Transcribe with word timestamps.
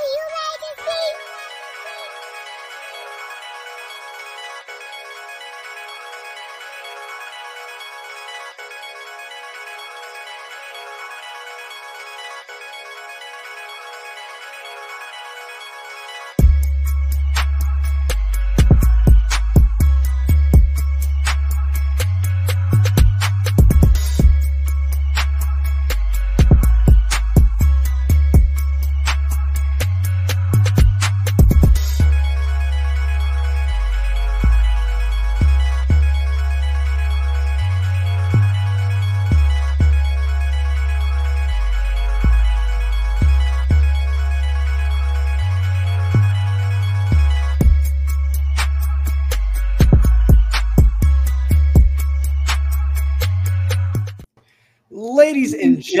Ladies 0.00 0.86
and 0.88 0.99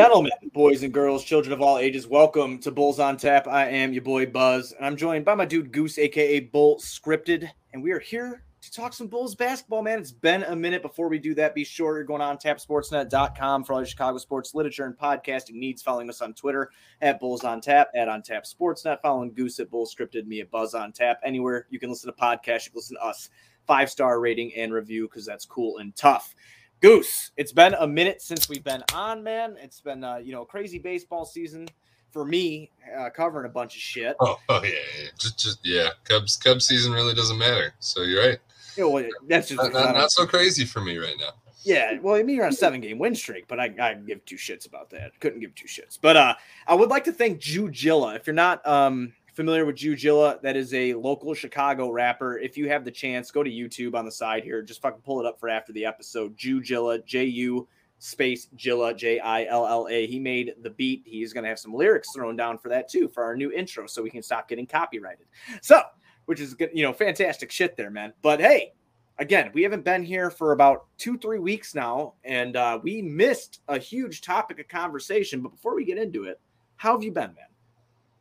gentlemen, 0.00 0.32
boys 0.54 0.82
and 0.82 0.94
girls, 0.94 1.22
children 1.22 1.52
of 1.52 1.60
all 1.60 1.76
ages, 1.76 2.06
welcome 2.06 2.58
to 2.58 2.70
Bulls 2.70 2.98
on 2.98 3.18
Tap. 3.18 3.46
I 3.46 3.66
am 3.66 3.92
your 3.92 4.00
boy 4.00 4.24
Buzz, 4.24 4.72
and 4.72 4.86
I'm 4.86 4.96
joined 4.96 5.26
by 5.26 5.34
my 5.34 5.44
dude 5.44 5.72
Goose, 5.72 5.98
aka 5.98 6.40
Bull 6.40 6.78
Scripted, 6.78 7.50
and 7.74 7.82
we 7.82 7.92
are 7.92 7.98
here 7.98 8.42
to 8.62 8.72
talk 8.72 8.94
some 8.94 9.08
Bulls 9.08 9.34
basketball, 9.34 9.82
man. 9.82 9.98
It's 9.98 10.10
been 10.10 10.42
a 10.44 10.56
minute 10.56 10.80
before 10.80 11.10
we 11.10 11.18
do 11.18 11.34
that. 11.34 11.54
Be 11.54 11.64
sure 11.64 11.96
you're 11.96 12.04
going 12.04 12.22
on 12.22 12.38
tapsportsnet.com 12.38 13.64
for 13.64 13.74
all 13.74 13.80
your 13.80 13.86
Chicago 13.86 14.16
sports 14.16 14.54
literature 14.54 14.86
and 14.86 14.96
podcasting 14.96 15.56
needs. 15.56 15.82
Following 15.82 16.08
us 16.08 16.22
on 16.22 16.32
Twitter 16.32 16.70
at 17.02 17.20
Bulls 17.20 17.44
on 17.44 17.60
Tap, 17.60 17.90
at 17.94 18.08
On 18.08 18.22
Tap 18.22 18.44
Sportsnet, 18.44 19.02
following 19.02 19.34
Goose 19.34 19.60
at 19.60 19.70
Bull 19.70 19.86
Scripted, 19.86 20.26
me 20.26 20.40
at 20.40 20.50
Buzz 20.50 20.72
on 20.72 20.92
Tap. 20.92 21.20
Anywhere 21.22 21.66
you 21.68 21.78
can 21.78 21.90
listen 21.90 22.10
to 22.10 22.18
podcasts, 22.18 22.64
you 22.64 22.70
can 22.70 22.78
listen 22.78 22.96
to 22.96 23.04
us. 23.04 23.28
Five 23.66 23.90
star 23.90 24.18
rating 24.18 24.54
and 24.56 24.72
review 24.72 25.08
because 25.08 25.26
that's 25.26 25.44
cool 25.44 25.76
and 25.76 25.94
tough. 25.94 26.34
Goose, 26.80 27.30
it's 27.36 27.52
been 27.52 27.74
a 27.74 27.86
minute 27.86 28.22
since 28.22 28.48
we've 28.48 28.64
been 28.64 28.82
on, 28.94 29.22
man. 29.22 29.56
It's 29.60 29.80
been 29.80 30.02
uh, 30.02 30.16
you 30.16 30.32
know 30.32 30.44
crazy 30.44 30.78
baseball 30.78 31.24
season 31.24 31.68
for 32.10 32.24
me, 32.24 32.70
uh, 32.98 33.10
covering 33.10 33.46
a 33.46 33.50
bunch 33.50 33.76
of 33.76 33.80
shit. 33.82 34.16
Oh, 34.20 34.38
oh 34.48 34.62
yeah, 34.62 34.70
yeah, 34.70 35.08
just 35.18 35.38
just 35.38 35.58
yeah. 35.62 35.90
Cubs 36.04 36.36
Cubs 36.36 36.66
season 36.66 36.92
really 36.92 37.14
doesn't 37.14 37.38
matter. 37.38 37.74
So 37.80 38.02
you're 38.02 38.26
right. 38.26 38.38
You 38.76 38.88
know, 38.88 39.08
that's 39.28 39.48
just 39.48 39.62
Not, 39.62 39.72
not, 39.72 39.94
not 39.94 40.10
so 40.12 40.26
crazy 40.26 40.64
for 40.64 40.80
me 40.80 40.96
right 40.96 41.16
now. 41.18 41.30
yeah. 41.64 41.98
Well, 42.00 42.14
I 42.14 42.22
mean, 42.22 42.36
you're 42.36 42.46
on 42.46 42.52
a 42.52 42.56
seven 42.56 42.80
game 42.80 42.98
win 42.98 43.14
streak, 43.14 43.46
but 43.48 43.60
I, 43.60 43.74
I 43.80 43.94
give 43.94 44.24
two 44.24 44.36
shits 44.36 44.66
about 44.66 44.90
that. 44.90 45.18
Couldn't 45.20 45.40
give 45.40 45.54
two 45.54 45.66
shits. 45.66 45.98
But 46.00 46.16
uh, 46.16 46.34
I 46.66 46.74
would 46.74 46.88
like 46.88 47.04
to 47.04 47.12
thank 47.12 47.40
Jujilla. 47.40 48.16
If 48.16 48.26
you're 48.26 48.34
not 48.34 48.66
um 48.66 49.12
familiar 49.40 49.64
with 49.64 49.76
Jujilla, 49.76 50.38
that 50.42 50.54
is 50.54 50.74
a 50.74 50.92
local 50.92 51.32
Chicago 51.32 51.88
rapper. 51.88 52.36
If 52.36 52.58
you 52.58 52.68
have 52.68 52.84
the 52.84 52.90
chance, 52.90 53.30
go 53.30 53.42
to 53.42 53.50
YouTube 53.50 53.94
on 53.94 54.04
the 54.04 54.12
side 54.12 54.44
here. 54.44 54.60
Just 54.60 54.82
fucking 54.82 55.00
pull 55.00 55.18
it 55.18 55.24
up 55.24 55.40
for 55.40 55.48
after 55.48 55.72
the 55.72 55.86
episode. 55.86 56.36
Jujilla, 56.36 57.02
J 57.06 57.24
U 57.24 57.66
space 58.00 58.48
Jilla, 58.54 58.94
J 58.94 59.18
I 59.18 59.46
L 59.46 59.66
L 59.66 59.88
A. 59.88 60.06
He 60.06 60.18
made 60.18 60.56
the 60.60 60.68
beat. 60.68 61.04
He's 61.06 61.32
going 61.32 61.44
to 61.44 61.48
have 61.48 61.58
some 61.58 61.72
lyrics 61.72 62.12
thrown 62.14 62.36
down 62.36 62.58
for 62.58 62.68
that 62.68 62.90
too, 62.90 63.08
for 63.08 63.24
our 63.24 63.34
new 63.34 63.50
intro, 63.50 63.86
so 63.86 64.02
we 64.02 64.10
can 64.10 64.22
stop 64.22 64.46
getting 64.46 64.66
copyrighted. 64.66 65.24
So, 65.62 65.80
which 66.26 66.38
is 66.38 66.52
good, 66.52 66.68
you 66.74 66.82
know, 66.82 66.92
fantastic 66.92 67.50
shit 67.50 67.78
there, 67.78 67.90
man. 67.90 68.12
But 68.20 68.40
hey, 68.40 68.74
again, 69.16 69.52
we 69.54 69.62
haven't 69.62 69.86
been 69.86 70.02
here 70.02 70.30
for 70.30 70.52
about 70.52 70.84
two, 70.98 71.16
three 71.16 71.38
weeks 71.38 71.74
now, 71.74 72.12
and 72.24 72.56
uh, 72.56 72.78
we 72.82 73.00
missed 73.00 73.62
a 73.68 73.78
huge 73.78 74.20
topic 74.20 74.60
of 74.60 74.68
conversation. 74.68 75.40
But 75.40 75.52
before 75.52 75.74
we 75.74 75.86
get 75.86 75.96
into 75.96 76.24
it, 76.24 76.38
how 76.76 76.92
have 76.92 77.02
you 77.02 77.10
been, 77.10 77.32
man? 77.34 77.46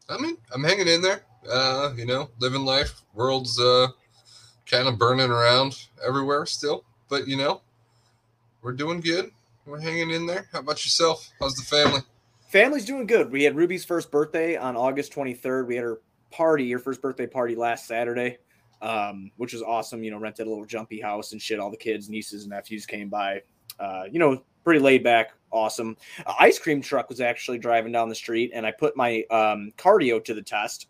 I 0.10 0.18
mean, 0.18 0.38
I'm 0.54 0.64
hanging 0.64 0.88
in 0.88 1.02
there. 1.02 1.24
Uh, 1.50 1.94
you 1.96 2.06
know, 2.06 2.30
living 2.40 2.66
life. 2.66 3.02
World's 3.14 3.60
uh 3.60 3.88
kind 4.66 4.88
of 4.88 4.98
burning 4.98 5.30
around 5.30 5.88
everywhere 6.06 6.46
still, 6.46 6.84
but 7.08 7.28
you 7.28 7.38
know, 7.38 7.62
we're 8.62 8.74
doing 8.74 9.00
good. 9.00 9.32
We're 9.66 9.80
hanging 9.80 10.12
in 10.12 10.26
there. 10.26 10.48
How 10.52 10.60
about 10.60 10.84
yourself? 10.84 11.32
How's 11.40 11.56
the 11.56 11.64
family? 11.64 12.02
Family's 12.50 12.86
doing 12.86 13.06
good. 13.06 13.32
We 13.32 13.44
had 13.44 13.56
Ruby's 13.56 13.86
first 13.86 14.10
birthday 14.10 14.58
on 14.58 14.76
August 14.76 15.14
23rd. 15.14 15.68
We 15.68 15.76
had 15.76 15.84
her 15.84 16.00
party, 16.32 16.72
her 16.72 16.80
first 16.80 17.02
birthday 17.02 17.28
party 17.28 17.56
last 17.56 17.86
Saturday, 17.86 18.38
um, 18.82 19.32
which 19.38 19.54
was 19.54 19.62
awesome. 19.62 20.04
You 20.04 20.12
know, 20.12 20.18
rented 20.18 20.48
a 20.48 20.50
little 20.50 20.66
jumpy 20.66 21.00
house 21.00 21.32
and 21.32 21.42
shit. 21.42 21.60
All 21.60 21.70
the 21.70 21.78
kids, 21.78 22.10
nieces, 22.10 22.44
and 22.44 22.50
nephews 22.52 22.86
came 22.86 23.10
by. 23.10 23.44
Uh, 23.80 24.06
you 24.12 24.18
know, 24.20 24.42
pretty 24.64 24.80
laid 24.80 25.04
back, 25.04 25.32
awesome. 25.52 25.98
Ice 26.40 26.60
cream 26.60 26.82
truck 26.82 27.10
was 27.10 27.22
actually 27.22 27.58
driving 27.58 27.92
down 27.92 28.10
the 28.10 28.16
street, 28.16 28.52
and 28.54 28.66
I 28.66 28.72
put 28.72 28.96
my 28.96 29.24
um, 29.32 29.72
cardio 29.78 30.24
to 30.26 30.34
the 30.34 30.42
test. 30.42 30.88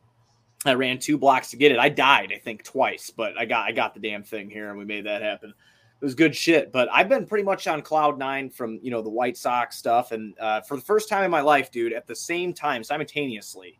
I 0.65 0.73
ran 0.73 0.99
two 0.99 1.17
blocks 1.17 1.51
to 1.51 1.57
get 1.57 1.71
it. 1.71 1.79
I 1.79 1.89
died, 1.89 2.33
I 2.35 2.39
think, 2.39 2.63
twice, 2.63 3.09
but 3.09 3.37
I 3.37 3.45
got 3.45 3.67
I 3.67 3.71
got 3.71 3.93
the 3.93 3.99
damn 3.99 4.23
thing 4.23 4.49
here, 4.49 4.69
and 4.69 4.77
we 4.77 4.85
made 4.85 5.05
that 5.05 5.21
happen. 5.21 5.49
It 5.49 6.05
was 6.05 6.15
good 6.15 6.35
shit. 6.35 6.71
But 6.71 6.89
I've 6.91 7.09
been 7.09 7.25
pretty 7.25 7.43
much 7.43 7.67
on 7.67 7.81
cloud 7.81 8.17
nine 8.17 8.49
from 8.49 8.79
you 8.81 8.91
know 8.91 9.01
the 9.01 9.09
White 9.09 9.37
Sox 9.37 9.77
stuff, 9.77 10.11
and 10.11 10.33
uh, 10.39 10.61
for 10.61 10.75
the 10.75 10.83
first 10.83 11.07
time 11.07 11.23
in 11.23 11.31
my 11.31 11.41
life, 11.41 11.71
dude, 11.71 11.93
at 11.93 12.07
the 12.07 12.15
same 12.15 12.53
time, 12.53 12.83
simultaneously, 12.83 13.79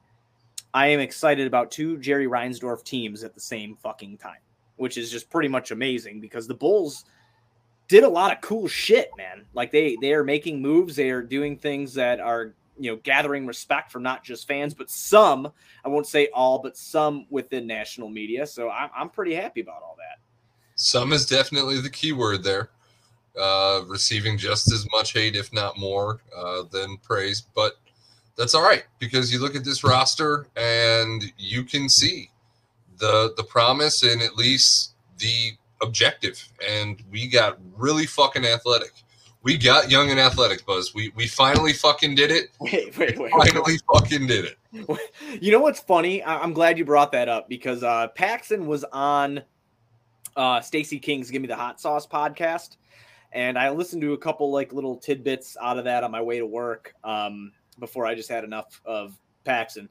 I 0.74 0.88
am 0.88 1.00
excited 1.00 1.48
about 1.48 1.72
two 1.72 1.98
Jerry 1.98 2.28
Reinsdorf 2.28 2.84
teams 2.84 3.24
at 3.24 3.34
the 3.34 3.42
same 3.42 3.76
fucking 3.76 4.18
time, 4.18 4.40
which 4.78 4.98
is 4.98 5.12
just 5.12 5.30
pretty 5.30 5.50
much 5.50 5.72
amazing 5.72 6.22
because 6.22 6.48
the 6.48 6.54
Bulls 6.54 7.06
did 7.90 8.04
a 8.04 8.10
lot 8.10 8.32
of 8.32 8.40
cool 8.40 8.68
shit, 8.68 9.10
man. 9.18 9.46
Like 9.54 9.72
they 9.72 9.98
they 10.00 10.14
are 10.14 10.24
making 10.24 10.62
moves, 10.62 10.96
they 10.96 11.10
are 11.10 11.22
doing 11.22 11.58
things 11.58 11.94
that 11.96 12.22
are 12.22 12.54
you 12.78 12.92
know 12.92 13.00
gathering 13.04 13.46
respect 13.46 13.92
from 13.92 14.04
not 14.04 14.24
just 14.24 14.48
fans, 14.48 14.74
but 14.74 14.90
some. 14.90 15.52
I 15.84 15.90
won't 15.90 16.08
say 16.08 16.30
all, 16.34 16.60
but 16.60 16.78
some 16.78 17.26
within 17.30 17.68
national 17.68 18.10
media. 18.10 18.48
So 18.48 18.70
I'm 18.70 18.90
I'm 18.96 19.10
pretty 19.10 19.34
happy 19.34 19.60
about 19.60 19.82
all 19.84 19.98
that. 19.98 20.20
Some 20.76 21.12
is 21.12 21.26
definitely 21.26 21.82
the 21.82 21.90
key 21.90 22.14
word 22.14 22.44
there. 22.44 22.70
Uh, 23.40 23.82
receiving 23.88 24.38
just 24.38 24.72
as 24.72 24.88
much 24.92 25.14
hate, 25.14 25.36
if 25.36 25.54
not 25.54 25.78
more, 25.78 26.20
uh, 26.36 26.64
than 26.72 26.98
praise, 26.98 27.42
but 27.56 27.78
that's 28.36 28.56
all 28.56 28.64
right 28.64 28.86
because 29.00 29.32
you 29.32 29.40
look 29.40 29.56
at 29.56 29.66
this 29.66 29.84
roster 29.84 30.48
and 30.56 31.26
you 31.38 31.64
can 31.64 31.90
see 31.90 32.30
the 32.98 33.34
the 33.36 33.44
promise 33.44 34.04
and 34.04 34.22
at 34.22 34.36
least 34.36 34.94
the 35.18 35.52
objective. 35.82 36.48
And 36.68 37.02
we 37.12 37.28
got 37.28 37.58
really 37.76 38.06
fucking 38.06 38.46
athletic. 38.46 38.92
We 39.42 39.58
got 39.58 39.90
young 39.90 40.12
and 40.12 40.20
athletic, 40.20 40.66
Buzz. 40.66 40.94
We 40.94 41.14
we 41.16 41.28
finally 41.28 41.74
fucking 41.74 42.16
did 42.16 42.32
it. 42.32 42.50
Wait, 42.60 42.98
wait, 42.98 43.18
wait. 43.18 43.32
Finally 43.32 43.80
fucking 43.94 44.28
did 44.28 44.46
it. 44.46 44.58
You 45.42 45.52
know 45.52 45.60
what's 45.60 45.80
funny? 45.80 46.24
I'm 46.24 46.54
glad 46.54 46.78
you 46.78 46.86
brought 46.86 47.12
that 47.14 47.28
up 47.28 47.50
because 47.50 47.84
uh, 47.84 48.08
Paxson 48.10 48.68
was 48.68 48.84
on 48.92 49.42
uh, 50.36 50.62
Stacey 50.62 51.00
King's 51.00 51.32
"Give 51.32 51.42
Me 51.42 51.48
the 51.48 51.56
Hot 51.56 51.80
Sauce" 51.80 52.06
podcast, 52.06 52.78
and 53.32 53.58
I 53.58 53.70
listened 53.72 54.02
to 54.04 54.14
a 54.14 54.18
couple 54.18 54.52
like 54.52 54.74
little 54.74 54.98
tidbits 54.98 55.58
out 55.62 55.78
of 55.78 55.86
that 55.86 56.04
on 56.04 56.12
my 56.12 56.22
way 56.22 56.38
to 56.38 56.46
work 56.46 56.94
um, 57.04 57.52
before 57.80 58.06
I 58.06 58.14
just 58.14 58.30
had 58.30 58.44
enough 58.44 58.82
of 58.86 59.18
Paxson. 59.44 59.90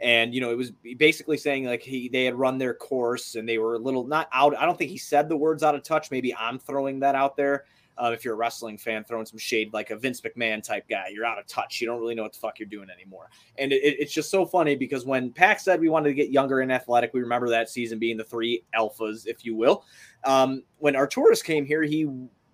And 0.00 0.34
you 0.34 0.40
know, 0.40 0.50
it 0.50 0.56
was 0.56 0.72
basically 0.96 1.36
saying 1.36 1.64
like 1.64 1.82
he 1.82 2.08
they 2.08 2.24
had 2.24 2.34
run 2.34 2.58
their 2.58 2.74
course 2.74 3.34
and 3.34 3.48
they 3.48 3.58
were 3.58 3.74
a 3.74 3.78
little 3.78 4.06
not 4.06 4.28
out. 4.32 4.56
I 4.56 4.64
don't 4.64 4.78
think 4.78 4.90
he 4.90 4.98
said 4.98 5.28
the 5.28 5.36
words 5.36 5.62
out 5.62 5.74
of 5.74 5.82
touch. 5.82 6.10
Maybe 6.10 6.34
I'm 6.34 6.58
throwing 6.58 7.00
that 7.00 7.14
out 7.14 7.36
there. 7.36 7.64
Uh, 8.00 8.12
if 8.12 8.24
you're 8.24 8.34
a 8.34 8.36
wrestling 8.36 8.78
fan, 8.78 9.02
throwing 9.02 9.26
some 9.26 9.38
shade 9.38 9.72
like 9.72 9.90
a 9.90 9.96
Vince 9.96 10.20
McMahon 10.20 10.62
type 10.62 10.88
guy, 10.88 11.08
you're 11.12 11.26
out 11.26 11.36
of 11.36 11.48
touch. 11.48 11.80
You 11.80 11.88
don't 11.88 12.00
really 12.00 12.14
know 12.14 12.22
what 12.22 12.32
the 12.32 12.38
fuck 12.38 12.60
you're 12.60 12.68
doing 12.68 12.88
anymore. 12.90 13.28
And 13.58 13.72
it, 13.72 13.82
it's 13.82 14.12
just 14.12 14.30
so 14.30 14.46
funny 14.46 14.76
because 14.76 15.04
when 15.04 15.32
Pack 15.32 15.58
said 15.58 15.80
we 15.80 15.88
wanted 15.88 16.10
to 16.10 16.14
get 16.14 16.30
younger 16.30 16.60
and 16.60 16.70
athletic, 16.70 17.12
we 17.12 17.20
remember 17.20 17.48
that 17.48 17.68
season 17.68 17.98
being 17.98 18.16
the 18.16 18.22
three 18.22 18.62
alphas, 18.78 19.26
if 19.26 19.44
you 19.44 19.56
will. 19.56 19.84
Um, 20.22 20.62
when 20.76 20.94
Arturas 20.94 21.42
came 21.42 21.66
here, 21.66 21.82
he 21.82 22.08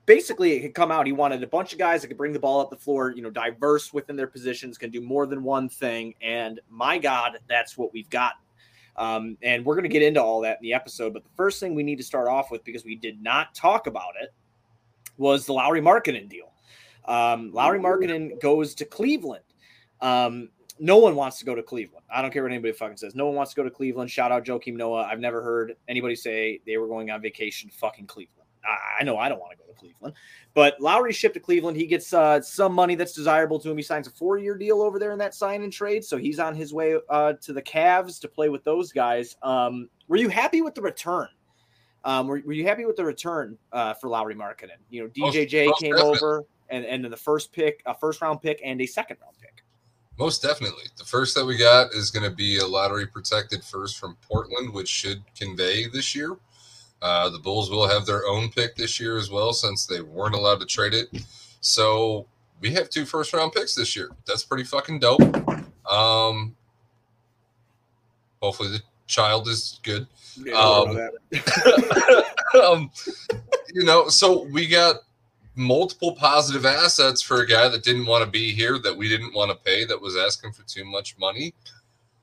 basically 0.07 0.53
it 0.53 0.61
could 0.61 0.75
come 0.75 0.91
out. 0.91 1.07
He 1.07 1.13
wanted 1.13 1.43
a 1.43 1.47
bunch 1.47 1.73
of 1.73 1.79
guys 1.79 2.03
that 2.03 2.09
could 2.09 2.19
bring 2.19 2.33
the 2.33 2.39
ball 2.39 2.61
up 2.61 2.71
the 2.71 2.77
floor, 2.77 3.11
you 3.11 3.23
know, 3.23 3.31
diverse 3.31 3.93
within 3.93 4.17
their 4.17 4.27
positions, 4.27 4.79
can 4.79 4.91
do 4.91 5.01
more 5.01 5.27
than 5.27 5.43
one 5.43 5.69
thing. 5.69 6.15
And 6.21 6.61
my 6.69 6.99
God, 6.99 7.39
that's 7.49 7.77
what 7.79 7.93
we've 7.93 8.11
got. 8.11 8.35
Um, 8.97 9.37
and 9.43 9.65
we're 9.65 9.75
going 9.75 9.85
to 9.85 9.89
get 9.89 10.03
into 10.03 10.23
all 10.23 10.41
that 10.43 10.59
in 10.59 10.63
the 10.63 10.73
episode. 10.73 11.13
But 11.13 11.25
the 11.25 11.31
first 11.37 11.59
thing 11.61 11.75
we 11.75 11.83
need 11.83 11.97
to 11.97 12.05
start 12.05 12.29
off 12.29 12.51
with, 12.51 12.65
because 12.65 12.85
we 12.85 12.95
did 12.95 13.23
not 13.23 13.55
talk 13.55 13.87
about 13.87 14.13
it, 14.21 14.33
was 15.17 15.47
the 15.47 15.53
Lauri 15.53 15.81
Markkanen 15.81 16.29
deal. 16.29 16.53
Um, 17.07 17.51
Lauri 17.53 17.79
Markkanen 17.79 18.41
goes 18.41 18.75
to 18.77 18.85
Cleveland. 18.85 19.45
Um, 20.01 20.51
no 20.79 20.99
one 20.99 21.15
wants 21.15 21.39
to 21.39 21.45
go 21.45 21.55
to 21.55 21.63
Cleveland. 21.63 22.05
I 22.13 22.21
don't 22.21 22.33
care 22.33 22.43
what 22.43 22.51
anybody 22.51 22.73
fucking 22.73 22.97
says. 22.97 23.15
No 23.15 23.27
one 23.27 23.37
wants 23.37 23.53
to 23.53 23.57
go 23.57 23.63
to 23.63 23.71
Cleveland. 23.71 24.11
Shout 24.11 24.33
out 24.33 24.45
Joakim 24.45 24.75
Noah. 24.75 25.05
I've 25.05 25.21
never 25.21 25.43
heard 25.43 25.77
anybody 25.89 26.17
say 26.17 26.61
they 26.67 26.77
were 26.77 26.89
going 26.89 27.11
on 27.11 27.21
vacation 27.21 27.71
to 27.71 27.77
fucking 27.77 28.07
Cleveland. 28.07 28.49
I, 28.65 29.01
I 29.01 29.05
know 29.05 29.17
I 29.17 29.29
don't 29.29 29.39
want 29.39 29.53
to 29.53 29.59
go 29.59 29.64
Cleveland. 29.85 30.15
But 30.55 30.81
Lauri 30.81 31.13
shipped 31.13 31.35
to 31.35 31.41
Cleveland. 31.41 31.77
He 31.77 31.87
gets 31.87 32.13
uh, 32.13 32.41
some 32.41 32.73
money 32.73 32.95
that's 32.95 33.13
desirable 33.13 33.59
to 33.61 33.71
him. 33.71 33.77
He 33.77 33.83
signs 33.83 34.07
a 34.07 34.11
four 34.11 34.39
year 34.39 34.57
deal 34.57 34.83
over 34.83 34.99
there 34.99 35.13
in 35.13 35.19
that 35.19 35.35
sign 35.35 35.63
and 35.63 35.73
trade. 35.73 36.05
So 36.05 36.17
he's 36.17 36.39
on 36.39 36.55
his 36.55 36.73
way 36.73 36.99
uh, 37.09 37.35
to 37.43 37.53
the 37.53 37.63
Cavs 37.63 38.21
to 38.21 38.29
play 38.29 38.49
with 38.49 38.65
those 38.65 38.93
guys. 38.93 39.37
Um, 39.43 39.89
were 40.09 40.17
you 40.17 40.29
happy 40.29 40.63
with 40.63 40.75
the 40.75 40.83
return? 40.83 41.29
Um, 42.05 42.27
were, 42.27 42.43
were 42.45 42.53
you 42.53 42.67
happy 42.67 42.85
with 42.85 42.97
the 42.97 43.05
return 43.05 43.57
uh, 43.73 43.95
for 43.95 44.09
Lauri 44.09 44.35
Markkanen? 44.35 44.79
You 44.91 45.05
know, 45.05 45.09
DJJ 45.09 45.67
most, 45.67 45.71
most 45.71 45.81
came 45.81 45.93
definitely. 45.93 46.19
over 46.19 46.45
and, 46.69 46.85
and 46.85 47.05
the 47.05 47.17
first 47.17 47.53
pick, 47.53 47.83
a 47.87 47.95
first 47.95 48.21
round 48.21 48.43
pick, 48.43 48.61
and 48.65 48.81
a 48.81 48.87
second 48.87 49.17
round 49.23 49.37
pick. 49.41 49.63
Most 50.19 50.43
definitely. 50.43 50.85
The 50.97 51.05
first 51.05 51.35
that 51.35 51.45
we 51.45 51.57
got 51.57 51.93
is 51.93 52.11
going 52.11 52.29
to 52.29 52.35
be 52.35 52.59
a 52.59 52.67
lottery 52.67 53.07
protected 53.07 53.65
first 53.65 53.99
from 53.99 54.17
Portland, 54.23 54.73
which 54.73 54.89
should 54.89 55.23
convey 55.37 55.89
this 55.89 56.15
year. 56.15 56.37
Uh, 57.05 57.29
the 57.29 57.39
Bulls 57.39 57.71
will 57.71 57.87
have 57.87 58.07
their 58.07 58.27
own 58.27 58.49
pick 58.49 58.77
this 58.77 58.99
year 58.99 59.19
as 59.19 59.31
well, 59.31 59.53
since 59.53 59.85
they 59.85 60.01
weren't 60.01 60.35
allowed 60.35 60.59
to 60.61 60.67
trade 60.67 60.95
it. 60.95 61.09
So 61.61 62.27
we 62.61 62.71
have 62.71 62.89
two 62.89 63.05
first 63.05 63.35
round 63.35 63.53
picks 63.53 63.75
this 63.75 63.95
year. 63.95 64.09
That's 64.27 64.43
pretty 64.43 64.65
fucking 64.65 65.01
dope. 65.01 65.21
Um, 65.87 66.57
hopefully 68.41 68.71
the 68.71 68.83
child 69.07 69.49
is 69.49 69.81
good. 69.83 70.07
Yeah, 70.43 70.55
um, 70.55 71.11
um, 72.65 72.91
you 73.75 73.85
know, 73.85 74.09
so 74.09 74.45
we 74.45 74.67
got 74.67 74.97
multiple 75.57 76.17
positive 76.17 76.65
assets 76.65 77.21
for 77.21 77.43
a 77.43 77.47
guy 77.47 77.69
that 77.69 77.85
didn't 77.85 78.07
want 78.07 78.25
to 78.25 78.31
be 78.31 78.51
here, 78.51 78.79
that 78.79 78.97
we 78.97 79.11
didn't 79.11 79.35
want 79.35 79.51
to 79.51 79.59
pay, 79.59 79.85
that 79.85 80.01
was 80.01 80.17
asking 80.17 80.53
for 80.53 80.63
too 80.63 80.87
much 80.87 81.19
money. 81.19 81.53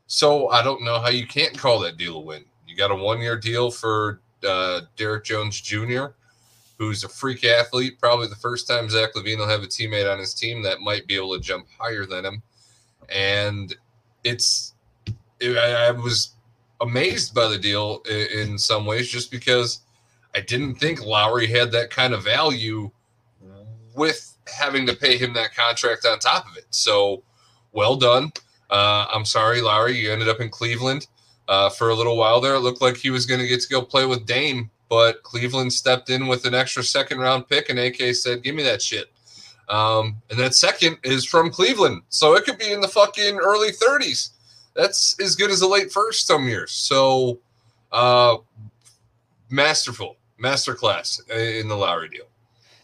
So 0.08 0.50
I 0.50 0.64
don't 0.64 0.82
know 0.84 1.00
how 1.00 1.10
you 1.10 1.28
can't 1.28 1.56
call 1.56 1.78
that 1.82 1.98
deal 1.98 2.16
a 2.16 2.20
win. 2.20 2.46
You 2.68 2.76
got 2.76 2.90
a 2.90 2.96
one 2.96 3.22
year 3.22 3.38
deal 3.38 3.70
for 3.70 4.20
uh, 4.48 4.82
Derrick 4.96 5.24
Jones 5.26 5.60
Jr., 5.62 6.06
who's 6.78 7.04
a 7.04 7.10
freak 7.10 7.44
athlete. 7.44 8.00
Probably 8.00 8.28
the 8.28 8.36
first 8.36 8.68
time 8.68 8.90
Zach 8.90 9.14
LaVine 9.14 9.38
will 9.38 9.48
have 9.48 9.64
a 9.64 9.68
teammate 9.68 10.12
on 10.12 10.20
his 10.20 10.34
team 10.34 10.64
that 10.64 10.80
might 10.82 11.08
be 11.08 11.16
able 11.16 11.36
to 11.36 11.40
jump 11.40 11.68
higher 11.78 12.06
than 12.06 12.26
him. 12.26 12.42
And 13.10 13.76
it's, 14.24 14.74
it, 15.40 15.58
I, 15.58 15.88
I 15.88 15.92
was 15.92 16.36
amazed 16.82 17.36
by 17.36 17.48
the 17.48 17.58
deal 17.58 18.02
in, 18.10 18.52
in 18.52 18.58
some 18.58 18.86
ways 18.86 19.10
just 19.10 19.32
because 19.32 19.82
I 20.36 20.42
didn't 20.42 20.76
think 20.76 21.06
Lauri 21.06 21.48
had 21.48 21.72
that 21.74 21.90
kind 21.90 22.14
of 22.14 22.24
value 22.24 22.90
with 23.96 24.38
having 24.48 24.86
to 24.88 24.96
pay 24.96 25.18
him 25.18 25.34
that 25.34 25.54
contract 25.54 26.06
on 26.06 26.20
top 26.20 26.48
of 26.50 26.58
it. 26.58 26.66
So 26.70 27.24
well 27.72 27.96
done. 27.96 28.32
Uh, 28.70 29.06
I'm 29.14 29.26
sorry, 29.26 29.62
Lauri, 29.62 29.98
you 29.98 30.12
ended 30.12 30.30
up 30.30 30.40
in 30.40 30.50
Cleveland 30.50 31.08
uh, 31.52 31.70
for 31.70 31.90
a 31.90 31.96
little 31.96 32.16
while 32.16 32.40
there. 32.40 32.56
It 32.56 32.62
looked 32.62 32.82
like 32.82 32.96
he 32.96 33.10
was 33.10 33.26
going 33.26 33.42
to 33.42 33.48
get 33.48 33.60
to 33.60 33.68
go 33.68 33.82
play 33.82 34.06
with 34.06 34.26
Dame, 34.26 34.72
but 34.90 35.22
Cleveland 35.22 35.74
stepped 35.74 36.10
in 36.10 36.28
with 36.28 36.46
an 36.46 36.56
extra 36.56 36.82
second 36.82 37.20
round 37.20 37.50
pick, 37.50 37.70
and 37.70 37.78
AK 37.78 38.16
said, 38.16 38.42
"Give 38.42 38.56
me 38.56 38.64
that 38.64 38.82
shit." 38.82 39.12
Um, 39.68 40.22
and 40.30 40.40
that 40.40 40.56
second 40.56 40.98
is 41.04 41.26
from 41.26 41.52
Cleveland, 41.52 42.04
so 42.08 42.36
it 42.36 42.46
could 42.46 42.58
be 42.58 42.72
in 42.72 42.80
the 42.80 42.88
fucking 42.88 43.38
early 43.38 43.72
30s. 43.72 44.30
That's 44.76 45.20
as 45.20 45.36
good 45.36 45.52
as 45.52 45.62
a 45.62 45.68
late 45.68 45.92
first 45.92 46.26
some 46.26 46.48
years. 46.48 46.72
So, 46.72 47.40
uh, 47.92 48.38
masterful, 49.50 50.16
masterclass 50.42 51.30
in 51.30 51.68
the 51.68 51.76
Lauri 51.76 52.08
deal. 52.08 52.31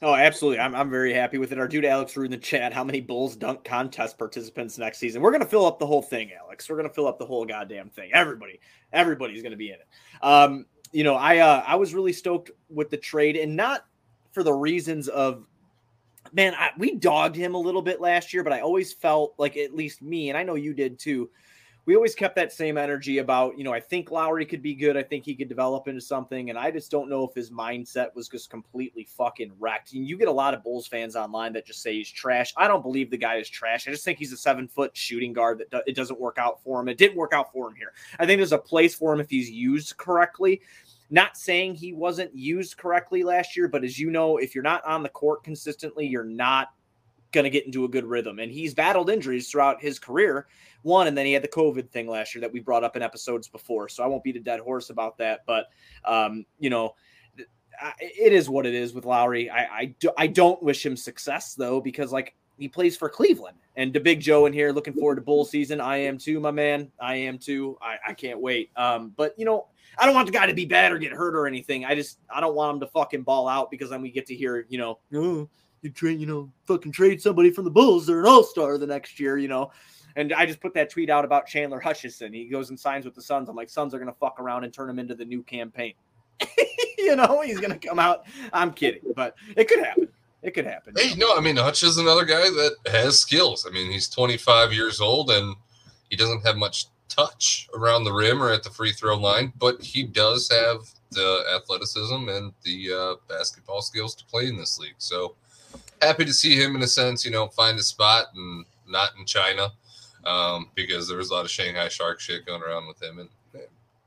Oh, 0.01 0.13
absolutely. 0.13 0.59
I'm, 0.59 0.75
I'm 0.75 0.89
very 0.89 1.13
happy 1.13 1.37
with 1.37 1.51
it. 1.51 1.59
Our 1.59 1.67
dude 1.67 1.85
Alex 1.85 2.15
Rude 2.15 2.25
in 2.25 2.31
the 2.31 2.37
chat. 2.37 2.71
How 2.71 2.83
many 2.83 3.01
Bulls 3.01 3.35
dunk 3.35 3.63
contest 3.63 4.17
participants 4.17 4.77
next 4.77 4.99
season? 4.99 5.21
We're 5.21 5.31
gonna 5.31 5.45
fill 5.45 5.65
up 5.65 5.79
the 5.79 5.87
whole 5.87 6.03
thing, 6.03 6.31
Alex. 6.33 6.69
We're 6.69 6.77
gonna 6.77 6.89
fill 6.89 7.07
up 7.07 7.17
the 7.17 7.25
whole 7.25 7.45
goddamn 7.45 7.89
thing. 7.89 8.11
Everybody, 8.13 8.59
everybody's 8.93 9.41
gonna 9.41 9.55
be 9.55 9.69
in 9.69 9.75
it. 9.75 9.87
Um, 10.21 10.65
you 10.91 11.03
know, 11.03 11.15
I 11.15 11.39
uh, 11.39 11.63
I 11.65 11.75
was 11.75 11.93
really 11.93 12.13
stoked 12.13 12.51
with 12.69 12.89
the 12.89 12.97
trade, 12.97 13.35
and 13.35 13.55
not 13.55 13.85
for 14.31 14.43
the 14.43 14.53
reasons 14.53 15.07
of 15.07 15.45
man, 16.31 16.53
I, 16.55 16.69
we 16.77 16.95
dogged 16.95 17.35
him 17.35 17.55
a 17.55 17.59
little 17.59 17.81
bit 17.81 17.99
last 17.99 18.33
year, 18.33 18.43
but 18.43 18.53
I 18.53 18.61
always 18.61 18.93
felt 18.93 19.33
like 19.37 19.57
at 19.57 19.73
least 19.73 20.01
me, 20.01 20.29
and 20.29 20.37
I 20.37 20.43
know 20.43 20.55
you 20.55 20.73
did 20.73 20.99
too 20.99 21.29
we 21.87 21.95
always 21.95 22.15
kept 22.15 22.35
that 22.35 22.51
same 22.51 22.77
energy 22.77 23.19
about, 23.19 23.57
you 23.57 23.63
know, 23.63 23.73
I 23.73 23.79
think 23.79 24.11
Lauri 24.11 24.45
could 24.45 24.61
be 24.61 24.75
good. 24.75 24.97
I 24.97 25.03
think 25.03 25.23
he 25.23 25.33
could 25.33 25.47
develop 25.47 25.87
into 25.87 26.01
something. 26.01 26.49
And 26.49 26.59
I 26.59 26.69
just 26.69 26.91
don't 26.91 27.09
know 27.09 27.23
if 27.23 27.33
his 27.33 27.49
mindset 27.49 28.13
was 28.13 28.27
just 28.27 28.49
completely 28.49 29.05
fucking 29.05 29.53
wrecked. 29.57 29.93
And 29.93 30.05
you 30.05 30.17
get 30.17 30.27
a 30.27 30.31
lot 30.31 30.53
of 30.53 30.63
Bulls 30.63 30.85
fans 30.85 31.15
online 31.15 31.53
that 31.53 31.65
just 31.65 31.81
say 31.81 31.93
he's 31.93 32.11
trash. 32.11 32.53
I 32.57 32.67
don't 32.67 32.81
believe 32.81 33.09
the 33.09 33.17
guy 33.17 33.37
is 33.37 33.47
trash. 33.47 33.87
I 33.87 33.91
just 33.91 34.03
think 34.03 34.19
he's 34.19 34.33
a 34.33 34.37
seven 34.37 34.67
foot 34.67 34.97
shooting 34.97 35.31
guard 35.31 35.59
that 35.59 35.71
do- 35.71 35.81
it 35.87 35.95
doesn't 35.95 36.19
work 36.19 36.37
out 36.37 36.61
for 36.61 36.81
him. 36.81 36.89
It 36.89 36.97
didn't 36.97 37.15
work 37.15 37.31
out 37.31 37.53
for 37.53 37.69
him 37.69 37.75
here. 37.75 37.93
I 38.19 38.25
think 38.25 38.39
there's 38.39 38.51
a 38.51 38.57
place 38.57 38.93
for 38.93 39.13
him 39.13 39.21
if 39.21 39.29
he's 39.29 39.49
used 39.49 39.95
correctly. 39.95 40.61
Not 41.09 41.37
saying 41.37 41.75
he 41.75 41.93
wasn't 41.93 42.35
used 42.35 42.75
correctly 42.75 43.23
last 43.23 43.55
year, 43.55 43.69
but 43.69 43.85
as 43.85 43.97
you 43.97 44.11
know, 44.11 44.35
if 44.35 44.53
you're 44.53 44.61
not 44.61 44.83
on 44.83 45.03
the 45.03 45.09
court 45.09 45.41
consistently, 45.41 46.05
you're 46.05 46.25
not 46.25 46.71
going 47.31 47.43
to 47.43 47.49
get 47.49 47.65
into 47.65 47.85
a 47.85 47.89
good 47.89 48.05
rhythm. 48.05 48.39
And 48.39 48.51
he's 48.51 48.73
battled 48.73 49.09
injuries 49.09 49.49
throughout 49.49 49.81
his 49.81 49.99
career 49.99 50.47
one, 50.83 51.07
and 51.07 51.17
then 51.17 51.25
he 51.25 51.33
had 51.33 51.43
the 51.43 51.49
COVID 51.49 51.89
thing 51.89 52.07
last 52.07 52.33
year 52.33 52.41
that 52.41 52.51
we 52.51 52.59
brought 52.59 52.83
up 52.83 52.95
in 52.95 53.01
episodes 53.01 53.47
before. 53.47 53.89
So 53.89 54.03
I 54.03 54.07
won't 54.07 54.23
beat 54.23 54.37
a 54.37 54.39
dead 54.39 54.59
horse 54.59 54.89
about 54.89 55.17
that. 55.17 55.41
But 55.45 55.67
um, 56.05 56.45
you 56.59 56.69
know, 56.69 56.95
it 57.99 58.33
is 58.33 58.49
what 58.49 58.65
it 58.65 58.73
is 58.73 58.93
with 58.93 59.05
Lauri. 59.05 59.49
I 59.49 59.65
I, 59.65 59.85
do, 59.99 60.11
I 60.17 60.27
don't 60.27 60.61
wish 60.63 60.85
him 60.85 60.95
success 60.97 61.53
though 61.55 61.81
because 61.81 62.11
like 62.11 62.35
he 62.57 62.67
plays 62.67 62.97
for 62.97 63.09
Cleveland 63.09 63.57
and 63.75 63.93
the 63.93 63.99
big 63.99 64.19
Joe 64.19 64.45
in 64.47 64.53
here. 64.53 64.71
Looking 64.71 64.93
forward 64.93 65.15
to 65.15 65.21
bull 65.21 65.45
season. 65.45 65.79
I 65.79 65.97
am 65.97 66.17
too, 66.17 66.39
my 66.39 66.51
man. 66.51 66.91
I 66.99 67.15
am 67.15 67.37
too. 67.37 67.77
I, 67.81 67.97
I 68.09 68.13
can't 68.13 68.39
wait. 68.39 68.71
Um, 68.75 69.13
but 69.15 69.37
you 69.37 69.45
know, 69.45 69.67
I 69.99 70.05
don't 70.05 70.15
want 70.15 70.27
the 70.27 70.31
guy 70.31 70.47
to 70.47 70.53
be 70.53 70.65
bad 70.65 70.91
or 70.91 70.97
get 70.97 71.11
hurt 71.11 71.35
or 71.35 71.47
anything. 71.47 71.85
I 71.85 71.95
just 71.95 72.19
I 72.29 72.39
don't 72.39 72.55
want 72.55 72.75
him 72.75 72.79
to 72.81 72.87
fucking 72.87 73.23
ball 73.23 73.47
out 73.47 73.69
because 73.71 73.89
then 73.89 74.01
we 74.01 74.11
get 74.11 74.25
to 74.27 74.35
hear 74.35 74.65
you 74.69 74.77
know, 74.77 74.99
you 75.81 75.89
trade 75.89 76.19
you 76.19 76.25
know 76.25 76.51
fucking 76.65 76.91
trade 76.91 77.21
somebody 77.21 77.51
from 77.51 77.65
the 77.65 77.71
Bulls. 77.71 78.05
They're 78.05 78.21
an 78.21 78.27
all 78.27 78.43
star 78.43 78.77
the 78.77 78.87
next 78.87 79.19
year. 79.19 79.37
You 79.37 79.47
know, 79.47 79.71
and 80.15 80.33
I 80.33 80.45
just 80.45 80.59
put 80.59 80.73
that 80.73 80.89
tweet 80.89 81.09
out 81.09 81.25
about 81.25 81.45
Chandler 81.45 81.79
Hutchison. 81.79 82.33
He 82.33 82.45
goes 82.45 82.69
and 82.69 82.79
signs 82.79 83.05
with 83.05 83.15
the 83.15 83.21
Suns. 83.21 83.49
I'm 83.49 83.55
like, 83.55 83.69
Suns 83.69 83.93
are 83.93 83.99
to 84.03 84.13
fuck 84.19 84.39
around 84.39 84.63
and 84.63 84.73
turn 84.73 84.89
him 84.89 84.99
into 84.99 85.15
the 85.15 85.25
new 85.25 85.43
campaign. 85.43 85.93
you 86.97 87.15
know, 87.15 87.41
he's 87.41 87.59
to 87.59 87.77
come 87.77 87.99
out. 87.99 88.25
I'm 88.53 88.73
kidding, 88.73 89.01
but 89.15 89.35
it 89.55 89.67
could 89.67 89.83
happen. 89.83 90.07
It 90.43 90.53
could 90.53 90.65
happen. 90.65 90.93
Hey, 90.95 91.15
no, 91.15 91.35
I 91.35 91.41
mean, 91.41 91.57
Hutch 91.57 91.83
is 91.83 91.97
another 91.97 92.25
guy 92.25 92.41
that 92.41 92.75
has 92.91 93.19
skills. 93.19 93.65
I 93.67 93.71
mean, 93.71 93.91
he's 93.91 94.07
25 94.07 94.71
years 94.71 95.01
old 95.01 95.31
and 95.31 95.55
he 96.09 96.15
doesn't 96.15 96.45
have 96.45 96.57
much 96.57 96.85
touch 97.09 97.67
around 97.75 98.03
the 98.03 98.13
rim 98.13 98.41
or 98.41 98.51
at 98.51 98.63
the 98.63 98.69
free 98.69 98.91
throw 98.91 99.17
line, 99.17 99.51
but 99.57 99.81
he 99.81 100.03
does 100.03 100.49
have 100.49 100.87
the 101.11 101.43
athleticism 101.55 102.29
and 102.29 102.53
the 102.63 102.91
uh, 102.93 103.15
basketball 103.27 103.81
skills 103.81 104.15
to 104.15 104.25
play 104.25 104.47
in 104.47 104.57
this 104.57 104.77
league. 104.77 104.95
So 104.97 105.35
happy 106.01 106.25
to 106.25 106.33
see 106.33 106.55
him 106.55 106.75
in 106.75 106.83
a 106.83 106.87
sense, 106.87 107.25
you 107.25 107.31
know, 107.31 107.47
find 107.47 107.77
a 107.79 107.83
spot 107.83 108.27
and 108.35 108.65
not 108.87 109.11
in 109.19 109.25
China 109.25 109.71
um, 110.25 110.69
because 110.75 111.07
there 111.07 111.17
was 111.17 111.29
a 111.29 111.33
lot 111.33 111.45
of 111.45 111.51
Shanghai 111.51 111.87
Shark 111.87 112.19
shit 112.19 112.45
going 112.45 112.61
around 112.61 112.87
with 112.87 113.01
him, 113.01 113.19
and 113.19 113.29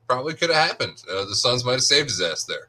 probably 0.07 0.33
could 0.33 0.49
have 0.49 0.69
happened. 0.69 1.01
Uh, 1.09 1.25
the 1.25 1.35
Suns 1.35 1.63
might 1.63 1.73
have 1.73 1.83
saved 1.83 2.09
his 2.09 2.21
ass 2.21 2.43
there. 2.43 2.67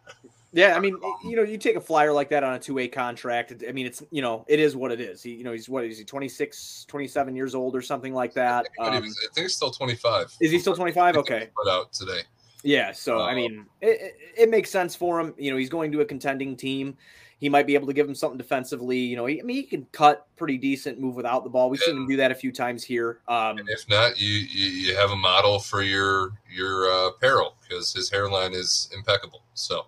Yeah, 0.55 0.77
I 0.77 0.81
mean, 0.81 0.97
you 1.25 1.35
know, 1.35 1.43
you 1.43 1.57
take 1.57 1.77
a 1.77 1.81
flyer 1.81 2.13
like 2.13 2.29
that 2.29 2.45
on 2.45 2.55
a 2.55 2.59
two-way 2.59 2.87
contract. 2.87 3.55
I 3.67 3.73
mean, 3.73 3.87
it's 3.87 4.03
you 4.11 4.21
know, 4.21 4.45
it 4.49 4.61
is 4.61 4.77
what 4.77 4.93
it 4.93 5.01
is. 5.01 5.23
He, 5.23 5.33
you 5.35 5.45
know, 5.45 5.53
he's 5.53 5.69
what 5.69 5.85
is 5.85 5.99
he 5.99 6.05
26, 6.05 6.85
27 6.89 7.35
years 7.35 7.55
old 7.55 7.75
or 7.75 7.81
something 7.81 8.13
like 8.13 8.35
that. 8.35 8.67
I 8.79 8.85
think, 8.85 8.97
um, 8.97 9.03
was, 9.03 9.19
I 9.31 9.35
think 9.35 9.47
he's 9.47 9.57
still 9.57 9.71
25. 9.71 10.37
Is 10.41 10.51
he 10.51 10.59
still 10.59 10.77
25? 10.77 11.17
Okay. 11.17 11.49
Put 11.57 11.71
out 11.71 11.93
today. 11.93 12.21
Yeah, 12.63 12.93
so 12.93 13.19
I 13.19 13.31
um, 13.31 13.37
mean, 13.37 13.67
it, 13.81 14.01
it, 14.01 14.17
it, 14.43 14.51
makes 14.51 14.71
sense 14.71 14.95
for 14.95 15.19
him. 15.19 15.35
You 15.37 15.51
know, 15.51 15.57
he's 15.57 15.71
going 15.71 15.91
to 15.93 16.01
a 16.03 16.05
contending 16.05 16.57
team 16.57 16.97
he 17.43 17.49
might 17.49 17.67
be 17.67 17.75
able 17.75 17.89
to 17.89 17.93
give 17.93 18.09
him 18.09 18.15
something 18.15 18.39
defensively. 18.39 18.99
You 18.99 19.17
know, 19.17 19.27
he, 19.27 19.41
I 19.41 19.43
mean, 19.43 19.57
he 19.57 19.65
can 19.65 19.85
cut 19.91 20.29
pretty 20.37 20.57
decent, 20.57 21.01
move 21.01 21.17
without 21.17 21.43
the 21.43 21.51
ball. 21.51 21.71
We've 21.71 21.81
seen 21.81 21.97
him 21.97 22.07
do 22.07 22.17
that 22.19 22.31
a 22.31 22.37
few 22.37 22.53
times 22.53 22.85
here. 22.85 23.19
Um, 23.27 23.59
and 23.59 23.69
if 23.69 23.89
not, 23.89 24.21
you, 24.21 24.29
you, 24.29 24.67
you 24.67 24.97
have 24.97 25.11
a 25.11 25.17
model 25.17 25.59
for 25.59 25.83
your 25.83 26.35
your 26.49 26.89
uh, 26.89 27.09
apparel 27.09 27.57
because 27.61 27.93
his 27.93 28.09
hairline 28.09 28.53
is 28.53 28.89
impeccable. 28.95 29.43
So. 29.55 29.87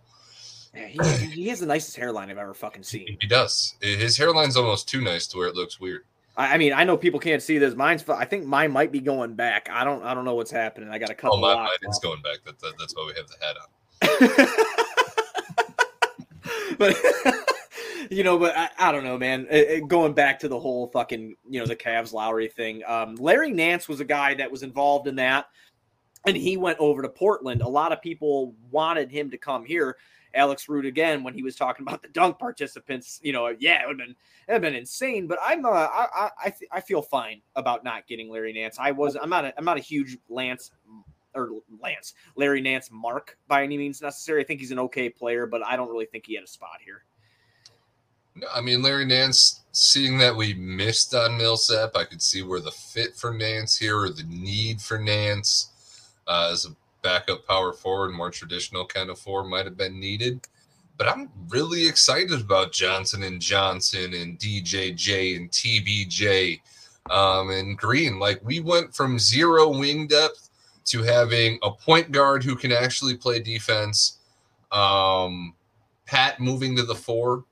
Yeah, 0.74 0.88
he, 0.88 1.26
he, 1.26 1.48
has 1.48 1.60
the 1.60 1.66
nicest 1.66 1.96
hairline 1.96 2.28
I've 2.28 2.38
ever 2.38 2.52
fucking 2.52 2.82
seen. 2.82 3.16
He 3.20 3.28
does. 3.28 3.76
His 3.80 4.18
hairline's 4.18 4.56
almost 4.56 4.88
too 4.88 5.00
nice 5.00 5.28
to 5.28 5.38
where 5.38 5.46
it 5.46 5.54
looks 5.54 5.78
weird. 5.78 6.02
I 6.36 6.58
mean, 6.58 6.72
I 6.72 6.82
know 6.82 6.96
people 6.96 7.20
can't 7.20 7.40
see 7.40 7.58
this. 7.58 7.76
Mine's. 7.76 8.08
I 8.08 8.24
think 8.24 8.46
mine 8.46 8.72
might 8.72 8.90
be 8.90 8.98
going 8.98 9.34
back. 9.34 9.68
I 9.70 9.84
don't. 9.84 10.02
I 10.02 10.12
don't 10.14 10.24
know 10.24 10.34
what's 10.34 10.50
happening. 10.50 10.88
I 10.88 10.98
got 10.98 11.10
a 11.10 11.14
couple. 11.14 11.38
Oh, 11.38 11.40
my, 11.40 11.54
mine 11.54 11.68
is 11.88 12.00
going 12.02 12.20
back. 12.22 12.38
That, 12.44 12.58
that, 12.58 12.72
that's 12.80 12.96
why 12.96 13.06
we 13.06 13.14
have 13.14 13.28
the 13.28 13.36
hat 13.46 13.56
on. 13.62 14.64
but 16.78 16.96
you 18.10 18.24
know, 18.24 18.38
but 18.38 18.56
I, 18.56 18.68
I 18.78 18.92
don't 18.92 19.04
know, 19.04 19.18
man. 19.18 19.46
It, 19.50 19.70
it, 19.70 19.88
going 19.88 20.12
back 20.12 20.38
to 20.40 20.48
the 20.48 20.58
whole 20.58 20.88
fucking, 20.88 21.36
you 21.48 21.60
know, 21.60 21.66
the 21.66 21.76
Cavs 21.76 22.12
Lauri 22.12 22.48
thing. 22.48 22.82
Um, 22.86 23.14
Larry 23.16 23.50
Nance 23.50 23.88
was 23.88 24.00
a 24.00 24.04
guy 24.04 24.34
that 24.34 24.50
was 24.50 24.62
involved 24.62 25.06
in 25.06 25.16
that, 25.16 25.46
and 26.26 26.36
he 26.36 26.56
went 26.56 26.78
over 26.78 27.02
to 27.02 27.08
Portland. 27.08 27.62
A 27.62 27.68
lot 27.68 27.92
of 27.92 28.00
people 28.00 28.54
wanted 28.70 29.10
him 29.10 29.30
to 29.30 29.38
come 29.38 29.64
here. 29.64 29.96
Alex 30.34 30.68
Root 30.68 30.84
again 30.84 31.22
when 31.22 31.32
he 31.32 31.42
was 31.42 31.56
talking 31.56 31.86
about 31.86 32.02
the 32.02 32.08
dunk 32.08 32.38
participants. 32.38 33.20
You 33.22 33.32
know, 33.32 33.54
yeah, 33.58 33.82
it 33.82 33.86
would 33.86 34.00
have 34.00 34.08
been 34.08 34.16
it 34.48 34.60
been 34.60 34.74
insane. 34.74 35.26
But 35.26 35.38
I'm 35.42 35.64
uh, 35.64 35.70
I 35.70 36.30
I, 36.44 36.50
th- 36.50 36.70
I 36.72 36.80
feel 36.80 37.02
fine 37.02 37.40
about 37.56 37.84
not 37.84 38.06
getting 38.06 38.28
Larry 38.28 38.52
Nance. 38.52 38.76
I 38.78 38.90
was 38.90 39.16
I'm 39.16 39.30
not 39.30 39.44
a, 39.44 39.54
I'm 39.56 39.64
not 39.64 39.76
a 39.76 39.80
huge 39.80 40.18
Lance 40.28 40.72
or 41.34 41.50
Lance 41.80 42.14
Larry 42.36 42.60
Nance 42.60 42.90
mark 42.90 43.38
by 43.48 43.62
any 43.62 43.78
means 43.78 44.02
necessary. 44.02 44.42
I 44.42 44.44
think 44.44 44.60
he's 44.60 44.72
an 44.72 44.78
okay 44.80 45.08
player, 45.08 45.46
but 45.46 45.64
I 45.64 45.76
don't 45.76 45.90
really 45.90 46.06
think 46.06 46.26
he 46.26 46.34
had 46.34 46.44
a 46.44 46.48
spot 46.48 46.78
here. 46.84 47.04
I 48.52 48.60
mean 48.60 48.82
Larry 48.82 49.04
Nance. 49.04 49.60
Seeing 49.72 50.18
that 50.18 50.36
we 50.36 50.54
missed 50.54 51.14
on 51.16 51.36
Millsap, 51.36 51.96
I 51.96 52.04
could 52.04 52.22
see 52.22 52.44
where 52.44 52.60
the 52.60 52.70
fit 52.70 53.16
for 53.16 53.34
Nance 53.34 53.76
here 53.76 53.98
or 53.98 54.08
the 54.08 54.22
need 54.28 54.80
for 54.80 55.00
Nance 55.00 55.72
uh, 56.28 56.50
as 56.52 56.64
a 56.64 56.76
backup 57.02 57.44
power 57.44 57.72
forward, 57.72 58.12
more 58.12 58.30
traditional 58.30 58.86
kind 58.86 59.10
of 59.10 59.18
four, 59.18 59.42
might 59.42 59.64
have 59.64 59.76
been 59.76 59.98
needed. 59.98 60.46
But 60.96 61.08
I'm 61.08 61.28
really 61.48 61.88
excited 61.88 62.40
about 62.40 62.70
Johnson 62.70 63.24
and 63.24 63.40
Johnson 63.40 64.14
and 64.14 64.38
DJJ 64.38 65.36
and 65.36 65.50
TBJ 65.50 66.60
um, 67.10 67.50
and 67.50 67.76
Green. 67.76 68.20
Like 68.20 68.40
we 68.44 68.60
went 68.60 68.94
from 68.94 69.18
zero 69.18 69.76
wing 69.76 70.06
depth 70.06 70.50
to 70.86 71.02
having 71.02 71.58
a 71.64 71.70
point 71.72 72.12
guard 72.12 72.44
who 72.44 72.54
can 72.54 72.70
actually 72.70 73.16
play 73.16 73.40
defense. 73.40 74.18
Um, 74.70 75.54
Pat 76.06 76.38
moving 76.38 76.76
to 76.76 76.84
the 76.84 76.94
four 76.94 77.44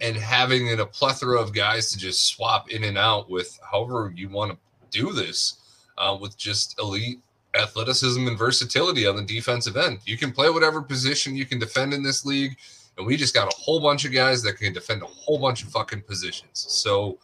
and 0.00 0.16
having 0.16 0.78
a 0.78 0.86
plethora 0.86 1.40
of 1.40 1.54
guys 1.54 1.90
to 1.90 1.98
just 1.98 2.26
swap 2.26 2.70
in 2.70 2.84
and 2.84 2.98
out 2.98 3.30
with 3.30 3.58
however 3.70 4.12
you 4.14 4.28
want 4.28 4.52
to 4.52 4.58
do 4.90 5.12
this 5.12 5.56
uh, 5.98 6.16
with 6.20 6.36
just 6.36 6.78
elite 6.78 7.20
athleticism 7.56 8.26
and 8.26 8.38
versatility 8.38 9.06
on 9.06 9.16
the 9.16 9.22
defensive 9.22 9.76
end. 9.76 10.00
You 10.04 10.18
can 10.18 10.32
play 10.32 10.50
whatever 10.50 10.82
position 10.82 11.36
you 11.36 11.46
can 11.46 11.58
defend 11.58 11.94
in 11.94 12.02
this 12.02 12.24
league. 12.24 12.56
And 12.96 13.06
we 13.06 13.16
just 13.16 13.34
got 13.34 13.52
a 13.52 13.56
whole 13.56 13.80
bunch 13.80 14.04
of 14.04 14.12
guys 14.12 14.42
that 14.42 14.58
can 14.58 14.72
defend 14.72 15.02
a 15.02 15.06
whole 15.06 15.38
bunch 15.38 15.62
of 15.62 15.70
fucking 15.70 16.02
positions. 16.02 16.66
So 16.68 17.18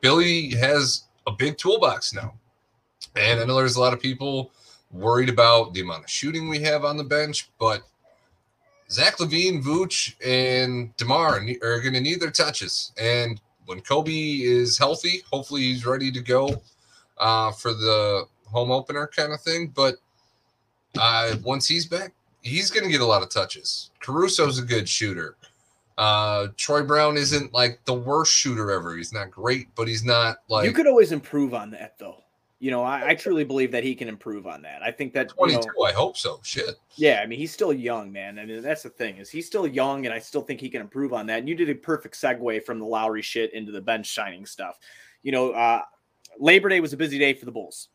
Billy 0.00 0.50
has 0.50 1.04
a 1.26 1.32
big 1.32 1.58
toolbox 1.58 2.14
now. 2.14 2.34
And 3.16 3.40
I 3.40 3.44
know 3.44 3.56
there's 3.56 3.76
a 3.76 3.80
lot 3.80 3.92
of 3.92 4.00
people 4.00 4.50
worried 4.92 5.28
about 5.28 5.74
the 5.74 5.80
amount 5.80 6.04
of 6.04 6.10
shooting 6.10 6.48
we 6.48 6.60
have 6.60 6.84
on 6.84 6.96
the 6.96 7.04
bench, 7.04 7.50
but 7.58 7.82
Zach 8.90 9.18
LaVine, 9.18 9.62
Vooch, 9.62 10.14
and 10.24 10.96
DeMar 10.96 11.40
are 11.62 11.80
going 11.80 11.94
to 11.94 12.00
need 12.00 12.20
their 12.20 12.30
touches. 12.30 12.92
And 13.00 13.40
when 13.66 13.80
Coby 13.80 14.42
is 14.42 14.78
healthy, 14.78 15.22
hopefully 15.30 15.62
he's 15.62 15.84
ready 15.84 16.12
to 16.12 16.20
go 16.20 16.62
uh, 17.18 17.52
for 17.52 17.72
the 17.72 18.24
home 18.46 18.70
opener 18.70 19.08
kind 19.08 19.32
of 19.32 19.40
thing. 19.40 19.72
But 19.74 19.96
uh, 20.98 21.36
once 21.42 21.66
he's 21.66 21.86
back, 21.86 22.14
he's 22.42 22.70
going 22.70 22.84
to 22.84 22.90
get 22.90 23.00
a 23.00 23.06
lot 23.06 23.22
of 23.22 23.30
touches. 23.30 23.90
Caruso's 24.00 24.58
a 24.58 24.62
good 24.62 24.88
shooter. 24.88 25.36
Uh, 25.98 26.48
Troy 26.56 26.82
Brown 26.82 27.16
isn't 27.16 27.52
like 27.52 27.80
the 27.86 27.94
worst 27.94 28.32
shooter 28.32 28.70
ever. 28.70 28.96
He's 28.96 29.12
not 29.12 29.30
great, 29.30 29.68
but 29.74 29.88
he's 29.88 30.04
not 30.04 30.38
like 30.48 30.66
you 30.66 30.72
could 30.72 30.86
always 30.86 31.10
improve 31.10 31.54
on 31.54 31.70
that 31.70 31.98
though. 31.98 32.22
You 32.58 32.70
know, 32.70 32.82
I, 32.82 33.08
I 33.08 33.14
truly 33.14 33.44
believe 33.44 33.70
that 33.72 33.84
he 33.84 33.94
can 33.94 34.08
improve 34.08 34.46
on 34.46 34.62
that. 34.62 34.82
I 34.82 34.90
think 34.90 35.12
that 35.12 35.28
22. 35.28 35.60
You 35.60 35.66
know, 35.78 35.84
I 35.84 35.92
hope 35.92 36.16
so. 36.16 36.40
Shit. 36.42 36.76
Yeah, 36.96 37.20
I 37.22 37.26
mean 37.26 37.38
he's 37.38 37.52
still 37.52 37.72
young, 37.72 38.10
man. 38.10 38.38
I 38.38 38.46
mean 38.46 38.62
that's 38.62 38.82
the 38.82 38.88
thing 38.88 39.18
is 39.18 39.28
he's 39.28 39.46
still 39.46 39.66
young, 39.66 40.06
and 40.06 40.14
I 40.14 40.18
still 40.18 40.42
think 40.42 40.60
he 40.60 40.70
can 40.70 40.80
improve 40.80 41.12
on 41.12 41.26
that. 41.26 41.40
And 41.40 41.48
you 41.48 41.54
did 41.54 41.68
a 41.68 41.74
perfect 41.74 42.14
segue 42.14 42.64
from 42.64 42.78
the 42.78 42.86
Lauri 42.86 43.22
shit 43.22 43.52
into 43.52 43.72
the 43.72 43.80
bench 43.80 44.06
shining 44.06 44.46
stuff. 44.46 44.78
You 45.22 45.32
know, 45.32 45.50
uh, 45.50 45.82
Labor 46.38 46.68
Day 46.68 46.80
was 46.80 46.92
a 46.92 46.96
busy 46.96 47.18
day 47.18 47.34
for 47.34 47.44
the 47.44 47.52
Bulls. 47.52 47.88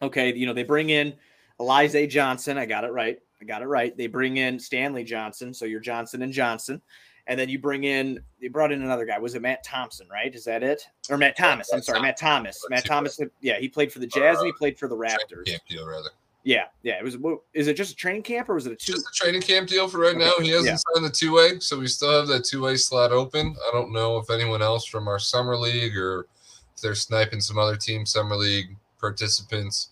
Okay, 0.00 0.32
you 0.32 0.46
know 0.46 0.52
they 0.52 0.62
bring 0.62 0.90
in 0.90 1.14
Alize 1.60 2.08
Johnson. 2.08 2.56
I 2.56 2.66
got 2.66 2.84
it 2.84 2.92
right. 2.92 3.18
I 3.40 3.44
got 3.44 3.62
it 3.62 3.66
right. 3.66 3.96
They 3.96 4.06
bring 4.06 4.36
in 4.36 4.60
Stanley 4.60 5.02
Johnson, 5.02 5.52
so 5.52 5.64
you're 5.64 5.80
Johnson 5.80 6.22
and 6.22 6.32
Johnson 6.32 6.80
and 7.28 7.38
then 7.38 7.48
you 7.48 7.58
bring 7.58 7.84
in 7.84 8.20
you 8.40 8.50
brought 8.50 8.72
in 8.72 8.82
another 8.82 9.04
guy. 9.04 9.18
Was 9.18 9.34
it 9.34 9.42
Matt 9.42 9.62
Thompson? 9.62 10.08
Right? 10.10 10.34
Is 10.34 10.44
that 10.44 10.62
it? 10.62 10.82
Or 11.10 11.18
Matt 11.18 11.36
Thomas? 11.36 11.70
I'm 11.72 11.82
sorry, 11.82 12.00
Matt 12.00 12.16
Thomas. 12.16 12.64
Matt 12.70 12.86
Thomas. 12.86 13.20
Yeah, 13.40 13.58
he 13.58 13.68
played 13.68 13.92
for 13.92 14.00
the 14.00 14.06
Jazz 14.06 14.38
and 14.38 14.46
he 14.46 14.52
played 14.52 14.78
for 14.78 14.88
the 14.88 14.96
Raptors. 14.96 15.46
Camp 15.46 15.62
deal, 15.68 15.86
rather. 15.86 16.10
Yeah, 16.44 16.64
yeah. 16.82 16.98
It 16.98 17.04
was. 17.04 17.16
Is 17.52 17.68
it 17.68 17.74
just 17.74 17.92
a 17.92 17.96
training 17.96 18.22
camp 18.22 18.48
or 18.48 18.54
was 18.54 18.66
it 18.66 18.72
a 18.72 18.76
two? 18.76 18.92
Just 18.92 19.06
a 19.06 19.12
training 19.12 19.42
camp 19.42 19.68
deal 19.68 19.86
for 19.88 19.98
right 19.98 20.16
okay. 20.16 20.24
now. 20.24 20.32
He 20.40 20.48
hasn't 20.48 20.66
yeah. 20.66 20.94
signed 20.94 21.04
the 21.04 21.10
two 21.10 21.34
way, 21.34 21.58
so 21.60 21.78
we 21.78 21.86
still 21.86 22.10
have 22.10 22.26
that 22.28 22.44
two 22.44 22.62
way 22.62 22.76
slot 22.76 23.12
open. 23.12 23.54
I 23.68 23.70
don't 23.72 23.92
know 23.92 24.16
if 24.16 24.30
anyone 24.30 24.62
else 24.62 24.86
from 24.86 25.08
our 25.08 25.18
summer 25.18 25.56
league 25.56 25.96
or 25.96 26.26
if 26.74 26.82
they're 26.82 26.94
sniping 26.94 27.40
some 27.40 27.58
other 27.58 27.76
team 27.76 28.06
summer 28.06 28.36
league 28.36 28.76
participants 28.98 29.90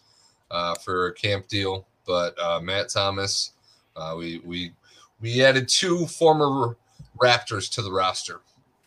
uh, 0.51 0.75
for 0.77 1.09
a 1.09 1.13
camp 1.13 1.49
deal. 1.49 1.87
But 2.07 2.39
uh, 2.41 2.61
Matt 2.61 2.89
Thomas, 2.89 3.53
uh, 3.95 4.15
we 4.17 4.41
we 4.45 4.73
we 5.21 5.45
added 5.45 5.69
two 5.69 6.07
former 6.07 6.77
Raptors 7.21 7.71
to 7.73 7.83
the 7.83 7.91
roster 7.91 8.41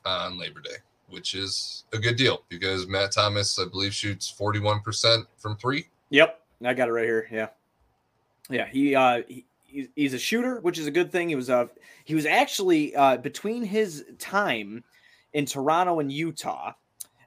on 0.06 0.38
Labor 0.38 0.62
Day, 0.62 0.78
which 1.10 1.34
is 1.36 1.86
a 1.94 1.98
good 1.98 2.16
deal 2.16 2.44
because 2.50 2.88
Matt 2.88 3.12
Thomas, 3.12 3.60
I 3.60 3.66
believe, 3.66 3.94
shoots 3.94 4.34
41% 4.38 5.26
from 5.38 5.56
three. 5.58 5.88
Yep. 6.10 6.40
I 6.64 6.74
got 6.74 6.90
it 6.90 6.92
right 6.92 7.06
here. 7.06 7.28
Yeah. 7.32 7.48
Yeah. 8.50 8.68
He, 8.68 8.96
uh, 8.96 9.22
he, 9.28 9.46
he's 9.96 10.14
a 10.14 10.20
shooter, 10.20 10.60
which 10.62 10.78
is 10.78 10.88
a 10.88 10.92
good 10.92 11.12
thing. 11.12 11.30
He 11.30 11.36
was, 11.36 11.50
uh, 11.50 11.68
he 12.06 12.16
was 12.16 12.26
actually, 12.26 12.96
uh, 12.96 13.18
between 13.18 13.64
his 13.64 14.06
time 14.18 14.84
in 15.34 15.46
Toronto 15.46 16.00
and 16.00 16.12
Utah, 16.12 16.74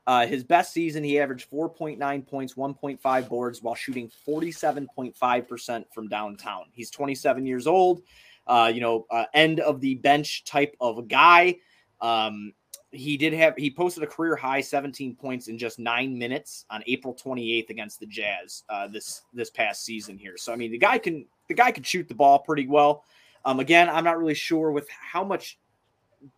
uh, 0.06 0.26
his 0.26 0.42
best 0.42 0.72
season, 0.72 1.04
he 1.04 1.20
averaged 1.20 1.48
4.9 1.50 2.26
points, 2.26 2.54
1.5 2.54 3.28
boards 3.28 3.62
while 3.62 3.76
shooting 3.76 4.10
47.5% 4.26 5.84
from 5.94 6.08
downtown. 6.08 6.64
He's 6.72 6.90
27 6.90 7.46
years 7.46 7.66
old 7.68 8.02
uh, 8.46 8.70
you 8.72 8.80
know, 8.80 9.06
uh, 9.10 9.24
end 9.34 9.60
of 9.60 9.80
the 9.80 9.94
bench 9.96 10.44
type 10.44 10.76
of 10.80 11.08
guy. 11.08 11.56
Um, 12.00 12.52
he 12.90 13.16
did 13.16 13.32
have 13.32 13.54
he 13.56 13.70
posted 13.70 14.02
a 14.02 14.06
career 14.06 14.36
high 14.36 14.60
17 14.60 15.16
points 15.16 15.48
in 15.48 15.56
just 15.56 15.78
nine 15.78 16.16
minutes 16.16 16.66
on 16.70 16.82
April 16.86 17.14
28th 17.14 17.70
against 17.70 18.00
the 18.00 18.06
Jazz 18.06 18.64
uh, 18.68 18.86
this 18.86 19.22
this 19.32 19.50
past 19.50 19.84
season 19.84 20.18
here. 20.18 20.36
So 20.36 20.52
I 20.52 20.56
mean, 20.56 20.70
the 20.70 20.78
guy 20.78 20.98
can 20.98 21.26
the 21.48 21.54
guy 21.54 21.70
can 21.70 21.82
shoot 21.82 22.06
the 22.08 22.14
ball 22.14 22.40
pretty 22.40 22.66
well. 22.66 23.04
Um, 23.44 23.60
again, 23.60 23.88
I'm 23.88 24.04
not 24.04 24.18
really 24.18 24.34
sure 24.34 24.70
with 24.70 24.88
how 24.90 25.24
much 25.24 25.58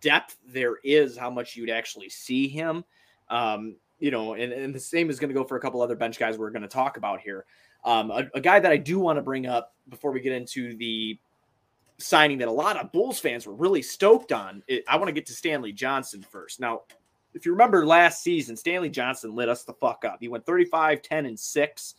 depth 0.00 0.36
there 0.46 0.76
is, 0.84 1.16
how 1.16 1.30
much 1.30 1.56
you'd 1.56 1.70
actually 1.70 2.08
see 2.08 2.48
him. 2.48 2.84
Um, 3.28 3.76
you 3.98 4.10
know, 4.10 4.34
and, 4.34 4.52
and 4.52 4.74
the 4.74 4.80
same 4.80 5.10
is 5.10 5.18
going 5.18 5.28
to 5.28 5.34
go 5.34 5.44
for 5.44 5.56
a 5.56 5.60
couple 5.60 5.82
other 5.82 5.96
bench 5.96 6.18
guys 6.18 6.38
we're 6.38 6.50
going 6.50 6.62
to 6.62 6.68
talk 6.68 6.96
about 6.96 7.20
here. 7.20 7.44
Um, 7.84 8.10
a, 8.10 8.24
a, 8.34 8.40
guy 8.40 8.60
that 8.60 8.72
I 8.72 8.76
do 8.76 8.98
want 8.98 9.18
to 9.18 9.22
bring 9.22 9.46
up 9.46 9.74
before 9.88 10.10
we 10.10 10.20
get 10.20 10.32
into 10.32 10.74
the 10.76 11.18
signing 11.98 12.38
that 12.38 12.48
a 12.48 12.52
lot 12.52 12.76
of 12.76 12.92
Bulls 12.92 13.18
fans 13.18 13.46
were 13.46 13.54
really 13.54 13.82
stoked 13.82 14.32
on. 14.32 14.62
It, 14.66 14.84
I 14.88 14.96
want 14.96 15.08
to 15.08 15.12
get 15.12 15.26
to 15.26 15.32
Stanley 15.32 15.72
Johnson 15.72 16.22
first. 16.22 16.60
Now, 16.60 16.82
if 17.34 17.44
you 17.44 17.52
remember 17.52 17.86
last 17.86 18.22
season, 18.22 18.56
Stanley 18.56 18.90
Johnson 18.90 19.34
lit 19.34 19.48
us 19.48 19.64
the 19.64 19.74
fuck 19.74 20.04
up. 20.04 20.18
He 20.20 20.28
went 20.28 20.46
35, 20.46 21.02
10, 21.02 21.26
and 21.26 21.38
6. 21.38 21.94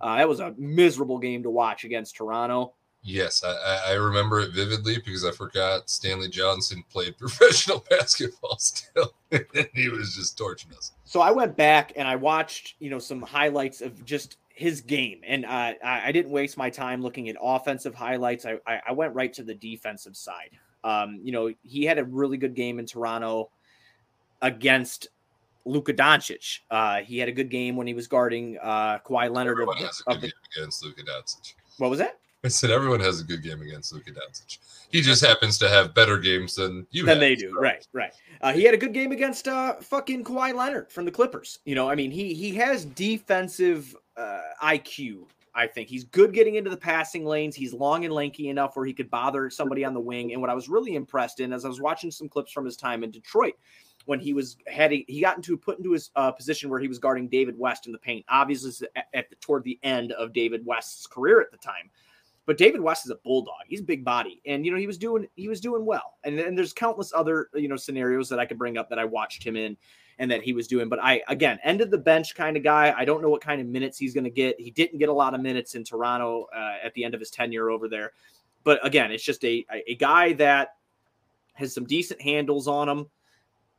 Uh, 0.00 0.16
that 0.16 0.28
was 0.28 0.40
a 0.40 0.54
miserable 0.56 1.18
game 1.18 1.42
to 1.42 1.50
watch 1.50 1.84
against 1.84 2.16
Toronto. 2.16 2.74
Yes, 3.02 3.44
I, 3.44 3.92
I 3.92 3.92
remember 3.94 4.40
it 4.40 4.52
vividly 4.52 4.96
because 4.96 5.24
I 5.24 5.30
forgot 5.30 5.88
Stanley 5.88 6.28
Johnson 6.28 6.82
played 6.90 7.16
professional 7.18 7.84
basketball 7.88 8.58
still. 8.58 9.14
he 9.74 9.88
was 9.88 10.14
just 10.14 10.36
torching 10.36 10.72
us. 10.72 10.92
So 11.04 11.20
I 11.20 11.30
went 11.30 11.56
back 11.56 11.92
and 11.96 12.08
I 12.08 12.16
watched, 12.16 12.74
you 12.80 12.90
know, 12.90 12.98
some 12.98 13.22
highlights 13.22 13.80
of 13.80 14.04
just 14.04 14.36
his 14.58 14.80
game, 14.80 15.20
and 15.24 15.46
uh, 15.46 15.74
I, 15.84 16.10
didn't 16.10 16.32
waste 16.32 16.56
my 16.56 16.68
time 16.68 17.00
looking 17.00 17.28
at 17.28 17.36
offensive 17.40 17.94
highlights. 17.94 18.44
I, 18.44 18.58
I, 18.66 18.92
went 18.92 19.14
right 19.14 19.32
to 19.34 19.44
the 19.44 19.54
defensive 19.54 20.16
side. 20.16 20.50
Um, 20.82 21.20
you 21.22 21.30
know, 21.30 21.54
he 21.62 21.84
had 21.84 21.98
a 21.98 22.04
really 22.04 22.36
good 22.36 22.54
game 22.54 22.80
in 22.80 22.86
Toronto 22.86 23.50
against 24.42 25.08
Luka 25.64 25.94
Doncic. 25.94 26.58
Uh, 26.72 27.02
he 27.02 27.18
had 27.18 27.28
a 27.28 27.32
good 27.32 27.50
game 27.50 27.76
when 27.76 27.86
he 27.86 27.94
was 27.94 28.08
guarding 28.08 28.58
uh, 28.60 28.98
Kawhi 28.98 29.32
Leonard 29.32 29.60
of, 29.60 29.68
of 29.68 30.20
the, 30.20 30.32
against 30.56 30.84
Luka 30.84 31.02
Doncic. 31.02 31.54
What 31.78 31.90
was 31.90 32.00
that? 32.00 32.18
I 32.44 32.48
said 32.48 32.70
everyone 32.70 33.00
has 33.00 33.20
a 33.20 33.24
good 33.24 33.42
game 33.42 33.62
against 33.62 33.92
Luka 33.92 34.10
Doncic. 34.10 34.58
He 34.90 35.00
just 35.02 35.24
happens 35.24 35.58
to 35.58 35.68
have 35.68 35.92
better 35.92 36.18
games 36.18 36.54
than 36.54 36.86
you. 36.90 37.04
Than 37.04 37.14
have, 37.14 37.20
they 37.20 37.34
do, 37.34 37.56
right? 37.58 37.86
Right. 37.92 38.12
Uh, 38.40 38.52
he 38.52 38.62
had 38.62 38.74
a 38.74 38.76
good 38.76 38.94
game 38.94 39.10
against 39.12 39.48
uh, 39.48 39.74
fucking 39.74 40.24
Kawhi 40.24 40.54
Leonard 40.54 40.90
from 40.90 41.04
the 41.04 41.10
Clippers. 41.10 41.58
You 41.64 41.74
know, 41.74 41.88
I 41.88 41.94
mean, 41.94 42.10
he 42.10 42.34
he 42.34 42.54
has 42.54 42.84
defensive 42.84 43.94
uh, 44.18 44.40
IQ. 44.62 45.26
I 45.54 45.66
think 45.66 45.88
he's 45.88 46.04
good 46.04 46.32
getting 46.32 46.56
into 46.56 46.70
the 46.70 46.76
passing 46.76 47.24
lanes. 47.24 47.56
He's 47.56 47.72
long 47.72 48.04
and 48.04 48.14
lanky 48.14 48.48
enough 48.48 48.76
where 48.76 48.86
he 48.86 48.92
could 48.92 49.10
bother 49.10 49.50
somebody 49.50 49.84
on 49.84 49.94
the 49.94 50.00
wing. 50.00 50.32
And 50.32 50.40
what 50.40 50.50
I 50.50 50.54
was 50.54 50.68
really 50.68 50.94
impressed 50.94 51.40
in, 51.40 51.52
as 51.52 51.64
I 51.64 51.68
was 51.68 51.80
watching 51.80 52.10
some 52.10 52.28
clips 52.28 52.52
from 52.52 52.64
his 52.64 52.76
time 52.76 53.02
in 53.02 53.10
Detroit, 53.10 53.54
when 54.04 54.20
he 54.20 54.32
was 54.32 54.56
heading, 54.66 55.04
he 55.08 55.20
got 55.20 55.36
into 55.36 55.56
put 55.56 55.78
into 55.78 55.92
his 55.92 56.10
uh, 56.16 56.30
position 56.30 56.70
where 56.70 56.80
he 56.80 56.88
was 56.88 56.98
guarding 56.98 57.28
David 57.28 57.58
West 57.58 57.86
in 57.86 57.92
the 57.92 57.98
paint. 57.98 58.24
Obviously, 58.28 58.86
at, 58.96 59.06
at 59.14 59.30
the 59.30 59.36
toward 59.36 59.64
the 59.64 59.78
end 59.82 60.12
of 60.12 60.32
David 60.32 60.64
West's 60.64 61.06
career 61.06 61.40
at 61.40 61.50
the 61.50 61.58
time. 61.58 61.90
But 62.46 62.56
David 62.56 62.80
West 62.80 63.04
is 63.04 63.10
a 63.10 63.16
bulldog. 63.16 63.66
He's 63.66 63.80
a 63.80 63.84
big 63.84 64.04
body, 64.04 64.40
and 64.46 64.64
you 64.64 64.72
know 64.72 64.78
he 64.78 64.86
was 64.86 64.96
doing 64.96 65.26
he 65.34 65.48
was 65.48 65.60
doing 65.60 65.84
well. 65.84 66.14
And 66.24 66.38
and 66.38 66.56
there's 66.56 66.72
countless 66.72 67.12
other 67.14 67.50
you 67.54 67.68
know 67.68 67.76
scenarios 67.76 68.28
that 68.30 68.38
I 68.38 68.46
could 68.46 68.56
bring 68.56 68.78
up 68.78 68.88
that 68.88 68.98
I 68.98 69.04
watched 69.04 69.44
him 69.44 69.56
in 69.56 69.76
and 70.18 70.30
that 70.30 70.42
he 70.42 70.52
was 70.52 70.66
doing. 70.66 70.88
But 70.88 70.98
I 71.02 71.22
again 71.28 71.58
end 71.62 71.80
of 71.80 71.90
the 71.90 71.98
bench 71.98 72.34
kind 72.34 72.56
of 72.56 72.62
guy. 72.62 72.94
I 72.96 73.04
don't 73.04 73.22
know 73.22 73.28
what 73.28 73.40
kind 73.40 73.60
of 73.60 73.66
minutes 73.66 73.98
he's 73.98 74.14
going 74.14 74.24
to 74.24 74.30
get. 74.30 74.60
He 74.60 74.70
didn't 74.70 74.98
get 74.98 75.08
a 75.08 75.12
lot 75.12 75.34
of 75.34 75.40
minutes 75.40 75.74
in 75.74 75.84
Toronto 75.84 76.48
uh, 76.54 76.76
at 76.82 76.94
the 76.94 77.04
end 77.04 77.14
of 77.14 77.20
his 77.20 77.30
tenure 77.30 77.70
over 77.70 77.88
there. 77.88 78.12
But 78.64 78.84
again, 78.84 79.10
it's 79.12 79.24
just 79.24 79.44
a 79.44 79.64
a 79.86 79.94
guy 79.96 80.32
that 80.34 80.74
has 81.54 81.74
some 81.74 81.84
decent 81.84 82.20
handles 82.20 82.68
on 82.68 82.88
him. 82.88 83.06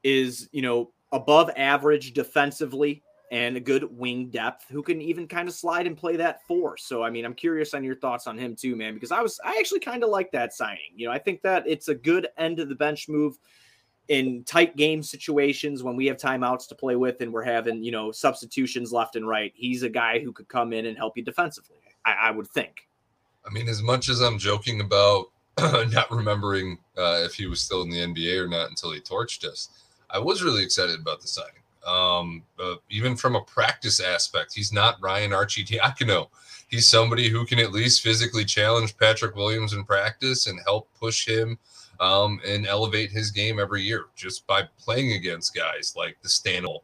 Is 0.04 0.50
you 0.52 0.62
know 0.62 0.92
above 1.12 1.50
average 1.56 2.14
defensively 2.14 3.04
and 3.32 3.56
a 3.56 3.60
good 3.60 3.84
wing 3.96 4.30
depth 4.30 4.66
who 4.70 4.82
can 4.82 5.02
even 5.02 5.28
kind 5.28 5.48
of 5.48 5.54
slide 5.54 5.86
and 5.86 5.96
play 5.96 6.16
that 6.16 6.46
four. 6.48 6.78
So, 6.78 7.04
I 7.04 7.10
mean, 7.10 7.26
I'm 7.26 7.36
curious 7.36 7.74
on 7.74 7.84
your 7.84 7.96
thoughts 7.96 8.28
on 8.28 8.38
him 8.38 8.56
too, 8.56 8.76
man, 8.76 8.96
because 8.96 9.12
I 9.12 9.22
was, 9.22 9.40
I 9.44 9.56
actually 9.60 9.82
kind 9.82 10.04
of 10.04 10.10
like 10.10 10.32
that 10.32 10.54
signing. 10.54 10.94
You 10.96 11.08
know, 11.08 11.14
I 11.14 11.20
think 11.20 11.42
that 11.44 11.64
it's 11.68 11.90
a 11.90 11.96
good 11.96 12.28
end 12.38 12.60
of 12.60 12.70
the 12.70 12.76
bench 12.76 13.08
move 13.08 13.38
in 14.10 14.44
tight 14.44 14.76
game 14.76 15.02
situations 15.02 15.84
when 15.84 15.96
we 15.96 16.08
have 16.08 16.18
timeouts 16.18 16.68
to 16.68 16.76
play 16.76 16.96
with 16.96 17.22
and 17.22 17.32
we're 17.32 17.44
having, 17.44 17.84
you 17.84 17.92
know, 17.92 18.12
substitutions 18.12 18.92
left 18.92 19.16
and 19.16 19.28
right. 19.28 19.54
He's 19.56 19.84
a 19.84 19.90
guy 19.90 20.20
who 20.20 20.34
could 20.34 20.48
come 20.48 20.74
in 20.74 20.88
and 20.88 20.98
help 20.98 21.16
you 21.16 21.24
defensively, 21.24 21.78
I, 22.06 22.16
I 22.24 22.32
would 22.32 22.48
think. 22.48 22.88
I 23.46 23.52
mean, 23.52 23.70
as 23.70 23.82
much 23.82 24.10
as 24.10 24.20
I'm 24.20 24.40
joking 24.40 24.82
about 24.82 25.28
not 25.60 26.12
remembering 26.12 26.80
uh, 26.98 27.22
if 27.24 27.36
he 27.36 27.46
was 27.46 27.62
still 27.62 27.84
in 27.84 27.90
the 27.90 28.00
NBA 28.00 28.44
or 28.44 28.48
not 28.48 28.70
until 28.70 28.92
he 28.92 29.00
torched 29.00 29.46
us, 29.46 29.70
I 30.10 30.18
was 30.18 30.44
really 30.44 30.64
excited 30.64 31.00
about 31.00 31.22
the 31.22 31.28
signing. 31.28 31.54
Um, 31.86 32.44
uh, 32.60 32.76
even 32.90 33.16
from 33.16 33.36
a 33.36 33.42
practice 33.42 34.00
aspect, 34.00 34.54
he's 34.56 34.74
not 34.74 35.02
Ryan 35.02 35.32
Arcidiacono. 35.32 36.30
He's 36.68 36.88
somebody 36.88 37.30
who 37.30 37.46
can 37.46 37.60
at 37.60 37.72
least 37.72 38.02
physically 38.02 38.46
challenge 38.46 38.98
Patrick 38.98 39.36
Williams 39.36 39.74
in 39.74 39.84
practice 39.84 40.48
and 40.48 40.60
help 40.66 40.88
push 41.00 41.28
him 41.28 41.58
um, 42.00 42.40
and 42.48 42.66
elevate 42.68 43.12
his 43.12 43.32
game 43.32 43.60
every 43.60 43.82
year 43.82 44.06
just 44.16 44.46
by 44.48 44.64
playing 44.78 45.14
against 45.14 45.56
guys 45.56 45.94
like 45.96 46.18
the 46.22 46.30
Stanel 46.30 46.80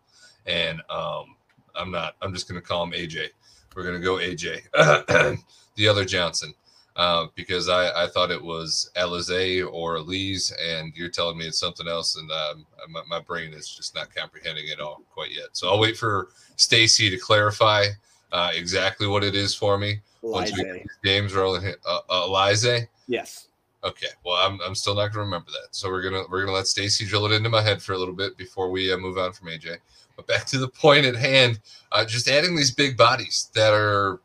and 0.46 0.82
um, 0.90 1.36
I'm 1.76 1.92
not. 1.92 2.16
I'm 2.22 2.34
just 2.34 2.48
going 2.48 2.62
to 2.62 2.66
call 2.66 2.84
him 2.84 2.92
AJ. 2.92 3.30
We're 3.76 3.84
going 3.84 4.00
to 4.00 4.04
go 4.04 4.16
AJ, 4.16 5.40
the 5.76 5.88
other 5.88 6.06
Johnson 6.06 6.54
uh, 6.96 7.28
because 7.36 7.68
I, 7.68 8.04
I 8.04 8.08
thought 8.08 8.32
it 8.32 8.42
was 8.42 8.90
Alize 8.96 9.68
or 9.72 9.96
Elise, 9.96 10.54
and 10.62 10.94
you're 10.96 11.10
telling 11.10 11.38
me 11.38 11.46
it's 11.46 11.60
something 11.60 11.88
else, 11.88 12.16
and 12.16 12.30
um, 12.32 12.66
my, 12.90 13.02
my, 13.10 13.20
brain 13.20 13.54
is 13.54 13.68
just 13.68 13.96
not 13.96 14.16
comprehending 14.16 14.68
it 14.68 14.80
all 14.80 15.02
quite 15.14 15.32
yet. 15.32 15.48
So 15.54 15.70
I'll 15.70 15.80
wait 15.80 15.98
for 15.98 16.30
Stacey 16.56 17.10
to 17.10 17.18
clarify 17.18 17.88
uh, 18.32 18.52
exactly 18.54 19.08
what 19.08 19.24
it 19.24 19.36
is 19.36 19.54
for 19.54 19.78
me 19.78 20.00
once 20.22 20.56
we 20.56 20.64
get 20.64 20.86
games 21.04 21.34
rolling. 21.34 21.74
Uh, 21.86 22.00
uh, 22.10 22.28
Yes. 23.08 23.50
Okay. 23.86 24.08
Well, 24.26 24.36
I'm, 24.36 24.60
I'm 24.66 24.76
still 24.76 24.96
not 24.96 25.12
gonna 25.14 25.26
remember 25.26 25.52
that, 25.52 25.76
so 25.76 25.90
we're 25.90 26.02
gonna 26.02 26.24
we're 26.30 26.42
gonna 26.42 26.58
let 26.58 26.68
Stacey 26.68 27.06
drill 27.06 27.28
it 27.28 27.32
into 27.32 27.50
my 27.50 27.62
head 27.62 27.82
for 27.82 27.94
a 27.94 27.98
little 27.98 28.16
bit 28.16 28.36
before 28.36 28.72
we 28.72 28.92
uh, 28.92 28.98
move 28.98 29.18
on 29.18 29.32
from 29.32 29.48
AJ. 29.48 29.78
But 30.16 30.28
back 30.28 30.46
to 30.46 30.58
the 30.58 30.68
point 30.68 31.06
at 31.06 31.16
hand, 31.16 31.60
uh, 31.92 32.06
just 32.06 32.28
adding 32.28 32.56
these 32.56 32.72
big 32.72 32.98
bodies 32.98 33.52
that 33.54 33.74
are 33.74 34.20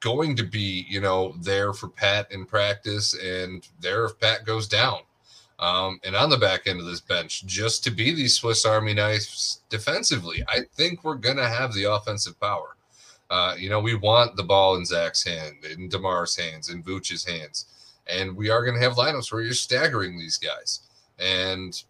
going 0.00 0.34
to 0.36 0.42
be, 0.42 0.86
you 0.88 1.00
know, 1.00 1.34
there 1.40 1.72
for 1.72 1.88
Pat 1.88 2.30
in 2.30 2.46
practice 2.46 3.14
and 3.14 3.66
there 3.80 4.04
if 4.06 4.18
Pat 4.18 4.44
goes 4.44 4.66
down. 4.66 5.00
Um, 5.58 6.00
and 6.04 6.16
on 6.16 6.30
the 6.30 6.38
back 6.38 6.66
end 6.66 6.80
of 6.80 6.86
this 6.86 7.02
bench, 7.02 7.44
just 7.44 7.84
to 7.84 7.90
be 7.90 8.14
these 8.14 8.34
Swiss 8.34 8.64
Army 8.64 8.94
knives 8.94 9.60
defensively, 9.68 10.42
I 10.48 10.60
think 10.74 11.04
we're 11.04 11.16
going 11.16 11.36
to 11.36 11.48
have 11.48 11.74
the 11.74 11.84
offensive 11.84 12.40
power. 12.40 12.76
Uh, 13.28 13.54
you 13.58 13.68
know, 13.68 13.78
we 13.78 13.94
want 13.94 14.36
the 14.36 14.42
ball 14.42 14.76
in 14.76 14.86
Zach's 14.86 15.22
hand, 15.22 15.64
in 15.64 15.88
Demar's 15.88 16.34
hands, 16.34 16.70
in 16.70 16.82
Vooch's 16.82 17.24
hands. 17.24 17.66
And 18.06 18.36
we 18.36 18.50
are 18.50 18.64
going 18.64 18.78
to 18.78 18.82
have 18.82 18.96
lineups 18.96 19.32
where 19.32 19.42
you're 19.42 19.52
staggering 19.52 20.18
these 20.18 20.36
guys. 20.36 20.80
And 21.18 21.80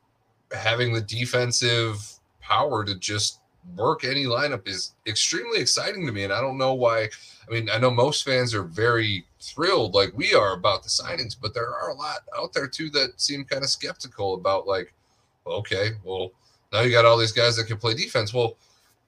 having 0.52 0.93
the 0.93 1.00
defensive 1.00 2.02
power 2.40 2.85
to 2.85 2.95
just 2.97 3.40
work 3.76 4.05
any 4.05 4.25
lineup 4.25 4.67
is 4.67 4.95
extremely 5.07 5.61
exciting 5.61 6.07
to 6.07 6.12
me. 6.12 6.25
And 6.25 6.33
I 6.33 6.40
don't 6.40 6.59
know 6.59 6.75
why 6.75 7.09
I 7.50 7.52
mean, 7.52 7.69
I 7.69 7.79
know 7.79 7.90
most 7.90 8.25
fans 8.25 8.55
are 8.55 8.62
very 8.62 9.25
thrilled, 9.40 9.95
like 9.95 10.12
we 10.14 10.35
are, 10.35 10.52
about 10.52 10.85
the 10.85 10.88
signings, 10.88 11.35
but 11.40 11.52
there 11.52 11.75
are 11.75 11.90
a 11.90 11.95
lot 11.95 12.21
out 12.38 12.52
there 12.52 12.69
too 12.69 12.90
that 12.90 13.21
seem 13.21 13.45
kind 13.45 13.64
of 13.64 13.71
skeptical 13.71 14.35
about, 14.35 14.69
like, 14.69 14.93
okay, 15.45 15.90
well, 16.05 16.31
now 16.73 16.83
you 16.83 16.93
got 16.93 17.05
all 17.05 17.19
these 17.19 17.33
guys 17.33 17.57
that 17.57 17.67
can 17.67 17.76
play 17.76 17.95
defense. 17.95 18.33
Well, 18.33 18.57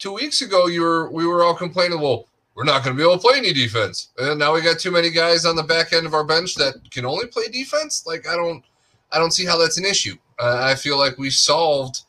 two 0.00 0.12
weeks 0.12 0.40
ago, 0.40 0.66
you 0.66 0.82
were 0.82 1.08
we 1.12 1.24
were 1.24 1.44
all 1.44 1.54
complaining, 1.54 2.00
well, 2.00 2.26
we're 2.54 2.64
not 2.64 2.84
going 2.84 2.96
to 2.96 3.00
be 3.00 3.02
able 3.02 3.18
to 3.18 3.26
play 3.26 3.38
any 3.38 3.52
defense, 3.52 4.10
and 4.18 4.38
now 4.38 4.54
we 4.54 4.60
got 4.60 4.78
too 4.78 4.90
many 4.90 5.10
guys 5.10 5.44
on 5.44 5.56
the 5.56 5.62
back 5.62 5.92
end 5.92 6.06
of 6.06 6.14
our 6.14 6.24
bench 6.24 6.54
that 6.56 6.74
can 6.90 7.04
only 7.06 7.26
play 7.26 7.48
defense. 7.48 8.04
Like, 8.06 8.28
I 8.28 8.36
don't, 8.36 8.64
I 9.10 9.18
don't 9.18 9.32
see 9.32 9.46
how 9.46 9.56
that's 9.56 9.78
an 9.78 9.84
issue. 9.84 10.16
Uh, 10.38 10.60
I 10.62 10.74
feel 10.74 10.98
like 10.98 11.18
we 11.18 11.30
solved. 11.30 12.02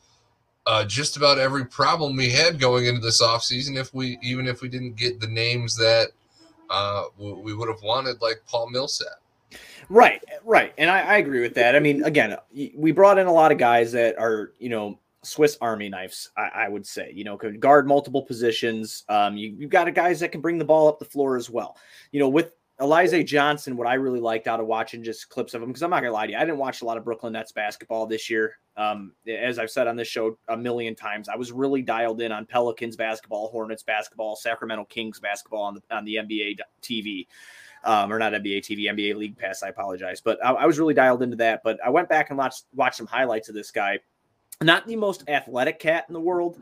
Uh, 0.66 0.82
just 0.82 1.18
about 1.18 1.36
every 1.36 1.66
problem 1.66 2.16
we 2.16 2.30
had 2.30 2.58
going 2.58 2.86
into 2.86 2.98
this 2.98 3.20
offseason 3.20 3.76
if 3.76 3.92
we 3.92 4.16
even 4.22 4.46
if 4.46 4.62
we 4.62 4.68
didn't 4.70 4.96
get 4.96 5.20
the 5.20 5.26
names 5.26 5.76
that 5.76 6.08
uh, 6.70 7.04
we 7.18 7.54
would 7.54 7.68
have 7.68 7.82
wanted 7.82 8.20
like 8.22 8.42
Paul 8.46 8.70
Millsap. 8.70 9.20
Right, 9.88 10.22
right, 10.44 10.72
and 10.78 10.90
I, 10.90 11.00
I, 11.00 11.16
agree 11.18 11.40
with 11.40 11.54
that. 11.54 11.76
I 11.76 11.80
mean, 11.80 12.02
again, 12.04 12.36
we 12.74 12.90
brought 12.90 13.18
in 13.18 13.26
a 13.26 13.32
lot 13.32 13.52
of 13.52 13.58
guys 13.58 13.92
that 13.92 14.18
are, 14.18 14.52
you 14.58 14.70
know, 14.70 14.98
Swiss 15.24 15.58
Army 15.60 15.88
knives. 15.88 16.30
I, 16.36 16.50
I 16.54 16.68
would 16.68 16.86
say, 16.86 17.12
you 17.14 17.24
know, 17.24 17.36
could 17.36 17.60
guard 17.60 17.86
multiple 17.86 18.22
positions. 18.22 19.04
Um, 19.08 19.36
you, 19.36 19.54
you've 19.58 19.70
got 19.70 19.92
guys 19.94 20.20
that 20.20 20.32
can 20.32 20.40
bring 20.40 20.58
the 20.58 20.64
ball 20.64 20.88
up 20.88 20.98
the 20.98 21.04
floor 21.04 21.36
as 21.36 21.50
well. 21.50 21.76
You 22.12 22.20
know, 22.20 22.28
with 22.28 22.52
Alize 22.80 23.24
Johnson, 23.24 23.76
what 23.76 23.86
I 23.86 23.94
really 23.94 24.20
liked 24.20 24.48
out 24.48 24.58
of 24.58 24.66
watching 24.66 25.04
just 25.04 25.28
clips 25.28 25.54
of 25.54 25.62
him, 25.62 25.68
because 25.68 25.82
I'm 25.82 25.90
not 25.90 26.00
gonna 26.00 26.12
lie 26.12 26.26
to 26.26 26.32
you, 26.32 26.38
I 26.38 26.40
didn't 26.40 26.58
watch 26.58 26.82
a 26.82 26.84
lot 26.84 26.96
of 26.96 27.04
Brooklyn 27.04 27.32
Nets 27.32 27.52
basketball 27.52 28.06
this 28.06 28.28
year. 28.28 28.58
Um, 28.76 29.12
as 29.28 29.60
I've 29.60 29.70
said 29.70 29.86
on 29.86 29.94
this 29.94 30.08
show 30.08 30.36
a 30.48 30.56
million 30.56 30.96
times, 30.96 31.28
I 31.28 31.36
was 31.36 31.52
really 31.52 31.82
dialed 31.82 32.20
in 32.20 32.32
on 32.32 32.46
Pelicans 32.46 32.96
basketball, 32.96 33.48
Hornets 33.50 33.84
basketball, 33.84 34.34
Sacramento 34.34 34.86
Kings 34.86 35.20
basketball 35.20 35.62
on 35.62 35.74
the 35.74 35.82
on 35.94 36.04
the 36.04 36.16
NBA 36.16 36.58
TV. 36.82 37.26
Um, 37.84 38.10
or 38.10 38.18
not 38.18 38.32
NBA 38.32 38.60
TV, 38.60 38.84
NBA 38.84 39.14
League 39.14 39.36
Pass. 39.36 39.62
I 39.62 39.68
apologize, 39.68 40.18
but 40.18 40.42
I, 40.42 40.52
I 40.52 40.64
was 40.64 40.78
really 40.78 40.94
dialed 40.94 41.22
into 41.22 41.36
that. 41.36 41.60
But 41.62 41.78
I 41.84 41.90
went 41.90 42.08
back 42.08 42.30
and 42.30 42.38
watched 42.38 42.64
watched 42.74 42.96
some 42.96 43.06
highlights 43.06 43.50
of 43.50 43.54
this 43.54 43.70
guy. 43.70 43.98
Not 44.62 44.86
the 44.86 44.96
most 44.96 45.28
athletic 45.28 45.78
cat 45.78 46.04
in 46.08 46.14
the 46.14 46.20
world, 46.20 46.58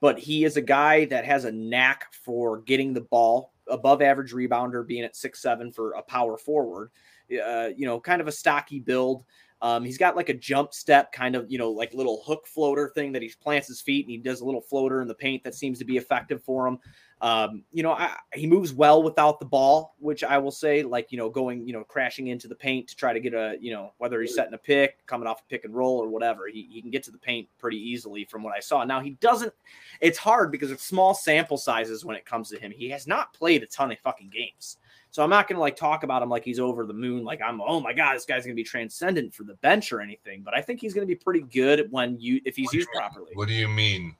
but 0.00 0.18
he 0.18 0.44
is 0.44 0.56
a 0.56 0.62
guy 0.62 1.04
that 1.06 1.24
has 1.24 1.44
a 1.44 1.52
knack 1.52 2.12
for 2.12 2.60
getting 2.60 2.92
the 2.92 3.00
ball 3.00 3.52
above 3.68 4.02
average 4.02 4.32
rebounder, 4.32 4.86
being 4.86 5.04
at 5.04 5.16
six 5.16 5.40
seven 5.40 5.72
for 5.72 5.92
a 5.92 6.02
power 6.02 6.36
forward. 6.36 6.90
Uh, 7.30 7.70
you 7.76 7.86
know, 7.86 7.98
kind 8.00 8.20
of 8.20 8.28
a 8.28 8.32
stocky 8.32 8.80
build. 8.80 9.24
Um, 9.62 9.84
he's 9.84 9.96
got 9.96 10.16
like 10.16 10.28
a 10.28 10.34
jump 10.34 10.74
step, 10.74 11.12
kind 11.12 11.36
of, 11.36 11.46
you 11.48 11.56
know, 11.56 11.70
like 11.70 11.94
little 11.94 12.22
hook 12.26 12.48
floater 12.48 12.90
thing 12.96 13.12
that 13.12 13.22
he 13.22 13.32
plants 13.40 13.68
his 13.68 13.80
feet 13.80 14.04
and 14.04 14.10
he 14.10 14.18
does 14.18 14.40
a 14.40 14.44
little 14.44 14.60
floater 14.60 15.00
in 15.00 15.08
the 15.08 15.14
paint 15.14 15.44
that 15.44 15.54
seems 15.54 15.78
to 15.78 15.84
be 15.84 15.96
effective 15.96 16.42
for 16.42 16.66
him. 16.66 16.78
Um, 17.22 17.62
you 17.72 17.84
know, 17.84 17.92
I, 17.92 18.16
he 18.34 18.48
moves 18.48 18.72
well 18.72 19.00
without 19.00 19.38
the 19.38 19.46
ball, 19.46 19.94
which 20.00 20.24
I 20.24 20.38
will 20.38 20.50
say, 20.50 20.82
like, 20.82 21.12
you 21.12 21.18
know, 21.18 21.30
going, 21.30 21.64
you 21.64 21.72
know, 21.72 21.84
crashing 21.84 22.26
into 22.26 22.48
the 22.48 22.54
paint 22.56 22.88
to 22.88 22.96
try 22.96 23.12
to 23.12 23.20
get 23.20 23.32
a, 23.32 23.56
you 23.60 23.72
know, 23.72 23.92
whether 23.98 24.20
he's 24.20 24.34
setting 24.34 24.54
a 24.54 24.58
pick, 24.58 25.06
coming 25.06 25.28
off 25.28 25.40
a 25.40 25.44
pick 25.48 25.64
and 25.64 25.72
roll 25.72 25.98
or 25.98 26.08
whatever, 26.08 26.48
he, 26.48 26.68
he 26.68 26.82
can 26.82 26.90
get 26.90 27.04
to 27.04 27.12
the 27.12 27.18
paint 27.18 27.48
pretty 27.60 27.76
easily 27.76 28.24
from 28.24 28.42
what 28.42 28.52
I 28.52 28.58
saw. 28.58 28.82
Now, 28.82 28.98
he 28.98 29.10
doesn't, 29.20 29.52
it's 30.00 30.18
hard 30.18 30.50
because 30.50 30.72
it's 30.72 30.82
small 30.82 31.14
sample 31.14 31.56
sizes 31.56 32.04
when 32.04 32.16
it 32.16 32.26
comes 32.26 32.50
to 32.50 32.58
him. 32.58 32.72
He 32.72 32.88
has 32.88 33.06
not 33.06 33.32
played 33.32 33.62
a 33.62 33.66
ton 33.66 33.92
of 33.92 34.00
fucking 34.00 34.30
games. 34.30 34.78
So 35.12 35.22
I'm 35.22 35.30
not 35.30 35.46
going 35.46 35.56
to 35.56 35.60
like 35.60 35.76
talk 35.76 36.02
about 36.02 36.22
him 36.22 36.28
like 36.28 36.42
he's 36.42 36.58
over 36.58 36.84
the 36.86 36.92
moon. 36.92 37.22
Like 37.22 37.40
I'm, 37.40 37.60
oh 37.60 37.78
my 37.78 37.92
God, 37.92 38.16
this 38.16 38.24
guy's 38.24 38.44
going 38.44 38.56
to 38.56 38.60
be 38.60 38.64
transcendent 38.64 39.32
for 39.32 39.44
the 39.44 39.54
bench 39.54 39.92
or 39.92 40.00
anything. 40.00 40.42
But 40.42 40.56
I 40.56 40.60
think 40.60 40.80
he's 40.80 40.92
going 40.92 41.06
to 41.06 41.14
be 41.14 41.14
pretty 41.14 41.42
good 41.42 41.86
when 41.92 42.18
you, 42.18 42.40
if 42.44 42.56
he's 42.56 42.72
used 42.72 42.88
properly. 42.92 43.30
What 43.34 43.46
do 43.46 43.54
you 43.54 43.68
mean? 43.68 44.16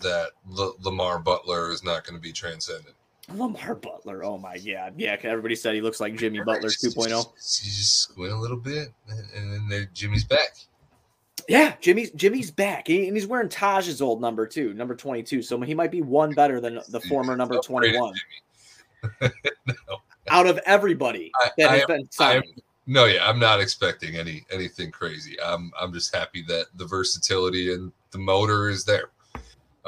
That 0.00 0.30
L- 0.56 0.76
Lamar 0.80 1.18
Butler 1.18 1.70
is 1.70 1.84
not 1.84 2.04
going 2.04 2.14
to 2.16 2.20
be 2.20 2.32
transcendent. 2.32 2.94
Lamar 3.34 3.74
Butler. 3.74 4.24
Oh 4.24 4.38
my 4.38 4.58
god. 4.58 4.94
Yeah, 4.96 5.16
everybody 5.22 5.54
said 5.54 5.74
he 5.74 5.80
looks 5.80 6.00
like 6.00 6.16
Jimmy 6.16 6.40
Butler 6.40 6.68
2.0. 6.68 7.08
You 7.08 7.70
just 7.70 8.00
squint 8.00 8.32
a 8.32 8.36
little 8.36 8.56
bit 8.56 8.92
and 9.08 9.52
then 9.52 9.68
there 9.68 9.88
Jimmy's 9.92 10.24
back. 10.24 10.56
Yeah, 11.48 11.74
Jimmy's 11.80 12.10
Jimmy's 12.12 12.50
back. 12.50 12.86
He, 12.86 13.06
and 13.08 13.16
he's 13.16 13.26
wearing 13.26 13.48
Taj's 13.48 14.00
old 14.00 14.20
number 14.20 14.46
too, 14.46 14.74
number 14.74 14.94
22. 14.94 15.42
So 15.42 15.60
he 15.60 15.74
might 15.74 15.90
be 15.90 16.02
one 16.02 16.32
better 16.32 16.60
than 16.60 16.80
the 16.88 17.00
former 17.00 17.36
number 17.36 17.58
21. 17.58 18.14
no. 19.20 19.28
Out 20.28 20.46
of 20.46 20.60
everybody 20.66 21.32
that 21.56 21.70
I, 21.70 21.74
has 21.74 21.82
I, 21.82 21.86
been 21.86 22.10
signed. 22.10 22.44
I, 22.46 22.60
no, 22.86 23.04
yeah, 23.06 23.28
I'm 23.28 23.38
not 23.38 23.60
expecting 23.60 24.16
any 24.16 24.44
anything 24.50 24.90
crazy. 24.90 25.36
I'm 25.40 25.72
I'm 25.80 25.92
just 25.92 26.14
happy 26.14 26.42
that 26.48 26.66
the 26.74 26.86
versatility 26.86 27.72
and 27.72 27.92
the 28.10 28.18
motor 28.18 28.68
is 28.68 28.84
there. 28.84 29.10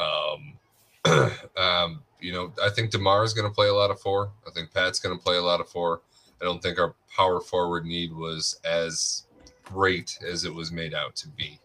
Um, 0.03 1.31
um, 1.57 2.03
you 2.21 2.33
know, 2.33 2.53
I 2.62 2.71
think 2.71 2.91
Demar 2.91 3.25
is 3.25 3.35
going 3.35 3.49
to 3.49 3.55
play 3.55 3.69
a 3.69 3.75
lot 3.75 3.91
of 3.91 4.01
four. 4.01 4.31
I 4.47 4.51
think 4.51 4.73
Pat's 4.73 5.01
going 5.01 5.17
to 5.17 5.23
play 5.23 5.37
a 5.37 5.43
lot 5.43 5.61
of 5.61 5.69
four. 5.69 6.01
I 6.41 6.45
don't 6.45 6.62
think 6.62 6.79
our 6.79 6.95
power 7.15 7.41
forward 7.41 7.85
need 7.85 8.12
was 8.12 8.61
as 8.65 9.27
great 9.65 10.19
as 10.27 10.45
it 10.45 10.55
was 10.55 10.73
made 10.73 10.95
out 10.95 11.17
to 11.17 11.29
be. 11.29 11.59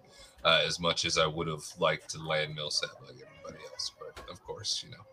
Uh, 0.43 0.62
as 0.65 0.80
much 0.80 1.04
as 1.04 1.17
I 1.17 1.28
would 1.28 1.47
have 1.47 1.63
liked 1.78 2.10
to 2.12 2.19
land 2.19 2.56
Millsap 2.56 2.91
like 3.02 3.15
everybody 3.15 3.65
else, 3.71 3.91
but 4.00 4.23
of 4.32 4.41
course, 4.45 4.82
you 4.86 4.91
know, 4.91 5.04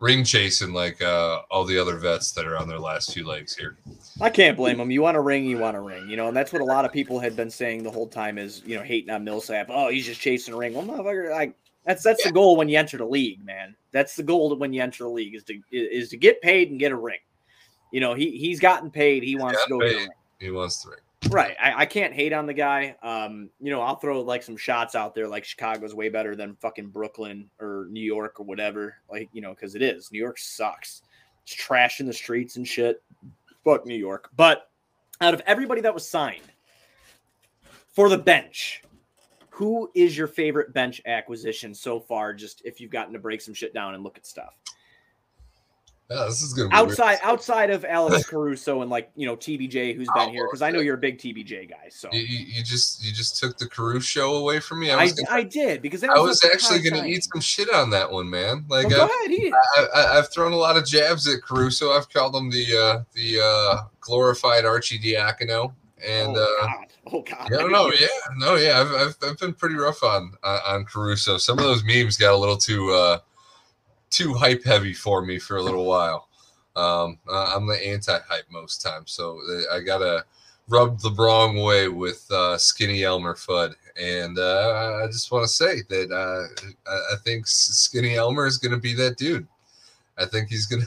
ring 0.00 0.24
chasing 0.24 0.74
like 0.74 1.00
uh, 1.00 1.40
all 1.50 1.64
the 1.64 1.78
other 1.78 1.96
vets 1.96 2.32
that 2.32 2.44
are 2.44 2.58
on 2.58 2.68
their 2.68 2.78
last 2.78 3.14
few 3.14 3.26
legs 3.26 3.56
here. 3.56 3.78
I 4.20 4.28
can't 4.28 4.56
blame 4.56 4.76
them. 4.76 4.90
You 4.90 5.00
want 5.00 5.16
a 5.16 5.20
ring, 5.20 5.46
you 5.46 5.58
want 5.58 5.76
a 5.76 5.80
ring, 5.80 6.08
you 6.10 6.16
know, 6.16 6.28
and 6.28 6.36
that's 6.36 6.52
what 6.52 6.60
a 6.60 6.66
lot 6.66 6.84
of 6.84 6.92
people 6.92 7.18
had 7.18 7.34
been 7.34 7.50
saying 7.50 7.82
the 7.82 7.90
whole 7.90 8.08
time 8.08 8.36
is 8.36 8.62
you 8.66 8.76
know 8.76 8.82
hating 8.82 9.10
on 9.10 9.24
Millsap. 9.24 9.68
Oh, 9.70 9.88
he's 9.88 10.04
just 10.04 10.20
chasing 10.20 10.52
a 10.52 10.56
ring. 10.56 10.74
Well, 10.74 10.84
motherfucker, 10.84 11.30
like 11.30 11.56
that's 11.84 12.02
that's 12.02 12.24
yeah. 12.24 12.30
the 12.30 12.34
goal 12.34 12.56
when 12.56 12.68
you 12.68 12.78
enter 12.78 12.96
the 12.96 13.06
league, 13.06 13.44
man. 13.44 13.74
That's 13.92 14.16
the 14.16 14.22
goal 14.22 14.54
when 14.56 14.72
you 14.72 14.82
enter 14.82 15.04
the 15.04 15.10
league 15.10 15.34
is 15.34 15.44
to 15.44 15.60
is 15.70 16.08
to 16.10 16.16
get 16.16 16.40
paid 16.40 16.70
and 16.70 16.80
get 16.80 16.92
a 16.92 16.96
ring. 16.96 17.18
You 17.92 18.00
know, 18.00 18.14
he 18.14 18.32
he's 18.32 18.60
gotten 18.60 18.90
paid. 18.90 19.22
He, 19.22 19.30
he 19.30 19.36
wants 19.36 19.62
to 19.62 19.70
go 19.70 19.80
paid. 19.80 19.90
get 19.90 19.96
a 19.96 19.98
ring. 19.98 20.08
He 20.40 20.50
wants 20.50 20.82
the 20.82 20.90
ring. 20.90 20.98
Right. 21.30 21.56
I, 21.62 21.82
I 21.82 21.86
can't 21.86 22.12
hate 22.12 22.32
on 22.32 22.46
the 22.46 22.52
guy. 22.52 22.96
Um, 23.02 23.50
you 23.60 23.70
know, 23.70 23.80
I'll 23.80 23.96
throw 23.96 24.20
like 24.20 24.42
some 24.42 24.56
shots 24.56 24.94
out 24.94 25.14
there 25.14 25.28
like 25.28 25.44
Chicago's 25.44 25.94
way 25.94 26.08
better 26.08 26.36
than 26.36 26.56
fucking 26.56 26.88
Brooklyn 26.88 27.48
or 27.60 27.86
New 27.90 28.02
York 28.02 28.40
or 28.40 28.44
whatever. 28.44 28.96
Like, 29.10 29.28
you 29.32 29.40
know, 29.40 29.50
because 29.50 29.74
it 29.74 29.82
is. 29.82 30.10
New 30.12 30.18
York 30.18 30.38
sucks. 30.38 31.02
It's 31.42 31.54
trash 31.54 32.00
in 32.00 32.06
the 32.06 32.12
streets 32.12 32.56
and 32.56 32.66
shit. 32.66 33.02
Fuck 33.64 33.86
New 33.86 33.96
York. 33.96 34.30
But 34.36 34.70
out 35.20 35.34
of 35.34 35.42
everybody 35.46 35.80
that 35.82 35.94
was 35.94 36.08
signed 36.08 36.42
for 37.92 38.08
the 38.08 38.18
bench, 38.18 38.82
who 39.54 39.88
is 39.94 40.18
your 40.18 40.26
favorite 40.26 40.72
bench 40.74 41.00
acquisition 41.06 41.74
so 41.74 42.00
far? 42.00 42.34
Just 42.34 42.62
if 42.64 42.80
you've 42.80 42.90
gotten 42.90 43.12
to 43.12 43.20
break 43.20 43.40
some 43.40 43.54
shit 43.54 43.72
down 43.72 43.94
and 43.94 44.02
look 44.02 44.18
at 44.18 44.26
stuff. 44.26 44.52
Yeah, 46.10 46.24
this 46.24 46.42
is 46.42 46.52
gonna 46.52 46.74
outside 46.74 47.18
outside 47.22 47.70
of 47.70 47.84
Alex 47.84 48.28
Caruso 48.28 48.82
and 48.82 48.90
like 48.90 49.12
you 49.14 49.26
know 49.26 49.36
TBJ 49.36 49.94
who's 49.94 50.08
been 50.14 50.30
here 50.30 50.46
because 50.46 50.60
I 50.60 50.72
know 50.72 50.80
you're 50.80 50.96
a 50.96 50.98
big 50.98 51.18
TBJ 51.18 51.70
guy. 51.70 51.88
So 51.88 52.08
You, 52.12 52.20
you 52.20 52.64
just 52.64 53.02
you 53.04 53.12
just 53.12 53.38
took 53.38 53.56
the 53.56 53.68
Caruso 53.68 54.00
show 54.00 54.34
away 54.34 54.58
from 54.58 54.80
me. 54.80 54.90
I 54.90 54.98
I, 54.98 55.06
gonna- 55.08 55.22
I 55.30 55.42
did 55.44 55.80
because 55.82 56.02
I 56.02 56.18
was, 56.18 56.44
actually 56.44 56.80
going 56.80 57.00
to 57.00 57.08
eat 57.08 57.24
some 57.32 57.40
shit 57.40 57.72
on 57.72 57.90
that 57.90 58.10
one, 58.10 58.28
man. 58.28 58.64
Like 58.68 58.88
Well, 58.88 59.04
I, 59.04 59.28
go 59.28 59.34
ahead. 59.36 59.52
I, 59.94 60.18
I've 60.18 60.32
thrown 60.32 60.52
a 60.52 60.56
lot 60.56 60.76
of 60.76 60.84
jabs 60.84 61.28
at 61.28 61.42
Caruso. 61.42 61.92
I've 61.92 62.10
called 62.10 62.34
him 62.34 62.50
the 62.50 62.76
uh, 62.76 63.02
the 63.14 63.40
uh, 63.40 63.82
glorified 64.00 64.64
Arcidiacono, 64.64 65.72
and 66.06 66.36
oh, 66.36 66.58
uh, 66.60 66.66
God. 66.66 66.86
oh 67.12 67.22
God, 67.22 67.48
yeah, 67.50 67.66
no, 67.66 67.90
yeah, 67.92 68.06
no, 68.36 68.54
yeah. 68.56 68.80
I've, 68.80 68.92
I've, 68.92 69.16
I've 69.30 69.38
been 69.38 69.54
pretty 69.54 69.76
rough 69.76 70.02
on 70.02 70.32
on 70.42 70.60
on 70.66 70.84
Caruso. 70.84 71.38
Some 71.38 71.58
of 71.58 71.64
those 71.64 71.84
memes 71.84 72.16
got 72.16 72.34
a 72.34 72.36
little 72.36 72.56
too 72.56 72.90
uh, 72.90 73.18
too 74.10 74.34
hype 74.34 74.64
heavy 74.64 74.94
for 74.94 75.22
me 75.22 75.38
for 75.38 75.56
a 75.56 75.62
little 75.62 75.84
while. 75.84 76.28
Um, 76.76 77.18
I'm 77.30 77.66
the 77.66 77.86
anti-hype 77.86 78.46
most 78.50 78.82
times, 78.82 79.12
so 79.12 79.40
uh, 79.48 79.76
I 79.76 79.80
gotta 79.80 80.24
rub 80.68 81.00
the 81.00 81.12
wrong 81.12 81.56
way 81.56 81.88
with 81.88 82.28
uh, 82.30 82.58
Skinny 82.58 83.04
Elmer 83.04 83.34
Fudd, 83.34 83.74
and 84.00 84.38
uh, 84.38 85.00
I 85.02 85.06
just 85.06 85.30
want 85.30 85.44
to 85.44 85.48
say 85.48 85.82
that 85.88 86.10
uh, 86.10 86.90
I, 87.12 87.16
think 87.24 87.46
Skinny 87.46 88.16
Elmer 88.16 88.46
is 88.46 88.58
gonna 88.58 88.78
be 88.78 88.94
that 88.94 89.16
dude. 89.16 89.46
I 90.18 90.26
think 90.26 90.48
he's 90.48 90.66
gonna. 90.66 90.84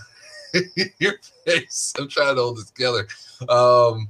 Your 0.99 1.13
face. 1.45 1.93
I'm 1.97 2.07
trying 2.07 2.35
to 2.35 2.41
hold 2.41 2.59
it 2.59 2.67
together. 2.67 3.07
Um, 3.49 4.09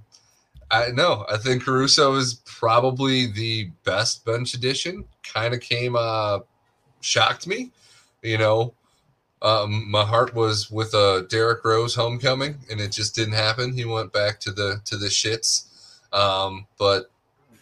I 0.69 0.89
know. 0.91 1.25
I 1.29 1.37
think 1.37 1.63
Caruso 1.63 2.15
is 2.15 2.35
probably 2.45 3.27
the 3.31 3.71
best 3.83 4.25
bench 4.25 4.53
addition. 4.53 5.05
Kind 5.23 5.53
of 5.53 5.61
came, 5.61 5.95
uh, 5.95 6.39
shocked 7.01 7.47
me. 7.47 7.71
You 8.21 8.37
know, 8.37 8.73
um, 9.41 9.89
my 9.89 10.03
heart 10.03 10.33
was 10.33 10.69
with 10.71 10.93
a 10.93 11.25
Derrick 11.29 11.63
Rose 11.63 11.95
homecoming, 11.95 12.57
and 12.69 12.81
it 12.81 12.91
just 12.91 13.15
didn't 13.15 13.35
happen. 13.35 13.71
He 13.71 13.85
went 13.85 14.11
back 14.11 14.39
to 14.41 14.51
the 14.51 14.81
to 14.85 14.97
the 14.97 15.07
shits. 15.07 15.65
Um, 16.13 16.65
but 16.77 17.11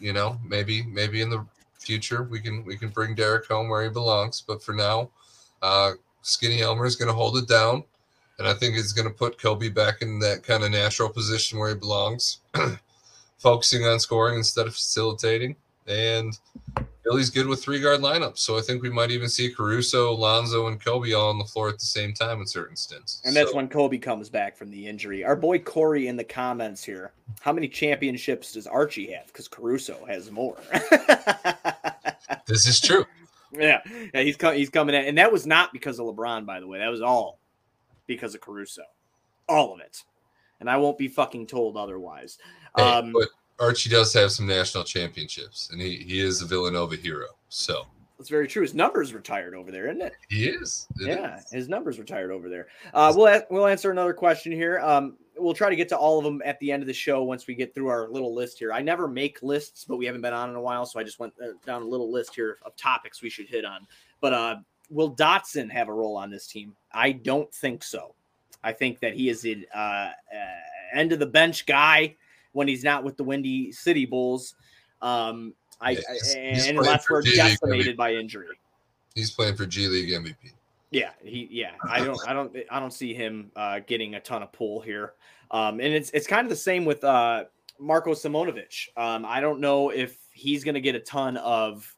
you 0.00 0.12
know, 0.12 0.38
maybe 0.44 0.82
maybe 0.82 1.20
in 1.20 1.30
the 1.30 1.44
future 1.78 2.24
we 2.24 2.40
can 2.40 2.64
we 2.64 2.76
can 2.76 2.88
bring 2.88 3.14
Derrick 3.14 3.46
home 3.46 3.68
where 3.68 3.84
he 3.84 3.90
belongs. 3.90 4.42
But 4.46 4.62
for 4.62 4.72
now, 4.72 5.10
uh, 5.62 5.92
Skinny 6.22 6.62
Elmer 6.62 6.86
is 6.86 6.96
going 6.96 7.08
to 7.08 7.14
hold 7.14 7.36
it 7.36 7.48
down, 7.48 7.84
and 8.38 8.48
I 8.48 8.54
think 8.54 8.76
it's 8.76 8.92
going 8.92 9.08
to 9.08 9.14
put 9.14 9.38
Coby 9.38 9.72
back 9.72 10.02
in 10.02 10.18
that 10.20 10.42
kind 10.42 10.64
of 10.64 10.70
natural 10.70 11.08
position 11.08 11.58
where 11.58 11.70
he 11.70 11.74
belongs, 11.74 12.38
focusing 13.38 13.84
on 13.84 14.00
scoring 14.00 14.36
instead 14.36 14.66
of 14.66 14.74
facilitating. 14.74 15.56
And 15.88 16.36
Billy's 17.04 17.30
good 17.30 17.46
with 17.46 17.62
three 17.62 17.80
guard 17.80 18.00
lineups, 18.00 18.38
so 18.38 18.58
I 18.58 18.60
think 18.60 18.82
we 18.82 18.90
might 18.90 19.12
even 19.12 19.28
see 19.28 19.48
Caruso, 19.54 20.12
Lonzo, 20.12 20.66
and 20.66 20.82
Coby 20.82 21.16
all 21.16 21.28
on 21.30 21.38
the 21.38 21.44
floor 21.44 21.68
at 21.68 21.78
the 21.78 21.86
same 21.86 22.12
time 22.12 22.40
in 22.40 22.46
certain 22.48 22.74
stints. 22.74 23.22
And 23.24 23.36
that's 23.36 23.50
So- 23.50 23.56
when 23.56 23.68
Coby 23.68 24.02
comes 24.02 24.28
back 24.28 24.56
from 24.56 24.70
the 24.72 24.86
injury. 24.88 25.22
Our 25.24 25.36
boy 25.36 25.60
Corey 25.60 26.08
in 26.08 26.16
the 26.16 26.24
comments 26.24 26.82
here. 26.82 27.12
How 27.40 27.52
many 27.52 27.68
championships 27.68 28.52
does 28.52 28.66
Archie 28.66 29.12
have? 29.12 29.28
Because 29.28 29.46
Caruso 29.46 30.04
has 30.06 30.30
more. 30.32 30.56
this 32.46 32.66
is 32.66 32.80
true. 32.80 33.04
yeah, 33.52 33.80
yeah, 34.12 34.22
he's 34.22 34.36
co- 34.36 34.52
he's 34.52 34.70
coming 34.70 34.94
in, 34.94 35.04
and 35.04 35.18
that 35.18 35.30
was 35.32 35.46
not 35.46 35.72
because 35.72 35.98
of 36.00 36.06
LeBron, 36.06 36.44
by 36.46 36.60
the 36.60 36.66
way. 36.66 36.78
That 36.78 36.88
was 36.90 37.00
all 37.02 37.38
because 38.06 38.34
of 38.34 38.40
Caruso, 38.40 38.82
all 39.48 39.72
of 39.74 39.80
it. 39.80 40.02
And 40.58 40.70
I 40.70 40.78
won't 40.78 40.96
be 40.98 41.08
fucking 41.08 41.46
told 41.48 41.76
otherwise. 41.76 42.38
Hey, 42.76 42.82
Um, 42.82 43.12
but 43.12 43.28
Archie 43.58 43.90
does 43.90 44.12
have 44.12 44.32
some 44.32 44.46
national 44.46 44.84
championships, 44.84 45.70
and 45.72 45.80
he, 45.80 45.96
he 45.96 46.20
is 46.20 46.42
a 46.42 46.46
Villanova 46.46 46.96
hero. 46.96 47.26
So 47.48 47.86
that's 48.18 48.30
very 48.30 48.48
true. 48.48 48.62
His 48.62 48.74
numbers 48.74 49.14
retired 49.14 49.54
over 49.54 49.70
there, 49.70 49.88
isn't 49.88 50.02
it? 50.02 50.12
he 50.28 50.46
is. 50.46 50.86
It 51.00 51.08
yeah, 51.08 51.38
is. 51.38 51.50
his 51.50 51.68
numbers 51.68 51.98
retired 51.98 52.30
over 52.30 52.48
there. 52.48 52.68
Uh, 52.94 53.12
we'll 53.16 53.42
we'll 53.50 53.66
answer 53.66 53.90
another 53.90 54.14
question 54.14 54.52
here. 54.52 54.80
Um, 54.80 55.16
we'll 55.36 55.54
try 55.54 55.68
to 55.68 55.76
get 55.76 55.88
to 55.90 55.96
all 55.96 56.18
of 56.18 56.24
them 56.24 56.42
at 56.44 56.58
the 56.60 56.72
end 56.72 56.82
of 56.82 56.86
the 56.86 56.94
show 56.94 57.22
once 57.22 57.46
we 57.46 57.54
get 57.54 57.74
through 57.74 57.88
our 57.88 58.08
little 58.08 58.34
list 58.34 58.58
here. 58.58 58.72
I 58.72 58.80
never 58.80 59.06
make 59.06 59.42
lists, 59.42 59.84
but 59.86 59.96
we 59.96 60.06
haven't 60.06 60.22
been 60.22 60.32
on 60.32 60.50
in 60.50 60.56
a 60.56 60.60
while, 60.60 60.86
so 60.86 60.98
I 60.98 61.04
just 61.04 61.18
went 61.18 61.34
uh, 61.42 61.48
down 61.66 61.82
a 61.82 61.86
little 61.86 62.10
list 62.10 62.34
here 62.34 62.58
of 62.64 62.74
topics 62.76 63.22
we 63.22 63.30
should 63.30 63.48
hit 63.48 63.64
on. 63.64 63.86
But 64.20 64.32
uh, 64.32 64.56
will 64.90 65.14
Dotson 65.14 65.70
have 65.70 65.88
a 65.88 65.92
role 65.92 66.16
on 66.16 66.30
this 66.30 66.46
team? 66.46 66.74
I 66.92 67.12
don't 67.12 67.52
think 67.54 67.82
so. 67.82 68.14
I 68.64 68.72
think 68.72 69.00
that 69.00 69.14
he 69.14 69.28
is 69.28 69.42
the 69.42 69.66
uh, 69.74 69.78
uh, 69.78 70.10
end 70.94 71.12
of 71.12 71.18
the 71.18 71.26
bench 71.26 71.66
guy 71.66 72.16
when 72.56 72.66
he's 72.66 72.82
not 72.82 73.04
with 73.04 73.18
the 73.18 73.22
Windy 73.24 73.70
City 73.70 74.06
Bulls. 74.06 74.54
Um, 75.02 75.52
I, 75.78 75.90
Yeah, 75.90 76.00
he's- 76.12 76.34
and 76.34 76.78
unless 76.78 77.08
we're 77.10 77.20
decimated 77.20 77.98
by 77.98 78.14
injury. 78.14 78.48
He's 79.14 79.30
playing 79.30 79.56
for 79.56 79.66
G 79.66 79.86
League 79.88 80.08
MVP. 80.08 80.52
Yeah, 80.90 81.10
he 81.22 81.48
yeah. 81.50 81.72
I 81.86 82.02
don't 82.02 82.18
I 82.26 82.32
don't 82.32 82.56
I 82.70 82.80
don't 82.80 82.92
see 82.92 83.12
him 83.12 83.50
uh 83.56 83.80
getting 83.86 84.14
a 84.14 84.20
ton 84.20 84.42
of 84.42 84.52
pull 84.52 84.80
here. 84.80 85.12
Um 85.50 85.80
and 85.80 85.92
it's 85.92 86.10
it's 86.10 86.26
kind 86.26 86.46
of 86.46 86.48
the 86.48 86.56
same 86.56 86.84
with 86.86 87.04
uh 87.04 87.44
Marko 87.78 88.12
Simonovic. 88.12 88.88
Um 88.96 89.26
I 89.26 89.40
don't 89.40 89.60
know 89.60 89.90
if 89.90 90.16
he's 90.32 90.64
going 90.64 90.74
to 90.76 90.80
get 90.80 90.94
a 90.94 91.00
ton 91.00 91.36
of 91.38 91.94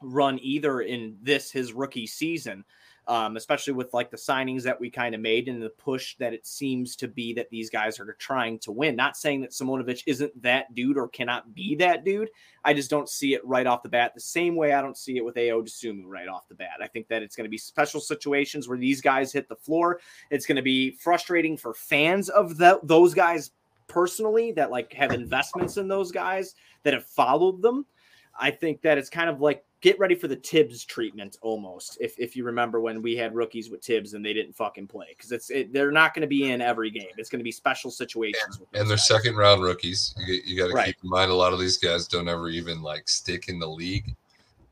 run 0.00 0.38
either 0.42 0.80
in 0.80 1.16
this 1.22 1.50
his 1.52 1.72
rookie 1.72 2.06
season. 2.06 2.64
Um, 3.08 3.38
especially 3.38 3.72
with 3.72 3.94
like 3.94 4.10
the 4.10 4.18
signings 4.18 4.62
that 4.64 4.78
we 4.78 4.90
kind 4.90 5.14
of 5.14 5.22
made 5.22 5.48
and 5.48 5.62
the 5.62 5.70
push 5.70 6.14
that 6.18 6.34
it 6.34 6.46
seems 6.46 6.94
to 6.96 7.08
be 7.08 7.32
that 7.32 7.48
these 7.48 7.70
guys 7.70 7.98
are 7.98 8.12
trying 8.18 8.58
to 8.58 8.70
win. 8.70 8.96
Not 8.96 9.16
saying 9.16 9.40
that 9.40 9.52
Simonovic 9.52 10.02
isn't 10.04 10.42
that 10.42 10.74
dude 10.74 10.98
or 10.98 11.08
cannot 11.08 11.54
be 11.54 11.74
that 11.76 12.04
dude. 12.04 12.28
I 12.64 12.74
just 12.74 12.90
don't 12.90 13.08
see 13.08 13.32
it 13.32 13.42
right 13.46 13.66
off 13.66 13.82
the 13.82 13.88
bat. 13.88 14.12
The 14.14 14.20
same 14.20 14.56
way 14.56 14.74
I 14.74 14.82
don't 14.82 14.98
see 14.98 15.16
it 15.16 15.24
with 15.24 15.36
Ayo 15.36 15.62
Dosunmu 15.62 16.04
right 16.04 16.28
off 16.28 16.48
the 16.48 16.54
bat. 16.54 16.80
I 16.82 16.86
think 16.86 17.08
that 17.08 17.22
it's 17.22 17.34
going 17.34 17.46
to 17.46 17.50
be 17.50 17.56
special 17.56 17.98
situations 17.98 18.68
where 18.68 18.76
these 18.76 19.00
guys 19.00 19.32
hit 19.32 19.48
the 19.48 19.56
floor. 19.56 20.00
It's 20.30 20.44
going 20.44 20.56
to 20.56 20.62
be 20.62 20.90
frustrating 20.90 21.56
for 21.56 21.72
fans 21.72 22.28
of 22.28 22.58
the, 22.58 22.78
those 22.82 23.14
guys 23.14 23.52
personally 23.86 24.52
that 24.52 24.70
like 24.70 24.92
have 24.92 25.12
investments 25.12 25.78
in 25.78 25.88
those 25.88 26.12
guys 26.12 26.54
that 26.82 26.92
have 26.92 27.06
followed 27.06 27.62
them. 27.62 27.86
I 28.38 28.50
think 28.50 28.82
that 28.82 28.98
it's 28.98 29.10
kind 29.10 29.30
of 29.30 29.40
like 29.40 29.64
get 29.80 29.98
ready 29.98 30.14
for 30.14 30.26
the 30.28 30.36
Thibs 30.36 30.84
treatment 30.84 31.36
almost. 31.40 31.98
If 32.00 32.18
if 32.18 32.34
you 32.36 32.44
remember 32.44 32.80
when 32.80 33.00
we 33.02 33.16
had 33.16 33.34
rookies 33.34 33.70
with 33.70 33.84
Thibs 33.84 34.14
and 34.14 34.24
they 34.24 34.32
didn't 34.32 34.54
fucking 34.56 34.88
play 34.88 35.06
because 35.10 35.30
it's 35.32 35.50
it, 35.50 35.72
they're 35.72 35.92
not 35.92 36.14
going 36.14 36.22
to 36.22 36.26
be 36.28 36.50
in 36.50 36.60
every 36.60 36.90
game. 36.90 37.08
It's 37.16 37.28
going 37.30 37.40
to 37.40 37.44
be 37.44 37.52
special 37.52 37.90
situations. 37.90 38.58
with 38.58 38.68
And 38.74 38.88
they're 38.88 38.96
guys. 38.96 39.06
second 39.06 39.36
round 39.36 39.62
rookies. 39.62 40.14
You, 40.26 40.40
you 40.44 40.56
got 40.60 40.68
to 40.68 40.74
Right. 40.74 40.86
keep 40.86 40.96
in 41.02 41.10
mind 41.10 41.30
a 41.30 41.34
lot 41.34 41.52
of 41.52 41.60
these 41.60 41.76
guys 41.78 42.06
don't 42.08 42.28
ever 42.28 42.48
even 42.48 42.82
like 42.82 43.08
stick 43.08 43.48
in 43.48 43.58
the 43.58 43.68
league 43.68 44.14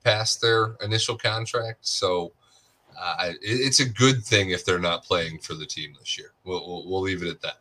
past 0.04 0.40
their 0.40 0.76
initial 0.82 1.16
contract. 1.16 1.86
So 1.86 2.32
uh, 2.98 3.30
it, 3.30 3.36
it's 3.42 3.80
a 3.80 3.88
good 3.88 4.24
thing 4.24 4.50
if 4.50 4.64
they're 4.64 4.78
not 4.78 5.04
playing 5.04 5.38
for 5.40 5.54
the 5.54 5.66
team 5.66 5.94
this 5.98 6.16
year. 6.16 6.32
We'll, 6.44 6.66
we'll, 6.66 6.88
we'll 6.88 7.00
leave 7.02 7.22
it 7.22 7.28
at 7.28 7.40
that. 7.42 7.56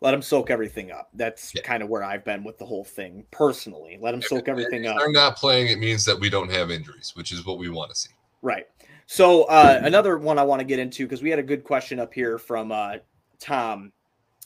Let 0.00 0.12
them 0.12 0.22
soak 0.22 0.50
everything 0.50 0.92
up. 0.92 1.08
That's 1.14 1.52
Yeah. 1.54 1.62
kind 1.62 1.82
of 1.82 1.88
where 1.88 2.04
I've 2.04 2.24
been 2.24 2.44
with 2.44 2.58
the 2.58 2.66
whole 2.66 2.84
thing 2.84 3.24
personally. 3.32 3.98
Let 4.00 4.12
them 4.12 4.22
soak 4.22 4.48
everything 4.48 4.84
if 4.84 4.92
up. 4.92 4.98
they're 4.98 5.10
not 5.10 5.36
playing, 5.36 5.68
it 5.68 5.78
means 5.78 6.04
that 6.04 6.18
we 6.18 6.30
don't 6.30 6.50
have 6.50 6.70
injuries, 6.70 7.12
which 7.16 7.32
is 7.32 7.44
what 7.44 7.58
we 7.58 7.68
want 7.68 7.90
to 7.90 7.96
see. 7.96 8.10
Right. 8.42 8.66
So 9.06 9.44
uh, 9.44 9.80
another 9.82 10.18
one 10.18 10.38
I 10.38 10.44
want 10.44 10.60
to 10.60 10.64
get 10.64 10.78
into 10.78 11.04
because 11.04 11.22
we 11.22 11.30
had 11.30 11.38
a 11.38 11.42
good 11.42 11.64
question 11.64 11.98
up 11.98 12.14
here 12.14 12.38
from 12.38 12.70
uh, 12.70 12.96
Tom. 13.40 13.92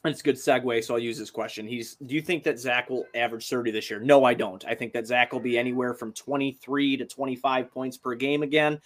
And 0.05 0.11
it's 0.11 0.21
a 0.21 0.25
good 0.25 0.35
segue, 0.35 0.83
so 0.83 0.95
I'll 0.95 1.01
use 1.01 1.17
this 1.17 1.31
question. 1.31 1.65
He's 1.67 1.95
Do 1.95 2.15
you 2.17 2.23
think 2.23 2.43
that 2.45 2.59
Zach 2.59 2.91
will 2.91 3.07
average 3.15 3.49
30 3.49 3.71
this 3.71 3.89
year? 3.89 4.01
No, 4.01 4.25
I 4.25 4.35
don't. 4.35 4.65
I 4.65 4.75
think 4.75 4.93
that 4.95 5.07
Zach 5.07 5.33
will 5.33 5.39
be 5.41 5.57
anywhere 5.57 5.95
from 5.95 6.13
23 6.13 6.97
to 6.97 7.05
25 7.05 7.71
points 7.71 7.97
per 7.99 8.15
game 8.17 8.43
again. 8.43 8.81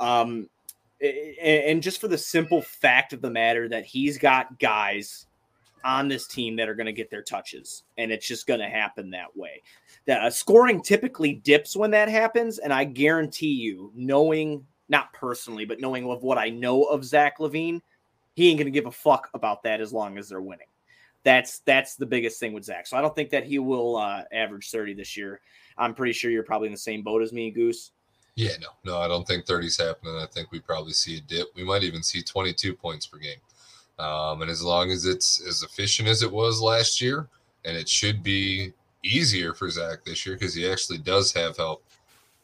Um, 0.00 0.48
and 1.00 1.82
just 1.82 2.00
for 2.00 2.08
the 2.08 2.18
simple 2.18 2.62
fact 2.62 3.12
of 3.12 3.20
the 3.20 3.30
matter 3.30 3.68
that 3.68 3.84
he's 3.84 4.18
got 4.18 4.58
guys 4.58 5.25
on 5.86 6.08
this 6.08 6.26
team 6.26 6.56
that 6.56 6.68
are 6.68 6.74
going 6.74 6.86
to 6.86 6.92
get 6.92 7.10
their 7.10 7.22
touches, 7.22 7.84
and 7.96 8.10
it's 8.10 8.26
just 8.26 8.46
going 8.46 8.60
to 8.60 8.68
happen 8.68 9.08
that 9.10 9.34
way. 9.36 9.62
That 10.06 10.22
uh, 10.22 10.30
scoring 10.30 10.82
typically 10.82 11.34
dips 11.34 11.76
when 11.76 11.92
that 11.92 12.08
happens, 12.08 12.58
and 12.58 12.72
I 12.72 12.84
guarantee 12.84 13.52
you, 13.52 13.92
knowing 13.94 14.66
not 14.88 15.12
personally, 15.12 15.64
but 15.64 15.80
knowing 15.80 16.04
of 16.10 16.22
what 16.24 16.38
I 16.38 16.50
know 16.50 16.82
of 16.82 17.04
Zach 17.04 17.38
LaVine, 17.38 17.80
he 18.34 18.50
ain't 18.50 18.58
going 18.58 18.66
to 18.66 18.70
give 18.72 18.86
a 18.86 18.90
fuck 18.90 19.30
about 19.32 19.62
that 19.62 19.80
as 19.80 19.92
long 19.92 20.18
as 20.18 20.28
they're 20.28 20.42
winning. 20.42 20.66
That's 21.22 21.60
that's 21.60 21.94
the 21.94 22.06
biggest 22.06 22.38
thing 22.40 22.52
with 22.52 22.64
Zach. 22.64 22.86
So 22.86 22.96
I 22.96 23.00
don't 23.00 23.14
think 23.14 23.30
that 23.30 23.44
he 23.44 23.58
will 23.58 23.96
uh, 23.96 24.22
average 24.32 24.70
thirty 24.70 24.92
this 24.92 25.16
year. 25.16 25.40
I'm 25.78 25.94
pretty 25.94 26.12
sure 26.12 26.30
you're 26.30 26.42
probably 26.42 26.66
in 26.66 26.72
the 26.72 26.78
same 26.78 27.02
boat 27.02 27.22
as 27.22 27.32
me, 27.32 27.50
Goose. 27.50 27.92
Yeah, 28.34 28.52
no, 28.60 28.68
no, 28.84 28.98
I 28.98 29.08
don't 29.08 29.26
think 29.26 29.46
30's 29.46 29.78
happening. 29.78 30.14
I 30.14 30.26
think 30.26 30.52
we 30.52 30.60
probably 30.60 30.92
see 30.92 31.16
a 31.16 31.20
dip. 31.20 31.48
We 31.56 31.64
might 31.64 31.82
even 31.82 32.02
see 32.02 32.22
22 32.22 32.74
points 32.74 33.06
per 33.06 33.16
game. 33.16 33.38
Um, 33.98 34.42
and 34.42 34.50
as 34.50 34.62
long 34.62 34.90
as 34.90 35.06
it's 35.06 35.40
as 35.46 35.62
efficient 35.62 36.08
as 36.08 36.22
it 36.22 36.30
was 36.30 36.60
last 36.60 37.00
year, 37.00 37.28
and 37.64 37.76
it 37.76 37.88
should 37.88 38.22
be 38.22 38.72
easier 39.02 39.54
for 39.54 39.70
Zach 39.70 40.04
this 40.04 40.26
year 40.26 40.36
because 40.36 40.54
he 40.54 40.70
actually 40.70 40.98
does 40.98 41.32
have 41.32 41.56
help. 41.56 41.82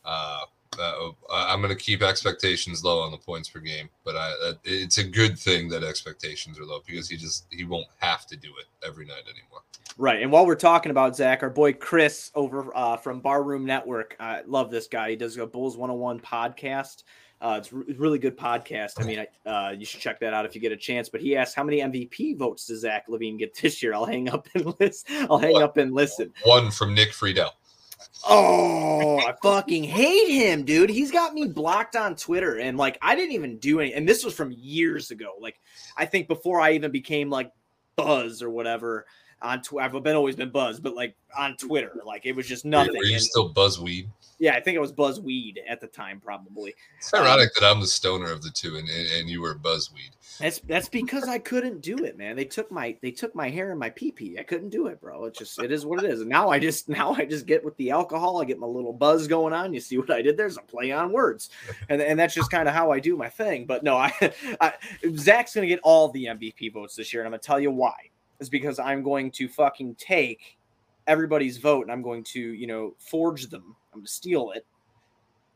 Uh, 0.04 0.40
uh, 0.78 1.10
I'm 1.30 1.60
going 1.60 1.76
to 1.76 1.82
keep 1.82 2.02
expectations 2.02 2.82
low 2.82 3.00
on 3.02 3.10
the 3.10 3.18
points 3.18 3.48
per 3.48 3.60
game, 3.60 3.90
but 4.04 4.16
I, 4.16 4.32
uh, 4.44 4.52
it's 4.64 4.98
a 4.98 5.04
good 5.04 5.38
thing 5.38 5.68
that 5.68 5.84
expectations 5.84 6.58
are 6.58 6.64
low 6.64 6.80
because 6.86 7.08
he 7.08 7.16
just 7.16 7.46
he 7.50 7.64
won't 7.64 7.88
have 7.98 8.26
to 8.28 8.36
do 8.36 8.48
it 8.58 8.86
every 8.86 9.04
night 9.04 9.24
anymore. 9.24 9.60
Right, 9.98 10.22
and 10.22 10.32
while 10.32 10.46
we're 10.46 10.54
talking 10.54 10.90
about 10.90 11.14
Zach, 11.14 11.42
our 11.42 11.50
boy 11.50 11.74
Chris 11.74 12.30
over 12.34 12.74
uh, 12.74 12.96
from 12.96 13.20
Barroom 13.20 13.66
Network, 13.66 14.16
I 14.18 14.40
love 14.46 14.70
this 14.70 14.86
guy. 14.86 15.10
He 15.10 15.16
does 15.16 15.36
a 15.36 15.46
Bulls 15.46 15.76
101 15.76 16.20
podcast. 16.20 17.02
Uh, 17.42 17.57
it's 17.59 17.72
a 17.72 17.76
really 17.98 18.20
good 18.20 18.38
podcast. 18.38 19.00
I 19.00 19.05
mean, 19.05 19.26
uh, 19.44 19.74
you 19.76 19.85
should 19.85 20.00
check 20.00 20.20
that 20.20 20.33
out 20.33 20.46
if 20.46 20.55
you 20.55 20.61
get 20.61 20.70
a 20.70 20.76
chance. 20.76 21.09
But 21.09 21.20
he 21.20 21.37
asked, 21.37 21.57
"How 21.57 21.64
many 21.64 21.78
MVP 21.81 22.38
votes 22.38 22.66
does 22.66 22.83
Zach 22.83 23.09
LaVine 23.09 23.37
get 23.37 23.55
this 23.61 23.83
year?" 23.83 23.94
I'll 23.94 24.07
hang 24.07 24.28
up 24.28 24.46
and 24.55 24.72
listen. 24.81 25.26
I'll 25.28 25.38
hang 25.38 25.61
up 25.61 25.76
and 25.76 25.92
listen. 25.92 26.33
One 26.44 26.70
from 26.70 26.94
Nick 26.94 27.11
Friedell. 27.11 27.50
Oh, 28.28 29.18
I 29.18 29.35
fucking 29.42 29.83
hate 29.83 30.31
him, 30.31 30.64
dude. 30.64 30.90
He's 30.90 31.11
got 31.11 31.35
me 31.35 31.48
blocked 31.48 31.96
on 31.96 32.14
Twitter, 32.14 32.59
and 32.59 32.78
like 32.78 32.96
I 33.02 33.16
didn't 33.16 33.33
even 33.33 33.59
do 33.59 33.81
any. 33.81 33.92
And 33.92 34.09
this 34.09 34.24
was 34.24 34.35
from 34.35 34.52
years 34.52 35.11
ago. 35.11 35.33
Like 35.40 35.59
I 35.96 36.07
think 36.07 36.28
before 36.28 36.61
I 36.61 36.72
even 36.72 36.92
became 36.92 37.28
like 37.28 37.50
Buzz 37.96 38.40
or 38.40 38.50
whatever 38.50 39.05
on 39.40 39.62
Twitter. 39.62 39.85
I've 39.85 40.02
been 40.02 40.16
always 40.16 40.37
been 40.37 40.50
Buzz, 40.50 40.81
but 40.81 40.94
like 40.94 41.16
on 41.37 41.57
Twitter, 41.57 41.92
like 42.07 42.24
it 42.24 42.37
was 42.37 42.46
just 42.46 42.64
nothing. 42.64 42.96
Were 42.96 43.05
you 43.05 43.14
and, 43.14 43.22
still 43.22 43.52
Buzzweed? 43.52 44.09
Yeah, 44.42 44.57
I 44.57 44.61
think 44.61 44.74
it 44.74 44.81
was 44.81 44.92
Buzzweed 44.92 45.59
at 45.68 45.81
the 45.81 45.87
time, 45.87 46.18
probably. 46.18 46.74
It's 46.98 47.14
ironic 47.14 47.50
um, 47.50 47.50
that 47.61 47.70
I'm 47.70 47.81
the 47.81 47.87
stoner 47.87 48.28
of 48.28 48.42
the 48.42 48.50
two, 48.50 48.74
and, 48.74 48.88
and, 48.88 49.09
and 49.12 49.31
you 49.31 49.40
were 49.40 49.55
Buzzweed. 49.55 50.11
That's 50.40 50.59
that's 50.59 50.88
because 50.88 51.28
I 51.28 51.38
couldn't 51.38 51.81
do 51.81 51.96
it, 51.98 52.18
man. 52.18 52.35
They 52.35 52.44
took 52.44 52.68
my 52.72 52.96
they 53.02 53.12
took 53.12 53.37
my 53.37 53.48
hair 53.48 53.70
and 53.70 53.78
my 53.78 53.90
pee 53.90 54.11
pee. 54.11 54.40
I 54.40 54.42
couldn't 54.42 54.70
do 54.70 54.88
it, 54.88 55.00
bro. 55.00 55.26
It's 55.26 55.38
just 55.38 55.62
it 55.62 55.70
is 55.70 55.87
what 55.87 56.02
it 56.02 56.11
is. 56.11 56.22
And 56.22 56.28
now 56.28 56.48
I 56.50 56.59
just 56.59 56.88
now 56.88 57.12
I 57.12 57.24
just 57.24 57.46
get 57.46 57.64
with 57.64 57.76
the 57.76 57.92
alcohol. 57.92 58.42
I 58.42 58.44
get 58.44 58.59
my 58.59 58.66
little 58.66 58.92
buzz 58.92 59.28
going 59.28 59.52
on. 59.52 59.72
You 59.72 59.78
see 59.78 59.96
what 59.96 60.11
I 60.11 60.22
did? 60.22 60.37
There's 60.37 60.57
a 60.57 60.62
play 60.62 60.90
on 60.90 61.12
words, 61.12 61.50
and 61.88 62.02
and 62.02 62.18
that's 62.18 62.35
just 62.35 62.50
kind 62.50 62.66
of 62.66 62.74
how 62.74 62.90
I 62.90 62.98
do 62.98 63.16
my 63.16 63.28
thing. 63.28 63.64
But 63.64 63.85
no, 63.85 63.96
I, 63.96 64.12
I 64.61 64.72
Zach's 65.14 65.55
gonna 65.55 65.68
get 65.68 65.78
all 65.85 66.09
the 66.09 66.24
MVP 66.24 66.72
votes 66.72 66.96
this 66.96 67.14
year, 67.14 67.22
and 67.22 67.28
I'm 67.28 67.33
gonna 67.33 67.42
tell 67.42 67.61
you 67.61 67.70
why 67.70 67.94
is 68.40 68.50
because 68.50 68.81
I'm 68.81 69.05
going 69.05 69.31
to 69.31 69.46
fucking 69.46 69.94
take 69.94 70.59
everybody's 71.07 71.59
vote 71.59 71.83
and 71.83 71.92
I'm 71.92 72.02
going 72.02 72.24
to, 72.24 72.40
you 72.40 72.66
know, 72.66 72.94
forge 72.98 73.48
them. 73.48 73.76
I'm 73.92 74.00
going 74.00 74.07
to 74.07 74.12
steal 74.12 74.52
it 74.55 74.64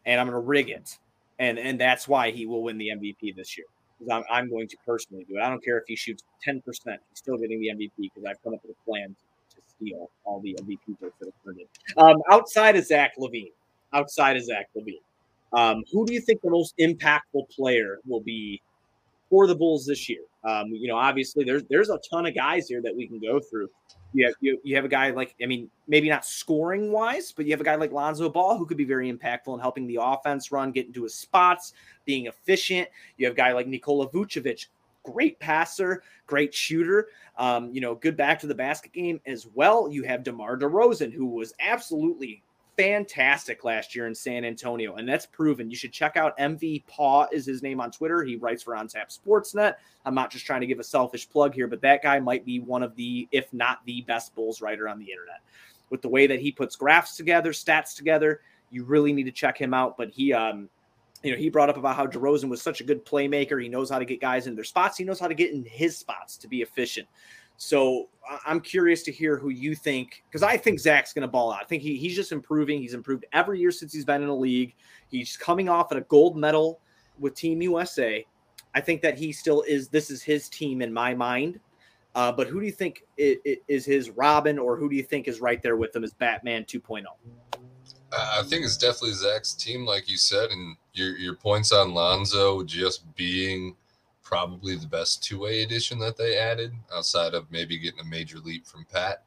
and 0.04 0.20
I'm 0.20 0.26
going 0.26 0.40
to 0.40 0.46
rig 0.46 0.70
it. 0.70 0.98
And 1.38 1.58
and 1.58 1.78
that's 1.78 2.08
why 2.08 2.30
he 2.30 2.46
will 2.46 2.62
win 2.62 2.78
the 2.78 2.88
MVP 2.88 3.36
this 3.36 3.58
year. 3.58 3.66
Because 3.98 4.12
I'm, 4.12 4.24
I'm 4.30 4.50
going 4.50 4.68
to 4.68 4.76
personally 4.86 5.26
do 5.28 5.36
it. 5.36 5.42
I 5.42 5.48
don't 5.48 5.62
care 5.64 5.78
if 5.78 5.84
he 5.86 5.96
shoots 5.96 6.22
10%, 6.46 6.62
he's 6.64 6.98
still 7.14 7.36
getting 7.38 7.60
the 7.60 7.68
MVP 7.68 7.90
because 7.96 8.24
I've 8.28 8.42
come 8.42 8.54
up 8.54 8.60
with 8.62 8.76
a 8.76 8.90
plan 8.90 9.08
to, 9.08 9.56
steal 9.78 10.10
all 10.24 10.40
the 10.40 10.56
MVP 10.62 10.98
votes 11.00 11.14
that 11.20 11.30
have 11.44 11.56
in. 11.56 11.66
Um, 11.98 12.16
outside 12.30 12.76
of 12.76 12.86
Zach 12.86 13.12
LaVine, 13.18 13.52
outside 13.92 14.36
of 14.36 14.44
Zach 14.44 14.68
LaVine, 14.74 15.00
um, 15.52 15.82
who 15.92 16.06
do 16.06 16.14
you 16.14 16.20
think 16.20 16.40
the 16.40 16.50
most 16.50 16.74
impactful 16.78 17.48
player 17.50 17.98
will 18.06 18.20
be 18.20 18.62
for 19.28 19.46
the 19.46 19.54
Bulls 19.54 19.84
this 19.86 20.08
year? 20.08 20.22
Um, 20.46 20.68
you 20.68 20.88
know, 20.88 20.96
obviously 20.96 21.44
there's 21.44 21.64
there's 21.68 21.90
a 21.90 21.98
ton 22.08 22.26
of 22.26 22.34
guys 22.34 22.68
here 22.68 22.80
that 22.82 22.94
we 22.94 23.06
can 23.06 23.18
go 23.18 23.40
through. 23.40 23.68
You 24.12 24.26
have, 24.26 24.34
you, 24.40 24.58
you 24.62 24.76
have 24.76 24.84
a 24.84 24.88
guy 24.88 25.10
like 25.10 25.34
I 25.42 25.46
mean 25.46 25.68
maybe 25.88 26.08
not 26.08 26.24
scoring 26.24 26.92
wise, 26.92 27.32
but 27.32 27.44
you 27.44 27.50
have 27.52 27.60
a 27.60 27.64
guy 27.64 27.74
like 27.74 27.92
Lonzo 27.92 28.28
Ball 28.28 28.56
who 28.56 28.64
could 28.64 28.76
be 28.76 28.84
very 28.84 29.12
impactful 29.12 29.52
in 29.52 29.60
helping 29.60 29.86
the 29.86 29.98
offense 30.00 30.52
run, 30.52 30.70
get 30.70 30.86
into 30.86 31.02
his 31.02 31.14
spots, 31.14 31.72
being 32.04 32.26
efficient. 32.26 32.88
You 33.16 33.26
have 33.26 33.34
a 33.34 33.36
guy 33.36 33.52
like 33.52 33.66
Nikola 33.66 34.08
Vucevic, 34.08 34.66
great 35.02 35.38
passer, 35.40 36.02
great 36.26 36.54
shooter. 36.54 37.08
Um, 37.36 37.70
you 37.72 37.80
know, 37.80 37.94
good 37.94 38.16
back 38.16 38.38
to 38.40 38.46
the 38.46 38.54
basket 38.54 38.92
game 38.92 39.20
as 39.26 39.46
well. 39.54 39.90
You 39.90 40.04
have 40.04 40.22
DeMar 40.22 40.58
DeRozan, 40.58 41.12
who 41.12 41.26
was 41.26 41.52
absolutely 41.60 42.42
fantastic 42.76 43.64
last 43.64 43.94
year 43.94 44.06
in 44.06 44.14
San 44.14 44.44
Antonio, 44.44 44.96
and 44.96 45.08
that's 45.08 45.26
proven. 45.26 45.70
You 45.70 45.76
should 45.76 45.92
check 45.92 46.16
out 46.16 46.38
MV 46.38 46.86
Paw 46.86 47.26
is 47.32 47.46
his 47.46 47.62
name 47.62 47.80
on 47.80 47.90
Twitter. 47.90 48.22
He 48.22 48.36
writes 48.36 48.62
for 48.62 48.76
On 48.76 48.86
Tap 48.86 49.10
Sportsnet. 49.10 49.76
I'm 50.04 50.14
not 50.14 50.30
just 50.30 50.44
trying 50.44 50.60
to 50.60 50.66
give 50.66 50.78
a 50.78 50.84
selfish 50.84 51.28
plug 51.28 51.54
here, 51.54 51.66
but 51.66 51.80
that 51.80 52.02
guy 52.02 52.20
might 52.20 52.44
be 52.44 52.60
one 52.60 52.82
of 52.82 52.94
the, 52.96 53.26
if 53.32 53.52
not 53.52 53.84
the 53.86 54.02
best 54.02 54.34
Bulls 54.34 54.60
writer 54.60 54.88
on 54.88 54.98
the 54.98 55.10
internet. 55.10 55.40
With 55.90 56.02
the 56.02 56.08
way 56.08 56.26
that 56.26 56.40
he 56.40 56.52
puts 56.52 56.76
graphs 56.76 57.16
together, 57.16 57.52
stats 57.52 57.96
together, 57.96 58.40
you 58.70 58.84
really 58.84 59.12
need 59.12 59.24
to 59.24 59.32
check 59.32 59.56
him 59.56 59.72
out. 59.72 59.96
But 59.96 60.10
he, 60.10 60.32
um, 60.32 60.68
you 61.22 61.32
know, 61.32 61.38
he 61.38 61.48
brought 61.48 61.70
up 61.70 61.76
about 61.76 61.96
how 61.96 62.06
DeRozan 62.06 62.48
was 62.48 62.60
such 62.60 62.80
a 62.80 62.84
good 62.84 63.04
playmaker. 63.06 63.62
He 63.62 63.68
knows 63.68 63.88
how 63.88 63.98
to 63.98 64.04
get 64.04 64.20
guys 64.20 64.46
in 64.46 64.54
their 64.54 64.64
spots. 64.64 64.98
He 64.98 65.04
knows 65.04 65.20
how 65.20 65.28
to 65.28 65.34
get 65.34 65.52
in 65.52 65.64
his 65.64 65.96
spots 65.96 66.36
to 66.38 66.48
be 66.48 66.62
efficient. 66.62 67.08
So 67.56 68.08
I'm 68.44 68.60
curious 68.60 69.02
to 69.04 69.12
hear 69.12 69.36
who 69.36 69.50
you 69.50 69.74
think, 69.74 70.22
because 70.28 70.42
I 70.42 70.56
think 70.56 70.80
Zach's 70.80 71.12
going 71.12 71.22
to 71.22 71.28
ball 71.28 71.52
out. 71.52 71.62
I 71.62 71.64
think 71.64 71.82
he, 71.82 71.96
he's 71.96 72.14
just 72.14 72.32
improving. 72.32 72.80
He's 72.80 72.94
improved 72.94 73.24
every 73.32 73.60
year 73.60 73.70
since 73.70 73.92
he's 73.92 74.04
been 74.04 74.22
in 74.22 74.28
the 74.28 74.34
league. 74.34 74.74
He's 75.08 75.36
coming 75.36 75.68
off 75.68 75.92
at 75.92 75.98
a 75.98 76.02
gold 76.02 76.36
medal 76.36 76.80
with 77.18 77.34
Team 77.34 77.62
USA. 77.62 78.26
I 78.74 78.80
think 78.80 79.00
that 79.02 79.18
he 79.18 79.32
still 79.32 79.62
is. 79.62 79.88
This 79.88 80.10
is 80.10 80.22
his 80.22 80.48
team 80.48 80.82
in 80.82 80.92
my 80.92 81.14
mind. 81.14 81.60
Uh, 82.14 82.32
but 82.32 82.46
who 82.46 82.60
do 82.60 82.66
you 82.66 82.72
think 82.72 83.04
is, 83.16 83.36
is 83.68 83.84
his 83.84 84.10
Robin, 84.10 84.58
or 84.58 84.76
who 84.76 84.88
do 84.88 84.96
you 84.96 85.02
think 85.02 85.28
is 85.28 85.40
right 85.40 85.62
there 85.62 85.76
with 85.76 85.94
him 85.94 86.02
as 86.02 86.12
Batman 86.14 86.64
2.0? 86.64 87.04
Uh, 88.12 88.40
I 88.40 88.42
think 88.42 88.64
it's 88.64 88.76
definitely 88.76 89.12
Zach's 89.12 89.52
team, 89.52 89.84
like 89.84 90.08
you 90.08 90.16
said, 90.16 90.50
and 90.50 90.76
your 90.94 91.16
your 91.16 91.34
points 91.34 91.72
on 91.72 91.92
Lonzo 91.92 92.62
just 92.64 93.14
being 93.16 93.76
probably 94.26 94.74
the 94.74 94.86
best 94.86 95.22
two 95.22 95.38
way 95.38 95.62
addition 95.62 96.00
that 96.00 96.16
they 96.16 96.36
added 96.36 96.72
outside 96.92 97.32
of 97.32 97.50
maybe 97.52 97.78
getting 97.78 98.00
a 98.00 98.04
major 98.04 98.38
leap 98.40 98.66
from 98.66 98.84
Pat, 98.92 99.22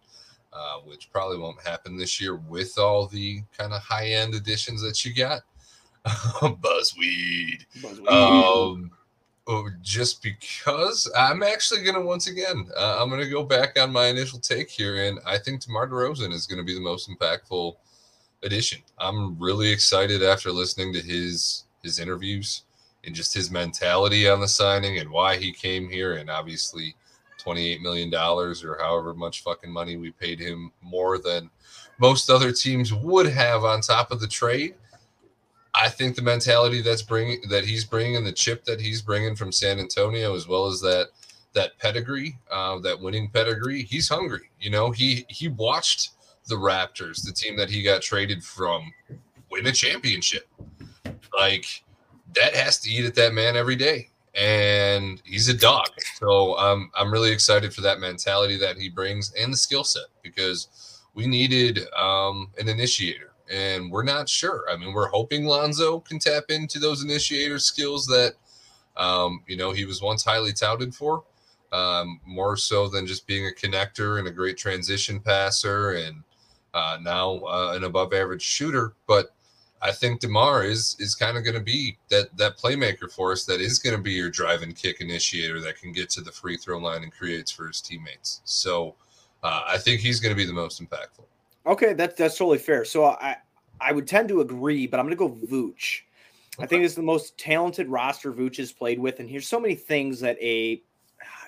uh, 0.52 0.80
which 0.84 1.10
probably 1.10 1.38
won't 1.38 1.66
happen 1.66 1.98
this 1.98 2.20
year 2.20 2.36
with 2.36 2.78
all 2.78 3.08
the 3.08 3.42
kind 3.58 3.72
of 3.72 3.82
high 3.82 4.08
end 4.10 4.36
additions 4.36 4.82
that 4.82 5.06
you 5.06 5.14
got. 5.14 5.42
Buzzweed. 6.06 7.66
Buzzweed. 7.78 8.12
Um, 8.12 8.92
oh, 9.48 9.70
just 9.82 10.22
because 10.22 11.10
I'm 11.18 11.44
actually 11.44 11.84
going 11.84 11.96
to 11.96 12.02
once 12.02 12.28
again, 12.28 12.68
uh, 12.78 12.98
I'm 13.02 13.10
going 13.10 13.22
to 13.22 13.30
go 13.30 13.44
back 13.44 13.80
on 13.80 13.94
my 13.94 14.08
initial 14.08 14.40
take 14.40 14.70
here, 14.70 15.06
and 15.06 15.20
I 15.26 15.38
think 15.38 15.62
DeMar 15.62 15.88
DeRozan 15.88 16.34
is 16.34 16.46
going 16.46 16.60
to 16.60 16.66
be 16.66 16.74
the 16.74 16.82
most 16.82 17.10
impactful 17.10 17.76
addition. 18.44 18.80
I'm 18.98 19.40
really 19.40 19.72
excited 19.72 20.24
after 20.24 20.52
listening 20.52 20.92
to 20.94 21.02
his 21.02 21.64
his 21.84 22.00
interviews 22.00 22.64
and 23.10 23.15
just 23.15 23.34
his 23.34 23.50
mentality 23.50 24.30
on 24.30 24.39
the 24.39 24.48
signing 24.48 25.00
and 25.00 25.10
why 25.10 25.36
he 25.36 25.52
came 25.52 25.89
here. 25.89 26.17
And 26.17 26.30
obviously, 26.30 26.95
$28 27.43 27.82
million 27.82 28.13
or 28.13 28.78
however 28.80 29.15
much 29.15 29.41
fucking 29.41 29.72
money 29.72 29.98
we 29.98 30.12
paid 30.12 30.39
him 30.39 30.72
more 30.84 31.17
than 31.17 31.50
most 31.98 32.30
other 32.30 32.52
teams 32.52 32.93
would 32.93 33.26
have 33.26 33.63
on 33.63 33.82
top 33.82 34.12
of 34.12 34.22
the 34.22 34.28
trade. 34.28 34.76
I 35.74 35.89
think 35.89 36.15
the 36.15 36.22
mentality 36.22 36.82
that's 36.82 37.02
bringing 37.02 37.41
that 37.50 37.65
he's 37.65 37.84
bringing, 37.84 38.24
the 38.24 38.32
chip 38.32 38.63
that 38.65 38.80
he's 38.80 39.02
bringing 39.02 39.36
from 39.36 39.52
San 39.52 39.80
Antonio, 39.80 40.36
as 40.36 40.48
well 40.48 40.67
as 40.67 40.80
that 40.82 41.08
that 41.54 41.80
pedigree, 41.80 42.38
uh, 42.52 42.78
that 42.80 43.00
winning 43.00 43.28
pedigree, 43.32 43.82
he's 43.82 44.08
hungry. 44.08 44.52
You 44.60 44.69
know, 44.69 44.91
he 44.91 45.26
he 45.30 45.48
watched 45.48 46.12
the 46.48 46.56
Raptors, 46.56 47.26
the 47.26 47.32
team 47.32 47.58
that 47.58 47.72
he 47.72 47.82
got 47.82 48.04
traded 48.04 48.43
from, 48.43 48.93
win 49.50 49.65
a 49.65 49.72
championship. 49.72 50.48
Like 51.38 51.84
that 52.36 52.56
has 52.56 52.80
to 52.80 52.89
eat 52.89 53.06
at 53.06 53.15
that 53.15 53.34
man 53.34 53.56
every 53.56 53.76
day. 53.76 54.10
And 54.36 55.22
he's 55.26 55.50
a 55.50 55.54
dog. 55.54 55.88
So 56.15 56.58
um, 56.58 56.92
I'm 56.96 57.12
really 57.12 57.32
excited 57.32 57.74
for 57.74 57.82
that 57.82 58.00
mentality 58.00 58.58
that 58.58 58.78
he 58.78 58.89
brings 58.89 59.34
and 59.34 59.52
the 59.52 59.58
skill 59.58 59.84
set 59.84 60.06
because 60.22 61.02
we 61.13 61.26
needed 61.28 61.80
um, 61.96 62.50
an 62.60 62.70
initiator 62.70 63.32
and 63.50 63.92
we're 63.92 64.04
not 64.04 64.30
sure. 64.30 64.65
I 64.72 64.78
mean, 64.78 64.94
we're 64.94 65.10
hoping 65.10 65.46
Lonzo 65.46 66.00
can 66.02 66.20
tap 66.20 66.46
into 66.50 66.80
those 66.80 67.04
initiator 67.04 67.58
skills 67.58 68.06
that, 68.06 68.34
um, 68.96 69.44
you 69.48 69.58
know, 69.58 69.72
he 69.72 69.86
was 69.86 70.02
once 70.02 70.24
highly 70.24 70.54
touted 70.54 70.94
for, 70.94 71.24
um, 71.72 72.20
more 72.26 72.56
so 72.56 72.88
than 72.88 73.08
just 73.08 73.26
being 73.26 73.48
a 73.48 73.52
connector 73.52 74.20
and 74.20 74.28
a 74.28 74.32
great 74.32 74.58
transition 74.58 75.20
passer 75.20 75.92
and 75.92 76.24
uh, 76.74 76.98
now 77.02 77.39
uh, 77.39 77.74
an 77.76 77.84
above 77.84 78.13
average 78.13 78.44
shooter. 78.44 78.94
But 79.08 79.34
I 79.82 79.92
think 79.92 80.20
Demar 80.20 80.63
is 80.63 80.96
is 81.00 81.15
kind 81.15 81.38
of 81.38 81.44
going 81.44 81.56
to 81.56 81.62
be 81.62 81.98
that 82.10 82.36
that 82.38 82.58
playmaker 82.58 83.10
for 83.12 83.32
us. 83.32 83.46
That 83.46 83.62
is 83.62 83.80
going 83.80 83.96
to 83.96 84.02
be 84.02 84.12
your 84.12 84.30
drive 84.30 84.62
and 84.62 84.76
kick 84.76 85.02
initiator 85.02 85.62
that 85.62 85.80
can 85.80 85.92
get 85.92 86.10
to 86.12 86.22
the 86.22 86.32
free 86.32 86.58
throw 86.58 86.78
line 86.78 87.04
and 87.04 87.12
creates 87.12 87.52
for 87.52 87.68
his 87.68 87.82
teammates. 87.82 88.42
So 88.44 88.96
uh, 89.44 89.62
I 89.68 89.78
think 89.78 90.02
he's 90.02 90.20
going 90.20 90.36
to 90.36 90.38
be 90.38 90.46
the 90.46 90.54
most 90.54 90.82
impactful. 90.82 91.26
Okay, 91.65 91.94
that's 91.94 92.15
that's 92.15 92.38
totally 92.38 92.58
fair. 92.58 92.84
So 92.84 93.06
I 93.06 93.38
I 93.80 93.94
would 93.94 94.08
tend 94.08 94.28
to 94.30 94.42
agree, 94.42 94.86
but 94.86 95.00
I'm 95.00 95.06
going 95.06 95.18
to 95.18 95.46
go 95.46 95.48
Vooch. 95.48 96.02
I 96.60 96.65
think 96.65 96.84
it's 96.84 96.96
the 96.96 97.02
most 97.02 97.38
talented 97.38 97.88
roster 97.88 98.34
Vooch 98.34 98.58
has 98.58 98.74
played 98.74 99.00
with, 99.00 99.22
and 99.22 99.30
here's 99.30 99.48
so 99.48 99.62
many 99.62 99.76
things 99.76 100.20
that 100.20 100.38
a 100.42 100.82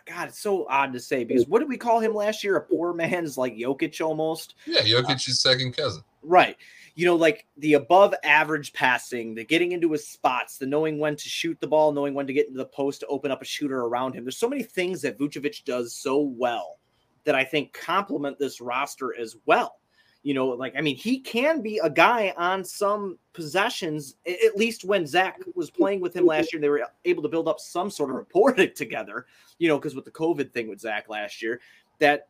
God, 0.06 0.30
it's 0.30 0.40
so 0.40 0.66
odd 0.68 0.94
to 0.94 1.00
say 1.00 1.26
because 1.26 1.48
what 1.48 1.60
did 1.60 1.68
we 1.68 1.78
call 1.78 2.00
him 2.00 2.16
last 2.16 2.44
year? 2.44 2.56
A 2.56 2.62
poor 2.62 2.94
man's 2.94 3.38
like 3.38 3.56
Jokic 3.56 4.00
almost. 4.00 4.56
Yeah, 4.66 4.82
Jokic's 4.82 5.28
uh, 5.28 5.34
second 5.34 5.76
cousin. 5.76 6.04
Right 6.24 6.56
you 6.96 7.06
know, 7.06 7.16
like 7.16 7.46
the 7.58 7.74
above 7.74 8.14
average 8.24 8.74
passing, 8.74 9.34
the 9.36 9.46
getting 9.46 9.72
into 9.72 9.92
his 9.92 10.08
spots, 10.08 10.58
the 10.58 10.66
knowing 10.66 11.00
when 11.00 11.16
to 11.16 11.30
shoot 11.30 11.60
the 11.60 11.68
ball, 11.68 11.92
knowing 11.92 12.14
when 12.14 12.28
to 12.28 12.34
get 12.34 12.48
into 12.48 12.58
the 12.58 12.66
post 12.66 13.00
to 13.02 13.08
open 13.08 13.32
up 13.32 13.42
a 13.42 13.46
shooter 13.46 13.82
around 13.82 14.14
him. 14.14 14.24
There's 14.24 14.38
so 14.38 14.50
many 14.50 14.64
things 14.64 15.02
that 15.02 15.18
Vucevic 15.18 15.64
does 15.64 15.96
so 15.96 16.20
well 16.20 16.80
that 17.24 17.36
I 17.36 17.44
think 17.44 17.74
complement 17.74 18.40
this 18.40 18.60
roster 18.60 19.18
as 19.18 19.36
well. 19.46 19.78
You 20.24 20.36
know, 20.36 20.50
like 20.50 20.74
I 20.78 20.82
mean, 20.82 20.98
he 20.98 21.20
can 21.20 21.62
be 21.62 21.80
a 21.80 21.90
guy 21.90 22.34
on 22.38 22.64
some 22.64 23.18
possessions. 23.34 24.18
At 24.28 24.56
least 24.56 24.86
when 24.86 25.08
Zach 25.08 25.40
was 25.56 25.72
playing 25.72 26.00
with 26.00 26.16
him 26.16 26.28
last 26.28 26.54
year, 26.54 26.62
they 26.62 26.70
were 26.70 26.86
able 27.06 27.24
to 27.24 27.30
build 27.30 27.48
up 27.48 27.60
some 27.60 27.90
sort 27.90 28.12
of 28.12 28.18
rapport 28.18 28.54
together. 28.76 29.26
You 29.58 29.68
know, 29.70 29.78
because 29.78 29.96
with 29.96 30.06
the 30.06 30.12
COVID 30.12 30.54
thing 30.54 30.68
with 30.68 30.80
Zach 30.80 31.10
last 31.10 31.42
year, 31.42 31.60
that 32.00 32.28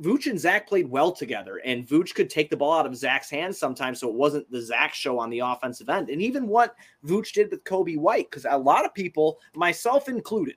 Vooch 0.00 0.26
and 0.28 0.40
Zach 0.40 0.66
played 0.66 0.88
well 0.88 1.12
together, 1.12 1.60
and 1.64 1.86
Vooch 1.86 2.14
could 2.14 2.30
take 2.30 2.48
the 2.48 2.56
ball 2.56 2.78
out 2.78 2.86
of 2.86 2.96
Zach's 2.96 3.28
hands 3.28 3.58
sometimes, 3.58 4.00
so 4.00 4.08
it 4.08 4.14
wasn't 4.14 4.50
the 4.50 4.62
Zach 4.62 4.94
show 4.94 5.18
on 5.18 5.28
the 5.28 5.40
offensive 5.40 5.88
end. 5.88 6.08
And 6.08 6.22
even 6.22 6.46
what 6.46 6.74
Vooch 7.04 7.32
did 7.32 7.50
with 7.50 7.64
Coby 7.64 7.98
White, 7.98 8.30
because 8.30 8.46
a 8.48 8.56
lot 8.56 8.84
of 8.84 8.94
people, 8.94 9.38
myself 9.54 10.08
included, 10.08 10.56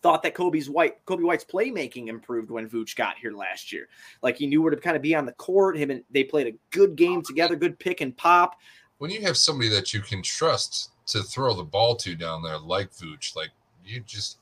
thought 0.00 0.22
that 0.22 0.34
Coby's 0.34 0.70
White, 0.70 1.04
Coby 1.04 1.22
White's 1.22 1.44
playmaking 1.44 2.08
improved 2.08 2.50
when 2.50 2.68
Vooch 2.68 2.96
got 2.96 3.16
here 3.18 3.32
last 3.32 3.72
year. 3.72 3.88
Like 4.22 4.36
he 4.36 4.46
knew 4.46 4.62
where 4.62 4.70
to 4.70 4.76
kind 4.76 4.96
of 4.96 5.02
be 5.02 5.14
on 5.14 5.26
the 5.26 5.32
court. 5.32 5.76
Him 5.76 5.90
and 5.90 6.04
they 6.10 6.24
played 6.24 6.46
a 6.46 6.56
good 6.70 6.96
game 6.96 7.22
together, 7.22 7.56
good 7.56 7.78
pick 7.78 8.00
and 8.00 8.16
pop. 8.16 8.56
When 8.98 9.10
you 9.10 9.20
have 9.22 9.36
somebody 9.36 9.68
that 9.70 9.92
you 9.92 10.00
can 10.00 10.22
trust 10.22 10.90
to 11.08 11.22
throw 11.22 11.54
the 11.54 11.64
ball 11.64 11.96
to 11.96 12.14
down 12.14 12.42
there, 12.42 12.58
like 12.58 12.92
Vooch, 12.92 13.36
like 13.36 13.50
you 13.84 14.00
just 14.00 14.38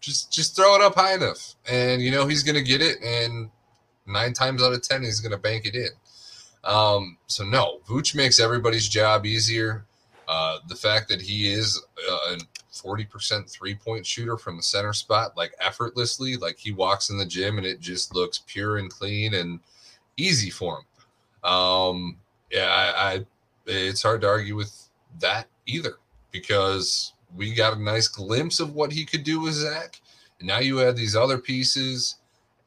just 0.00 0.32
just 0.32 0.56
throw 0.56 0.74
it 0.74 0.82
up 0.82 0.94
high 0.94 1.14
enough, 1.14 1.54
and 1.70 2.02
you 2.02 2.10
know 2.10 2.26
he's 2.26 2.42
to 2.54 2.62
get 2.62 2.80
it, 2.80 3.02
and 3.02 3.50
nine 4.06 4.32
times 4.32 4.62
out 4.62 4.72
of 4.72 4.82
ten 4.82 5.02
he's 5.02 5.20
to 5.32 5.38
bank 5.38 5.66
it 5.66 5.74
in. 5.74 5.90
Um, 6.64 7.16
so 7.26 7.44
no, 7.44 7.80
Vooch 7.88 8.14
makes 8.14 8.40
everybody's 8.40 8.88
job 8.88 9.26
easier. 9.26 9.84
Uh, 10.28 10.58
the 10.68 10.76
fact 10.76 11.08
that 11.08 11.20
he 11.20 11.52
is 11.52 11.82
a 12.08 12.36
40% 12.72 13.50
three 13.50 13.74
point 13.74 14.06
shooter 14.06 14.36
from 14.36 14.56
the 14.56 14.62
center 14.62 14.92
spot, 14.92 15.36
like 15.36 15.52
effortlessly, 15.60 16.36
like 16.36 16.56
he 16.56 16.70
walks 16.70 17.10
in 17.10 17.18
the 17.18 17.26
gym 17.26 17.58
and 17.58 17.66
it 17.66 17.80
just 17.80 18.14
looks 18.14 18.44
pure 18.46 18.78
and 18.78 18.90
clean 18.90 19.34
and 19.34 19.60
easy 20.16 20.50
for 20.50 20.78
him. 20.78 21.50
Um, 21.50 22.16
yeah, 22.50 22.68
I, 22.68 23.14
I 23.14 23.26
it's 23.66 24.02
hard 24.02 24.20
to 24.20 24.28
argue 24.28 24.56
with 24.56 24.88
that 25.20 25.46
either 25.66 25.96
because 26.30 27.12
we 27.36 27.54
got 27.54 27.76
a 27.76 27.82
nice 27.82 28.08
glimpse 28.08 28.60
of 28.60 28.74
what 28.74 28.92
he 28.92 29.04
could 29.04 29.24
do 29.24 29.40
with 29.40 29.54
Zach. 29.54 30.00
And 30.38 30.48
now 30.48 30.58
you 30.58 30.80
add 30.80 30.96
these 30.96 31.16
other 31.16 31.38
pieces, 31.38 32.16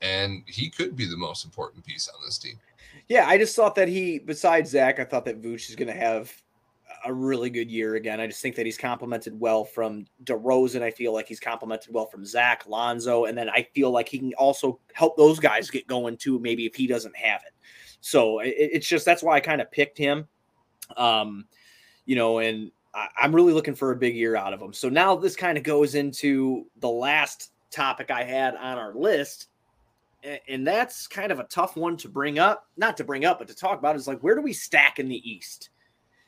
and 0.02 0.44
he 0.46 0.70
could 0.70 0.96
be 0.96 1.06
the 1.06 1.18
most 1.18 1.44
important 1.46 1.86
piece 1.86 2.08
on 2.08 2.16
this 2.26 2.38
team. 2.38 2.60
Yeah, 3.08 3.28
I 3.28 3.38
just 3.38 3.56
thought 3.56 3.76
that 3.76 3.88
he, 3.88 4.20
besides 4.20 4.70
Zach, 4.70 5.00
I 5.00 5.04
thought 5.04 5.26
that 5.26 5.42
Vooch 5.42 5.70
is 5.70 5.76
going 5.76 5.88
to 5.88 6.00
have 6.00 6.32
a 7.06 7.14
really 7.14 7.50
good 7.50 7.70
year 7.70 7.96
again. 7.96 8.22
I 8.22 8.28
just 8.28 8.42
think 8.42 8.56
that 8.56 8.66
he's 8.66 8.78
complimented 8.78 9.38
well 9.38 9.66
from 9.66 10.06
DeRozan. 10.24 10.82
I 10.82 10.92
feel 10.92 11.14
like 11.14 11.28
he's 11.28 11.40
complimented 11.40 11.94
well 11.94 12.06
from 12.06 12.26
Zach, 12.26 12.66
Lonzo, 12.68 13.26
and 13.26 13.38
then 13.38 13.50
I 13.50 13.68
feel 13.74 13.92
like 13.92 14.08
he 14.08 14.20
can 14.20 14.34
also 14.36 14.80
help 14.94 15.18
those 15.18 15.40
guys 15.40 15.70
get 15.70 15.88
going 15.88 16.18
too. 16.18 16.40
Maybe 16.40 16.66
if 16.66 16.76
he 16.76 16.88
doesn't 16.88 17.16
have 17.16 17.42
it, 17.46 17.54
so 18.00 18.40
it, 18.40 18.54
it's 18.58 18.88
just 18.88 19.06
that's 19.06 19.24
why 19.24 19.36
I 19.36 19.40
kind 19.40 19.62
of 19.62 19.72
picked 19.72 19.98
him. 19.98 20.28
Um, 20.96 21.46
you 22.06 22.16
know, 22.16 22.40
and 22.40 22.72
I'm 22.94 23.34
really 23.34 23.54
looking 23.54 23.76
for 23.76 23.92
a 23.92 23.96
big 23.96 24.16
year 24.16 24.36
out 24.36 24.54
of 24.54 24.62
him. 24.62 24.74
So 24.74 24.90
now 24.90 25.16
this 25.16 25.36
kind 25.36 25.58
of 25.58 25.64
goes 25.64 25.96
into 25.96 26.68
the 26.78 26.90
last 26.90 27.52
topic 27.72 28.12
I 28.12 28.24
had 28.24 28.56
on 28.56 28.78
our 28.78 28.94
list. 28.94 29.48
And 30.48 30.66
that's 30.66 31.08
kind 31.08 31.32
of 31.32 31.40
a 31.40 31.46
tough 31.46 31.76
one 31.76 31.98
to 31.98 32.08
bring 32.08 32.40
up, 32.40 32.70
not 32.78 32.96
to 32.98 33.04
bring 33.04 33.26
up, 33.26 33.40
but 33.40 33.48
to 33.50 33.56
talk 33.56 33.80
about 33.80 33.96
is 33.96 34.08
like, 34.08 34.22
where 34.22 34.36
do 34.36 34.42
we 34.42 34.54
stack 34.54 35.00
in 35.00 35.10
the 35.10 35.30
East? 35.30 35.70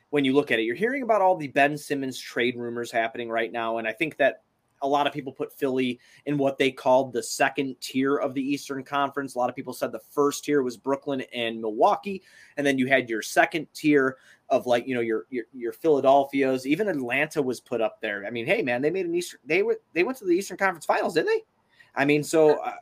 When 0.10 0.26
you 0.26 0.34
look 0.34 0.52
at 0.52 0.60
it, 0.60 0.64
you're 0.64 0.76
hearing 0.76 1.04
about 1.04 1.22
all 1.22 1.38
the 1.38 1.48
Ben 1.48 1.78
Simmons 1.78 2.20
trade 2.20 2.58
rumors 2.58 2.92
happening 2.92 3.30
right 3.30 3.52
now. 3.52 3.78
And 3.78 3.88
I 3.88 3.94
think 3.94 4.18
that 4.18 4.44
a 4.82 4.88
lot 4.88 5.08
of 5.08 5.14
people 5.14 5.32
put 5.32 5.54
Philly 5.54 6.00
in 6.26 6.38
what 6.38 6.58
they 6.58 6.72
called 6.72 7.14
the 7.14 7.24
second 7.24 7.76
tier 7.80 8.18
of 8.18 8.34
the 8.34 8.42
Eastern 8.42 8.84
Conference. 8.84 9.36
A 9.36 9.40
lot 9.40 9.50
of 9.50 9.56
people 9.56 9.74
said 9.74 9.92
the 9.92 10.00
first 10.00 10.44
tier 10.44 10.62
was 10.62 10.78
Brooklyn 10.78 11.24
and 11.34 11.62
Milwaukee, 11.62 12.22
and 12.58 12.68
then 12.68 12.78
you 12.78 12.88
had 12.88 13.10
your 13.10 13.22
second 13.22 13.68
tier 13.74 14.18
of 14.50 14.66
like 14.66 14.88
you 14.88 14.96
know 14.96 15.02
your 15.02 15.26
your 15.30 15.46
your 15.54 15.74
Philadelphia's. 15.74 16.66
Even 16.66 16.88
Atlanta 16.88 17.42
was 17.42 17.60
put 17.60 17.82
up 17.82 18.02
there. 18.02 18.26
I 18.26 18.30
mean, 18.30 18.46
hey 18.46 18.62
man, 18.62 18.82
they 18.82 18.90
made 18.90 19.06
an 19.06 19.16
Eastern. 19.16 19.40
They 19.46 19.64
were 19.64 19.80
they 19.94 20.04
went 20.04 20.18
to 20.20 20.26
the 20.26 20.34
Eastern 20.34 20.58
Conference 20.58 20.86
Finals, 20.86 21.14
didn't 21.14 21.28
they? 21.28 21.44
I 21.96 22.06
mean, 22.06 22.24
so 22.24 22.62
uh, 22.64 22.74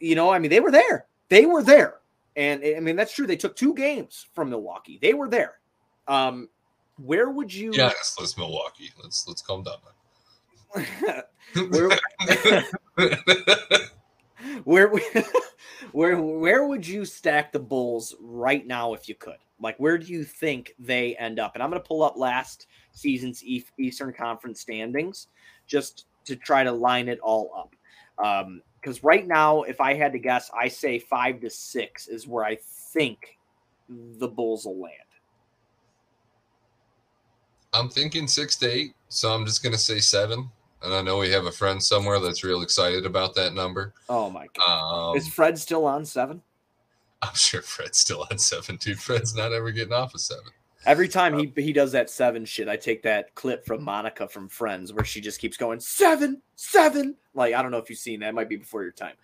you 0.00 0.14
know, 0.14 0.30
I 0.30 0.38
mean, 0.38 0.50
they 0.50 0.60
were 0.60 0.72
there. 0.72 1.06
They 1.28 1.46
were 1.46 1.62
there, 1.62 1.96
and 2.36 2.62
I 2.64 2.80
mean 2.80 2.96
that's 2.96 3.14
true. 3.14 3.26
They 3.26 3.36
took 3.36 3.56
two 3.56 3.74
games 3.74 4.26
from 4.34 4.50
Milwaukee. 4.50 4.98
They 5.00 5.14
were 5.14 5.28
there. 5.28 5.58
Um, 6.06 6.48
where 6.96 7.30
would 7.30 7.52
you? 7.52 7.72
Yeah, 7.72 7.92
let's 8.18 8.36
Milwaukee. 8.36 8.90
Let's 9.02 9.26
let's 9.28 9.42
calm 9.42 9.62
down. 9.62 9.76
where, 11.70 11.90
where, 14.64 14.88
where, 15.92 16.20
where 16.20 16.66
would 16.66 16.86
you 16.86 17.04
stack 17.04 17.52
the 17.52 17.58
Bulls 17.58 18.14
right 18.20 18.66
now 18.66 18.94
if 18.94 19.08
you 19.08 19.14
could? 19.14 19.38
Like, 19.60 19.76
where 19.78 19.98
do 19.98 20.06
you 20.06 20.24
think 20.24 20.74
they 20.78 21.16
end 21.16 21.38
up? 21.38 21.54
And 21.54 21.62
I'm 21.62 21.70
going 21.70 21.82
to 21.82 21.86
pull 21.86 22.02
up 22.02 22.16
last 22.16 22.66
season's 22.92 23.42
Eastern 23.44 24.12
Conference 24.12 24.60
standings 24.60 25.28
just 25.66 26.06
to 26.24 26.36
try 26.36 26.64
to 26.64 26.72
line 26.72 27.08
it 27.08 27.18
all 27.20 27.50
up. 27.56 28.54
Because 28.80 28.96
um, 28.96 29.00
right 29.02 29.26
now, 29.26 29.62
if 29.62 29.80
I 29.80 29.94
had 29.94 30.12
to 30.12 30.18
guess, 30.18 30.50
I 30.58 30.68
say 30.68 30.98
five 30.98 31.40
to 31.40 31.50
six 31.50 32.08
is 32.08 32.26
where 32.26 32.44
I 32.44 32.58
think 32.92 33.38
the 33.88 34.28
Bulls 34.28 34.64
will 34.64 34.80
land. 34.80 34.94
I'm 37.72 37.88
thinking 37.88 38.26
six 38.26 38.56
to 38.56 38.66
eight, 38.70 38.94
so 39.08 39.30
I'm 39.30 39.44
just 39.44 39.62
going 39.62 39.74
to 39.74 39.78
say 39.78 39.98
seven 39.98 40.50
and 40.82 40.94
I 40.94 41.02
know 41.02 41.18
we 41.18 41.30
have 41.30 41.46
a 41.46 41.52
friend 41.52 41.82
somewhere 41.82 42.20
that's 42.20 42.44
real 42.44 42.62
excited 42.62 43.04
about 43.04 43.34
that 43.34 43.54
number. 43.54 43.94
Oh 44.08 44.30
my 44.30 44.46
god! 44.56 45.10
Um, 45.10 45.16
Is 45.16 45.28
Fred 45.28 45.58
still 45.58 45.86
on 45.86 46.04
seven? 46.04 46.42
I'm 47.22 47.34
sure 47.34 47.62
Fred's 47.62 47.98
still 47.98 48.26
on 48.30 48.38
seven, 48.38 48.76
dude. 48.76 48.98
Fred's 48.98 49.34
not 49.34 49.52
ever 49.52 49.70
getting 49.70 49.92
off 49.92 50.14
of 50.14 50.20
seven. 50.20 50.52
Every 50.86 51.08
time 51.08 51.36
he 51.36 51.52
he 51.60 51.72
does 51.72 51.90
that 51.92 52.08
seven 52.08 52.44
shit, 52.44 52.68
I 52.68 52.76
take 52.76 53.02
that 53.02 53.34
clip 53.34 53.66
from 53.66 53.82
Monica 53.82 54.28
from 54.28 54.48
Friends 54.48 54.92
where 54.92 55.04
she 55.04 55.20
just 55.20 55.40
keeps 55.40 55.56
going 55.56 55.80
seven, 55.80 56.40
seven. 56.54 57.16
Like 57.34 57.52
I 57.52 57.62
don't 57.62 57.72
know 57.72 57.78
if 57.78 57.90
you've 57.90 57.98
seen 57.98 58.20
that; 58.20 58.28
it 58.28 58.34
might 58.34 58.48
be 58.48 58.56
before 58.56 58.84
your 58.84 58.92
time. 58.92 59.14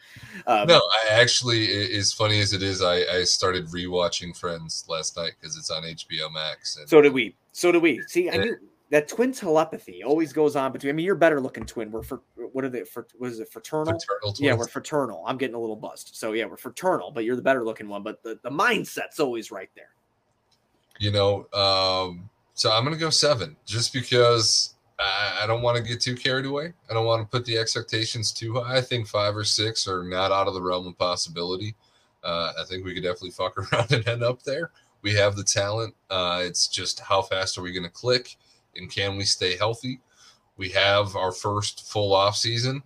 Um, 0.49 0.67
no, 0.67 0.79
I 0.79 1.13
actually, 1.13 1.95
as 1.97 2.13
funny 2.13 2.41
as 2.41 2.53
it 2.53 2.63
is, 2.63 2.83
I, 2.83 2.97
I 3.05 3.25
started 3.25 3.67
rewatching 3.69 4.37
Friends 4.37 4.85
last 4.89 5.17
night 5.17 5.35
because 5.41 5.57
it's 5.57 5.71
on 5.71 5.85
HBO 5.85 6.33
Max. 6.33 6.77
And, 6.77 6.89
so 6.89 7.01
did 7.01 7.13
we. 7.13 7.37
So 7.53 7.71
did 7.71 7.83
we. 7.83 8.03
See, 8.09 8.29
I 8.29 8.37
knew 8.37 8.57
that 8.95 9.09
twin 9.09 9.33
telepathy 9.33 10.05
always 10.05 10.33
goes 10.33 10.55
on 10.55 10.71
between. 10.71 10.91
I 10.91 10.93
mean, 10.93 11.05
you're 11.05 11.17
better 11.17 11.41
looking 11.41 11.67
twin. 11.67 11.91
We're 11.91 12.05
for 12.05 12.23
what 12.37 12.65
are 12.65 12.69
they? 12.69 12.85
For 12.85 13.09
what 13.19 13.29
is 13.29 13.41
it? 13.41 13.51
Fraternal. 13.51 13.87
fraternal 13.87 14.37
yeah, 14.39 14.55
we're 14.55 14.69
fraternal. 14.69 15.25
I'm 15.27 15.37
getting 15.37 15.57
a 15.57 15.59
little 15.59 15.75
buzzed. 15.75 16.11
So 16.13 16.33
yeah, 16.33 16.45
we're 16.45 16.57
fraternal, 16.57 17.11
but 17.11 17.25
you're 17.25 17.35
the 17.35 17.43
better 17.43 17.65
looking 17.65 17.89
one. 17.89 18.05
But 18.05 18.23
the 18.23 18.39
the 18.45 18.51
mindset's 18.51 19.19
always 19.19 19.51
right 19.51 19.69
there. 19.75 19.89
You 21.01 21.11
know, 21.11 21.49
um, 21.53 22.31
so 22.55 22.71
I'm 22.71 22.85
gonna 22.85 22.97
go 22.97 23.11
seven, 23.11 23.57
just 23.67 23.93
because 23.93 24.77
I, 25.01 25.41
I 25.43 25.47
don't 25.49 25.63
want 25.63 25.77
to 25.77 25.83
get 25.83 26.01
too 26.01 26.15
carried 26.15 26.47
away. 26.47 26.73
I 26.89 26.95
don't 26.95 27.05
want 27.05 27.21
to 27.21 27.27
put 27.27 27.45
the 27.47 27.59
expectations 27.59 28.31
too 28.31 28.61
high. 28.61 28.77
I 28.77 28.81
think 28.81 29.09
five 29.09 29.37
or 29.37 29.43
six 29.43 29.89
are 29.89 30.05
not 30.05 30.31
out 30.31 30.47
of 30.47 30.55
the 30.55 30.63
realm 30.63 30.87
of 30.87 30.97
possibility. 30.97 31.75
Uh, 32.23 32.53
I 32.61 32.63
think 32.69 32.85
we 32.85 32.95
could 32.95 33.03
definitely 33.03 33.33
fuck 33.33 33.59
around 33.73 33.91
and 33.91 34.07
end 34.07 34.23
up 34.23 34.45
there. 34.45 34.71
We 35.03 35.15
have 35.15 35.35
the 35.35 35.43
talent. 35.43 35.97
Uh, 36.11 36.43
it's 36.45 36.69
just 36.69 37.01
how 37.01 37.23
fast 37.23 37.59
are 37.59 37.63
we 37.63 37.73
going 37.73 37.83
to 37.83 37.91
click? 37.91 38.37
And 38.77 38.91
can 38.91 39.17
we 39.17 39.25
stay 39.25 39.57
healthy? 39.57 40.01
We 40.57 40.71
have 40.71 41.17
our 41.17 41.33
first 41.33 41.87
full 41.87 42.15
off 42.15 42.37
season. 42.37 42.83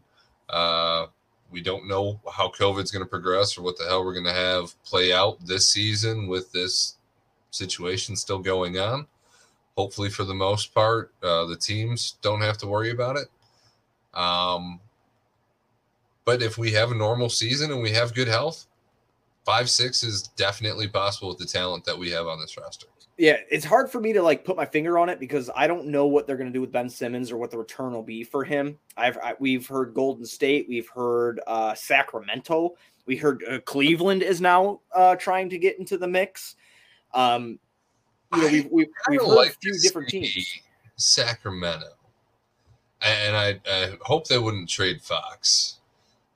Uh, 0.49 1.07
we 1.51 1.61
don't 1.61 1.89
know 1.89 2.21
how 2.31 2.49
COVID's 2.49 2.91
going 2.91 3.05
to 3.05 3.09
progress 3.09 3.57
or 3.57 3.63
what 3.63 3.79
the 3.79 3.85
hell 3.85 4.05
we're 4.05 4.13
going 4.13 4.25
to 4.25 4.33
have 4.33 4.83
play 4.85 5.13
out 5.13 5.45
this 5.45 5.69
season 5.69 6.27
with 6.27 6.51
this 6.53 6.97
situation 7.51 8.17
still 8.17 8.39
going 8.39 8.79
on. 8.79 9.07
Hopefully, 9.77 10.11
for 10.11 10.25
the 10.25 10.35
most 10.35 10.75
part, 10.75 11.13
uh, 11.23 11.47
the 11.47 11.57
teams 11.57 12.17
don't 12.21 12.41
have 12.41 12.59
to 12.59 12.67
worry 12.67 12.91
about 12.91 13.17
it. 13.17 13.29
Um, 14.13 14.81
but 16.25 16.43
if 16.43 16.59
we 16.59 16.73
have 16.73 16.91
a 16.91 16.97
normal 16.97 17.31
season 17.31 17.71
and 17.71 17.81
we 17.81 17.93
have 17.93 18.15
good 18.15 18.29
health, 18.29 18.67
five 19.47 19.71
six 19.71 20.03
is 20.03 20.25
definitely 20.37 20.89
possible 20.89 21.29
with 21.29 21.39
the 21.39 21.47
talent 21.47 21.85
that 21.85 21.97
we 21.97 22.11
have 22.11 22.27
on 22.27 22.41
this 22.41 22.57
roster 22.59 22.87
yeah, 23.19 23.39
it's 23.51 23.65
hard 23.65 23.91
for 23.91 24.01
me 24.01 24.13
to 24.13 24.23
like 24.23 24.45
put 24.45 24.57
my 24.57 24.65
finger 24.65 24.97
on 24.97 25.09
it 25.09 25.19
because 25.19 25.51
I 25.57 25.67
don't 25.67 25.87
know 25.87 26.07
what 26.07 26.27
they're 26.27 26.37
going 26.37 26.49
to 26.49 26.53
do 26.53 26.61
with 26.61 26.71
Ben 26.71 26.89
Simmons 26.89 27.33
or 27.33 27.37
what 27.37 27.51
the 27.51 27.59
return 27.59 27.93
will 27.93 28.03
be 28.03 28.23
for 28.23 28.45
him. 28.45 28.79
I've 28.97 29.19
I, 29.19 29.35
we've 29.41 29.67
heard 29.67 29.93
Golden 29.93 30.25
State, 30.25 30.67
we've 30.69 30.89
heard 30.89 31.41
uh, 31.49 31.75
Sacramento, 31.75 32.77
we 33.07 33.17
heard 33.17 33.43
uh, 33.51 33.59
Cleveland 33.61 34.23
is 34.23 34.41
now 34.41 34.81
uh, 34.95 35.17
trying 35.17 35.51
to 35.51 35.59
get 35.59 35.81
into 35.81 35.99
the 35.99 36.07
mix. 36.07 36.55
Um, 37.13 37.59
you 38.35 38.43
know, 38.43 38.49
we've 38.49 38.69
we've, 38.71 38.87
we've 39.11 39.21
heard 39.21 39.29
like 39.29 39.51
a 39.51 39.59
few 39.61 39.77
different 39.81 40.09
teams. 40.11 40.61
Sacramento, 40.95 41.89
and 43.03 43.37
I, 43.37 43.61
I 43.69 43.97
hope 44.03 44.29
they 44.29 44.39
wouldn't 44.39 44.69
trade 44.69 45.03
Fox. 45.03 45.78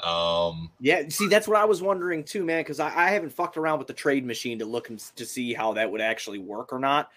Um, 0.03 0.71
yeah, 0.81 1.09
see, 1.09 1.29
that's 1.29 1.47
what 1.47 1.57
I 1.57 1.65
was 1.65 1.81
wondering 1.81 2.25
too, 2.25 2.45
man, 2.45 2.61
because 2.61 2.81
I, 2.81 2.89
I, 2.89 3.11
haven't 3.11 3.31
fucked 3.31 3.57
around 3.57 3.79
with 3.79 3.87
the 3.87 3.95
trade 3.95 4.27
machine 4.27 4.59
to 4.59 4.65
look 4.65 4.89
and 4.91 4.99
to 5.15 5.25
see 5.25 5.55
how 5.55 5.75
that 5.75 5.93
would 5.93 6.01
actually 6.01 6.39
work 6.39 6.73
or 6.73 6.81
not. 6.81 7.11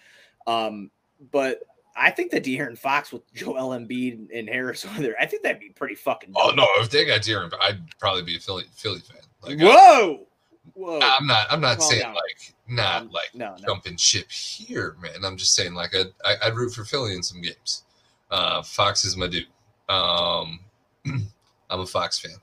Um, 0.46 0.92
but 1.32 1.62
I 1.96 2.10
think 2.10 2.30
that 2.30 2.44
De'Aaron 2.44 2.78
Fox 2.78 3.12
with 3.12 3.22
Joel 3.34 3.76
Embiid 3.76 4.28
and 4.32 4.48
Harris 4.48 4.84
over 4.84 5.02
there, 5.02 5.16
I 5.20 5.26
think 5.26 5.42
that'd 5.42 5.58
be 5.58 5.70
pretty 5.70 5.96
fucking. 5.96 6.32
Oh 6.36 6.52
no, 6.56 6.66
if 6.76 6.90
they 6.90 7.04
got 7.04 7.22
De'Aaron, 7.22 7.52
I'd 7.60 7.80
probably 7.98 8.22
be 8.22 8.36
a 8.36 8.40
Philly 8.40 8.64
Philly 8.76 9.00
fan. 9.00 9.18
Like, 9.42 9.58
Whoa. 9.58 10.26
Whoa. 10.74 11.00
I'm 11.02 11.26
not. 11.26 11.46
I'm 11.50 11.60
not 11.60 11.82
saying 11.82 12.02
down. 12.02 12.14
like 12.14 12.54
not 12.68 13.02
Um, 13.02 13.10
like 13.10 13.34
no, 13.34 13.56
no. 13.58 13.66
jumping 13.66 13.96
ship 13.96 14.30
here, 14.30 14.96
man. 15.00 15.24
I'm 15.24 15.36
just 15.36 15.54
saying 15.54 15.74
like 15.74 15.94
I'd, 15.94 16.12
I'd 16.42 16.54
root 16.54 16.74
for 16.74 16.84
Philly 16.84 17.14
in 17.14 17.22
some 17.22 17.40
games. 17.40 17.84
Uh, 18.30 18.62
Fox 18.62 19.04
is 19.04 19.16
my 19.16 19.26
dude. 19.26 19.46
Um, 19.88 20.60
I'm 21.06 21.80
a 21.80 21.86
Fox 21.86 22.18
fan. 22.18 22.36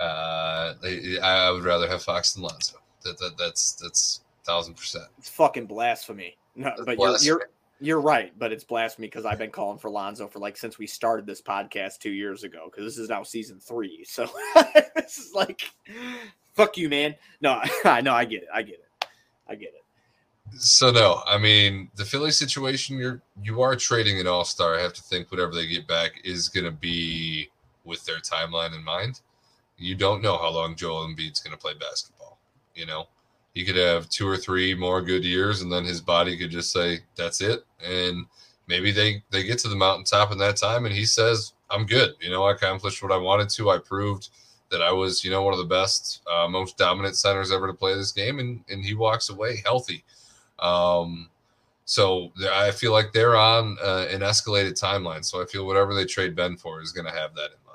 Uh, 0.00 0.74
I, 0.84 1.18
I 1.22 1.50
would 1.50 1.64
rather 1.64 1.88
have 1.88 2.02
Fox 2.02 2.34
than 2.34 2.42
Lonzo. 2.42 2.78
That, 3.04 3.18
that 3.18 3.36
that's 3.38 3.72
that's 3.72 4.20
thousand 4.44 4.74
percent. 4.74 5.04
It's 5.18 5.28
fucking 5.28 5.66
blasphemy. 5.66 6.36
No, 6.56 6.70
That's 6.70 6.84
but 6.84 6.96
blasphemy. 6.96 7.26
you're 7.26 7.38
you're 7.38 7.48
you're 7.80 8.00
right, 8.00 8.32
but 8.38 8.52
it's 8.52 8.64
blasphemy 8.64 9.06
because 9.06 9.24
I've 9.24 9.38
been 9.38 9.50
calling 9.50 9.78
for 9.78 9.88
Lonzo 9.90 10.26
for 10.26 10.40
like 10.40 10.56
since 10.56 10.78
we 10.78 10.86
started 10.86 11.26
this 11.26 11.40
podcast 11.40 11.98
two 11.98 12.10
years 12.10 12.42
ago. 12.42 12.68
Because 12.70 12.84
this 12.84 12.98
is 12.98 13.08
now 13.08 13.22
season 13.22 13.60
three, 13.60 14.04
so 14.08 14.28
this 14.96 15.18
is 15.18 15.32
like, 15.34 15.70
fuck 16.54 16.76
you, 16.76 16.88
man. 16.88 17.14
No, 17.40 17.60
I 17.84 18.00
know, 18.00 18.14
I 18.14 18.24
get 18.24 18.42
it, 18.42 18.48
I 18.52 18.62
get 18.62 18.74
it, 18.74 19.08
I 19.48 19.54
get 19.54 19.74
it. 19.74 19.84
So 20.56 20.90
no, 20.90 21.22
I 21.26 21.38
mean 21.38 21.90
the 21.96 22.04
Philly 22.04 22.30
situation. 22.30 22.98
You're 22.98 23.20
you 23.42 23.62
are 23.62 23.76
trading 23.76 24.18
an 24.18 24.26
All 24.26 24.44
Star. 24.44 24.76
I 24.76 24.82
have 24.82 24.94
to 24.94 25.02
think 25.02 25.30
whatever 25.30 25.54
they 25.54 25.66
get 25.66 25.86
back 25.86 26.20
is 26.24 26.48
going 26.48 26.64
to 26.64 26.72
be 26.72 27.50
with 27.84 28.04
their 28.06 28.18
timeline 28.18 28.74
in 28.74 28.82
mind. 28.82 29.20
You 29.78 29.94
don't 29.94 30.22
know 30.22 30.36
how 30.36 30.50
long 30.50 30.74
Joel 30.74 31.06
Embiid's 31.06 31.40
going 31.40 31.56
to 31.56 31.60
play 31.60 31.74
basketball. 31.74 32.38
You 32.74 32.86
know, 32.86 33.08
he 33.54 33.64
could 33.64 33.76
have 33.76 34.08
two 34.08 34.28
or 34.28 34.36
three 34.36 34.74
more 34.74 35.02
good 35.02 35.24
years, 35.24 35.62
and 35.62 35.72
then 35.72 35.84
his 35.84 36.00
body 36.00 36.36
could 36.36 36.50
just 36.50 36.72
say 36.72 37.00
that's 37.16 37.40
it. 37.40 37.64
And 37.84 38.26
maybe 38.66 38.92
they 38.92 39.22
they 39.30 39.42
get 39.44 39.58
to 39.60 39.68
the 39.68 39.76
mountaintop 39.76 40.32
in 40.32 40.38
that 40.38 40.56
time, 40.56 40.84
and 40.84 40.94
he 40.94 41.04
says, 41.04 41.52
"I'm 41.70 41.86
good. 41.86 42.14
You 42.20 42.30
know, 42.30 42.44
I 42.44 42.52
accomplished 42.52 43.02
what 43.02 43.12
I 43.12 43.16
wanted 43.16 43.48
to. 43.50 43.70
I 43.70 43.78
proved." 43.78 44.30
That 44.70 44.82
I 44.82 44.92
was, 44.92 45.24
you 45.24 45.30
know, 45.30 45.42
one 45.42 45.54
of 45.54 45.58
the 45.58 45.64
best, 45.64 46.20
uh, 46.30 46.46
most 46.46 46.76
dominant 46.76 47.16
centers 47.16 47.50
ever 47.50 47.66
to 47.68 47.72
play 47.72 47.94
this 47.94 48.12
game, 48.12 48.38
and 48.38 48.62
and 48.68 48.84
he 48.84 48.92
walks 48.94 49.30
away 49.30 49.62
healthy. 49.64 50.04
Um, 50.58 51.30
so 51.86 52.32
I 52.52 52.70
feel 52.72 52.92
like 52.92 53.14
they're 53.14 53.34
on 53.34 53.78
uh, 53.82 54.08
an 54.10 54.20
escalated 54.20 54.78
timeline. 54.78 55.24
So 55.24 55.40
I 55.40 55.46
feel 55.46 55.64
whatever 55.64 55.94
they 55.94 56.04
trade 56.04 56.36
Ben 56.36 56.58
for 56.58 56.82
is 56.82 56.92
going 56.92 57.06
to 57.06 57.18
have 57.18 57.34
that 57.34 57.52
in. 57.52 57.67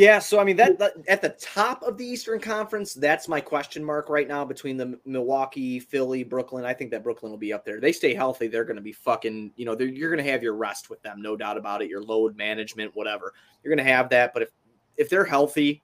Yeah, 0.00 0.18
so 0.18 0.40
I 0.40 0.44
mean 0.44 0.56
that, 0.56 0.78
that 0.78 0.94
at 1.08 1.20
the 1.20 1.28
top 1.28 1.82
of 1.82 1.98
the 1.98 2.06
Eastern 2.06 2.40
Conference, 2.40 2.94
that's 2.94 3.28
my 3.28 3.38
question 3.38 3.84
mark 3.84 4.08
right 4.08 4.26
now 4.26 4.46
between 4.46 4.78
the 4.78 4.98
Milwaukee, 5.04 5.78
Philly, 5.78 6.24
Brooklyn. 6.24 6.64
I 6.64 6.72
think 6.72 6.90
that 6.92 7.04
Brooklyn 7.04 7.30
will 7.30 7.38
be 7.38 7.52
up 7.52 7.66
there. 7.66 7.80
They 7.80 7.92
stay 7.92 8.14
healthy, 8.14 8.48
they're 8.48 8.64
going 8.64 8.76
to 8.76 8.82
be 8.82 8.92
fucking. 8.92 9.52
You 9.56 9.66
know, 9.66 9.78
you're 9.78 10.10
going 10.10 10.24
to 10.24 10.32
have 10.32 10.42
your 10.42 10.54
rest 10.54 10.88
with 10.88 11.02
them, 11.02 11.20
no 11.20 11.36
doubt 11.36 11.58
about 11.58 11.82
it. 11.82 11.90
Your 11.90 12.02
load 12.02 12.34
management, 12.34 12.96
whatever, 12.96 13.34
you're 13.62 13.76
going 13.76 13.86
to 13.86 13.92
have 13.92 14.08
that. 14.08 14.32
But 14.32 14.44
if 14.44 14.48
if 14.96 15.10
they're 15.10 15.26
healthy, 15.26 15.82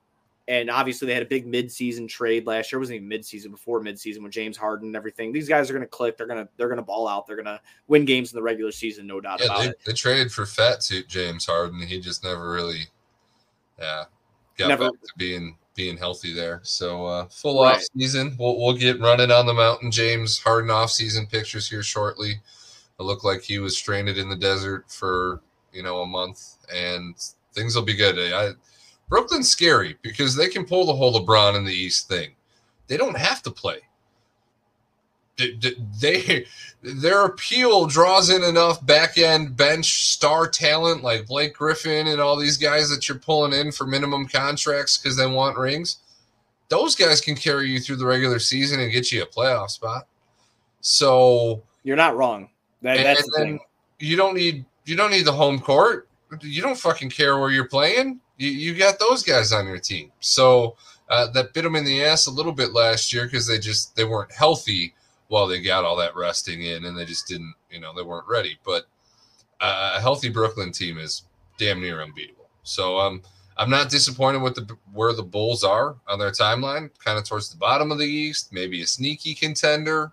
and 0.49 0.71
obviously 0.71 1.05
they 1.05 1.13
had 1.13 1.23
a 1.23 1.27
big 1.27 1.47
midseason 1.47 2.09
trade 2.09 2.47
last 2.47 2.73
year, 2.73 2.79
it 2.79 2.81
wasn't 2.81 2.97
even 2.97 3.11
midseason 3.11 3.51
before 3.51 3.83
midseason 3.83 4.23
with 4.23 4.33
James 4.33 4.57
Harden 4.57 4.89
and 4.89 4.97
everything. 4.97 5.31
These 5.31 5.47
guys 5.47 5.69
are 5.69 5.75
going 5.75 5.85
to 5.85 5.89
click. 5.89 6.17
They're 6.17 6.27
going 6.27 6.43
to 6.43 6.49
they're 6.57 6.69
going 6.69 6.79
to 6.79 6.83
ball 6.83 7.07
out. 7.07 7.27
They're 7.27 7.37
going 7.37 7.45
to 7.45 7.61
win 7.87 8.07
games 8.07 8.33
in 8.33 8.37
the 8.37 8.43
regular 8.43 8.73
season, 8.73 9.07
no 9.07 9.21
doubt 9.21 9.41
Yeah, 9.41 9.47
about 9.47 9.59
they, 9.59 9.69
it. 9.69 9.81
they 9.85 9.93
traded 9.93 10.33
for 10.33 10.47
fat 10.47 10.83
suit 10.83 11.07
James 11.07 11.45
Harden. 11.45 11.83
He 11.83 12.01
just 12.01 12.25
never 12.25 12.51
really, 12.51 12.87
yeah, 13.79 14.05
got 14.59 14.69
Never- 14.69 14.91
back 14.91 15.01
to 15.01 15.13
being 15.17 15.57
being 15.75 15.97
healthy 15.99 16.33
there. 16.33 16.61
So 16.63 17.05
uh, 17.05 17.27
full 17.29 17.63
Right. 17.63 17.77
off 17.77 17.83
season. 17.97 18.35
We'll 18.39 18.59
we'll 18.59 18.77
get 18.77 18.99
running 19.01 19.31
on 19.31 19.45
the 19.47 19.53
mountain. 19.55 19.91
James 19.91 20.39
Harden 20.39 20.71
off 20.71 20.91
season 20.91 21.27
pictures 21.27 21.69
here 21.69 21.83
shortly. 21.83 22.41
It 22.99 23.03
looked 23.03 23.25
like 23.25 23.43
he 23.43 23.59
was 23.59 23.77
stranded 23.77 24.17
in 24.17 24.31
the 24.31 24.37
desert 24.37 24.91
for 24.91 25.41
you 25.73 25.83
know 25.83 26.01
a 26.01 26.07
month, 26.07 26.57
and 26.73 27.15
things 27.53 27.75
will 27.75 27.83
be 27.83 27.95
good. 27.95 28.19
I, 28.33 28.53
Brooklyn's 29.11 29.51
scary 29.51 29.97
because 30.03 30.35
they 30.35 30.49
can 30.49 30.65
pull 30.65 30.87
the 30.87 30.95
whole 30.95 31.13
LeBron 31.13 31.57
in 31.57 31.65
the 31.65 31.73
East 31.75 32.09
thing. 32.09 32.31
They 32.89 32.97
don't 32.97 33.17
have 33.17 33.43
to 33.43 33.51
play. 33.51 33.81
They, 35.39 36.47
their 36.83 37.25
appeal 37.25 37.87
draws 37.87 38.31
in 38.31 38.43
enough 38.43 38.85
back 38.85 39.19
end 39.19 39.57
bench 39.57 40.07
star 40.07 40.49
talent 40.49 41.03
like 41.03 41.27
Blake 41.27 41.55
Griffin 41.55 42.07
and 42.07 42.21
all 42.21 42.37
these 42.37 42.57
guys 42.57 42.89
that 42.91 43.09
you're 43.09 43.19
pulling 43.19 43.53
in 43.53 43.73
for 43.73 43.87
minimum 43.87 44.29
contracts 44.29 44.97
because 44.97 45.17
they 45.17 45.27
want 45.27 45.59
rings. 45.59 45.99
Those 46.69 46.95
guys 46.95 47.21
can 47.21 47.35
carry 47.35 47.71
you 47.71 47.81
through 47.81 47.97
the 47.97 48.07
regular 48.07 48.39
season 48.39 48.81
and 48.81 48.93
get 48.93 49.13
you 49.13 49.23
a 49.23 49.27
playoff 49.27 49.71
spot. 49.71 50.07
So 50.81 51.63
You're 51.83 51.97
not 51.97 52.17
wrong. 52.17 52.49
That, 52.83 52.99
and, 52.99 53.07
that's 53.07 53.23
and 53.23 53.33
the 53.33 53.39
then 53.39 53.47
thing. 53.47 53.67
you 53.99 54.17
don't 54.17 54.35
need 54.35 54.65
you 54.85 54.97
don't 54.97 55.11
need 55.11 55.25
the 55.27 55.33
home 55.33 55.59
court. 55.59 56.09
You 56.41 56.63
don't 56.63 56.79
fucking 56.79 57.11
care 57.11 57.39
where 57.39 57.51
you're 57.51 57.69
playing. 57.69 58.21
You, 58.37 58.51
you 58.51 58.75
got 58.75 58.99
those 58.99 59.23
guys 59.23 59.53
on 59.53 59.67
your 59.67 59.79
team. 59.79 60.13
So 60.21 60.77
uh, 61.09 61.29
that 61.33 61.53
bit 61.53 61.63
them 61.63 61.77
in 61.77 61.85
the 61.85 62.05
ass 62.05 62.27
a 62.27 62.31
little 62.31 62.53
bit 62.53 62.73
last 62.73 63.13
year 63.13 63.25
because 63.25 63.47
they 63.47 63.59
just 63.59 63.97
they 63.97 64.05
weren't 64.05 64.33
healthy 64.33 64.95
while 65.29 65.47
they 65.47 65.61
got 65.61 65.85
all 65.85 65.97
that 65.97 66.15
resting 66.15 66.63
in 66.63 66.85
and 66.85 66.97
they 66.97 67.05
just 67.05 67.27
didn't 67.27 67.55
you 67.71 67.81
know 67.81 67.95
they 67.95 68.03
weren't 68.03 68.29
ready. 68.29 68.59
But 68.65 68.85
uh, 69.61 69.95
a 69.97 70.01
healthy 70.01 70.29
Brooklyn 70.29 70.73
team 70.73 70.99
is 70.99 71.23
damn 71.59 71.81
near 71.81 72.03
unbeatable. 72.03 72.49
So 72.63 72.99
um, 72.99 73.23
I'm 73.57 73.71
not 73.71 73.91
disappointed 73.91 74.43
with 74.43 74.55
the 74.55 74.77
where 74.93 75.13
the 75.13 75.23
Bulls 75.23 75.65
are 75.65 75.97
on 76.09 76.19
their 76.19 76.31
timeline, 76.31 76.91
kind 77.03 77.19
of 77.19 77.25
towards 77.25 77.49
the 77.49 77.57
bottom 77.57 77.91
of 77.91 77.99
the 77.99 78.05
East, 78.05 78.53
maybe 78.53 78.83
a 78.83 78.87
sneaky 78.87 79.35
contender 79.35 80.13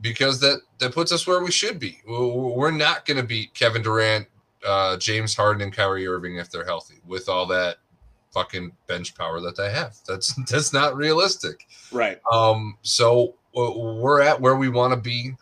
because 0.00 0.40
that 0.40 0.60
that 0.78 0.94
puts 0.94 1.12
us 1.12 1.26
where 1.26 1.42
we 1.42 1.50
should 1.50 1.78
be. 1.78 1.98
We're 2.06 2.70
not 2.70 3.04
going 3.04 3.16
to 3.18 3.22
beat 3.22 3.54
Kevin 3.54 3.82
Durant, 3.82 4.26
uh, 4.66 4.96
James 4.96 5.34
Harden, 5.34 5.62
and 5.62 5.72
Kyrie 5.72 6.06
Irving 6.06 6.36
if 6.36 6.50
they're 6.50 6.64
healthy 6.64 7.00
with 7.06 7.28
all 7.28 7.46
that 7.46 7.76
fucking 8.32 8.72
bench 8.86 9.14
power 9.14 9.40
that 9.40 9.56
they 9.56 9.70
have. 9.70 9.96
That's 10.06 10.34
that's 10.50 10.72
not 10.72 10.96
realistic. 10.96 11.66
Right. 11.92 12.20
Um, 12.30 12.78
so 12.82 13.34
we're 13.58 14.20
at 14.20 14.40
where 14.40 14.56
we 14.56 14.68
want 14.68 14.92
to 14.92 15.00
be. 15.00 15.34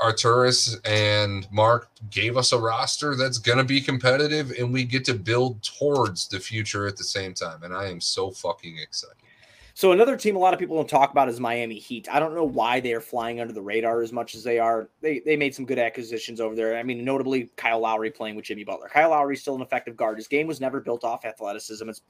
Arturas 0.00 0.76
and 0.84 1.46
Marc 1.52 1.88
gave 2.10 2.36
us 2.36 2.52
a 2.52 2.58
roster 2.58 3.14
that's 3.14 3.38
going 3.38 3.58
to 3.58 3.64
be 3.64 3.80
competitive, 3.80 4.50
and 4.58 4.72
we 4.72 4.84
get 4.84 5.04
to 5.04 5.14
build 5.14 5.62
towards 5.62 6.26
the 6.26 6.40
future 6.40 6.86
at 6.86 6.96
the 6.96 7.04
same 7.04 7.32
time. 7.32 7.62
And 7.62 7.72
I 7.72 7.88
am 7.88 8.00
so 8.00 8.30
fucking 8.32 8.78
excited. 8.78 9.16
So 9.76 9.90
another 9.90 10.16
team 10.16 10.36
a 10.36 10.38
lot 10.38 10.54
of 10.54 10.60
people 10.60 10.76
don't 10.76 10.88
talk 10.88 11.10
about 11.10 11.28
is 11.28 11.40
Miami 11.40 11.80
Heat. 11.80 12.08
I 12.10 12.20
don't 12.20 12.34
know 12.34 12.44
why 12.44 12.78
they 12.78 12.92
are 12.92 13.00
flying 13.00 13.40
under 13.40 13.52
the 13.52 13.60
radar 13.60 14.02
as 14.02 14.12
much 14.12 14.36
as 14.36 14.44
they 14.44 14.60
are. 14.60 14.88
They 15.00 15.18
they 15.18 15.36
made 15.36 15.52
some 15.52 15.64
good 15.64 15.80
acquisitions 15.80 16.40
over 16.40 16.54
there. 16.54 16.76
I 16.76 16.84
mean, 16.84 17.04
notably 17.04 17.50
Kyle 17.56 17.80
Lowry 17.80 18.10
playing 18.10 18.36
with 18.36 18.44
Jimmy 18.44 18.62
Butler. 18.62 18.88
Kyle 18.88 19.10
Lowry's 19.10 19.40
still 19.40 19.56
an 19.56 19.62
effective 19.62 19.96
guard. 19.96 20.16
His 20.16 20.28
game 20.28 20.46
was 20.46 20.60
never 20.60 20.80
built 20.80 21.02
off 21.02 21.24
athleticism. 21.24 21.88
It's 21.88 22.02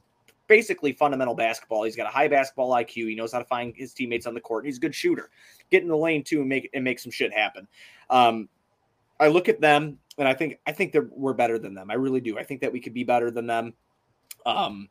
basically 0.47 0.93
fundamental 0.93 1.35
basketball. 1.35 1.85
He's 1.85 1.97
got 1.97 2.07
a 2.07 2.11
high 2.11 2.29
basketball 2.29 2.71
IQ. 2.71 3.09
He 3.09 3.15
knows 3.15 3.33
how 3.33 3.39
to 3.39 3.45
find 3.45 3.75
his 3.77 3.93
teammates 3.93 4.27
on 4.27 4.35
the 4.35 4.41
court. 4.41 4.67
He's 4.67 4.77
a 4.77 4.81
good 4.81 4.95
shooter. 4.95 5.31
Get 5.71 5.83
in 5.83 5.89
the 5.89 5.97
lane 5.97 6.23
too 6.23 6.41
and 6.41 6.49
make 6.49 6.71
and 6.75 6.85
make 6.85 6.99
some 6.99 7.13
shit 7.13 7.33
happen. 7.33 7.67
Um, 8.11 8.49
I 9.21 9.29
look 9.29 9.49
at 9.49 9.61
them 9.61 9.99
and 10.19 10.29
I 10.29 10.35
think 10.35 10.59
I 10.67 10.73
think 10.73 10.93
they're 10.93 11.09
we're 11.11 11.35
better 11.35 11.59
than 11.59 11.75
them. 11.75 11.91
I 11.91 11.95
really 11.95 12.21
do. 12.21 12.39
I 12.39 12.45
think 12.45 12.61
that 12.61 12.73
we 12.73 12.81
could 12.81 12.95
be 12.95 13.05
better 13.05 13.31
than 13.31 13.47
them. 13.47 13.75
Um, 14.47 14.89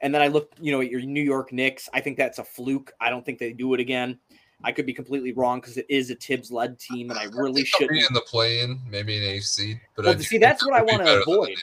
and 0.00 0.14
then 0.14 0.22
I 0.22 0.28
look, 0.28 0.52
you 0.60 0.72
know, 0.72 0.80
at 0.80 0.90
your 0.90 1.00
New 1.00 1.22
York 1.22 1.52
Knicks. 1.52 1.88
I 1.92 2.00
think 2.00 2.16
that's 2.16 2.38
a 2.38 2.44
fluke. 2.44 2.92
I 3.00 3.10
don't 3.10 3.24
think 3.24 3.38
they 3.38 3.52
do 3.52 3.72
it 3.74 3.80
again. 3.80 4.18
I 4.64 4.72
could 4.72 4.86
be 4.86 4.94
completely 4.94 5.32
wrong 5.32 5.60
because 5.60 5.76
it 5.76 5.86
is 5.88 6.10
a 6.10 6.14
Thibs 6.14 6.50
led 6.50 6.78
team, 6.78 7.10
and 7.10 7.18
I 7.18 7.24
really 7.24 7.64
shouldn't. 7.64 7.90
be 7.90 8.00
in 8.00 8.12
the 8.12 8.22
play-in, 8.22 8.80
maybe 8.90 9.16
an 9.16 9.22
eighth 9.22 9.44
seed. 9.44 9.80
But 9.94 10.06
Well, 10.06 10.18
see, 10.18 10.38
that's 10.38 10.64
what 10.64 10.74
I 10.74 10.84
than 10.84 11.04
the 11.04 11.20
avoid. 11.20 11.56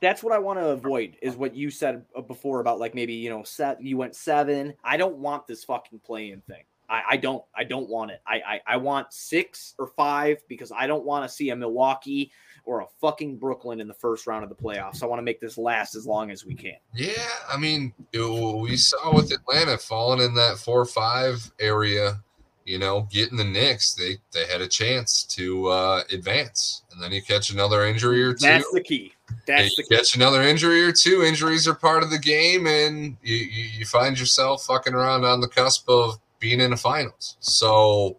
That's 0.00 0.22
what 0.22 0.32
I 0.32 0.38
want 0.38 0.58
to 0.58 0.68
avoid 0.70 1.16
is 1.22 1.36
what 1.36 1.54
you 1.54 1.70
said 1.70 2.04
before 2.26 2.60
about 2.60 2.80
like 2.80 2.94
maybe 2.94 3.14
you 3.14 3.30
know 3.30 3.44
set 3.44 3.82
you 3.82 3.96
went 3.96 4.16
seven. 4.16 4.74
I 4.82 4.96
don't 4.96 5.16
want 5.18 5.46
this 5.46 5.64
fucking 5.64 6.00
play-in 6.00 6.40
thing. 6.42 6.64
I, 6.88 7.02
I 7.10 7.16
don't. 7.16 7.44
I 7.54 7.62
don't 7.64 7.88
want 7.88 8.10
it. 8.10 8.20
I, 8.26 8.40
I 8.46 8.60
I 8.66 8.76
want 8.76 9.12
six 9.12 9.74
or 9.78 9.86
five 9.86 10.38
because 10.48 10.72
I 10.72 10.88
don't 10.88 11.04
want 11.04 11.24
to 11.24 11.34
see 11.34 11.50
a 11.50 11.56
Milwaukee 11.56 12.32
or 12.64 12.80
a 12.80 12.86
fucking 13.00 13.38
Brooklyn 13.38 13.80
in 13.80 13.88
the 13.88 13.94
first 13.94 14.26
round 14.26 14.42
of 14.42 14.50
the 14.50 14.56
playoffs. 14.56 15.02
I 15.02 15.06
want 15.06 15.18
to 15.18 15.22
make 15.22 15.40
this 15.40 15.56
last 15.56 15.94
as 15.94 16.06
long 16.06 16.30
as 16.30 16.44
we 16.44 16.54
can. 16.54 16.76
Yeah, 16.94 17.12
I 17.48 17.56
mean, 17.56 17.94
we 18.12 18.76
saw 18.76 19.14
with 19.14 19.32
Atlanta 19.32 19.78
falling 19.78 20.20
in 20.20 20.34
that 20.34 20.58
four 20.58 20.80
or 20.80 20.86
five 20.86 21.50
area, 21.60 22.20
you 22.64 22.78
know, 22.78 23.08
getting 23.10 23.36
the 23.36 23.44
Knicks, 23.44 23.94
they 23.94 24.18
they 24.32 24.46
had 24.46 24.60
a 24.60 24.68
chance 24.68 25.24
to 25.24 25.68
uh, 25.68 26.02
advance, 26.12 26.82
and 26.92 27.02
then 27.02 27.12
you 27.12 27.22
catch 27.22 27.50
another 27.50 27.84
injury 27.84 28.22
or 28.22 28.32
two. 28.32 28.46
That's 28.46 28.70
the 28.72 28.82
key. 28.82 29.12
That's 29.46 29.74
the 29.76 29.82
key. 29.82 29.96
catch 29.96 30.14
another 30.14 30.42
injury 30.42 30.82
or 30.82 30.92
two. 30.92 31.22
Injuries 31.22 31.66
are 31.66 31.74
part 31.74 32.02
of 32.02 32.10
the 32.10 32.18
game, 32.18 32.66
and 32.66 33.16
you, 33.22 33.36
you 33.36 33.64
you 33.78 33.86
find 33.86 34.18
yourself 34.18 34.64
fucking 34.64 34.94
around 34.94 35.24
on 35.24 35.40
the 35.40 35.48
cusp 35.48 35.88
of 35.88 36.18
being 36.38 36.60
in 36.60 36.70
the 36.70 36.76
finals. 36.76 37.36
So, 37.40 38.18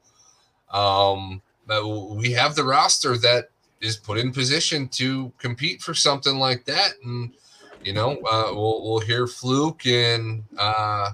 um, 0.72 1.42
but 1.68 1.88
we 1.88 2.32
have 2.32 2.56
the 2.56 2.64
roster 2.64 3.18
that 3.18 3.50
is 3.80 3.98
put 3.98 4.18
in 4.18 4.32
position 4.32 4.88
to 4.90 5.32
compete 5.38 5.82
for 5.82 5.94
something 5.94 6.36
like 6.36 6.66
that, 6.66 6.94
and 7.04 7.32
you 7.84 7.94
know, 7.94 8.18
uh, 8.32 8.52
we'll 8.54 8.84
we'll 8.84 9.00
hear 9.00 9.28
fluke 9.28 9.86
and 9.86 10.44
uh, 10.58 11.12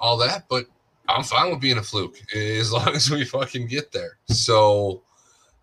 all 0.00 0.16
that, 0.18 0.46
but 0.48 0.66
I'm 1.14 1.24
fine 1.24 1.50
with 1.50 1.60
being 1.60 1.78
a 1.78 1.82
fluke 1.82 2.16
as 2.34 2.72
long 2.72 2.88
as 2.88 3.10
we 3.10 3.24
fucking 3.24 3.66
get 3.66 3.92
there. 3.92 4.18
So. 4.28 5.02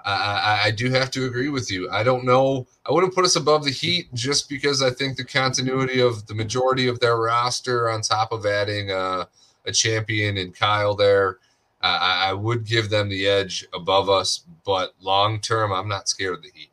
I, 0.05 0.61
I, 0.67 0.71
do 0.71 0.89
have 0.91 1.11
to 1.11 1.25
agree 1.25 1.49
with 1.49 1.69
you. 1.69 1.89
I 1.89 2.01
don't 2.01 2.23
know. 2.23 2.65
I 2.85 2.93
wouldn't 2.93 3.13
put 3.13 3.25
us 3.25 3.35
above 3.35 3.65
the 3.65 3.71
Heat 3.71 4.07
just 4.13 4.47
because 4.47 4.81
I 4.81 4.89
think 4.89 5.17
the 5.17 5.25
continuity 5.25 5.99
of 5.99 6.25
the 6.27 6.33
majority 6.33 6.87
of 6.87 7.01
their 7.01 7.17
roster, 7.17 7.89
on 7.89 8.01
top 8.01 8.31
of 8.31 8.45
adding 8.45 8.89
a, 8.89 9.27
a 9.65 9.71
champion 9.73 10.37
and 10.37 10.55
Kyle 10.55 10.95
there, 10.95 11.39
I, 11.81 12.29
I 12.29 12.33
would 12.33 12.65
give 12.65 12.89
them 12.89 13.09
the 13.09 13.27
edge 13.27 13.67
above 13.73 14.09
us. 14.09 14.43
But 14.65 14.93
long 15.01 15.39
term, 15.39 15.71
I'm 15.71 15.87
not 15.87 16.09
scared 16.09 16.35
of 16.35 16.43
the 16.43 16.51
Heat. 16.53 16.71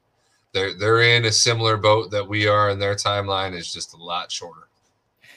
They're 0.52 0.74
they're 0.74 1.02
in 1.02 1.24
a 1.24 1.32
similar 1.32 1.76
boat 1.76 2.10
that 2.12 2.28
we 2.28 2.46
are, 2.46 2.70
and 2.70 2.80
their 2.80 2.94
timeline 2.94 3.54
is 3.54 3.72
just 3.72 3.94
a 3.94 3.96
lot 3.96 4.30
shorter. 4.30 4.68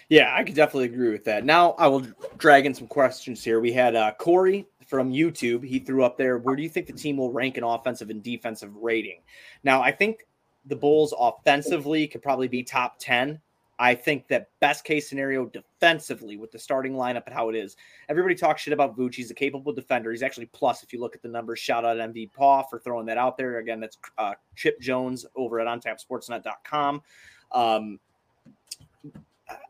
Yeah, 0.10 0.34
I 0.34 0.44
could 0.44 0.56
definitely 0.56 0.86
agree 0.86 1.12
with 1.12 1.26
that. 1.26 1.44
Now 1.44 1.72
I 1.74 1.88
will 1.88 2.06
drag 2.38 2.66
in 2.66 2.74
some 2.74 2.88
questions 2.88 3.44
here. 3.44 3.60
We 3.60 3.74
had 3.74 3.96
uh, 3.96 4.14
Corey 4.18 4.66
from 4.88 5.12
YouTube. 5.12 5.66
He 5.66 5.80
threw 5.80 6.04
up 6.04 6.18
there, 6.18 6.38
where 6.38 6.56
do 6.56 6.64
you 6.64 6.70
think 6.70 6.88
the 6.88 6.94
team 6.94 7.18
will 7.18 7.32
rank 7.32 7.58
in 7.58 7.64
offensive 7.64 8.10
and 8.10 8.24
defensive 8.24 8.74
rating? 8.76 9.22
Now, 9.64 9.82
I 9.82 9.92
think 9.92 10.26
the 10.66 10.76
Bulls 10.76 11.14
offensively 11.18 12.08
could 12.08 12.22
probably 12.22 12.48
be 12.48 12.64
top 12.64 12.98
10. 13.00 13.40
I 13.80 13.94
think 13.94 14.28
that 14.30 14.50
best 14.60 14.86
case 14.86 15.08
scenario 15.08 15.46
defensively 15.46 16.36
with 16.36 16.52
the 16.52 16.58
starting 16.58 16.94
lineup 16.94 17.26
and 17.28 17.36
how 17.36 17.50
it 17.50 17.56
is. 17.56 17.76
Everybody 18.10 18.34
talks 18.34 18.64
shit 18.64 18.74
about 18.74 18.98
Vooch. 18.98 19.14
He's 19.14 19.30
a 19.30 19.36
capable 19.36 19.72
defender. 19.72 20.10
He's 20.10 20.24
actually 20.24 20.48
plus 20.48 20.82
if 20.82 20.92
you 20.92 21.00
look 21.00 21.16
at 21.16 21.22
the 21.22 21.28
numbers. 21.28 21.60
Shout 21.60 21.86
out 21.86 21.98
MV 21.98 22.34
Paw 22.34 22.64
for 22.64 22.80
throwing 22.80 23.06
that 23.06 23.20
out 23.20 23.38
there. 23.38 23.60
Again, 23.60 23.80
that's 23.80 23.98
uh, 24.18 24.34
Chip 24.56 24.80
Jones 24.82 25.28
over 25.36 25.60
at 25.60 25.68
ontapsportsnet.com. 25.68 27.04
Um, 27.52 28.00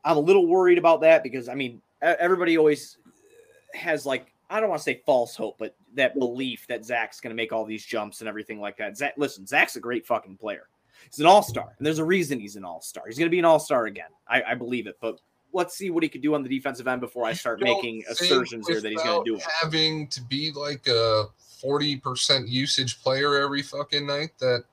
I'm 0.04 0.18
a 0.18 0.20
little 0.20 0.48
worried 0.48 0.78
about 0.78 1.02
that 1.02 1.24
because 1.24 1.50
I 1.50 1.56
mean 1.56 1.82
everybody 2.02 2.58
always 2.58 2.98
has 3.74 4.06
like 4.06 4.34
I 4.50 4.60
don't 4.60 4.70
want 4.70 4.80
to 4.80 4.84
say 4.84 5.02
false 5.06 5.36
hope, 5.36 5.58
but 5.58 5.76
that 5.96 6.18
belief 6.18 6.68
that 6.68 6.86
Zach's 6.86 7.20
going 7.20 7.32
to 7.32 7.36
make 7.36 7.52
all 7.52 7.66
these 7.66 7.86
jumps 7.86 8.22
and 8.22 8.30
everything 8.30 8.62
like 8.62 8.78
that. 8.78 8.98
Zach, 8.98 9.14
listen, 9.18 9.46
Zach's 9.46 9.76
a 9.76 9.80
great 9.80 10.06
fucking 10.06 10.38
player. 10.38 10.70
He's 11.10 11.20
an 11.20 11.26
all 11.26 11.44
star, 11.44 11.74
and 11.78 11.86
there's 11.86 12.00
a 12.00 12.06
reason 12.06 12.40
he's 12.40 12.56
an 12.56 12.64
all 12.64 12.82
star. 12.82 13.04
He's 13.08 13.18
going 13.18 13.28
to 13.28 13.32
be 13.32 13.40
an 13.40 13.46
all 13.46 13.60
star 13.60 13.86
again. 13.86 14.10
I, 14.28 14.44
I, 14.44 14.56
believe 14.56 14.88
it. 14.88 14.98
But 15.00 15.20
let's 15.54 15.76
see 15.76 15.90
what 15.90 16.04
he 16.04 16.10
could 16.10 16.22
do 16.22 16.34
on 16.34 16.44
the 16.44 16.50
defensive 16.50 16.88
end 16.88 17.02
before 17.02 17.26
I 17.26 17.34
start 17.34 17.62
making 17.62 18.04
assertions 18.10 18.68
here 18.68 18.82
that 18.82 18.92
he's 18.92 19.02
going 19.04 19.24
to 19.24 19.30
do 19.30 19.38
it. 19.38 19.44
Having 19.62 20.08
to 20.08 20.22
be 20.24 20.52
like 20.52 20.88
a 20.88 21.26
forty 21.62 21.98
percent 21.98 22.48
usage 22.48 23.02
player 23.02 23.36
every 23.36 23.62
fucking 23.62 24.08
night 24.08 24.32
that 24.40 24.64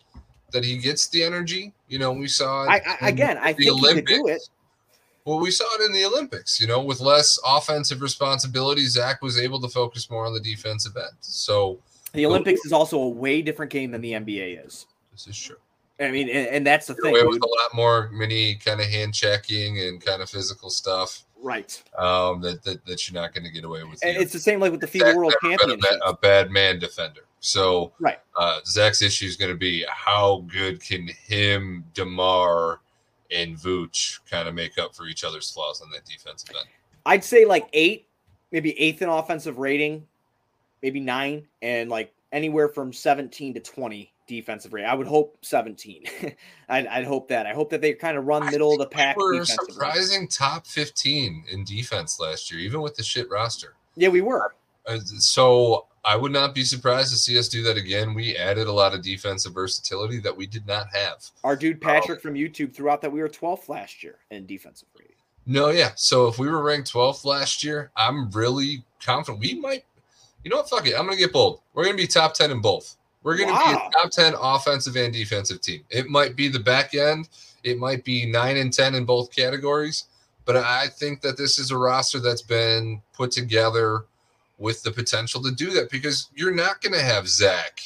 that 0.52 0.64
he 0.64 0.78
gets 0.78 1.09
the 1.09 1.22
energy. 1.22 1.72
You 1.88 1.98
know, 1.98 2.12
we 2.12 2.28
saw. 2.28 2.64
I, 2.64 2.80
I 3.00 3.09
again, 3.09 3.38
I 3.38 3.52
think 3.52 3.70
Olympics. 3.70 4.11
he 4.11 4.16
could 4.16 4.24
do 4.24 4.28
it. 4.28 4.48
Well, 5.25 5.41
we 5.41 5.51
saw 5.51 5.64
it 5.81 5.85
in 5.87 5.93
the 5.93 6.05
Olympics. 6.05 6.61
You 6.61 6.66
know, 6.66 6.83
with 6.83 7.01
less 7.01 7.39
offensive 7.47 8.03
responsibility, 8.03 8.87
Zach 8.87 9.22
was 9.22 9.39
able 9.39 9.61
to 9.61 9.68
focus 9.68 10.11
more 10.11 10.27
on 10.27 10.35
the 10.35 10.41
defensive 10.41 10.97
end. 10.97 11.16
So 11.20 11.79
the 12.12 12.27
Olympics 12.27 12.64
is 12.64 12.72
also 12.72 13.01
a 13.01 13.09
way 13.09 13.43
different 13.43 13.72
game 13.72 13.91
than 13.91 14.01
the 14.01 14.12
NBA 14.12 14.64
is. 14.64 14.87
This 15.12 15.27
is 15.27 15.39
true. 15.39 15.57
I 16.01 16.11
mean, 16.11 16.29
and, 16.29 16.49
and 16.49 16.66
that's 16.66 16.87
the 16.87 16.95
thing. 16.95 17.14
It 17.14 17.27
was 17.27 17.37
a 17.37 17.47
lot 17.47 17.75
more 17.75 18.11
mini 18.12 18.57
kind 18.57 18.81
of 18.81 18.87
hand 18.87 19.14
checking 19.14 19.81
and 19.81 20.05
kind 20.05 20.20
of 20.22 20.29
physical 20.29 20.68
stuff. 20.68 21.25
Right. 21.41 21.81
Um, 21.97 22.41
that, 22.41 22.62
that, 22.64 22.85
that 22.87 23.09
you're 23.09 23.20
not 23.20 23.33
going 23.33 23.45
to 23.45 23.51
get 23.51 23.64
away 23.64 23.85
with. 23.85 24.03
And 24.03 24.16
it's 24.16 24.33
the 24.33 24.39
same 24.39 24.61
like 24.61 24.72
with 24.72 24.81
the 24.81 24.87
FIBA 24.87 25.14
World 25.14 25.35
Championship. 25.43 25.85
A, 26.05 26.11
a, 26.11 26.16
bad 26.16 26.51
man 26.51 26.79
defender. 26.79 27.20
So 27.41 27.93
right. 28.01 28.18
Uh, 28.37 28.61
Zach's 28.66 29.03
issue 29.03 29.27
is 29.27 29.37
going 29.37 29.53
to 29.53 29.57
be 29.57 29.85
how 29.89 30.45
good 30.49 30.83
can 30.83 31.07
him, 31.07 31.85
Demar, 31.95 32.81
and 33.35 33.57
Vooch 33.57 34.20
kind 34.30 34.49
of 34.49 34.55
make 34.55 34.78
up 34.78 34.95
for 34.95 35.07
each 35.07 35.24
other's 35.24 35.51
flaws 35.51 35.82
on 35.82 35.91
that 35.91 36.05
defensive 36.05 36.51
end? 36.51 36.68
I'd 37.07 37.24
say 37.24 37.45
like 37.45 37.68
eight, 37.72 38.07
maybe 38.53 38.78
eighth 38.78 39.03
in 39.03 39.09
offensive 39.09 39.59
rating, 39.59 40.07
maybe 40.82 41.01
nine, 41.01 41.47
and 41.61 41.91
like 41.91 42.12
anywhere 42.32 42.68
from 42.68 42.93
17 42.93 43.55
to 43.55 43.61
20 43.61 44.12
defensive 44.26 44.72
rating. 44.72 44.89
I 44.89 44.95
would 44.95 45.07
hope 45.07 45.39
17. 45.43 46.05
I'd, 46.68 46.87
I'd, 46.87 47.05
hope 47.05 47.28
that. 47.28 47.47
I 47.47 47.53
hope 47.53 47.70
that 47.70 47.80
they 47.80 47.93
kind 47.93 48.16
of 48.16 48.24
run 48.24 48.47
middle 48.47 48.72
of 48.72 48.78
the 48.78 48.87
pack. 48.87 49.16
We 49.16 49.39
were 49.39 49.45
surprising 49.45 50.20
rating. 50.20 50.28
top 50.28 50.66
15 50.66 51.45
in 51.51 51.64
defense 51.64 52.18
last 52.18 52.51
year, 52.51 52.61
even 52.61 52.80
with 52.80 52.97
the 52.97 53.03
shit 53.03 53.30
roster. 53.30 53.74
Yeah, 53.97 54.09
we 54.09 54.20
were. 54.20 54.55
Uh, 54.87 54.99
so 54.99 55.87
I 56.05 56.16
would 56.16 56.32
not 56.32 56.55
be 56.55 56.64
surprised 56.64 57.11
to 57.11 57.16
see 57.16 57.38
us 57.38 57.48
do 57.48 57.62
that 57.62 57.76
again. 57.76 58.12
We 58.12 58.36
added 58.36 58.66
a 58.66 58.72
lot 58.72 58.94
of 58.94 59.02
defensive 59.02 59.55
versatility 59.55 60.18
that 60.20 60.36
we 60.36 60.46
did 60.46 60.66
not 60.66 60.86
have. 60.92 61.24
Our 61.42 61.57
dude 61.57 61.80
Patrick 61.80 62.18
um, 62.18 62.22
from 62.22 62.34
YouTube 62.34 62.74
threw 62.74 62.90
out 62.90 63.00
that 63.00 63.11
we 63.11 63.20
were 63.20 63.28
12th 63.28 63.68
last 63.68 64.02
year 64.02 64.18
in 64.30 64.44
defensive 64.44 64.88
rating. 64.98 65.16
No, 65.46 65.70
yeah. 65.70 65.92
So 65.96 66.26
if 66.28 66.38
we 66.38 66.48
were 66.48 66.62
ranked 66.62 66.92
12th 66.92 67.24
last 67.24 67.64
year, 67.64 67.90
I'm 67.96 68.30
really 68.30 68.84
confident 69.02 69.40
we 69.40 69.55
might. 69.55 69.84
You 70.42 70.50
know 70.50 70.59
what? 70.59 70.68
Fuck 70.68 70.86
it. 70.86 70.94
I'm 70.94 71.07
going 71.07 71.16
to 71.16 71.22
get 71.22 71.32
bold. 71.32 71.61
We're 71.72 71.84
going 71.84 71.96
to 71.96 72.02
be 72.02 72.07
top 72.07 72.34
10 72.34 72.50
in 72.50 72.61
both. 72.61 72.96
We're 73.22 73.36
going 73.36 73.48
to 73.48 73.55
wow. 73.55 73.64
be 73.64 73.98
a 73.98 74.02
top 74.02 74.11
10 74.11 74.34
offensive 74.38 74.96
and 74.96 75.12
defensive 75.12 75.62
team. 75.62 75.82
It 75.88 76.09
might 76.09 76.36
be 76.36 76.48
the 76.48 76.61
back 76.61 76.94
end, 76.94 77.30
it 77.62 77.78
might 77.78 78.05
be 78.05 78.26
9 78.26 78.57
and 78.59 78.70
10 78.70 78.94
in 78.94 79.07
both 79.07 79.34
categories. 79.34 80.05
But 80.44 80.57
I 80.57 80.88
think 80.88 81.22
that 81.22 81.38
this 81.38 81.59
is 81.59 81.70
a 81.70 81.78
roster 81.78 82.20
that's 82.20 82.42
been 82.42 83.00
put 83.14 83.30
together 83.30 84.05
with 84.59 84.82
the 84.82 84.90
potential 84.90 85.42
to 85.42 85.50
do 85.50 85.70
that 85.70 85.90
because 85.90 86.28
you're 86.34 86.55
not 86.55 86.80
going 86.80 86.92
to 86.92 87.02
have 87.02 87.28
Zach, 87.28 87.80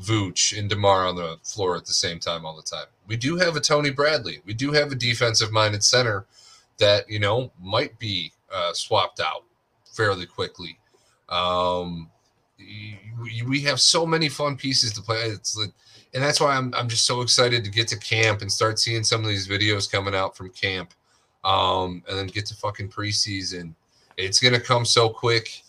Vooch, 0.00 0.56
and 0.58 0.68
DeMar 0.68 1.06
on 1.06 1.16
the 1.16 1.38
floor 1.42 1.76
at 1.76 1.86
the 1.86 1.92
same 1.92 2.18
time 2.18 2.44
all 2.44 2.56
the 2.56 2.62
time. 2.62 2.86
We 3.06 3.16
do 3.16 3.36
have 3.36 3.56
a 3.56 3.60
Tony 3.60 3.90
Bradley. 3.90 4.40
We 4.44 4.54
do 4.54 4.72
have 4.72 4.92
a 4.92 4.96
defensive 4.96 5.52
minded 5.52 5.82
center 5.82 6.26
that, 6.78 7.08
you 7.08 7.18
know, 7.18 7.50
might 7.60 7.98
be 7.98 8.32
uh, 8.52 8.72
swapped 8.72 9.20
out 9.20 9.44
fairly 9.92 10.26
quickly. 10.26 10.78
Um, 11.28 12.10
we 13.46 13.60
have 13.62 13.80
so 13.80 14.06
many 14.06 14.28
fun 14.28 14.56
pieces 14.56 14.92
to 14.92 15.02
play. 15.02 15.16
It's 15.24 15.56
like, 15.56 15.72
and 16.14 16.22
that's 16.22 16.40
why 16.40 16.56
I'm, 16.56 16.72
I'm 16.74 16.88
just 16.88 17.06
so 17.06 17.20
excited 17.20 17.64
to 17.64 17.70
get 17.70 17.88
to 17.88 17.98
camp 17.98 18.40
and 18.40 18.50
start 18.50 18.78
seeing 18.78 19.02
some 19.02 19.22
of 19.22 19.26
these 19.26 19.48
videos 19.48 19.90
coming 19.90 20.14
out 20.14 20.36
from 20.36 20.50
camp 20.50 20.94
um, 21.42 22.02
and 22.08 22.16
then 22.16 22.26
get 22.28 22.46
to 22.46 22.54
fucking 22.54 22.88
preseason. 22.88 23.74
It's 24.16 24.38
going 24.38 24.54
to 24.54 24.60
come 24.60 24.84
so 24.84 25.08
quick 25.08 25.63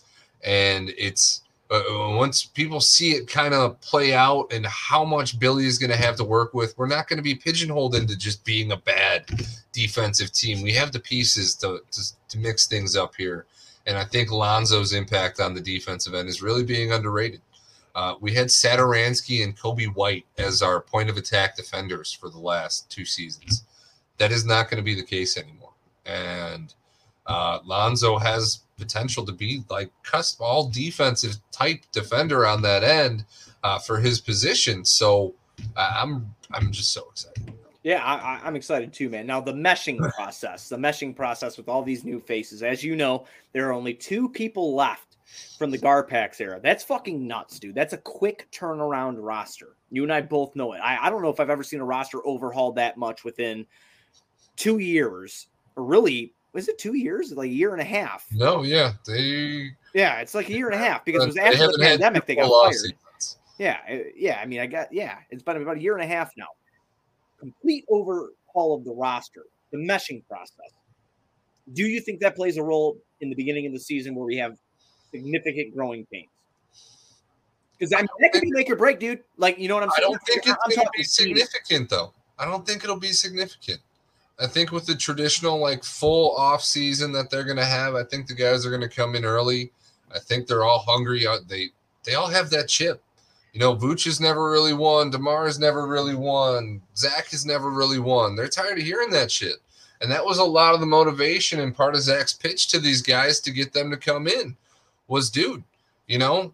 and 0.46 0.94
it's 0.96 1.42
uh, 1.70 1.82
once 1.90 2.44
people 2.44 2.80
see 2.80 3.10
it 3.10 3.28
kind 3.28 3.52
of 3.52 3.80
play 3.80 4.14
out 4.14 4.46
and 4.52 4.64
how 4.66 5.04
much 5.04 5.38
Billy 5.38 5.66
is 5.66 5.78
going 5.78 5.90
to 5.90 5.96
have 5.96 6.16
to 6.16 6.24
work 6.24 6.54
with, 6.54 6.78
we're 6.78 6.86
not 6.86 7.08
going 7.08 7.16
to 7.16 7.22
be 7.22 7.34
pigeonholed 7.34 7.96
into 7.96 8.16
just 8.16 8.44
being 8.44 8.70
a 8.70 8.76
bad 8.76 9.26
defensive 9.72 10.30
team. 10.32 10.62
We 10.62 10.72
have 10.74 10.92
the 10.92 11.00
pieces 11.00 11.56
to, 11.56 11.80
to, 11.90 12.02
to 12.28 12.38
mix 12.38 12.68
things 12.68 12.96
up 12.96 13.14
here. 13.16 13.46
And 13.86 13.98
I 13.98 14.04
think 14.04 14.30
Lonzo's 14.30 14.92
impact 14.92 15.40
on 15.40 15.54
the 15.54 15.60
defensive 15.60 16.14
end 16.14 16.28
is 16.28 16.40
really 16.40 16.64
being 16.64 16.92
underrated. 16.92 17.40
Uh, 17.96 18.14
we 18.20 18.32
had 18.32 18.46
Satoransky 18.46 19.42
and 19.42 19.58
Coby 19.58 19.92
White 19.92 20.26
as 20.38 20.62
our 20.62 20.80
point 20.80 21.10
of 21.10 21.16
attack 21.16 21.56
defenders 21.56 22.12
for 22.12 22.28
the 22.28 22.38
last 22.38 22.88
two 22.90 23.04
seasons. 23.04 23.64
That 24.18 24.32
is 24.32 24.44
not 24.44 24.70
going 24.70 24.78
to 24.78 24.84
be 24.84 24.94
the 24.94 25.02
case 25.02 25.36
anymore. 25.36 25.72
And 26.04 26.74
uh, 27.26 27.60
Lonzo 27.64 28.18
has 28.18 28.60
potential 28.76 29.24
to 29.24 29.32
be 29.32 29.64
like 29.70 29.90
cusp 30.02 30.40
all 30.40 30.68
defensive 30.68 31.36
type 31.50 31.80
defender 31.92 32.46
on 32.46 32.62
that 32.62 32.84
end 32.84 33.24
uh, 33.64 33.78
for 33.78 33.98
his 33.98 34.20
position. 34.20 34.84
So 34.84 35.34
uh, 35.76 35.92
I'm 35.96 36.34
I'm 36.52 36.72
just 36.72 36.92
so 36.92 37.08
excited. 37.10 37.52
Yeah, 37.82 38.02
I, 38.02 38.46
am 38.46 38.56
excited 38.56 38.92
too, 38.92 39.08
man. 39.08 39.26
Now 39.26 39.40
the 39.40 39.52
meshing 39.52 39.98
process, 40.14 40.68
the 40.68 40.76
meshing 40.76 41.14
process 41.14 41.56
with 41.56 41.68
all 41.68 41.82
these 41.82 42.04
new 42.04 42.20
faces. 42.20 42.62
As 42.62 42.82
you 42.82 42.96
know, 42.96 43.26
there 43.52 43.68
are 43.68 43.72
only 43.72 43.94
two 43.94 44.28
people 44.28 44.74
left 44.74 45.16
from 45.58 45.70
the 45.70 45.78
Garpax 45.78 46.40
era. 46.40 46.60
That's 46.62 46.84
fucking 46.84 47.26
nuts, 47.26 47.58
dude. 47.58 47.74
That's 47.74 47.92
a 47.92 47.98
quick 47.98 48.48
turnaround 48.52 49.16
roster. 49.18 49.76
You 49.90 50.02
and 50.02 50.12
I 50.12 50.20
both 50.20 50.56
know 50.56 50.72
it. 50.72 50.78
I, 50.78 51.06
I 51.06 51.10
don't 51.10 51.22
know 51.22 51.30
if 51.30 51.40
I've 51.40 51.50
ever 51.50 51.62
seen 51.62 51.80
a 51.80 51.84
roster 51.84 52.26
overhauled 52.26 52.76
that 52.76 52.96
much 52.96 53.24
within 53.24 53.66
two 54.56 54.78
years, 54.78 55.46
or 55.76 55.84
really 55.84 56.34
was 56.56 56.68
it 56.68 56.78
two 56.78 56.94
years? 56.94 57.32
Like 57.32 57.50
a 57.50 57.52
year 57.52 57.72
and 57.72 57.80
a 57.80 57.84
half? 57.84 58.26
No, 58.32 58.62
yeah, 58.62 58.94
they. 59.06 59.70
Yeah, 59.94 60.20
it's 60.20 60.34
like 60.34 60.48
a 60.48 60.52
year 60.52 60.66
and 60.66 60.74
a 60.74 60.78
half 60.78 61.04
because 61.04 61.22
it 61.22 61.26
was 61.26 61.36
after 61.36 61.66
the 61.66 61.78
pandemic 61.80 62.26
they 62.26 62.34
got 62.34 62.50
fired. 62.50 62.94
Yeah, 63.58 63.78
uh, 63.90 63.96
yeah. 64.16 64.40
I 64.42 64.46
mean, 64.46 64.60
I 64.60 64.66
got 64.66 64.92
yeah. 64.92 65.18
It's 65.30 65.42
been 65.42 65.60
about 65.60 65.76
a 65.76 65.80
year 65.80 65.94
and 65.94 66.02
a 66.02 66.06
half 66.06 66.32
now. 66.36 66.48
Complete 67.38 67.84
overhaul 67.90 68.74
of 68.74 68.84
the 68.84 68.92
roster, 68.92 69.44
the 69.70 69.78
meshing 69.78 70.26
process. 70.28 70.72
Do 71.74 71.84
you 71.84 72.00
think 72.00 72.20
that 72.20 72.36
plays 72.36 72.56
a 72.56 72.62
role 72.62 72.96
in 73.20 73.28
the 73.28 73.36
beginning 73.36 73.66
of 73.66 73.72
the 73.72 73.80
season 73.80 74.14
where 74.14 74.24
we 74.24 74.36
have 74.36 74.56
significant 75.10 75.74
growing 75.74 76.06
pains? 76.06 76.28
Because 77.78 77.92
I 77.92 77.98
mean, 77.98 78.08
that 78.20 78.32
could 78.32 78.42
be 78.42 78.50
make 78.50 78.70
or 78.70 78.76
break, 78.76 78.98
dude. 78.98 79.20
Like, 79.36 79.58
you 79.58 79.68
know 79.68 79.74
what 79.74 79.82
I'm 79.82 79.90
saying? 79.90 80.06
I 80.06 80.10
don't 80.10 80.22
think 80.22 80.42
it's 80.46 80.76
going 80.76 80.86
to 80.86 80.92
be 80.96 81.02
significant, 81.02 81.90
though. 81.90 82.14
I 82.38 82.46
don't 82.46 82.66
think 82.66 82.82
it'll 82.84 82.98
be 82.98 83.12
significant. 83.12 83.80
I 84.38 84.46
think 84.46 84.70
with 84.70 84.86
the 84.86 84.94
traditional 84.94 85.58
like 85.58 85.82
full 85.82 86.36
off 86.36 86.62
season 86.62 87.12
that 87.12 87.30
they're 87.30 87.44
going 87.44 87.56
to 87.56 87.64
have, 87.64 87.94
I 87.94 88.04
think 88.04 88.26
the 88.26 88.34
guys 88.34 88.66
are 88.66 88.70
going 88.70 88.82
to 88.82 88.88
come 88.88 89.14
in 89.14 89.24
early. 89.24 89.72
I 90.14 90.18
think 90.18 90.46
they're 90.46 90.64
all 90.64 90.80
hungry. 90.80 91.26
Uh, 91.26 91.38
they 91.48 91.70
they 92.04 92.14
all 92.14 92.28
have 92.28 92.50
that 92.50 92.68
chip. 92.68 93.02
You 93.52 93.60
know, 93.60 93.74
Vooch 93.74 94.04
has 94.04 94.20
never 94.20 94.50
really 94.50 94.74
won. 94.74 95.10
Demar 95.10 95.46
has 95.46 95.58
never 95.58 95.86
really 95.86 96.14
won. 96.14 96.82
Zach 96.94 97.28
has 97.30 97.46
never 97.46 97.70
really 97.70 97.98
won. 97.98 98.36
They're 98.36 98.48
tired 98.48 98.78
of 98.78 98.84
hearing 98.84 99.10
that 99.10 99.30
shit. 99.30 99.56
And 100.02 100.10
that 100.10 100.24
was 100.24 100.36
a 100.38 100.44
lot 100.44 100.74
of 100.74 100.80
the 100.80 100.86
motivation 100.86 101.60
and 101.60 101.74
part 101.74 101.94
of 101.94 102.02
Zach's 102.02 102.34
pitch 102.34 102.68
to 102.68 102.78
these 102.78 103.00
guys 103.00 103.40
to 103.40 103.50
get 103.50 103.72
them 103.72 103.90
to 103.90 103.96
come 103.96 104.28
in 104.28 104.56
was, 105.08 105.30
dude, 105.30 105.64
you 106.06 106.18
know, 106.18 106.52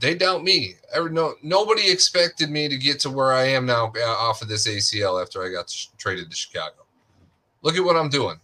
they 0.00 0.16
doubt 0.16 0.42
me. 0.42 0.74
Ever 0.92 1.08
no 1.08 1.34
nobody 1.42 1.88
expected 1.88 2.50
me 2.50 2.68
to 2.68 2.76
get 2.76 2.98
to 3.00 3.10
where 3.10 3.32
I 3.32 3.44
am 3.44 3.64
now 3.64 3.92
uh, 3.96 4.04
off 4.08 4.42
of 4.42 4.48
this 4.48 4.66
ACL 4.66 5.22
after 5.22 5.44
I 5.44 5.52
got 5.52 5.72
traded 5.96 6.28
to 6.28 6.36
Chicago. 6.36 6.81
Look 7.62 7.76
at 7.76 7.84
what 7.84 7.96
I'm 7.96 8.08
doing. 8.08 8.38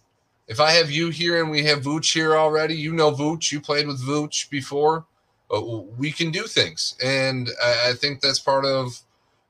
If 0.47 0.59
I 0.59 0.71
have 0.71 0.89
you 0.89 1.09
here 1.09 1.41
and 1.41 1.51
we 1.51 1.63
have 1.63 1.83
Vooch 1.83 2.11
here 2.11 2.35
already, 2.35 2.75
you 2.75 2.93
know 2.93 3.11
Vooch. 3.11 3.51
You 3.51 3.61
played 3.61 3.85
with 3.85 4.01
Vooch 4.01 4.49
before. 4.49 5.05
Uh, 5.53 5.61
we 5.97 6.11
can 6.11 6.31
do 6.31 6.43
things, 6.43 6.95
and 7.03 7.49
I, 7.63 7.89
I 7.89 7.93
think 7.93 8.21
that's 8.21 8.39
part 8.39 8.65
of 8.65 8.99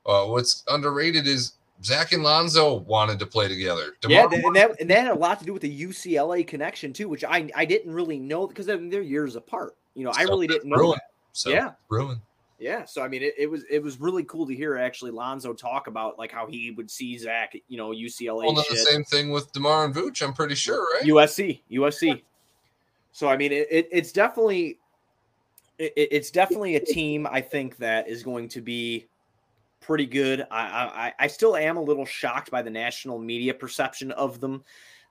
uh, 0.05 0.25
what's 0.25 0.63
underrated 0.69 1.27
is 1.27 1.53
Zach 1.83 2.11
and 2.11 2.23
Lonzo 2.23 2.75
wanted 2.75 3.19
to 3.19 3.25
play 3.25 3.47
together. 3.47 3.95
DeMar 4.01 4.29
yeah, 4.31 4.39
and 4.45 4.55
that, 4.55 4.79
and 4.79 4.89
that 4.89 5.03
had 5.03 5.11
a 5.11 5.15
lot 5.15 5.39
to 5.39 5.45
do 5.45 5.53
with 5.53 5.61
the 5.61 5.81
UCLA 5.85 6.45
connection 6.45 6.93
too, 6.93 7.07
which 7.07 7.23
I 7.23 7.49
I 7.55 7.65
didn't 7.65 7.93
really 7.93 8.19
know 8.19 8.47
because 8.47 8.65
they're, 8.65 8.77
they're 8.77 9.01
years 9.01 9.35
apart. 9.35 9.75
You 9.93 10.05
know, 10.05 10.11
I 10.15 10.23
really 10.23 10.47
didn't 10.47 10.69
know. 10.69 10.93
That. 10.93 11.01
So 11.33 11.49
yeah, 11.49 11.71
ruin. 11.89 12.21
Yeah, 12.59 12.83
so 12.83 13.01
I 13.01 13.07
mean, 13.07 13.23
it, 13.23 13.35
it, 13.37 13.49
was 13.49 13.63
it 13.69 13.81
was 13.81 14.01
really 14.01 14.25
cool 14.25 14.45
to 14.45 14.53
hear 14.53 14.77
actually 14.77 15.11
Lonzo 15.11 15.53
talk 15.53 15.87
about 15.87 16.19
like 16.19 16.31
how 16.31 16.45
he 16.45 16.71
would 16.71 16.91
see 16.91 17.17
Zach, 17.17 17.55
you 17.69 17.77
know, 17.77 17.91
UCLA. 17.91 18.43
Well, 18.43 18.53
the 18.53 18.75
same 18.75 19.05
thing 19.05 19.29
with 19.29 19.51
Demar 19.53 19.85
and 19.85 19.95
Vooch. 19.95 20.21
I'm 20.21 20.33
pretty 20.33 20.55
sure, 20.55 20.85
right? 20.95 21.03
USC, 21.03 21.61
USC. 21.71 22.21
So 23.13 23.29
I 23.29 23.37
mean, 23.37 23.53
it, 23.53 23.67
it 23.71 23.87
it's 23.91 24.11
definitely 24.11 24.77
it, 25.77 25.93
it's 25.95 26.31
definitely 26.31 26.75
a 26.75 26.79
team 26.81 27.25
I 27.31 27.39
think 27.39 27.77
that 27.77 28.09
is 28.09 28.23
going 28.23 28.49
to 28.49 28.61
be 28.61 29.07
pretty 29.79 30.05
good. 30.05 30.45
I, 30.51 31.13
I 31.17 31.23
I 31.23 31.27
still 31.27 31.55
am 31.55 31.77
a 31.77 31.81
little 31.81 32.05
shocked 32.05 32.51
by 32.51 32.61
the 32.61 32.69
national 32.69 33.19
media 33.19 33.53
perception 33.53 34.11
of 34.11 34.41
them. 34.41 34.65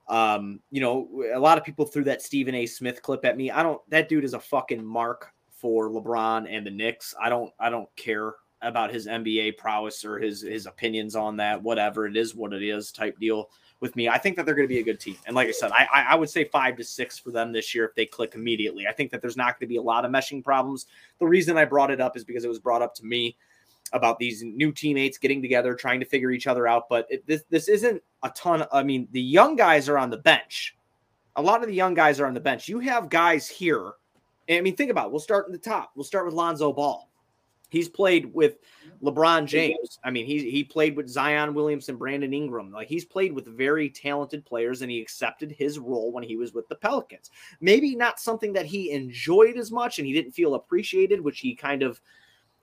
Um, 0.07 0.59
you 0.69 0.81
know, 0.81 1.07
a 1.33 1.39
lot 1.39 1.57
of 1.57 1.63
people 1.63 1.85
threw 1.85 2.03
that 2.03 2.21
Stephen 2.21 2.53
A. 2.53 2.67
Smith 2.67 3.01
clip 3.01 3.25
at 3.25 3.37
me. 3.37 3.49
I 3.49 3.63
don't. 3.63 3.81
That 3.89 4.07
dude 4.07 4.23
is 4.23 4.35
a 4.35 4.39
fucking 4.39 4.85
mark 4.85 5.33
for 5.59 5.89
LeBron 5.89 6.47
and 6.49 6.65
the 6.65 6.71
Knicks. 6.71 7.13
I 7.21 7.29
don't 7.29 7.51
I 7.59 7.69
don't 7.69 7.93
care 7.95 8.33
about 8.61 8.93
his 8.93 9.07
NBA 9.07 9.57
prowess 9.57 10.03
or 10.03 10.19
his 10.19 10.41
his 10.41 10.65
opinions 10.65 11.15
on 11.15 11.37
that. 11.37 11.61
Whatever 11.61 12.07
it 12.07 12.17
is, 12.17 12.35
what 12.35 12.53
it 12.53 12.63
is, 12.63 12.91
type 12.91 13.19
deal 13.19 13.49
with 13.79 13.95
me. 13.95 14.09
I 14.09 14.17
think 14.17 14.35
that 14.35 14.45
they're 14.45 14.55
going 14.55 14.67
to 14.67 14.73
be 14.73 14.79
a 14.79 14.83
good 14.83 14.99
team. 14.99 15.15
And 15.25 15.35
like 15.35 15.47
I 15.47 15.51
said, 15.51 15.71
I 15.71 15.87
I 16.09 16.15
would 16.15 16.29
say 16.29 16.45
five 16.45 16.75
to 16.77 16.83
six 16.83 17.17
for 17.17 17.31
them 17.31 17.51
this 17.51 17.73
year 17.73 17.85
if 17.85 17.95
they 17.95 18.05
click 18.05 18.35
immediately. 18.35 18.87
I 18.87 18.93
think 18.93 19.11
that 19.11 19.21
there's 19.21 19.37
not 19.37 19.59
going 19.59 19.67
to 19.67 19.73
be 19.73 19.77
a 19.77 19.81
lot 19.81 20.05
of 20.05 20.11
meshing 20.11 20.43
problems. 20.43 20.87
The 21.19 21.27
reason 21.27 21.57
I 21.57 21.65
brought 21.65 21.91
it 21.91 22.01
up 22.01 22.17
is 22.17 22.23
because 22.23 22.43
it 22.43 22.49
was 22.49 22.59
brought 22.59 22.81
up 22.81 22.95
to 22.95 23.05
me 23.05 23.37
about 23.91 24.19
these 24.19 24.43
new 24.43 24.71
teammates 24.71 25.17
getting 25.17 25.41
together, 25.41 25.73
trying 25.73 25.99
to 25.99 26.05
figure 26.05 26.31
each 26.31 26.47
other 26.47 26.67
out. 26.67 26.89
But 26.89 27.07
it, 27.09 27.25
this 27.25 27.43
this 27.49 27.67
isn't 27.67 28.01
a 28.23 28.29
ton. 28.29 28.65
I 28.71 28.83
mean, 28.83 29.07
the 29.11 29.21
young 29.21 29.55
guys 29.55 29.89
are 29.89 29.97
on 29.97 30.09
the 30.09 30.17
bench. 30.17 30.75
A 31.35 31.41
lot 31.41 31.61
of 31.61 31.69
the 31.69 31.75
young 31.75 31.93
guys 31.93 32.19
are 32.19 32.25
on 32.25 32.33
the 32.33 32.39
bench. 32.39 32.67
You 32.67 32.79
have 32.79 33.09
guys 33.09 33.47
here 33.47 33.93
I 34.49 34.61
mean, 34.61 34.75
think 34.75 34.91
about 34.91 35.07
it. 35.07 35.11
We'll 35.11 35.19
start 35.19 35.45
at 35.45 35.51
the 35.51 35.57
top. 35.57 35.91
We'll 35.95 36.03
start 36.03 36.25
with 36.25 36.33
Lonzo 36.33 36.73
Ball. 36.73 37.09
He's 37.69 37.87
played 37.87 38.33
with 38.33 38.57
LeBron 39.03 39.45
James. 39.45 39.99
I 40.03 40.09
mean, 40.09 40.25
he 40.25 40.49
he 40.49 40.63
played 40.63 40.95
with 40.95 41.07
Zion 41.07 41.53
Williamson, 41.53 41.97
Brandon 41.97 42.33
Ingram. 42.33 42.71
Like 42.71 42.87
he's 42.87 43.05
played 43.05 43.31
with 43.31 43.45
very 43.45 43.89
talented 43.89 44.43
players, 44.43 44.81
and 44.81 44.89
he 44.89 44.99
accepted 44.99 45.51
his 45.51 45.77
role 45.77 46.11
when 46.11 46.23
he 46.23 46.35
was 46.35 46.53
with 46.53 46.67
the 46.67 46.75
Pelicans. 46.75 47.29
Maybe 47.61 47.95
not 47.95 48.19
something 48.19 48.53
that 48.53 48.65
he 48.65 48.91
enjoyed 48.91 49.55
as 49.55 49.71
much, 49.71 49.99
and 49.99 50.07
he 50.07 50.13
didn't 50.13 50.31
feel 50.31 50.55
appreciated, 50.55 51.21
which 51.21 51.39
he 51.39 51.55
kind 51.55 51.83
of, 51.83 52.01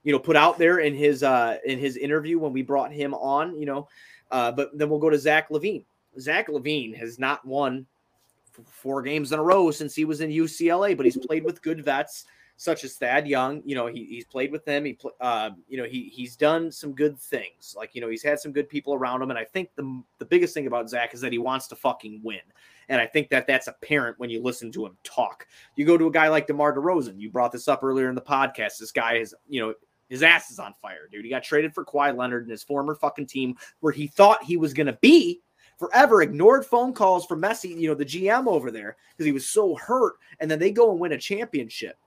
you 0.03 0.11
know, 0.11 0.19
put 0.19 0.35
out 0.35 0.57
there 0.57 0.79
in 0.79 0.93
his 0.93 1.23
uh 1.23 1.57
in 1.65 1.79
his 1.79 1.95
interview 1.95 2.37
when 2.37 2.51
we 2.51 2.61
brought 2.61 2.91
him 2.91 3.13
on. 3.13 3.57
You 3.57 3.65
know, 3.65 3.87
uh, 4.29 4.51
but 4.51 4.77
then 4.77 4.89
we'll 4.89 4.99
go 4.99 5.09
to 5.09 5.17
Zach 5.17 5.49
LaVine. 5.49 5.85
Zach 6.19 6.49
LaVine 6.49 6.97
has 6.97 7.17
not 7.17 7.45
won 7.45 7.85
four 8.65 9.01
games 9.01 9.31
in 9.31 9.39
a 9.39 9.43
row 9.43 9.71
since 9.71 9.95
he 9.95 10.05
was 10.05 10.21
in 10.21 10.29
UCLA, 10.29 10.95
but 10.95 11.05
he's 11.05 11.17
played 11.17 11.43
with 11.43 11.61
good 11.61 11.83
vets 11.83 12.25
such 12.57 12.83
as 12.83 12.95
Thad 12.95 13.27
Young. 13.27 13.61
You 13.63 13.75
know, 13.75 13.85
he, 13.85 14.03
he's 14.05 14.25
played 14.25 14.51
with 14.51 14.65
them. 14.65 14.83
He, 14.83 14.97
uh, 15.21 15.51
you 15.67 15.77
know, 15.77 15.85
he 15.85 16.11
he's 16.13 16.35
done 16.35 16.71
some 16.71 16.93
good 16.93 17.17
things. 17.17 17.75
Like 17.77 17.95
you 17.95 18.01
know, 18.01 18.09
he's 18.09 18.23
had 18.23 18.39
some 18.39 18.51
good 18.51 18.67
people 18.67 18.93
around 18.93 19.21
him. 19.21 19.29
And 19.29 19.39
I 19.39 19.45
think 19.45 19.69
the 19.75 20.03
the 20.17 20.25
biggest 20.25 20.53
thing 20.53 20.67
about 20.67 20.89
Zach 20.89 21.13
is 21.13 21.21
that 21.21 21.31
he 21.31 21.37
wants 21.37 21.67
to 21.67 21.75
fucking 21.75 22.21
win. 22.23 22.41
And 22.89 22.99
I 22.99 23.05
think 23.05 23.29
that 23.29 23.47
that's 23.47 23.67
apparent 23.67 24.17
when 24.19 24.29
you 24.29 24.41
listen 24.41 24.71
to 24.71 24.85
him 24.85 24.97
talk. 25.03 25.45
You 25.75 25.85
go 25.85 25.97
to 25.97 26.07
a 26.07 26.11
guy 26.11 26.29
like 26.29 26.47
DeMar 26.47 26.73
DeRozan. 26.73 27.19
You 27.19 27.29
brought 27.29 27.51
this 27.51 27.67
up 27.67 27.83
earlier 27.83 28.09
in 28.09 28.15
the 28.15 28.21
podcast. 28.21 28.79
This 28.79 28.93
guy 28.93 29.15
is, 29.15 29.35
you 29.47 29.59
know, 29.59 29.73
his 30.07 30.23
ass 30.23 30.49
is 30.51 30.57
on 30.57 30.73
fire, 30.81 31.09
dude. 31.11 31.25
He 31.25 31.29
got 31.29 31.43
traded 31.43 31.73
for 31.73 31.83
Kawhi 31.83 32.15
Leonard 32.15 32.43
and 32.43 32.51
his 32.51 32.63
former 32.63 32.95
fucking 32.95 33.27
team, 33.27 33.57
where 33.81 33.91
he 33.91 34.07
thought 34.07 34.41
he 34.41 34.55
was 34.55 34.73
going 34.73 34.87
to 34.87 34.97
be 35.01 35.41
forever 35.77 36.21
ignored 36.21 36.65
phone 36.65 36.93
calls 36.93 37.25
from 37.25 37.39
Masai, 37.39 37.73
you 37.73 37.87
know, 37.87 37.95
the 37.95 38.05
GM 38.05 38.47
over 38.47 38.71
there, 38.71 38.97
because 39.11 39.25
he 39.25 39.31
was 39.31 39.49
so 39.49 39.75
hurt. 39.75 40.15
And 40.39 40.49
then 40.49 40.59
they 40.59 40.71
go 40.71 40.91
and 40.91 40.99
win 40.99 41.13
a 41.13 41.17
championship. 41.17 41.97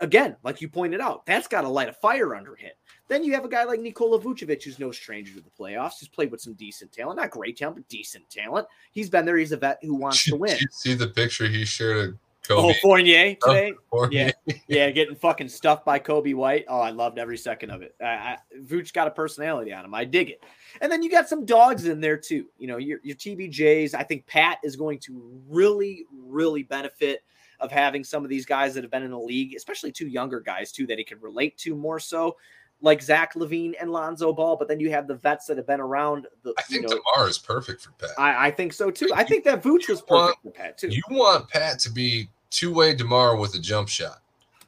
again, 0.00 0.36
like 0.42 0.60
you 0.60 0.68
pointed 0.68 1.00
out, 1.00 1.26
that's 1.26 1.48
got 1.48 1.62
to 1.62 1.68
light 1.68 1.88
a 1.88 1.92
fire 1.92 2.34
under 2.34 2.54
him. 2.54 2.72
Then 3.08 3.22
you 3.22 3.34
have 3.34 3.44
a 3.44 3.48
guy 3.48 3.64
like 3.64 3.80
Nikola 3.80 4.18
Vucevic, 4.18 4.64
who's 4.64 4.78
no 4.78 4.90
stranger 4.90 5.32
to 5.34 5.40
the 5.40 5.50
playoffs. 5.50 5.98
He's 6.00 6.08
played 6.08 6.30
with 6.30 6.40
some 6.40 6.54
decent 6.54 6.92
talent, 6.92 7.18
not 7.18 7.30
great 7.30 7.56
talent, 7.56 7.76
but 7.76 7.88
decent 7.88 8.28
talent. 8.30 8.66
He's 8.92 9.10
been 9.10 9.24
there. 9.24 9.36
He's 9.36 9.52
a 9.52 9.56
vet 9.56 9.78
who 9.82 9.94
wants 9.94 10.24
to 10.24 10.36
win. 10.36 10.58
see 10.70 10.94
the 10.94 11.08
picture 11.08 11.46
he 11.46 11.64
shared 11.64 12.18
Oh, 12.50 12.54
Coby. 12.54 12.70
Oh, 12.70 12.74
Fournier 12.82 13.34
today. 13.34 13.72
Oh, 13.74 13.82
Fournier. 13.90 14.32
Yeah, 14.46 14.54
yeah, 14.68 14.90
getting 14.90 15.14
fucking 15.14 15.48
stuffed 15.48 15.84
by 15.84 15.98
Coby 15.98 16.34
White. 16.34 16.64
Oh, 16.68 16.80
I 16.80 16.90
loved 16.90 17.18
every 17.18 17.38
second 17.38 17.70
of 17.70 17.82
it. 17.82 17.94
I, 18.00 18.04
I, 18.04 18.38
Vooch 18.64 18.92
got 18.92 19.08
a 19.08 19.10
personality 19.10 19.72
on 19.72 19.84
him. 19.84 19.94
I 19.94 20.04
dig 20.04 20.30
it. 20.30 20.44
And 20.80 20.90
then 20.90 21.02
you 21.02 21.10
got 21.10 21.28
some 21.28 21.44
dogs 21.44 21.86
in 21.86 22.00
there 22.00 22.16
too. 22.16 22.46
You 22.58 22.68
know, 22.68 22.76
your 22.76 23.00
your 23.02 23.16
TBJs. 23.16 23.94
I 23.94 24.02
think 24.02 24.26
Pat 24.26 24.58
is 24.62 24.76
going 24.76 24.98
to 25.00 25.40
really, 25.48 26.04
really 26.12 26.62
benefit 26.62 27.22
of 27.60 27.72
having 27.72 28.04
some 28.04 28.22
of 28.22 28.28
these 28.28 28.44
guys 28.44 28.74
that 28.74 28.84
have 28.84 28.90
been 28.90 29.02
in 29.02 29.10
the 29.10 29.18
league, 29.18 29.54
especially 29.54 29.90
two 29.90 30.08
younger 30.08 30.40
guys 30.40 30.72
too 30.72 30.86
that 30.86 30.98
he 30.98 31.04
can 31.04 31.18
relate 31.20 31.56
to 31.58 31.74
more 31.74 31.98
so 31.98 32.36
like 32.82 33.02
Zach 33.02 33.34
LaVine 33.34 33.74
and 33.80 33.90
Lonzo 33.90 34.32
Ball, 34.32 34.56
but 34.56 34.68
then 34.68 34.80
you 34.80 34.90
have 34.90 35.06
the 35.06 35.14
vets 35.14 35.46
that 35.46 35.56
have 35.56 35.66
been 35.66 35.80
around. 35.80 36.26
The, 36.42 36.52
I 36.58 36.62
think 36.62 36.82
you 36.82 36.88
know, 36.88 37.00
Demar 37.16 37.28
is 37.28 37.38
perfect 37.38 37.82
for 37.82 37.92
Pat. 37.92 38.10
I, 38.18 38.48
I 38.48 38.50
think 38.50 38.72
so 38.72 38.90
too. 38.90 39.10
I 39.14 39.24
think 39.24 39.44
that 39.44 39.62
Vooch 39.62 39.88
was 39.88 40.02
perfect 40.02 40.10
want, 40.10 40.36
for 40.42 40.50
Pat 40.50 40.78
too. 40.78 40.88
You 40.88 41.02
want 41.10 41.48
Pat 41.48 41.78
to 41.80 41.90
be 41.90 42.28
two 42.56 42.72
way 42.72 42.94
Demar 42.94 43.36
with 43.36 43.54
a 43.54 43.58
jump 43.58 43.88
shot, 43.88 44.22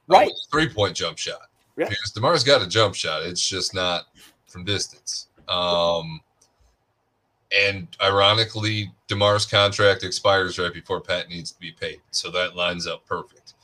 right? 0.09 0.31
Three 0.51 0.69
point 0.69 0.95
jump 0.95 1.17
shot. 1.17 1.49
Yeah. 1.77 1.89
Because 1.89 2.11
Demar's 2.11 2.45
got 2.45 2.61
a 2.61 2.67
jump 2.67 2.95
shot. 2.95 3.23
It's 3.23 3.47
just 3.47 3.73
not 3.73 4.05
from 4.47 4.65
distance. 4.65 5.29
Um, 5.49 6.21
and 7.51 7.89
ironically, 8.03 8.93
Demar's 9.07 9.47
contract 9.47 10.05
expires 10.05 10.59
right 10.59 10.75
before 10.75 11.01
Pat 11.01 11.31
needs 11.31 11.51
to 11.53 11.61
be 11.61 11.73
paid, 11.73 12.01
so 12.11 12.31
that 12.31 12.55
lines 12.55 12.87
up 12.87 13.07
perfect. 13.07 13.55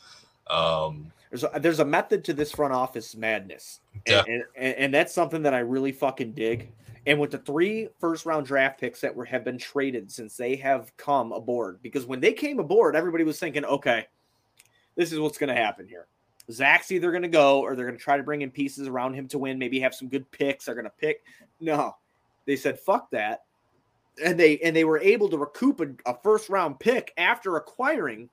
Um, 0.49 1.13
there's 1.31 1.45
a, 1.45 1.51
there's 1.61 1.81
a 1.81 1.85
method 1.85 2.25
to 2.25 2.33
this 2.33 2.51
front 2.51 2.73
office 2.73 3.15
madness, 3.15 3.81
and, 4.07 4.45
and, 4.57 4.75
and 4.77 4.95
that's 4.95 5.13
something 5.13 5.43
that 5.43 5.53
I 5.53 5.59
really 5.59 5.93
fucking 5.93 6.33
dig. 6.33 6.71
And 7.07 7.21
with 7.21 7.33
the 7.33 7.39
three 7.39 7.89
first 8.01 8.25
round 8.25 8.47
draft 8.47 8.81
picks 8.81 9.03
that 9.03 9.15
were 9.15 9.27
have 9.27 9.45
been 9.45 9.59
traded 9.59 10.11
since 10.11 10.39
they 10.39 10.57
have 10.57 10.97
come 10.97 11.33
aboard, 11.33 11.83
because 11.83 12.07
when 12.07 12.21
they 12.21 12.33
came 12.33 12.59
aboard, 12.61 12.97
everybody 12.97 13.25
was 13.25 13.39
thinking, 13.39 13.65
okay, 13.67 14.07
this 14.97 15.13
is 15.13 15.21
what's 15.21 15.39
going 15.39 15.55
to 15.55 15.61
happen 15.61 15.87
here. 15.87 16.07
Zach's 16.51 16.93
either 16.93 17.11
going 17.11 17.23
to 17.23 17.29
go 17.29 17.61
or 17.61 17.75
they're 17.75 17.87
going 17.87 17.99
to 17.99 18.03
try 18.03 18.17
to 18.17 18.23
bring 18.23 18.43
in 18.43 18.51
pieces 18.51 18.87
around 18.87 19.15
him 19.15 19.29
to 19.29 19.39
win, 19.39 19.59
maybe 19.59 19.81
have 19.81 19.95
some 19.95 20.09
good 20.09 20.31
picks. 20.31 20.67
They're 20.67 20.75
going 20.75 20.85
to 20.85 20.91
pick. 20.91 21.25
No, 21.61 21.97
they 22.45 22.57
said, 22.57 22.79
fuck 22.79 23.11
that. 23.11 23.45
And 24.23 24.39
they 24.39 24.59
and 24.59 24.77
they 24.77 24.85
were 24.85 25.01
able 25.01 25.29
to 25.31 25.39
recoup 25.39 25.81
a, 25.81 25.89
a 26.07 26.17
first 26.23 26.49
round 26.49 26.79
pick 26.79 27.13
after 27.17 27.57
acquiring 27.57 28.29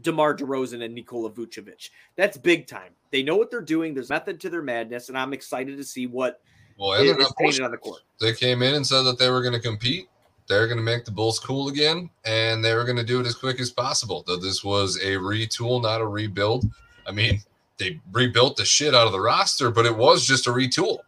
DeMar 0.00 0.36
DeRozan 0.36 0.82
and 0.82 0.94
Nikola 0.94 1.30
Vucevic. 1.30 1.90
That's 2.16 2.36
big 2.36 2.66
time. 2.66 2.92
They 3.12 3.22
know 3.22 3.36
what 3.36 3.50
they're 3.50 3.60
doing. 3.60 3.94
There's 3.94 4.10
method 4.10 4.40
to 4.40 4.50
their 4.50 4.62
madness, 4.62 5.08
and 5.08 5.16
I'm 5.16 5.32
excited 5.32 5.76
to 5.76 5.84
see 5.84 6.08
what 6.08 6.40
well, 6.76 6.92
is 6.94 7.32
painted 7.38 7.62
on 7.62 7.70
the 7.70 7.76
court. 7.76 8.00
They 8.20 8.32
came 8.32 8.62
in 8.62 8.74
and 8.74 8.86
said 8.86 9.02
that 9.02 9.18
they 9.18 9.30
were 9.30 9.42
going 9.42 9.54
to 9.54 9.60
compete 9.60 10.08
they're 10.48 10.66
going 10.66 10.78
to 10.78 10.82
make 10.82 11.04
the 11.04 11.10
Bulls 11.10 11.38
cool 11.38 11.68
again, 11.68 12.10
and 12.24 12.64
they 12.64 12.74
were 12.74 12.84
going 12.84 12.96
to 12.96 13.04
do 13.04 13.20
it 13.20 13.26
as 13.26 13.34
quick 13.34 13.60
as 13.60 13.70
possible. 13.70 14.24
Though 14.26 14.36
this 14.36 14.62
was 14.62 14.96
a 14.96 15.16
retool, 15.16 15.82
not 15.82 16.00
a 16.00 16.06
rebuild. 16.06 16.64
I 17.06 17.12
mean, 17.12 17.40
they 17.78 18.00
rebuilt 18.12 18.56
the 18.56 18.64
shit 18.64 18.94
out 18.94 19.06
of 19.06 19.12
the 19.12 19.20
roster, 19.20 19.70
but 19.70 19.86
it 19.86 19.96
was 19.96 20.26
just 20.26 20.46
a 20.46 20.50
retool. 20.50 20.98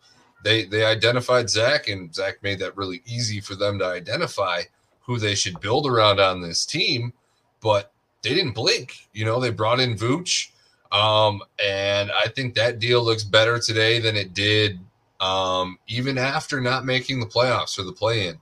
They 0.45 0.64
they 0.64 0.84
identified 0.84 1.51
Zach, 1.51 1.89
and 1.89 2.14
Zach 2.14 2.43
made 2.43 2.59
that 2.61 2.76
really 2.76 3.03
easy 3.07 3.41
for 3.41 3.55
them 3.55 3.78
to 3.78 3.86
identify 3.86 4.62
who 5.01 5.18
they 5.18 5.34
should 5.34 5.61
build 5.61 5.86
around 5.86 6.20
on 6.20 6.43
this 6.43 6.66
team. 6.66 7.12
But 7.61 7.93
they 8.22 8.34
didn't 8.34 8.53
blink. 8.53 9.09
You 9.12 9.24
know, 9.24 9.41
they 9.41 9.51
brought 9.51 9.80
in 9.80 9.97
Vooch, 9.97 10.51
um, 10.93 11.43
and 11.64 12.11
I 12.12 12.28
think 12.28 12.55
that 12.55 12.78
deal 12.78 13.03
looks 13.03 13.24
better 13.24 13.59
today 13.59 13.99
than 14.01 14.16
it 14.16 14.34
did 14.34 14.78
um, 15.20 15.78
even 15.89 16.18
after 16.18 16.61
not 16.61 16.84
making 16.84 17.20
the 17.20 17.26
playoffs 17.26 17.78
or 17.78 17.82
the 17.82 17.93
play-in 17.93 18.39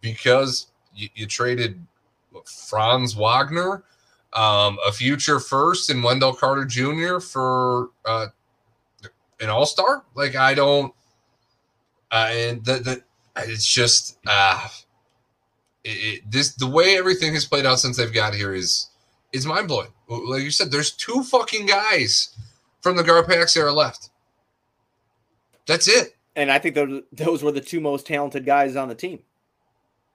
because 0.00 0.68
you, 0.94 1.08
you 1.14 1.26
traded 1.26 1.84
Franz 2.44 3.14
Wagner, 3.14 3.84
um, 4.32 4.78
a 4.86 4.92
future 4.92 5.40
first, 5.40 5.90
and 5.90 6.02
Wendell 6.02 6.34
Carter 6.34 6.64
Jr. 6.64 7.18
for 7.18 7.90
uh, 8.04 8.26
an 9.40 9.50
All 9.50 9.66
Star. 9.66 10.04
Like 10.14 10.36
I 10.36 10.54
don't, 10.54 10.94
uh, 12.10 12.30
and 12.30 12.64
the, 12.64 12.78
the 12.78 13.02
it's 13.36 13.66
just 13.66 14.18
uh, 14.26 14.68
it, 15.84 15.88
it, 15.88 16.30
this 16.30 16.54
the 16.54 16.68
way 16.68 16.96
everything 16.96 17.34
has 17.34 17.44
played 17.44 17.66
out 17.66 17.80
since 17.80 17.96
they've 17.96 18.12
got 18.12 18.34
here 18.34 18.54
is 18.54 18.88
is 19.32 19.46
mind 19.46 19.68
blowing. 19.68 19.90
Like 20.08 20.42
you 20.42 20.50
said, 20.50 20.70
there's 20.70 20.90
two 20.90 21.22
fucking 21.22 21.66
guys 21.66 22.36
from 22.80 22.96
the 22.96 23.02
Garpax 23.02 23.56
era 23.56 23.72
left. 23.72 24.10
That's 25.66 25.88
it. 25.88 26.16
And 26.36 26.50
I 26.50 26.58
think 26.58 26.74
those 26.74 27.02
those 27.12 27.42
were 27.42 27.52
the 27.52 27.60
two 27.60 27.80
most 27.80 28.06
talented 28.06 28.44
guys 28.44 28.76
on 28.76 28.88
the 28.88 28.94
team. 28.94 29.20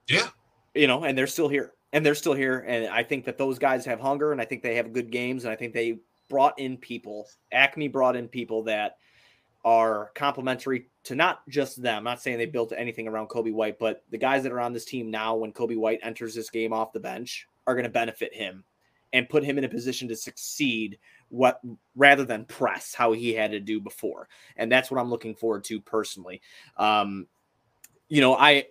Yeah. 0.08 0.28
You 0.74 0.86
know, 0.86 1.04
and 1.04 1.16
they're 1.16 1.26
still 1.26 1.48
here. 1.48 1.72
And 1.92 2.04
they're 2.04 2.14
still 2.14 2.34
here. 2.34 2.58
And 2.66 2.86
I 2.88 3.02
think 3.02 3.24
that 3.24 3.38
those 3.38 3.58
guys 3.58 3.84
have 3.86 4.00
hunger 4.00 4.32
and 4.32 4.40
I 4.40 4.44
think 4.44 4.62
they 4.62 4.76
have 4.76 4.92
good 4.92 5.10
games. 5.10 5.44
And 5.44 5.52
I 5.52 5.56
think 5.56 5.72
they 5.72 5.98
brought 6.28 6.58
in 6.58 6.76
people. 6.76 7.28
Acme 7.52 7.88
brought 7.88 8.16
in 8.16 8.28
people 8.28 8.64
that 8.64 8.98
are 9.64 10.10
complementary 10.14 10.86
to 11.04 11.14
not 11.14 11.48
just 11.48 11.82
them. 11.82 11.98
I'm 11.98 12.04
not 12.04 12.22
saying 12.22 12.38
they 12.38 12.46
built 12.46 12.72
anything 12.76 13.08
around 13.08 13.28
Coby 13.28 13.52
White, 13.52 13.78
but 13.78 14.04
the 14.10 14.18
guys 14.18 14.42
that 14.42 14.52
are 14.52 14.60
on 14.60 14.72
this 14.72 14.84
team 14.84 15.10
now, 15.10 15.34
when 15.34 15.52
Coby 15.52 15.76
White 15.76 16.00
enters 16.02 16.34
this 16.34 16.50
game 16.50 16.72
off 16.72 16.92
the 16.92 17.00
bench, 17.00 17.48
are 17.66 17.74
going 17.74 17.84
to 17.84 17.90
benefit 17.90 18.32
him 18.34 18.64
and 19.12 19.28
put 19.28 19.42
him 19.42 19.58
in 19.58 19.64
a 19.64 19.68
position 19.68 20.06
to 20.08 20.16
succeed 20.16 20.98
what 21.30 21.60
rather 21.96 22.24
than 22.24 22.44
press 22.44 22.94
how 22.94 23.12
he 23.12 23.32
had 23.32 23.50
to 23.50 23.60
do 23.60 23.80
before. 23.80 24.28
And 24.56 24.70
that's 24.70 24.90
what 24.90 25.00
I'm 25.00 25.10
looking 25.10 25.34
forward 25.34 25.64
to 25.64 25.80
personally. 25.80 26.42
Um, 26.76 27.26
you 28.08 28.20
know, 28.20 28.36
I 28.36 28.66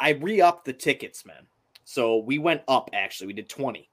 I 0.00 0.10
re-upped 0.10 0.64
the 0.64 0.72
tickets, 0.72 1.24
man. 1.24 1.46
So 1.84 2.18
we 2.18 2.38
went 2.38 2.62
up 2.66 2.90
actually. 2.92 3.28
We 3.28 3.32
did 3.34 3.48
20. 3.48 3.88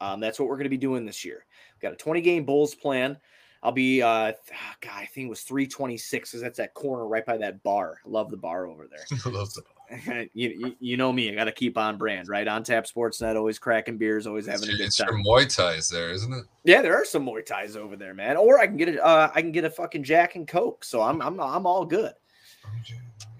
Um, 0.00 0.20
that's 0.20 0.40
what 0.40 0.48
we're 0.48 0.56
going 0.56 0.64
to 0.64 0.70
be 0.70 0.76
doing 0.76 1.06
this 1.06 1.24
year. 1.24 1.44
We've 1.74 1.82
got 1.82 1.92
a 1.92 1.96
20 1.96 2.20
game 2.20 2.44
Bulls 2.44 2.74
plan. 2.74 3.18
I'll 3.62 3.72
be 3.72 4.02
uh 4.02 4.32
ah, 4.32 4.76
God, 4.82 4.92
I 4.94 5.06
think 5.06 5.26
it 5.26 5.30
was 5.30 5.40
326 5.42 6.30
because 6.30 6.42
that's 6.42 6.58
that 6.58 6.74
corner 6.74 7.06
right 7.06 7.24
by 7.24 7.38
that 7.38 7.62
bar. 7.62 8.00
I 8.04 8.08
love 8.08 8.30
the 8.30 8.36
bar 8.36 8.66
over 8.66 8.86
there. 8.86 9.04
I 9.24 9.28
love 9.30 9.52
the 9.54 9.62
you, 10.34 10.48
you, 10.50 10.76
you 10.80 10.96
know 10.96 11.12
me, 11.12 11.30
I 11.30 11.34
got 11.34 11.44
to 11.44 11.52
keep 11.52 11.76
on 11.76 11.98
brand, 11.98 12.28
right? 12.28 12.46
On 12.48 12.62
tap 12.62 12.86
Sports 12.86 13.20
Sportsnet, 13.20 13.36
always 13.36 13.58
cracking 13.58 13.98
beers, 13.98 14.26
always 14.26 14.46
having 14.46 14.68
a 14.68 14.72
good 14.72 14.80
It's 14.86 14.96
time. 14.96 15.08
your 15.10 15.18
Mai 15.18 15.44
Tai's 15.44 15.88
there, 15.88 16.10
isn't 16.10 16.32
it? 16.32 16.44
Yeah, 16.64 16.80
there 16.82 16.94
are 16.94 17.04
some 17.04 17.24
Mai 17.24 17.42
Tais 17.42 17.76
over 17.76 17.96
there, 17.96 18.14
man. 18.14 18.36
Or 18.36 18.58
I 18.58 18.66
can 18.66 18.76
get 18.76 18.88
it. 18.88 18.98
Uh, 18.98 19.30
I 19.34 19.42
can 19.42 19.52
get 19.52 19.64
a 19.64 19.70
fucking 19.70 20.02
Jack 20.02 20.36
and 20.36 20.48
Coke, 20.48 20.84
so 20.84 21.02
I'm 21.02 21.20
I'm 21.20 21.38
I'm 21.40 21.66
all 21.66 21.84
good. 21.84 22.14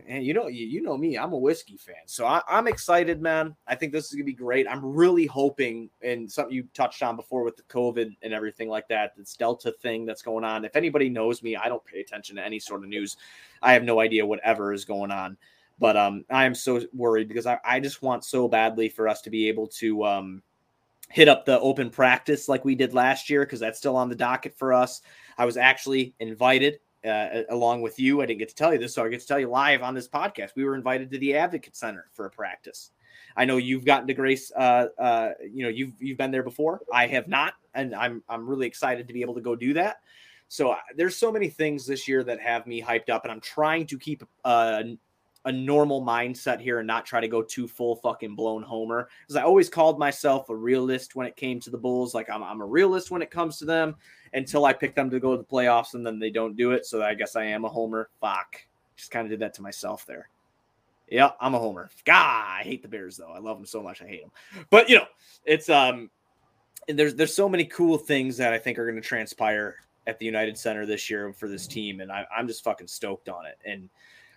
And 0.06 0.24
you 0.24 0.34
know, 0.34 0.48
you, 0.48 0.66
you 0.66 0.82
know 0.82 0.96
me, 0.98 1.16
I'm 1.16 1.32
a 1.32 1.38
whiskey 1.38 1.78
fan, 1.78 2.06
so 2.06 2.26
I, 2.26 2.42
I'm 2.46 2.66
excited, 2.66 3.22
man. 3.22 3.56
I 3.66 3.74
think 3.74 3.92
this 3.92 4.06
is 4.06 4.12
gonna 4.12 4.24
be 4.24 4.34
great. 4.34 4.66
I'm 4.68 4.84
really 4.84 5.24
hoping, 5.24 5.88
and 6.02 6.30
something 6.30 6.54
you 6.54 6.64
touched 6.74 7.02
on 7.02 7.16
before 7.16 7.42
with 7.42 7.56
the 7.56 7.62
COVID 7.64 8.14
and 8.22 8.34
everything 8.34 8.68
like 8.68 8.86
that, 8.88 9.16
this 9.16 9.34
Delta 9.34 9.72
thing 9.80 10.04
that's 10.04 10.20
going 10.20 10.44
on. 10.44 10.64
If 10.64 10.76
anybody 10.76 11.08
knows 11.08 11.42
me, 11.42 11.56
I 11.56 11.68
don't 11.68 11.84
pay 11.84 12.00
attention 12.00 12.36
to 12.36 12.44
any 12.44 12.58
sort 12.58 12.82
of 12.82 12.90
news. 12.90 13.16
I 13.62 13.72
have 13.72 13.82
no 13.82 14.00
idea 14.00 14.26
whatever 14.26 14.74
is 14.74 14.84
going 14.84 15.10
on, 15.10 15.38
but 15.78 15.96
um, 15.96 16.24
I 16.30 16.44
am 16.44 16.54
so 16.54 16.82
worried 16.92 17.28
because 17.28 17.46
I, 17.46 17.58
I 17.64 17.80
just 17.80 18.02
want 18.02 18.24
so 18.24 18.46
badly 18.46 18.90
for 18.90 19.08
us 19.08 19.22
to 19.22 19.30
be 19.30 19.48
able 19.48 19.68
to 19.68 20.04
um 20.04 20.42
hit 21.08 21.28
up 21.28 21.44
the 21.44 21.60
open 21.60 21.90
practice 21.90 22.48
like 22.48 22.64
we 22.64 22.74
did 22.74 22.92
last 22.92 23.30
year 23.30 23.44
because 23.44 23.60
that's 23.60 23.78
still 23.78 23.96
on 23.96 24.08
the 24.08 24.14
docket 24.14 24.56
for 24.56 24.72
us. 24.72 25.00
I 25.38 25.44
was 25.44 25.56
actually 25.56 26.14
invited 26.18 26.80
uh, 27.04 27.42
along 27.50 27.82
with 27.82 27.98
you. 27.98 28.22
I 28.22 28.26
didn't 28.26 28.40
get 28.40 28.48
to 28.50 28.54
tell 28.54 28.72
you 28.72 28.78
this, 28.78 28.94
so 28.94 29.04
I 29.04 29.08
get 29.08 29.20
to 29.20 29.26
tell 29.26 29.38
you 29.38 29.48
live 29.48 29.82
on 29.82 29.94
this 29.94 30.08
podcast. 30.08 30.50
We 30.56 30.64
were 30.64 30.74
invited 30.74 31.10
to 31.10 31.18
the 31.18 31.34
Advocate 31.34 31.76
Center 31.76 32.06
for 32.12 32.26
a 32.26 32.30
practice. 32.30 32.90
I 33.36 33.44
know 33.44 33.56
you've 33.56 33.84
gotten 33.84 34.06
to 34.06 34.14
Grace. 34.14 34.52
Uh, 34.56 34.86
uh, 34.98 35.30
you 35.50 35.64
know, 35.64 35.68
you've 35.68 35.92
you've 36.00 36.18
been 36.18 36.30
there 36.30 36.42
before. 36.42 36.80
I 36.92 37.06
have 37.08 37.28
not, 37.28 37.54
and 37.74 37.94
I'm 37.94 38.22
I'm 38.28 38.48
really 38.48 38.66
excited 38.66 39.08
to 39.08 39.14
be 39.14 39.22
able 39.22 39.34
to 39.34 39.40
go 39.40 39.56
do 39.56 39.74
that. 39.74 39.96
So 40.48 40.70
uh, 40.70 40.76
there's 40.96 41.16
so 41.16 41.32
many 41.32 41.48
things 41.48 41.86
this 41.86 42.06
year 42.06 42.22
that 42.24 42.40
have 42.40 42.66
me 42.66 42.80
hyped 42.80 43.10
up, 43.10 43.24
and 43.24 43.32
I'm 43.32 43.40
trying 43.40 43.86
to 43.88 43.98
keep 43.98 44.22
uh, 44.44 44.82
a 45.46 45.52
normal 45.52 46.02
mindset 46.02 46.60
here 46.60 46.78
and 46.78 46.86
not 46.86 47.04
try 47.04 47.20
to 47.20 47.28
go 47.28 47.42
too 47.42 47.68
full 47.68 47.96
fucking 47.96 48.34
blown 48.34 48.62
homer. 48.62 49.08
Because 49.22 49.36
I 49.36 49.42
always 49.42 49.68
called 49.68 49.98
myself 49.98 50.48
a 50.48 50.56
realist 50.56 51.14
when 51.14 51.26
it 51.26 51.36
came 51.36 51.60
to 51.60 51.70
the 51.70 51.78
Bulls. 51.78 52.14
Like 52.14 52.30
I'm, 52.30 52.42
I'm 52.42 52.60
a 52.60 52.66
realist 52.66 53.10
when 53.10 53.22
it 53.22 53.30
comes 53.30 53.58
to 53.58 53.64
them 53.64 53.96
until 54.34 54.66
I 54.66 54.72
pick 54.72 54.94
them 54.94 55.10
to 55.10 55.20
go 55.20 55.32
to 55.32 55.38
the 55.38 55.44
playoffs 55.44 55.94
and 55.94 56.04
then 56.04 56.18
they 56.18 56.30
don't 56.30 56.56
do 56.56 56.72
it. 56.72 56.84
So 56.84 57.02
I 57.02 57.14
guess 57.14 57.36
I 57.36 57.44
am 57.44 57.64
a 57.64 57.68
homer. 57.68 58.10
Fuck. 58.20 58.56
Just 58.96 59.10
kind 59.10 59.24
of 59.24 59.30
did 59.30 59.40
that 59.40 59.54
to 59.54 59.62
myself 59.62 60.04
there. 60.06 60.28
Yeah, 61.08 61.30
I'm 61.40 61.54
a 61.54 61.58
homer. 61.58 61.90
God, 62.04 62.14
I 62.14 62.62
hate 62.64 62.82
the 62.82 62.88
Bears 62.88 63.16
though. 63.16 63.30
I 63.30 63.38
love 63.38 63.56
them 63.56 63.66
so 63.66 63.82
much. 63.82 64.02
I 64.02 64.06
hate 64.06 64.22
them. 64.22 64.64
But 64.70 64.88
you 64.88 64.96
know, 64.96 65.06
it's 65.44 65.68
um 65.68 66.10
there's 66.88 67.14
there's 67.14 67.34
so 67.34 67.48
many 67.48 67.64
cool 67.66 67.98
things 67.98 68.36
that 68.36 68.52
I 68.52 68.58
think 68.58 68.78
are 68.78 68.84
going 68.84 69.00
to 69.00 69.06
transpire 69.06 69.76
at 70.06 70.18
the 70.18 70.26
United 70.26 70.58
Center 70.58 70.84
this 70.84 71.08
year 71.08 71.32
for 71.32 71.48
this 71.48 71.66
team, 71.66 72.00
and 72.00 72.12
I, 72.12 72.26
I'm 72.36 72.46
just 72.46 72.62
fucking 72.64 72.88
stoked 72.88 73.28
on 73.28 73.46
it. 73.46 73.58
And 73.64 73.88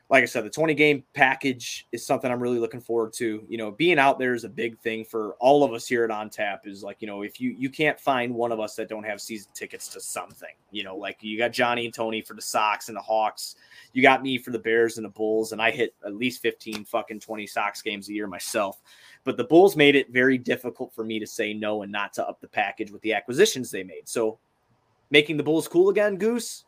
like 0.09 0.23
I 0.23 0.25
said, 0.25 0.45
the 0.45 0.49
20 0.49 0.73
game 0.73 1.03
package 1.13 1.85
is 1.91 2.05
something 2.05 2.31
I'm 2.31 2.41
really 2.41 2.59
looking 2.59 2.79
forward 2.79 3.11
to. 3.13 3.45
You 3.49 3.57
know, 3.57 3.71
being 3.71 3.99
out 3.99 4.17
there 4.17 4.33
is 4.33 4.45
a 4.45 4.49
big 4.49 4.79
thing 4.79 5.03
for 5.03 5.35
all 5.39 5.65
of 5.65 5.73
us 5.73 5.85
here 5.85 6.05
at 6.05 6.11
On 6.11 6.29
Tap. 6.29 6.65
Is 6.65 6.81
like, 6.81 6.97
you 7.01 7.07
know, 7.07 7.23
if 7.23 7.41
you 7.41 7.53
you 7.57 7.69
can't 7.69 7.99
find 7.99 8.33
one 8.33 8.53
of 8.53 8.59
us 8.61 8.75
that 8.75 8.87
don't 8.87 9.03
have 9.03 9.19
season 9.19 9.51
tickets 9.53 9.89
to 9.89 9.99
something, 9.99 10.53
you 10.71 10.83
know, 10.83 10.95
like 10.95 11.17
you 11.21 11.37
got 11.37 11.51
Johnny 11.51 11.83
and 11.83 11.93
Tony 11.93 12.21
for 12.21 12.35
the 12.35 12.41
Sox 12.41 12.87
and 12.87 12.95
the 12.95 13.01
Hawks, 13.01 13.57
you 13.91 14.01
got 14.01 14.23
me 14.23 14.37
for 14.37 14.51
the 14.51 14.59
Bears 14.59 14.97
and 14.97 15.03
the 15.03 15.09
Bulls, 15.09 15.51
and 15.51 15.61
I 15.61 15.71
hit 15.71 15.93
at 16.05 16.15
least 16.15 16.41
15 16.41 16.85
fucking 16.85 17.19
20 17.19 17.45
Sox 17.45 17.81
games 17.81 18.07
a 18.07 18.13
year 18.13 18.27
myself. 18.27 18.81
But 19.25 19.35
the 19.35 19.43
Bulls 19.43 19.75
made 19.75 19.97
it 19.97 20.13
very 20.13 20.37
difficult 20.37 20.93
for 20.93 21.03
me 21.03 21.19
to 21.19 21.27
say 21.27 21.53
no 21.53 21.81
and 21.81 21.91
not 21.91 22.13
to 22.13 22.25
up 22.25 22.39
the 22.39 22.47
package 22.47 22.91
with 22.91 23.01
the 23.01 23.13
acquisitions 23.13 23.71
they 23.71 23.83
made. 23.83 24.07
So 24.07 24.39
making 25.09 25.35
the 25.35 25.43
Bulls 25.43 25.67
cool 25.67 25.89
again, 25.89 26.15
Goose. 26.15 26.63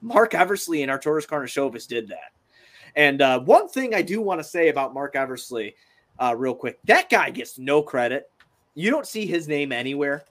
Marc 0.00 0.34
Eversley 0.34 0.82
and 0.82 0.90
Arturas 0.90 1.26
Karnisovas 1.26 1.86
did 1.86 2.08
that. 2.08 2.32
And 2.96 3.20
uh, 3.22 3.40
one 3.40 3.68
thing 3.68 3.94
I 3.94 4.02
do 4.02 4.20
want 4.22 4.40
to 4.40 4.44
say 4.44 4.68
about 4.68 4.94
Marc 4.94 5.14
Eversley, 5.14 5.76
uh, 6.18 6.34
real 6.36 6.54
quick, 6.54 6.78
that 6.84 7.10
guy 7.10 7.30
gets 7.30 7.58
no 7.58 7.82
credit. 7.82 8.30
You 8.74 8.90
don't 8.90 9.06
see 9.06 9.26
his 9.26 9.46
name 9.48 9.70
anywhere. 9.70 10.24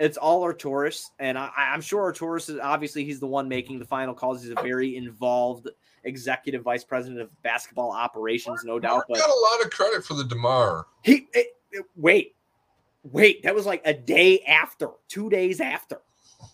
It's 0.00 0.16
all 0.16 0.42
Arturas, 0.44 1.06
and 1.18 1.36
I, 1.36 1.50
I'm 1.56 1.80
sure 1.80 2.12
Arturas 2.12 2.48
is 2.50 2.58
obviously 2.60 3.04
he's 3.04 3.18
the 3.18 3.26
one 3.26 3.48
making 3.48 3.80
the 3.80 3.84
final 3.84 4.14
calls. 4.14 4.42
He's 4.42 4.52
a 4.52 4.62
very 4.62 4.96
involved 4.96 5.68
executive 6.04 6.62
vice 6.62 6.84
president 6.84 7.20
of 7.20 7.42
basketball 7.42 7.90
operations, 7.90 8.62
no 8.64 8.78
doubt. 8.78 9.04
But 9.08 9.18
got 9.18 9.28
a 9.28 9.40
lot 9.56 9.64
of 9.64 9.70
credit 9.72 10.04
for 10.04 10.14
the 10.14 10.22
Demar. 10.24 10.86
he 11.02 11.26
it, 11.34 11.48
it- 11.72 11.84
wait, 11.96 12.36
wait. 13.02 13.42
That 13.42 13.56
was 13.56 13.66
like 13.66 13.82
a 13.84 13.92
day 13.92 14.40
after, 14.42 14.90
two 15.08 15.28
days 15.30 15.60
after, 15.60 16.00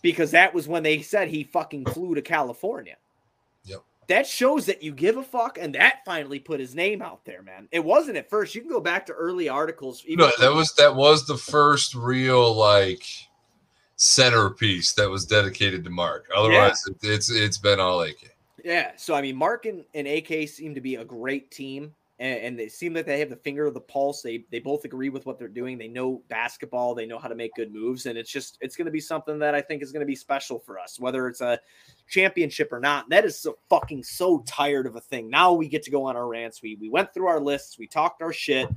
because 0.01 0.31
that 0.31 0.51
was 0.51 0.67
when 0.67 0.81
they 0.81 1.03
said 1.03 1.27
he 1.27 1.43
fucking 1.43 1.85
flew 1.85 2.15
to 2.15 2.23
California. 2.23 2.97
That 4.07 4.27
shows 4.27 4.65
that 4.67 4.83
you 4.83 4.91
give 4.91 5.17
a 5.17 5.23
fuck, 5.23 5.57
and 5.57 5.73
that 5.75 6.05
finally 6.05 6.39
put 6.39 6.59
his 6.59 6.75
name 6.75 7.01
out 7.01 7.25
there, 7.25 7.41
man. 7.41 7.67
It 7.71 7.83
wasn't 7.83 8.17
at 8.17 8.29
first. 8.29 8.53
You 8.53 8.61
can 8.61 8.69
go 8.69 8.79
back 8.79 9.05
to 9.07 9.13
early 9.13 9.49
articles. 9.49 10.03
No, 10.07 10.29
that 10.39 10.53
was 10.53 10.73
that 10.73 10.95
was 10.95 11.25
the 11.25 11.37
first 11.37 11.95
real 11.95 12.53
like 12.53 13.03
centerpiece 13.95 14.93
that 14.93 15.09
was 15.09 15.25
dedicated 15.25 15.83
to 15.83 15.89
Marc. 15.89 16.27
Otherwise, 16.35 16.83
it, 16.87 16.97
it's 17.01 17.31
it's 17.31 17.57
been 17.57 17.79
all 17.79 18.01
AK. 18.01 18.35
Yeah. 18.63 18.91
So 18.95 19.15
I 19.15 19.21
mean, 19.21 19.35
Marc 19.35 19.65
and, 19.65 19.83
and 19.93 20.07
AK 20.07 20.49
seem 20.49 20.75
to 20.75 20.81
be 20.81 20.95
a 20.95 21.05
great 21.05 21.49
team, 21.51 21.93
and, 22.19 22.39
and 22.39 22.59
they 22.59 22.69
seem 22.69 22.93
like 22.93 23.05
they 23.05 23.19
have 23.19 23.29
the 23.29 23.35
finger 23.35 23.65
of 23.65 23.73
the 23.73 23.81
pulse. 23.81 24.21
They 24.21 24.45
they 24.49 24.59
both 24.59 24.85
agree 24.85 25.09
with 25.09 25.25
what 25.25 25.37
they're 25.37 25.47
doing. 25.47 25.77
They 25.77 25.87
know 25.87 26.21
basketball. 26.29 26.95
They 26.95 27.05
know 27.05 27.19
how 27.19 27.27
to 27.27 27.35
make 27.35 27.53
good 27.55 27.73
moves, 27.73 28.05
and 28.05 28.17
it's 28.17 28.31
just 28.31 28.57
it's 28.61 28.75
going 28.75 28.85
to 28.85 28.91
be 28.91 29.01
something 29.01 29.37
that 29.39 29.53
I 29.53 29.61
think 29.61 29.83
is 29.83 29.91
going 29.91 30.01
to 30.01 30.05
be 30.05 30.15
special 30.15 30.59
for 30.59 30.79
us, 30.79 30.99
whether 30.99 31.27
it's 31.27 31.41
a 31.41 31.59
championship 32.09 32.71
or 32.71 32.79
not. 32.79 33.09
That 33.09 33.25
is 33.25 33.39
so 33.39 33.57
fucking 33.69 34.03
so 34.03 34.39
tired 34.47 34.87
of 34.87 34.95
a 34.95 35.01
thing. 35.01 35.29
Now 35.29 35.53
we 35.53 35.67
get 35.67 35.83
to 35.83 35.91
go 35.91 36.05
on 36.05 36.15
our 36.15 36.27
rants. 36.27 36.61
We 36.61 36.75
we 36.75 36.89
went 36.89 37.13
through 37.13 37.27
our 37.27 37.39
lists. 37.39 37.77
We 37.77 37.87
talked 37.87 38.21
our 38.21 38.33
shit. 38.33 38.69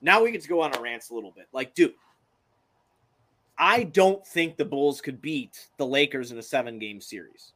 Now 0.00 0.22
we 0.22 0.32
get 0.32 0.42
to 0.42 0.48
go 0.48 0.62
on 0.62 0.74
our 0.74 0.82
rants 0.82 1.10
a 1.10 1.14
little 1.14 1.32
bit. 1.32 1.46
Like, 1.52 1.74
dude. 1.74 1.94
I 3.58 3.84
don't 3.84 4.26
think 4.26 4.58
the 4.58 4.66
Bulls 4.66 5.00
could 5.00 5.22
beat 5.22 5.68
the 5.78 5.86
Lakers 5.86 6.30
in 6.30 6.36
a 6.36 6.42
seven 6.42 6.78
game 6.78 7.00
series 7.00 7.54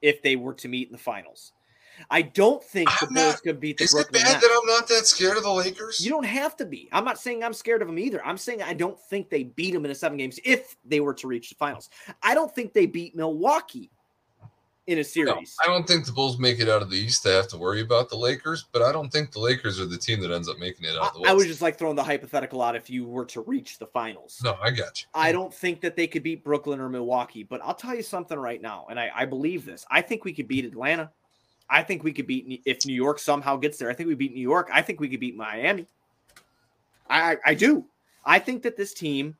if 0.00 0.22
they 0.22 0.36
were 0.36 0.54
to 0.54 0.68
meet 0.68 0.86
in 0.86 0.92
the 0.92 0.98
finals. 0.98 1.54
I 2.10 2.22
don't 2.22 2.62
think 2.62 2.88
the 3.00 3.06
I'm 3.08 3.14
Bulls 3.14 3.34
not- 3.34 3.42
could 3.42 3.60
beat 3.60 3.78
the 3.78 3.84
Is 3.84 3.94
it 3.94 4.10
bad 4.12 4.22
Nets. 4.24 4.40
that 4.46 4.60
I'm 4.60 4.66
not 4.66 4.88
that 4.88 5.06
scared 5.06 5.36
of 5.36 5.42
the 5.42 5.52
Lakers? 5.52 6.00
You 6.04 6.10
don't 6.10 6.24
have 6.26 6.56
to 6.58 6.66
be. 6.66 6.88
I'm 6.92 7.04
not 7.04 7.18
saying 7.18 7.42
I'm 7.44 7.52
scared 7.54 7.82
of 7.82 7.88
them 7.88 7.98
either. 7.98 8.24
I'm 8.24 8.38
saying 8.38 8.62
I 8.62 8.74
don't 8.74 8.98
think 8.98 9.30
they 9.30 9.44
beat 9.44 9.72
them 9.72 9.84
in 9.84 9.90
a 9.90 9.94
seven 9.94 10.18
games 10.18 10.38
if 10.44 10.76
they 10.84 11.00
were 11.00 11.14
to 11.14 11.26
reach 11.26 11.48
the 11.50 11.54
finals. 11.56 11.90
I 12.22 12.34
don't 12.34 12.54
think 12.54 12.72
they 12.72 12.86
beat 12.86 13.14
Milwaukee 13.16 13.90
in 14.86 14.94
a 14.96 15.00
No, 15.00 15.02
series. 15.02 15.54
I 15.62 15.66
don't 15.68 15.86
think 15.86 16.06
the 16.06 16.12
Bulls 16.12 16.38
make 16.38 16.60
it 16.60 16.68
out 16.70 16.80
of 16.80 16.88
the 16.88 16.96
East 16.96 17.22
to 17.24 17.28
have 17.30 17.46
to 17.48 17.58
worry 17.58 17.82
about 17.82 18.08
the 18.08 18.16
Lakers, 18.16 18.64
but 18.72 18.80
I 18.80 18.90
don't 18.90 19.10
think 19.12 19.32
the 19.32 19.38
Lakers 19.40 19.78
are 19.78 19.84
the 19.84 19.98
team 19.98 20.18
that 20.22 20.30
ends 20.30 20.48
up 20.48 20.58
making 20.58 20.86
it 20.86 20.96
out 20.96 21.08
of 21.08 21.12
the 21.12 21.18
I, 21.18 21.22
West. 21.22 21.30
I 21.30 21.34
was 21.34 21.44
just 21.46 21.60
like 21.60 21.76
throwing 21.78 21.94
the 21.94 22.02
hypothetical 22.02 22.62
out 22.62 22.74
if 22.74 22.88
you 22.88 23.04
were 23.04 23.26
to 23.26 23.42
reach 23.42 23.78
the 23.78 23.86
finals. 23.86 24.40
no, 24.42 24.56
I 24.62 24.70
got 24.70 25.02
you. 25.02 25.08
I 25.12 25.30
don't 25.30 25.52
think 25.52 25.82
that 25.82 25.94
they 25.94 26.06
could 26.06 26.22
beat 26.22 26.42
Brooklyn 26.42 26.80
or 26.80 26.88
Milwaukee, 26.88 27.42
but 27.42 27.60
I'll 27.62 27.74
tell 27.74 27.94
you 27.94 28.02
something 28.02 28.38
right 28.38 28.62
now, 28.62 28.86
and 28.88 28.98
I, 28.98 29.10
I 29.14 29.24
believe 29.26 29.66
this. 29.66 29.84
I 29.90 30.00
think 30.00 30.24
we 30.24 30.32
could 30.32 30.48
beat 30.48 30.64
Atlanta. 30.64 31.10
I 31.70 31.82
think 31.82 32.02
we 32.02 32.12
could 32.12 32.26
beat 32.26 32.62
if 32.64 32.86
New 32.86 32.94
York 32.94 33.18
somehow 33.18 33.56
gets 33.56 33.78
there. 33.78 33.90
I 33.90 33.94
think 33.94 34.08
we 34.08 34.14
beat 34.14 34.34
New 34.34 34.40
York. 34.40 34.70
I 34.72 34.82
think 34.82 35.00
we 35.00 35.08
could 35.08 35.20
beat 35.20 35.36
Miami. 35.36 35.86
I, 37.10 37.36
I 37.44 37.54
do. 37.54 37.84
I 38.24 38.38
think 38.38 38.62
that 38.62 38.76
this 38.76 38.94
team, 38.94 39.36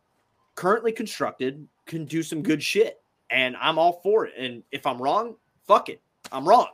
currently 0.54 0.92
constructed, 0.92 1.66
can 1.86 2.04
do 2.04 2.22
some 2.22 2.42
good 2.42 2.62
shit, 2.62 3.00
and 3.30 3.56
I'm 3.58 3.78
all 3.78 4.00
for 4.02 4.26
it. 4.26 4.34
And 4.38 4.62
if 4.72 4.86
I'm 4.86 5.00
wrong, 5.00 5.36
fuck 5.66 5.88
it, 5.88 6.00
I'm 6.32 6.48
wrong. 6.48 6.68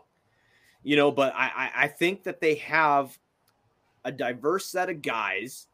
You 0.82 0.96
know, 0.96 1.10
but 1.10 1.32
I 1.34 1.50
I, 1.54 1.84
I 1.84 1.88
think 1.88 2.24
that 2.24 2.40
they 2.40 2.56
have 2.56 3.16
a 4.04 4.12
diverse 4.12 4.66
set 4.66 4.90
of 4.90 5.02
guys 5.02 5.66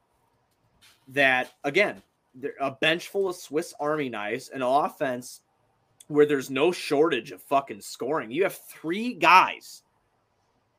that 1.08 1.52
again 1.64 2.00
they're 2.34 2.54
a 2.60 2.70
bench 2.70 3.08
full 3.08 3.28
of 3.28 3.36
Swiss 3.36 3.74
Army 3.80 4.08
knives, 4.08 4.50
an 4.50 4.62
offense 4.62 5.40
where 6.10 6.26
there's 6.26 6.50
no 6.50 6.72
shortage 6.72 7.30
of 7.30 7.40
fucking 7.40 7.80
scoring. 7.80 8.32
You 8.32 8.42
have 8.42 8.58
three 8.68 9.14
guys 9.14 9.84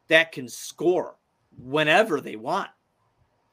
that 0.10 0.34
can 0.34 0.50
score 0.50 1.16
whenever 1.58 2.20
they 2.20 2.36
want. 2.36 2.70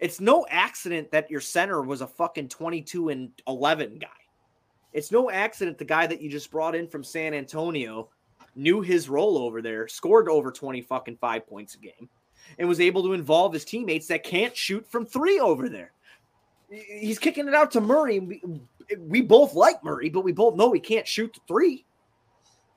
It's 0.01 0.20
no 0.20 0.45
accident 0.51 1.12
that 1.12 1.31
your 1.31 1.41
center 1.41 1.81
was 1.83 2.01
a 2.01 2.07
fucking 2.09 2.49
22 2.49 3.11
and 3.11 3.31
11 3.47 3.99
guy. 4.01 4.09
It's 4.93 5.12
no 5.12 5.31
accident 5.31 5.79
the 5.79 5.85
guy 5.85 6.09
that 6.09 6.20
you 6.20 6.29
just 6.29 6.51
brought 6.51 6.74
in 6.74 6.89
from 6.89 7.05
San 7.05 7.33
Antonio 7.33 8.09
knew 8.57 8.81
his 8.81 9.09
role 9.09 9.39
over 9.39 9.62
there, 9.62 9.87
scored 9.87 10.29
over 10.29 10.51
20 10.51 10.83
fucking 10.83 11.18
five 11.20 11.47
points 11.47 11.76
a 11.76 11.79
game, 11.79 12.09
and 12.59 12.68
was 12.68 12.81
able 12.81 13.05
to 13.05 13.12
involve 13.12 13.53
his 13.53 13.64
teammates 13.64 14.09
that 14.09 14.24
can't 14.24 14.57
shoot 14.57 14.85
from 14.91 15.07
three 15.07 15.39
over 15.39 15.68
there. 15.68 15.93
He's 16.70 17.20
kicking 17.20 17.47
it 17.47 17.55
out 17.55 17.70
to 17.70 17.81
Murray. 17.81 18.43
We, 18.99 19.20
both 19.20 19.55
like 19.55 19.82
Murray, 19.84 20.09
but 20.09 20.22
we 20.22 20.32
both 20.32 20.57
know 20.57 20.72
he 20.72 20.80
can't 20.80 21.07
shoot 21.07 21.32
the 21.34 21.41
three. 21.47 21.84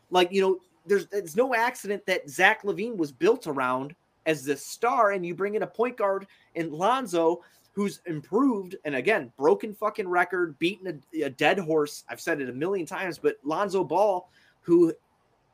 Like, 0.10 0.32
you 0.32 0.42
know, 0.42 0.60
there's 0.86 1.08
it's 1.12 1.36
no 1.36 1.54
accident 1.56 2.06
that 2.08 2.30
Zach 2.30 2.64
LaVine 2.64 2.98
was 2.98 3.12
built 3.12 3.48
around 3.48 3.96
as 4.26 4.44
the 4.44 4.58
star, 4.58 5.12
and 5.12 5.26
you 5.26 5.34
bring 5.34 5.56
in 5.56 5.64
a 5.64 5.68
point 5.68 5.98
guard 5.98 6.28
in 6.56 6.72
Lonzo 6.72 7.42
who's 7.74 8.02
improved 8.06 8.76
and 8.84 8.96
again 8.96 9.32
broken 9.38 9.74
fucking 9.74 10.08
record, 10.08 10.58
beaten 10.60 11.02
a, 11.14 11.22
a, 11.22 11.30
dead 11.30 11.58
horse. 11.58 12.04
I've 12.10 12.20
said 12.20 12.42
it 12.42 12.50
a 12.50 12.54
million 12.54 12.86
times, 12.86 13.18
but 13.18 13.38
Lonzo 13.44 13.84
Ball, 13.84 14.30
who 14.62 14.94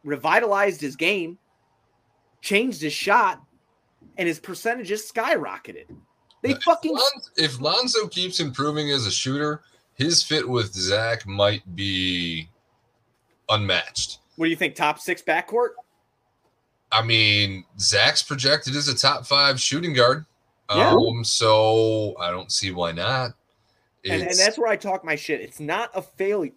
revitalized 0.04 0.82
his 0.82 0.96
game, 0.96 1.38
changed 2.42 2.82
his 2.82 2.94
shot, 2.94 3.42
and 4.18 4.28
his 4.28 4.40
percentages 4.40 5.12
skyrocketed. 5.12 5.86
They 6.42 6.52
if 6.52 6.64
fucking 6.64 6.92
Lonzo, 6.92 7.30
if 7.36 7.62
Lonzo 7.62 8.08
keeps 8.08 8.40
improving 8.40 8.92
as 8.92 9.06
a 9.06 9.12
shooter, 9.12 9.62
his 9.98 10.24
fit 10.24 10.48
with 10.48 10.74
Zach 10.74 11.26
might 11.28 11.76
be 11.76 12.50
unmatched. 13.50 14.20
What 14.36 14.46
do 14.46 14.50
you 14.50 14.56
think? 14.56 14.76
Top 14.76 15.00
six 15.00 15.22
backcourt? 15.22 15.70
I 16.92 17.02
mean, 17.02 17.66
Zach's 17.80 18.24
projected 18.24 18.76
as 18.76 18.88
a 18.88 18.96
top 18.96 19.26
five 19.26 19.60
shooting 19.60 19.94
guard. 19.94 20.26
Yeah. 20.74 20.92
Um, 20.92 21.24
so 21.24 22.16
I 22.20 22.30
don't 22.30 22.52
see 22.52 22.72
why 22.72 22.92
not. 22.92 23.32
And, 24.06 24.22
and 24.22 24.38
that's 24.38 24.58
where 24.58 24.70
I 24.70 24.76
talk 24.76 25.04
my 25.04 25.16
shit. 25.16 25.42
It's 25.42 25.60
not 25.60 25.90
a 25.94 26.02
failure. 26.02 26.52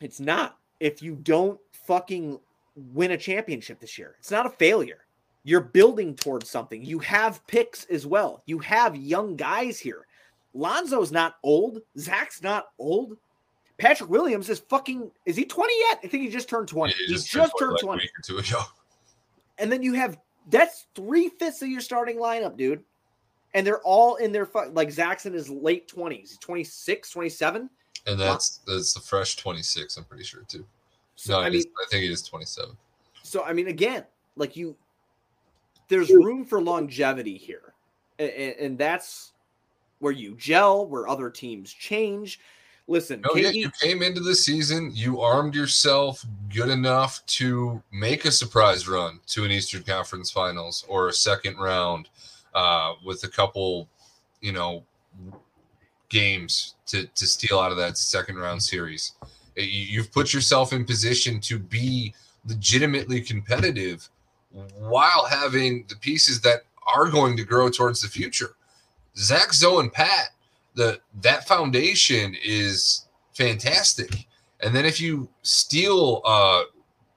It's 0.00 0.20
not 0.20 0.58
if 0.80 1.02
you 1.02 1.16
don't 1.16 1.58
fucking 1.72 2.38
win 2.76 3.12
a 3.12 3.16
championship 3.16 3.80
this 3.80 3.98
year. 3.98 4.16
It's 4.18 4.30
not 4.30 4.46
a 4.46 4.50
failure. 4.50 5.06
You're 5.44 5.60
building 5.60 6.14
towards 6.14 6.48
something. 6.48 6.84
You 6.84 6.98
have 7.00 7.46
picks 7.46 7.84
as 7.86 8.06
well. 8.06 8.42
You 8.46 8.58
have 8.60 8.96
young 8.96 9.36
guys 9.36 9.78
here. 9.78 10.06
Lonzo's 10.54 11.12
not 11.12 11.36
old. 11.42 11.80
Zach's 11.98 12.42
not 12.42 12.66
old. 12.78 13.16
Patrick 13.76 14.08
Williams 14.08 14.48
is 14.48 14.60
fucking. 14.60 15.10
Is 15.26 15.36
he 15.36 15.44
20 15.44 15.74
yet? 15.88 15.98
I 16.04 16.06
think 16.06 16.22
he 16.22 16.28
just 16.28 16.48
turned 16.48 16.68
20. 16.68 16.92
Yeah, 16.92 17.06
he 17.06 17.12
just, 17.12 17.28
just 17.28 17.52
turned 17.58 17.78
20. 17.80 18.02
Like 18.02 18.10
20. 18.46 18.58
And 19.58 19.70
then 19.70 19.82
you 19.82 19.94
have 19.94 20.18
that's 20.50 20.86
three 20.94 21.28
fifths 21.28 21.62
of 21.62 21.68
your 21.68 21.80
starting 21.80 22.18
lineup, 22.18 22.56
dude 22.56 22.84
and 23.54 23.64
they're 23.66 23.80
all 23.80 24.16
in 24.16 24.32
their 24.32 24.48
like 24.72 24.90
Zach's 24.90 25.26
in 25.26 25.32
his 25.32 25.48
late 25.48 25.88
20s, 25.88 26.38
26, 26.40 27.10
27. 27.10 27.70
And 28.06 28.20
that's 28.20 28.60
that's 28.66 28.92
the 28.92 29.00
fresh 29.00 29.36
26, 29.36 29.96
I'm 29.96 30.04
pretty 30.04 30.24
sure 30.24 30.42
too. 30.42 30.66
So, 31.16 31.34
no, 31.34 31.40
I, 31.40 31.48
mean, 31.48 31.60
is, 31.60 31.66
I 31.80 31.86
think 31.88 32.04
it 32.04 32.10
is 32.10 32.22
27. 32.22 32.76
So 33.22 33.44
I 33.44 33.52
mean, 33.52 33.68
again, 33.68 34.04
like 34.36 34.56
you, 34.56 34.76
there's 35.88 36.10
room 36.10 36.44
for 36.44 36.60
longevity 36.60 37.38
here, 37.38 37.72
and, 38.18 38.30
and 38.30 38.78
that's 38.78 39.32
where 40.04 40.12
you 40.12 40.34
gel, 40.34 40.86
where 40.86 41.08
other 41.08 41.30
teams 41.30 41.72
change. 41.72 42.38
Listen, 42.86 43.24
oh, 43.24 43.36
yeah, 43.36 43.48
you 43.48 43.70
came 43.80 44.02
into 44.02 44.20
the 44.20 44.34
season, 44.34 44.92
you 44.92 45.22
armed 45.22 45.54
yourself 45.54 46.22
good 46.54 46.68
enough 46.68 47.24
to 47.24 47.82
make 47.90 48.26
a 48.26 48.30
surprise 48.30 48.86
run 48.86 49.18
to 49.28 49.44
an 49.44 49.50
Eastern 49.50 49.82
Conference 49.82 50.30
Finals 50.30 50.84
or 50.86 51.08
a 51.08 51.12
second 51.14 51.56
round 51.56 52.10
uh, 52.54 52.92
with 53.02 53.24
a 53.24 53.28
couple, 53.28 53.88
you 54.42 54.52
know, 54.52 54.84
games 56.10 56.74
to 56.88 57.06
to 57.06 57.26
steal 57.26 57.58
out 57.58 57.70
of 57.70 57.78
that 57.78 57.96
second 57.96 58.36
round 58.36 58.62
series. 58.62 59.12
You've 59.56 60.12
put 60.12 60.34
yourself 60.34 60.74
in 60.74 60.84
position 60.84 61.40
to 61.40 61.58
be 61.58 62.12
legitimately 62.46 63.22
competitive 63.22 64.06
while 64.78 65.24
having 65.24 65.86
the 65.88 65.96
pieces 65.96 66.42
that 66.42 66.64
are 66.94 67.08
going 67.08 67.38
to 67.38 67.44
grow 67.44 67.70
towards 67.70 68.02
the 68.02 68.08
future. 68.08 68.56
Zach, 69.16 69.52
Zo, 69.52 69.80
and 69.80 69.92
Pat, 69.92 70.30
the 70.74 71.00
that 71.22 71.46
foundation 71.46 72.36
is 72.42 73.06
fantastic. 73.32 74.26
And 74.60 74.74
then 74.74 74.84
if 74.84 75.00
you 75.00 75.28
steal 75.42 76.22
a 76.24 76.64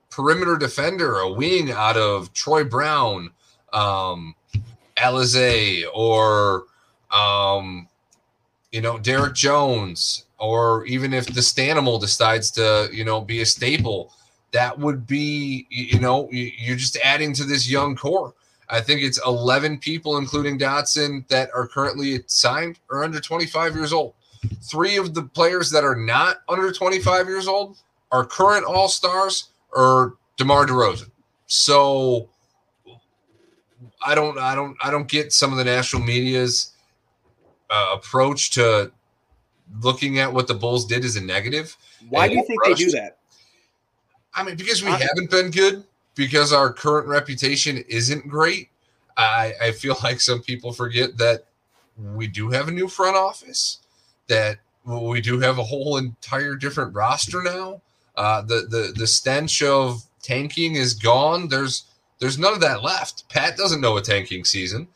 perimeter 0.10 0.58
defender, 0.58 1.20
a 1.20 1.32
wing 1.32 1.72
out 1.72 1.98
of 1.98 2.34
Troy 2.34 2.64
Brown, 2.64 3.32
um, 3.74 4.36
Alize 4.98 5.86
or 5.94 6.66
um, 7.12 7.88
you 8.72 8.82
know 8.82 8.98
Derrick 8.98 9.36
Jones, 9.36 10.26
or 10.40 10.86
even 10.86 11.14
if 11.14 11.28
the 11.28 11.42
Stanimal 11.42 12.02
decides 12.02 12.52
to 12.52 12.90
you 12.92 13.06
know 13.06 13.22
be 13.22 13.42
a 13.42 13.46
staple, 13.46 14.12
that 14.52 14.78
would 14.78 15.08
be 15.08 15.68
you 15.70 16.00
know 16.00 16.30
you're 16.32 16.76
just 16.76 16.98
adding 17.04 17.34
to 17.34 17.44
this 17.44 17.70
young 17.70 17.96
core. 17.96 18.34
I 18.70 18.82
think 18.82 19.02
it's 19.02 19.20
11 19.26 19.80
people, 19.80 20.18
including 20.18 20.60
Dotson, 20.60 21.28
that 21.30 21.50
are 21.54 21.68
currently 21.68 22.24
signed 22.28 22.80
or 22.90 23.04
under 23.04 23.20
25 23.20 23.76
years 23.76 23.94
old. 23.94 24.14
Three 24.62 24.98
of 24.98 25.14
the 25.14 25.24
players 25.24 25.72
that 25.72 25.84
are 25.84 25.96
not 25.96 26.38
under 26.50 26.72
25 26.72 27.28
years 27.28 27.48
old 27.48 27.78
are 28.12 28.26
current 28.26 28.66
All 28.66 28.88
Stars 28.88 29.50
or 29.72 30.18
DeMar 30.38 30.66
DeRozan. 30.66 31.10
So 31.48 32.30
I 34.06 34.16
don't 34.16 34.38
I 34.38 34.54
don't 34.54 34.78
I 34.82 34.92
don't 34.92 35.08
get 35.08 35.34
some 35.34 35.52
of 35.52 35.58
the 35.58 35.64
national 35.64 36.04
media's 36.04 36.72
uh, 37.70 37.96
approach 37.96 38.52
to 38.52 38.92
looking 39.82 40.20
at 40.20 40.32
what 40.32 40.48
the 40.48 40.54
Bulls 40.54 40.86
did 40.86 41.04
as 41.04 41.16
a 41.16 41.22
negative. 41.22 41.76
Why 42.10 42.28
do 42.28 42.36
you 42.36 42.46
think 42.46 42.62
rushed. 42.62 42.80
they 42.80 42.86
do 42.86 42.92
that? 42.92 43.18
I 44.34 44.44
mean, 44.44 44.56
because 44.56 44.84
we 44.84 44.92
haven't 44.92 45.32
been 45.32 45.50
good, 45.50 45.84
because 46.18 46.52
our 46.52 46.74
current 46.74 47.08
reputation 47.08 47.78
isn't 47.88 48.28
great. 48.28 48.70
I, 49.16 49.54
I 49.62 49.72
feel 49.72 49.96
like 50.04 50.20
some 50.20 50.42
people 50.42 50.74
forget 50.74 51.18
that 51.18 51.46
we 52.14 52.28
do 52.28 52.50
have 52.50 52.68
a 52.68 52.72
new 52.72 52.88
front 52.88 53.16
office, 53.16 53.80
that 54.28 54.58
we 54.86 55.22
do 55.22 55.40
have 55.40 55.58
a 55.58 55.64
whole 55.64 55.98
entire 55.98 56.56
different 56.56 56.94
roster 56.94 57.42
now. 57.42 57.82
Uh, 58.16 58.42
the 58.42 58.68
the 58.70 58.94
the 58.96 59.06
stench 59.06 59.62
of 59.62 60.02
tanking 60.22 60.76
is 60.76 60.94
gone. 60.94 61.48
There's 61.48 61.86
there's 62.20 62.40
none 62.40 62.54
of 62.54 62.62
that 62.62 62.84
left. 62.84 63.30
Pat 63.30 63.58
doesn't 63.58 63.82
know 63.82 63.98
a 63.98 64.02
tanking 64.02 64.44
season. 64.44 64.88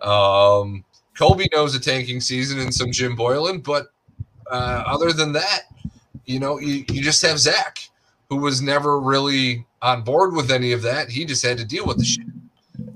Um, 0.00 0.84
Coby 1.16 1.46
knows 1.52 1.74
a 1.74 1.80
tanking 1.80 2.20
season 2.20 2.60
and 2.60 2.72
some 2.72 2.92
Jim 2.92 3.16
Boylen, 3.16 3.64
but 3.64 3.88
uh, 4.48 4.84
other 4.86 5.12
than 5.12 5.32
that, 5.32 5.62
you 6.24 6.38
know, 6.38 6.60
you, 6.60 6.84
you 6.90 7.02
just 7.02 7.22
have 7.22 7.40
Zach, 7.40 7.80
who 8.28 8.36
was 8.36 8.62
never 8.62 9.00
really 9.00 9.66
on 9.82 10.02
board 10.02 10.34
with 10.34 10.50
any 10.50 10.72
of 10.72 10.82
that. 10.82 11.08
He 11.08 11.24
just 11.24 11.44
had 11.44 11.58
to 11.58 11.64
deal 11.64 11.86
with 11.86 11.98
the 11.98 12.04
shit. 12.04 12.26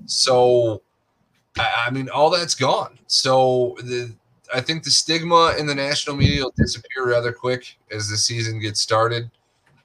So, 0.07 0.83
I, 1.59 1.85
I 1.87 1.91
mean, 1.91 2.09
all 2.09 2.31
that's 2.31 2.55
gone. 2.55 2.99
So, 3.07 3.77
the, 3.81 4.13
I 4.55 4.61
think 4.61 4.85
the 4.85 4.91
stigma 4.91 5.55
in 5.59 5.67
the 5.67 5.75
national 5.75 6.17
media 6.17 6.45
will 6.45 6.55
disappear 6.57 7.09
rather 7.09 7.33
quick 7.33 7.79
as 7.91 8.09
the 8.09 8.17
season 8.17 8.61
gets 8.61 8.81
started. 8.81 9.31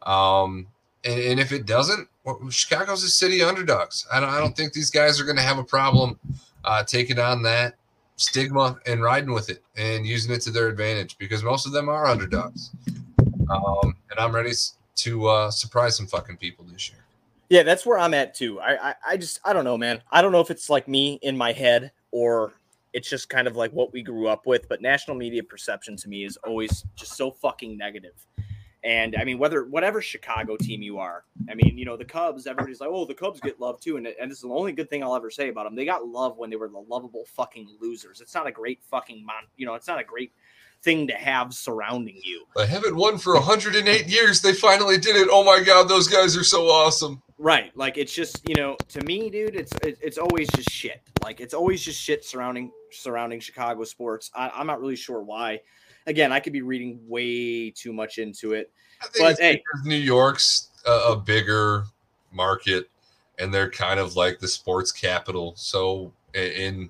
Um, 0.03 0.67
and, 1.03 1.19
and 1.19 1.39
if 1.39 1.51
it 1.51 1.65
doesn't, 1.65 2.07
well, 2.23 2.49
Chicago's 2.49 3.03
a 3.03 3.09
city 3.09 3.41
underdogs. 3.41 4.05
I 4.11 4.19
don't, 4.19 4.29
I 4.29 4.39
don't 4.39 4.55
think 4.55 4.73
these 4.73 4.91
guys 4.91 5.19
are 5.21 5.23
going 5.23 5.37
to 5.37 5.43
have 5.43 5.57
a 5.57 5.63
problem 5.63 6.19
uh, 6.65 6.83
taking 6.83 7.19
on 7.19 7.41
that 7.43 7.75
stigma 8.17 8.77
and 8.85 9.01
riding 9.01 9.31
with 9.31 9.49
it 9.49 9.63
and 9.77 10.05
using 10.05 10.33
it 10.33 10.41
to 10.41 10.51
their 10.51 10.67
advantage 10.67 11.17
because 11.17 11.43
most 11.43 11.65
of 11.65 11.71
them 11.71 11.87
are 11.87 12.07
underdogs. 12.07 12.71
Um, 13.49 13.95
and 14.11 14.19
I'm 14.19 14.35
ready 14.35 14.51
to 14.97 15.27
uh, 15.27 15.51
surprise 15.51 15.95
some 15.95 16.07
fucking 16.07 16.37
people 16.37 16.65
this 16.71 16.89
year. 16.89 16.99
Yeah, 17.49 17.63
that's 17.63 17.85
where 17.85 17.97
I'm 17.97 18.13
at 18.13 18.35
too. 18.35 18.59
I, 18.59 18.89
I, 18.89 18.95
I 19.09 19.17
just, 19.17 19.39
I 19.45 19.53
don't 19.53 19.63
know, 19.63 19.77
man. 19.77 20.01
I 20.11 20.21
don't 20.21 20.31
know 20.31 20.41
if 20.41 20.51
it's 20.51 20.69
like 20.69 20.87
me 20.87 21.19
in 21.21 21.37
my 21.37 21.53
head 21.53 21.91
or 22.11 22.53
it's 22.93 23.09
just 23.09 23.29
kind 23.29 23.47
of 23.47 23.55
like 23.55 23.71
what 23.71 23.93
we 23.93 24.03
grew 24.03 24.27
up 24.27 24.45
with. 24.45 24.67
But 24.67 24.81
national 24.81 25.15
media 25.15 25.43
perception 25.43 25.95
to 25.97 26.09
me 26.09 26.25
is 26.25 26.37
always 26.45 26.83
just 26.95 27.15
so 27.15 27.31
fucking 27.31 27.77
negative. 27.77 28.25
And 28.83 29.15
I 29.17 29.23
mean, 29.23 29.37
whether 29.37 29.65
whatever 29.65 30.01
Chicago 30.01 30.55
team 30.55 30.81
you 30.81 30.99
are, 30.99 31.23
I 31.49 31.55
mean, 31.55 31.77
you 31.77 31.85
know, 31.85 31.97
the 31.97 32.05
Cubs, 32.05 32.47
everybody's 32.47 32.79
like, 32.79 32.89
oh, 32.91 33.05
the 33.05 33.13
Cubs 33.13 33.39
get 33.39 33.59
love 33.59 33.79
too. 33.79 33.97
And, 33.97 34.07
and 34.07 34.29
this 34.29 34.37
is 34.37 34.43
the 34.43 34.49
only 34.49 34.71
good 34.71 34.89
thing 34.89 35.03
I'll 35.03 35.15
ever 35.15 35.29
say 35.29 35.49
about 35.49 35.65
them. 35.65 35.75
They 35.75 35.85
got 35.85 36.07
love 36.07 36.37
when 36.37 36.49
they 36.49 36.55
were 36.55 36.69
the 36.69 36.83
lovable 36.87 37.25
fucking 37.25 37.77
losers. 37.81 38.21
It's 38.21 38.33
not 38.33 38.47
a 38.47 38.51
great 38.51 38.81
fucking, 38.83 39.25
mon- 39.25 39.47
you 39.57 39.65
know, 39.65 39.75
it's 39.75 39.87
not 39.87 39.99
a 39.99 40.03
great 40.03 40.31
thing 40.83 41.07
to 41.07 41.13
have 41.13 41.53
surrounding 41.53 42.19
you. 42.23 42.45
I 42.57 42.65
haven't 42.65 42.95
won 42.95 43.17
for 43.17 43.33
108 43.33 44.07
years. 44.07 44.41
They 44.41 44.53
finally 44.53 44.97
did 44.97 45.15
it. 45.15 45.27
Oh 45.31 45.43
my 45.43 45.61
God, 45.63 45.89
those 45.89 46.07
guys 46.07 46.37
are 46.37 46.43
so 46.43 46.67
awesome. 46.67 47.21
Right. 47.37 47.75
Like 47.75 47.97
it's 47.97 48.13
just, 48.13 48.47
you 48.47 48.55
know, 48.55 48.75
to 48.89 49.03
me, 49.05 49.29
dude, 49.29 49.55
it's 49.55 49.71
it's 49.83 50.17
always 50.17 50.47
just 50.49 50.71
shit. 50.71 51.01
Like 51.21 51.39
it's 51.39 51.53
always 51.53 51.83
just 51.83 52.01
shit 52.01 52.25
surrounding 52.25 52.71
surrounding 52.91 53.39
Chicago 53.39 53.83
sports. 53.83 54.31
I, 54.35 54.49
I'm 54.49 54.65
not 54.67 54.79
really 54.79 54.95
sure 54.95 55.21
why 55.21 55.61
again, 56.07 56.31
I 56.31 56.39
could 56.39 56.53
be 56.53 56.63
reading 56.63 56.99
way 57.07 57.69
too 57.69 57.93
much 57.93 58.17
into 58.17 58.53
it. 58.53 58.71
But, 59.19 59.37
hey, 59.39 59.61
New 59.83 59.95
York's 59.95 60.69
a, 60.87 61.11
a 61.11 61.15
bigger 61.15 61.83
market, 62.31 62.89
and 63.37 63.53
they're 63.53 63.69
kind 63.69 63.99
of 63.99 64.15
like 64.15 64.39
the 64.39 64.47
sports 64.47 64.91
capital. 64.91 65.53
So 65.55 66.11
in 66.33 66.89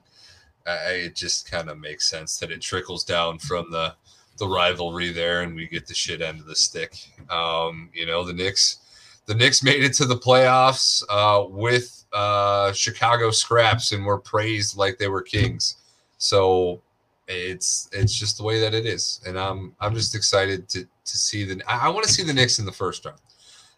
it 0.67 1.15
just 1.15 1.49
kind 1.49 1.69
of 1.69 1.79
makes 1.79 2.09
sense 2.09 2.37
that 2.37 2.51
it 2.51 2.61
trickles 2.61 3.03
down 3.03 3.39
from 3.39 3.71
the 3.71 3.95
the 4.37 4.47
rivalry 4.47 5.11
there, 5.11 5.41
and 5.41 5.55
we 5.55 5.67
get 5.67 5.87
the 5.87 5.93
shit 5.93 6.21
end 6.21 6.39
of 6.39 6.45
the 6.45 6.55
stick. 6.55 6.95
Um, 7.29 7.89
you 7.93 8.05
know, 8.05 8.23
the 8.23 8.33
Knicks, 8.33 8.79
the 9.25 9.35
Knicks 9.35 9.63
made 9.63 9.83
it 9.83 9.93
to 9.93 10.05
the 10.05 10.17
playoffs 10.17 11.03
uh, 11.09 11.47
with 11.47 12.05
uh, 12.13 12.71
Chicago 12.73 13.31
scraps 13.31 13.91
and 13.91 14.05
were 14.05 14.19
praised 14.19 14.77
like 14.77 14.97
they 14.97 15.07
were 15.07 15.21
kings. 15.21 15.77
So 16.17 16.81
it's 17.27 17.89
it's 17.91 18.17
just 18.17 18.37
the 18.37 18.43
way 18.43 18.59
that 18.59 18.73
it 18.73 18.85
is, 18.85 19.21
and 19.25 19.37
I'm 19.37 19.75
I'm 19.79 19.93
just 19.93 20.15
excited 20.15 20.69
to 20.69 20.83
to 20.83 21.17
see 21.17 21.43
the. 21.43 21.61
I, 21.67 21.87
I 21.87 21.89
want 21.89 22.05
to 22.05 22.11
see 22.11 22.23
the 22.23 22.33
Knicks 22.33 22.59
in 22.59 22.65
the 22.65 22.71
first 22.71 23.05
round. 23.05 23.19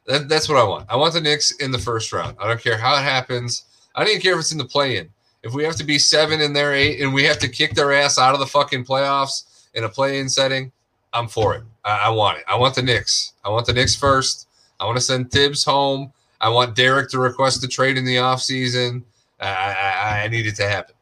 That, 0.05 0.27
that's 0.27 0.49
what 0.49 0.57
I 0.57 0.63
want. 0.63 0.85
I 0.89 0.95
want 0.95 1.13
the 1.13 1.21
Knicks 1.21 1.51
in 1.57 1.71
the 1.71 1.79
first 1.79 2.11
round. 2.11 2.35
I 2.39 2.47
don't 2.47 2.61
care 2.61 2.77
how 2.77 2.95
it 2.95 3.03
happens. 3.03 3.65
I 3.95 4.01
don't 4.01 4.09
even 4.09 4.21
care 4.21 4.33
if 4.33 4.39
it's 4.39 4.51
in 4.51 4.57
the 4.57 4.65
play-in. 4.65 5.09
If 5.43 5.53
we 5.53 5.63
have 5.63 5.75
to 5.77 5.83
be 5.83 5.97
seven 5.97 6.41
and 6.41 6.55
they're 6.55 6.73
eight, 6.73 7.01
and 7.01 7.13
we 7.13 7.23
have 7.23 7.39
to 7.39 7.47
kick 7.47 7.73
their 7.73 7.93
ass 7.93 8.17
out 8.17 8.33
of 8.33 8.39
the 8.39 8.45
fucking 8.47 8.85
playoffs 8.85 9.67
in 9.73 9.83
a 9.85 9.89
play-in 9.89 10.27
setting, 10.27 10.71
I'm 11.13 11.27
for 11.27 11.55
it. 11.55 11.63
I, 11.85 12.05
I 12.05 12.09
want 12.09 12.39
it. 12.39 12.43
I 12.47 12.55
want 12.55 12.75
the 12.75 12.81
Knicks. 12.81 13.33
I 13.43 13.49
want 13.49 13.65
the 13.65 13.73
Knicks 13.73 13.95
first. 13.95 14.47
I 14.79 14.85
want 14.85 14.97
to 14.97 15.03
send 15.03 15.31
Thibs 15.31 15.63
home. 15.63 16.11
I 16.41 16.49
want 16.49 16.75
Derrick 16.75 17.09
to 17.11 17.19
request 17.19 17.63
a 17.63 17.67
trade 17.67 17.97
in 17.97 18.05
the 18.05 18.15
offseason. 18.15 19.03
I, 19.39 19.47
I, 19.47 20.21
I 20.23 20.27
need 20.27 20.45
it 20.45 20.55
to 20.57 20.67
happen. 20.67 20.95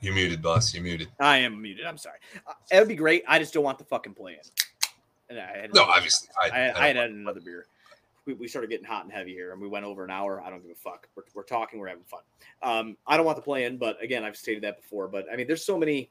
You're 0.00 0.14
muted, 0.14 0.40
boss. 0.40 0.72
You're 0.72 0.82
muted. 0.82 1.08
I 1.20 1.38
am 1.38 1.60
muted. 1.60 1.84
I'm 1.84 1.98
sorry. 1.98 2.18
Uh, 2.46 2.52
it 2.72 2.78
would 2.78 2.88
be 2.88 2.96
great. 2.96 3.22
I 3.28 3.38
just 3.38 3.52
don't 3.52 3.62
want 3.62 3.78
the 3.78 3.84
fucking 3.84 4.14
play 4.14 4.32
in. 4.32 4.38
And 5.28 5.38
I 5.38 5.58
had 5.58 5.74
no, 5.74 5.82
obviously. 5.82 6.28
I, 6.42 6.48
I, 6.48 6.68
I, 6.68 6.84
I 6.84 6.86
had 6.88 6.96
had 6.96 7.10
another 7.10 7.40
beer. 7.40 7.66
We, 8.30 8.34
we 8.34 8.48
started 8.48 8.70
getting 8.70 8.86
hot 8.86 9.04
and 9.04 9.12
heavy 9.12 9.32
here, 9.32 9.52
and 9.52 9.60
we 9.60 9.68
went 9.68 9.84
over 9.84 10.04
an 10.04 10.10
hour. 10.10 10.40
I 10.40 10.50
don't 10.50 10.62
give 10.62 10.70
a 10.70 10.74
fuck. 10.74 11.08
We're, 11.16 11.24
we're 11.34 11.42
talking. 11.42 11.80
We're 11.80 11.88
having 11.88 12.04
fun. 12.04 12.20
Um, 12.62 12.96
I 13.06 13.16
don't 13.16 13.26
want 13.26 13.36
the 13.36 13.42
play 13.42 13.64
in, 13.64 13.76
but 13.76 14.00
again, 14.02 14.24
I've 14.24 14.36
stated 14.36 14.62
that 14.62 14.80
before. 14.80 15.08
But 15.08 15.26
I 15.32 15.36
mean, 15.36 15.46
there's 15.46 15.64
so 15.64 15.76
many 15.76 16.10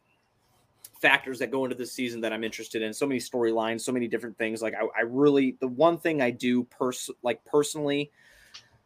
factors 1.01 1.39
that 1.39 1.49
go 1.49 1.63
into 1.63 1.75
this 1.75 1.93
season 1.93 2.19
that 2.21 2.33
I'm 2.33 2.43
interested 2.43 2.81
in. 2.81 2.93
So 2.93 3.07
many 3.07 3.19
storylines, 3.19 3.81
so 3.81 3.91
many 3.91 4.07
different 4.07 4.37
things. 4.37 4.61
Like 4.61 4.73
I, 4.75 4.85
I 4.97 5.01
really, 5.03 5.55
the 5.61 5.67
one 5.67 5.97
thing 5.97 6.21
I 6.21 6.31
do 6.31 6.65
pers- 6.65 7.09
like 7.23 7.43
personally 7.45 8.11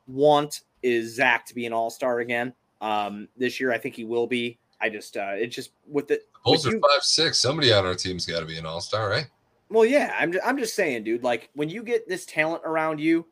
want 0.08 0.62
is 0.84 1.16
Zach 1.16 1.46
to 1.48 1.56
be 1.56 1.66
an 1.66 1.74
all 1.74 1.90
star 1.90 2.20
again. 2.20 2.54
Um, 2.82 3.30
this 3.38 3.60
year, 3.60 3.72
I 3.72 3.78
think 3.78 3.96
he 3.96 4.04
will 4.04 4.28
be. 4.28 4.60
I 4.82 4.90
just 4.90 5.16
uh 5.16 5.36
it 5.38 5.48
just 5.48 5.72
with 5.88 6.10
the 6.10 6.22
Bulls 6.44 6.68
are 6.68 6.72
five 6.72 7.04
six. 7.04 7.38
Somebody 7.38 7.72
on 7.72 7.86
our 7.86 7.96
team's 7.96 8.26
got 8.26 8.42
to 8.42 8.46
be 8.46 8.58
an 8.58 8.66
all 8.66 8.82
star, 8.82 9.10
right? 9.10 9.28
Well, 9.74 9.86
yeah. 9.86 10.14
I'm 10.18 10.32
just, 10.32 10.46
I'm 10.46 10.58
just 10.58 10.76
saying, 10.76 11.04
dude. 11.04 11.24
Like 11.24 11.50
when 11.54 11.70
you 11.70 11.84
get 11.84 12.08
this 12.08 12.26
talent 12.26 12.64
around 12.66 13.00
you, 13.00 13.26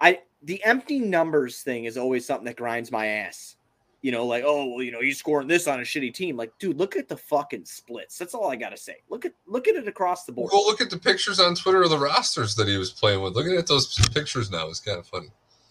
I 0.00 0.20
the 0.42 0.62
empty 0.64 0.98
numbers 0.98 1.62
thing 1.62 1.84
is 1.84 1.96
always 1.96 2.26
something 2.26 2.46
that 2.46 2.56
grinds 2.56 2.90
my 2.90 3.06
ass. 3.06 3.56
You 4.02 4.12
know, 4.12 4.26
like 4.26 4.44
oh 4.46 4.66
well, 4.66 4.82
you 4.82 4.92
know 4.92 5.00
he's 5.00 5.18
scoring 5.18 5.48
this 5.48 5.66
on 5.66 5.80
a 5.80 5.82
shitty 5.82 6.14
team. 6.14 6.36
Like, 6.36 6.52
dude, 6.60 6.78
look 6.78 6.96
at 6.96 7.08
the 7.08 7.16
fucking 7.16 7.64
splits. 7.64 8.16
That's 8.16 8.34
all 8.34 8.50
I 8.50 8.56
gotta 8.56 8.76
say. 8.76 8.96
Look 9.08 9.24
at 9.24 9.32
look 9.46 9.66
at 9.66 9.74
it 9.74 9.88
across 9.88 10.24
the 10.24 10.32
board. 10.32 10.50
Well, 10.52 10.64
look 10.64 10.80
at 10.80 10.90
the 10.90 10.98
pictures 10.98 11.40
on 11.40 11.56
Twitter 11.56 11.82
of 11.82 11.90
the 11.90 11.98
rosters 11.98 12.54
that 12.56 12.68
he 12.68 12.76
was 12.76 12.90
playing 12.90 13.22
with. 13.22 13.34
Looking 13.34 13.56
at 13.56 13.66
those 13.66 13.96
pictures 14.10 14.50
now 14.50 14.68
is 14.68 14.78
kind 14.78 14.98
of 14.98 15.06
funny. 15.06 15.28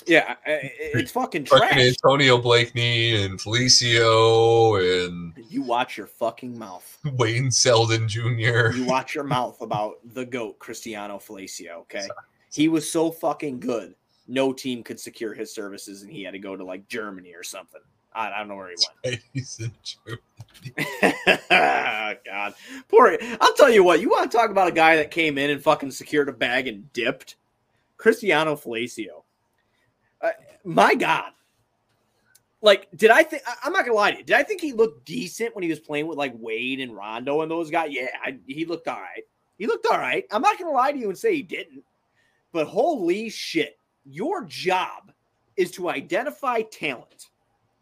Yeah, 0.08 0.36
it's 0.46 1.12
fucking 1.12 1.46
trash. 1.46 1.78
Antonio 1.78 2.38
Blakeney 2.38 3.24
and 3.24 3.38
Felicio 3.40 5.06
and 5.06 5.34
you 5.50 5.62
watch 5.62 5.98
your 5.98 6.08
fucking 6.08 6.58
mouth. 6.58 6.98
Wayne 7.18 7.52
Selden 7.52 8.08
Jr. 8.08 8.72
You 8.74 8.86
watch 8.86 9.14
your 9.14 9.26
mouth 9.26 9.62
about 9.62 9.98
the 10.14 10.26
goat 10.26 10.60
Cristiano 10.60 11.18
Felicio. 11.18 11.80
Okay, 11.82 12.02
Sorry. 12.02 12.12
he 12.54 12.70
was 12.70 12.90
so 12.90 13.12
fucking 13.12 13.60
good. 13.60 13.96
No 14.28 14.54
team 14.54 14.84
could 14.84 15.00
secure 15.00 15.34
his 15.34 15.54
services, 15.54 16.04
and 16.04 16.12
he 16.12 16.24
had 16.24 16.32
to 16.32 16.40
go 16.40 16.56
to 16.56 16.64
like 16.64 16.88
Germany 16.88 17.34
or 17.34 17.44
something. 17.44 17.82
I, 18.14 18.32
I 18.32 18.40
don't 18.40 18.48
know 18.48 18.56
where 18.56 18.70
he 18.70 18.76
went. 19.04 19.22
He's 19.34 19.60
in 19.60 19.72
Germany. 19.84 20.22
God, 22.26 22.54
poor. 22.88 23.18
I'll 23.42 23.54
tell 23.54 23.70
you 23.70 23.84
what. 23.84 24.02
You 24.02 24.10
want 24.10 24.32
to 24.32 24.38
talk 24.38 24.50
about 24.50 24.70
a 24.70 24.74
guy 24.74 24.96
that 24.96 25.12
came 25.12 25.38
in 25.38 25.50
and 25.50 25.62
fucking 25.62 25.92
secured 25.92 26.30
a 26.30 26.34
bag 26.34 26.68
and 26.68 26.92
dipped? 26.94 27.36
Cristiano 27.98 28.56
Felicio 28.56 29.24
uh, 30.22 30.30
my 30.64 30.96
God. 30.96 31.32
Like, 32.62 32.88
did 32.96 33.12
I 33.12 33.24
think? 33.24 33.44
I'm 33.64 33.72
not 33.72 33.86
gonna 33.86 33.96
lie 33.96 34.12
to 34.12 34.18
you. 34.18 34.24
Did 34.24 34.36
I 34.36 34.44
think 34.44 34.62
he 34.62 34.74
looked 34.74 35.06
decent 35.06 35.56
when 35.56 35.64
he 35.64 35.70
was 35.70 35.80
playing 35.80 36.08
with 36.08 36.18
like 36.18 36.34
Wade 36.36 36.80
and 36.80 36.96
Rondo 36.96 37.42
and 37.42 37.52
those 37.52 37.70
guys? 37.70 37.90
Yeah, 37.92 38.08
I, 38.24 38.38
he 38.48 38.66
looked 38.66 38.88
all 38.88 39.00
right. 39.00 39.24
He 39.58 39.68
looked 39.68 39.86
all 39.86 39.98
right. 39.98 40.26
I'm 40.32 40.42
not 40.42 40.58
gonna 40.58 40.72
lie 40.72 40.92
to 40.92 40.98
you 40.98 41.10
and 41.10 41.18
say 41.18 41.36
he 41.36 41.44
didn't. 41.44 41.84
But 42.52 42.68
holy 42.68 43.30
shit, 43.30 43.78
your 44.06 44.44
job 44.46 45.12
is 45.56 45.72
to 45.72 45.90
identify 45.90 46.62
talent. 46.62 47.28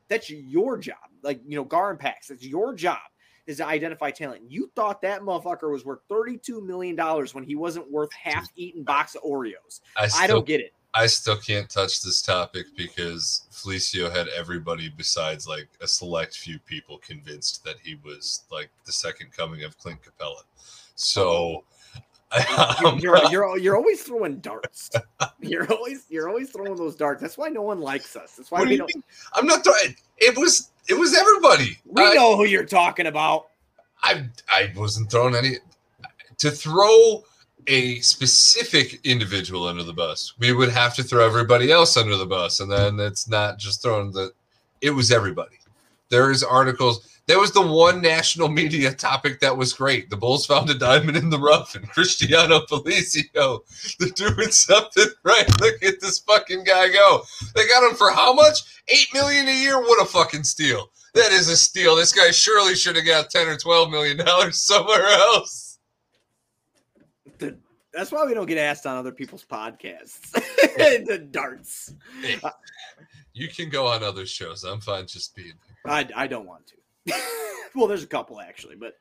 That's 0.09 0.29
your 0.29 0.77
job. 0.77 0.97
Like 1.23 1.39
you 1.47 1.55
know, 1.55 1.63
Gar 1.63 1.91
and 1.91 1.99
Pax. 1.99 2.27
That's 2.27 2.43
your 2.43 2.73
job 2.73 2.99
is 3.47 3.57
to 3.57 3.65
identify 3.65 4.11
talent. 4.11 4.41
You 4.49 4.71
thought 4.75 5.01
that 5.03 5.21
motherfucker 5.21 5.71
was 5.71 5.85
worth 5.85 5.99
$32 6.09 6.65
million 6.65 6.97
when 7.33 7.43
he 7.43 7.55
wasn't 7.55 7.89
worth 7.91 8.11
half 8.13 8.49
eaten 8.55 8.83
box 8.83 9.15
of 9.15 9.23
Oreos. 9.23 9.81
I, 9.95 10.07
still, 10.07 10.23
I 10.23 10.27
don't 10.27 10.45
get 10.45 10.61
it. 10.61 10.73
I 10.95 11.07
still 11.07 11.35
can't 11.35 11.69
touch 11.69 12.01
this 12.01 12.21
topic 12.21 12.67
because 12.77 13.47
Felicio 13.51 14.09
had 14.09 14.29
everybody 14.29 14.87
besides 14.95 15.45
like 15.45 15.67
a 15.81 15.87
select 15.87 16.37
few 16.37 16.57
people 16.59 16.99
convinced 16.99 17.65
that 17.65 17.75
he 17.83 17.97
was 18.05 18.45
like 18.49 18.69
the 18.85 18.93
second 18.93 19.33
coming 19.33 19.63
of 19.63 19.77
Clint 19.77 19.99
Capela. 20.01 20.43
So 20.95 21.65
um, 22.85 22.97
you're, 22.99 23.19
you're, 23.29 23.57
you're 23.57 23.75
always 23.75 24.03
throwing 24.03 24.37
darts. 24.39 24.89
You're 25.41 25.71
always 25.71 26.05
you're 26.09 26.27
always 26.27 26.49
throwing 26.49 26.75
those 26.75 26.95
darts. 26.95 27.21
That's 27.21 27.37
why 27.37 27.49
no 27.49 27.61
one 27.61 27.79
likes 27.79 28.15
us. 28.15 28.35
That's 28.35 28.49
why 28.49 28.63
we 28.63 28.69
do 28.69 28.77
not 28.77 28.89
I'm 29.33 29.45
not 29.45 29.63
throwing. 29.63 29.95
It 30.17 30.35
was 30.35 30.71
it 30.89 30.95
was 30.95 31.15
everybody. 31.15 31.77
We 31.85 32.01
I, 32.01 32.13
know 32.13 32.35
who 32.35 32.45
you're 32.45 32.65
talking 32.65 33.05
about. 33.05 33.47
I 34.01 34.27
I 34.49 34.73
wasn't 34.75 35.11
throwing 35.11 35.35
any 35.35 35.57
to 36.39 36.51
throw 36.51 37.23
a 37.67 37.99
specific 37.99 38.99
individual 39.05 39.67
under 39.67 39.83
the 39.83 39.93
bus. 39.93 40.33
We 40.39 40.53
would 40.53 40.69
have 40.69 40.95
to 40.95 41.03
throw 41.03 41.25
everybody 41.25 41.71
else 41.71 41.97
under 41.97 42.15
the 42.15 42.25
bus, 42.25 42.59
and 42.59 42.71
then 42.71 42.99
it's 42.99 43.27
not 43.27 43.57
just 43.57 43.81
throwing 43.81 44.11
the. 44.11 44.31
It 44.81 44.91
was 44.91 45.11
everybody. 45.11 45.57
There's 46.09 46.43
articles. 46.43 47.11
There 47.27 47.39
was 47.39 47.51
the 47.51 47.65
one 47.65 48.01
national 48.01 48.49
media 48.49 48.93
topic 48.93 49.39
that 49.39 49.57
was 49.57 49.73
great. 49.73 50.11
The 50.11 50.17
Bulls 50.17 50.45
found 50.45 50.69
a 50.69 50.75
diamond 50.75 51.17
in 51.17 51.31
the 51.31 51.39
rough, 51.39 51.73
and 51.73 51.89
Cristiano 51.89 52.59
Felicio, 52.69 53.61
they're 53.99 54.09
doing 54.09 54.51
something 54.51 55.07
right. 55.23 55.47
Look 55.59 55.81
at 55.83 55.99
this 56.01 56.19
fucking 56.19 56.65
guy 56.65 56.89
go. 56.89 57.23
They 57.55 57.67
got 57.67 57.89
him 57.89 57.95
for 57.95 58.11
how 58.11 58.33
much? 58.33 58.59
Eight 58.89 59.07
million 59.13 59.47
a 59.47 59.59
year. 59.59 59.79
What 59.79 60.03
a 60.03 60.05
fucking 60.05 60.43
steal! 60.43 60.91
That 61.15 61.31
is 61.31 61.49
a 61.49 61.57
steal. 61.57 61.95
This 61.95 62.13
guy 62.13 62.29
surely 62.29 62.75
should 62.75 62.95
have 62.95 63.05
got 63.05 63.31
ten 63.31 63.47
or 63.47 63.57
twelve 63.57 63.89
million 63.89 64.17
dollars 64.17 64.61
somewhere 64.61 65.05
else. 65.07 65.64
That's 67.95 68.11
why 68.11 68.25
we 68.25 68.33
don't 68.33 68.45
get 68.45 68.57
asked 68.57 68.85
on 68.85 68.97
other 68.97 69.11
people's 69.11 69.45
podcasts. 69.45 70.31
the 70.31 71.27
darts. 71.31 71.93
Hey, 72.21 72.37
you 73.33 73.47
can 73.47 73.69
go 73.69 73.87
on 73.87 74.03
other 74.03 74.25
shows. 74.25 74.63
I'm 74.63 74.81
fine 74.81 75.07
just 75.07 75.35
being 75.35 75.53
I, 75.85 76.07
I 76.15 76.27
don't 76.27 76.45
want 76.45 76.67
to. 76.67 77.13
well, 77.75 77.87
there's 77.87 78.03
a 78.03 78.07
couple 78.07 78.41
actually, 78.41 78.75
but 78.75 78.95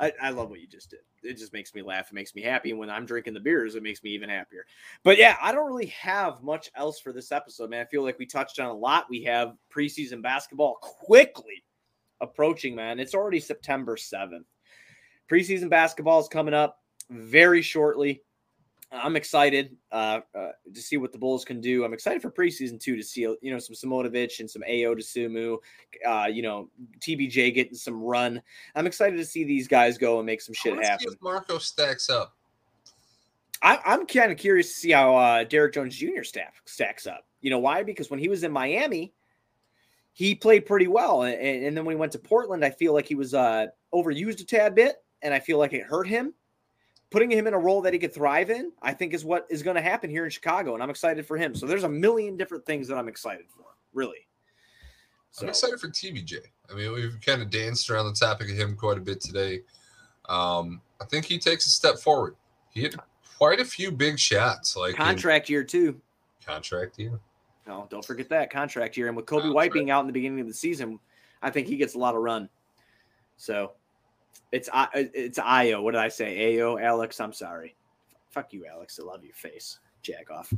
I, 0.00 0.12
I 0.22 0.30
love 0.30 0.48
what 0.48 0.60
you 0.60 0.66
just 0.66 0.90
did. 0.90 1.00
It 1.22 1.36
just 1.36 1.52
makes 1.52 1.74
me 1.74 1.82
laugh. 1.82 2.08
It 2.10 2.14
makes 2.14 2.34
me 2.34 2.42
happy. 2.42 2.70
And 2.70 2.78
when 2.78 2.88
I'm 2.88 3.04
drinking 3.04 3.34
the 3.34 3.40
beers, 3.40 3.74
it 3.74 3.82
makes 3.82 4.02
me 4.02 4.10
even 4.10 4.30
happier. 4.30 4.64
But 5.02 5.18
yeah, 5.18 5.36
I 5.42 5.52
don't 5.52 5.66
really 5.66 5.86
have 5.86 6.42
much 6.42 6.70
else 6.74 7.00
for 7.00 7.12
this 7.12 7.32
episode, 7.32 7.70
man. 7.70 7.82
I 7.82 7.90
feel 7.90 8.02
like 8.02 8.18
we 8.18 8.26
touched 8.26 8.60
on 8.60 8.66
a 8.66 8.74
lot. 8.74 9.06
We 9.10 9.24
have 9.24 9.56
preseason 9.74 10.22
basketball 10.22 10.78
quickly 10.80 11.64
approaching, 12.20 12.74
man. 12.74 12.98
It's 12.98 13.14
already 13.14 13.40
September 13.40 13.96
7th. 13.96 14.44
Preseason 15.30 15.68
basketball 15.68 16.20
is 16.20 16.28
coming 16.28 16.54
up 16.54 16.78
very 17.10 17.62
shortly. 17.62 18.22
I'm 18.90 19.16
excited 19.16 19.76
uh, 19.92 20.20
uh, 20.34 20.48
to 20.72 20.80
see 20.80 20.96
what 20.96 21.12
the 21.12 21.18
Bulls 21.18 21.44
can 21.44 21.60
do. 21.60 21.84
I'm 21.84 21.92
excited 21.92 22.22
for 22.22 22.30
preseason 22.30 22.80
two 22.80 22.96
to 22.96 23.02
see 23.02 23.20
you 23.20 23.52
know 23.52 23.58
some 23.58 23.74
Simonovic 23.74 24.40
and 24.40 24.50
some 24.50 24.62
Ayo 24.62 24.96
Dosunmu, 24.96 25.58
uh, 26.06 26.26
you 26.26 26.42
know 26.42 26.70
TBJ 27.00 27.54
getting 27.54 27.74
some 27.74 28.00
run. 28.02 28.40
I'm 28.74 28.86
excited 28.86 29.16
to 29.16 29.26
see 29.26 29.44
these 29.44 29.68
guys 29.68 29.98
go 29.98 30.18
and 30.18 30.26
make 30.26 30.40
some 30.40 30.54
shit 30.54 30.82
happen. 30.82 31.14
Marko 31.20 31.58
stacks 31.58 32.08
up. 32.08 32.34
I, 33.60 33.78
am 33.84 34.06
kind 34.06 34.32
of 34.32 34.38
curious 34.38 34.68
to 34.68 34.74
see 34.74 34.90
how 34.92 35.16
uh, 35.16 35.44
Derrick 35.44 35.74
Jones 35.74 35.96
Jr. 35.96 36.22
Stack, 36.22 36.54
stacks 36.64 37.06
up. 37.06 37.26
You 37.40 37.50
know 37.50 37.58
why? 37.58 37.82
Because 37.82 38.08
when 38.08 38.20
he 38.20 38.28
was 38.28 38.44
in 38.44 38.52
Miami, 38.52 39.12
he 40.12 40.34
played 40.34 40.64
pretty 40.64 40.86
well, 40.86 41.22
and, 41.22 41.34
and 41.34 41.76
then 41.76 41.84
when 41.84 41.96
he 41.96 42.00
went 42.00 42.12
to 42.12 42.18
Portland, 42.18 42.64
I 42.64 42.70
feel 42.70 42.94
like 42.94 43.06
he 43.06 43.14
was 43.14 43.34
uh, 43.34 43.66
overused 43.92 44.40
a 44.40 44.44
tad 44.44 44.74
bit, 44.74 44.96
and 45.22 45.34
I 45.34 45.40
feel 45.40 45.58
like 45.58 45.74
it 45.74 45.82
hurt 45.82 46.06
him 46.06 46.32
putting 47.10 47.30
him 47.30 47.46
in 47.46 47.54
a 47.54 47.58
role 47.58 47.82
that 47.82 47.92
he 47.92 47.98
could 47.98 48.12
thrive 48.12 48.50
in, 48.50 48.72
I 48.82 48.92
think 48.92 49.14
is 49.14 49.24
what 49.24 49.46
is 49.50 49.62
going 49.62 49.76
to 49.76 49.82
happen 49.82 50.10
here 50.10 50.24
in 50.24 50.30
Chicago. 50.30 50.74
And 50.74 50.82
I'm 50.82 50.90
excited 50.90 51.26
for 51.26 51.36
him. 51.36 51.54
So 51.54 51.66
there's 51.66 51.84
a 51.84 51.88
million 51.88 52.36
different 52.36 52.66
things 52.66 52.88
that 52.88 52.96
I'm 52.96 53.08
excited 53.08 53.46
for, 53.48 53.64
really. 53.94 54.26
So. 55.30 55.44
I'm 55.44 55.50
excited 55.50 55.80
for 55.80 55.88
TBJ. 55.88 56.36
I 56.70 56.74
mean, 56.74 56.92
we've 56.92 57.18
kind 57.24 57.42
of 57.42 57.50
danced 57.50 57.90
around 57.90 58.06
the 58.06 58.12
topic 58.12 58.50
of 58.50 58.56
him 58.56 58.76
quite 58.76 58.98
a 58.98 59.00
bit 59.00 59.20
today. 59.20 59.60
Um, 60.28 60.80
I 61.00 61.04
think 61.06 61.24
he 61.24 61.38
takes 61.38 61.66
a 61.66 61.70
step 61.70 61.98
forward. 61.98 62.36
He 62.70 62.82
had 62.82 62.94
quite 63.38 63.60
a 63.60 63.64
few 63.64 63.90
big 63.90 64.18
shots, 64.18 64.76
like 64.76 64.94
contract 64.94 65.48
year 65.48 65.64
too. 65.64 66.00
Contract 66.44 66.98
year. 66.98 67.20
No, 67.66 67.86
don't 67.90 68.04
forget 68.04 68.28
that 68.30 68.50
contract 68.50 68.96
year. 68.96 69.08
And 69.08 69.16
with 69.16 69.26
Coby 69.26 69.52
White 69.52 69.72
being 69.72 69.90
out 69.90 70.00
in 70.00 70.06
the 70.06 70.12
beginning 70.12 70.40
of 70.40 70.46
the 70.46 70.54
season, 70.54 70.98
I 71.42 71.50
think 71.50 71.66
he 71.66 71.76
gets 71.76 71.94
a 71.94 71.98
lot 71.98 72.14
of 72.14 72.22
run. 72.22 72.48
So 73.36 73.72
it's 74.52 74.68
it's 74.92 75.38
Io. 75.38 75.82
What 75.82 75.92
did 75.92 76.00
I 76.00 76.08
say? 76.08 76.60
Ao 76.60 76.78
Alex. 76.78 77.20
I'm 77.20 77.32
sorry. 77.32 77.76
Fuck 78.30 78.52
you, 78.52 78.66
Alex. 78.66 78.98
I 79.00 79.06
love 79.06 79.24
your 79.24 79.34
face. 79.34 79.78
Jack 80.02 80.30
off. 80.30 80.52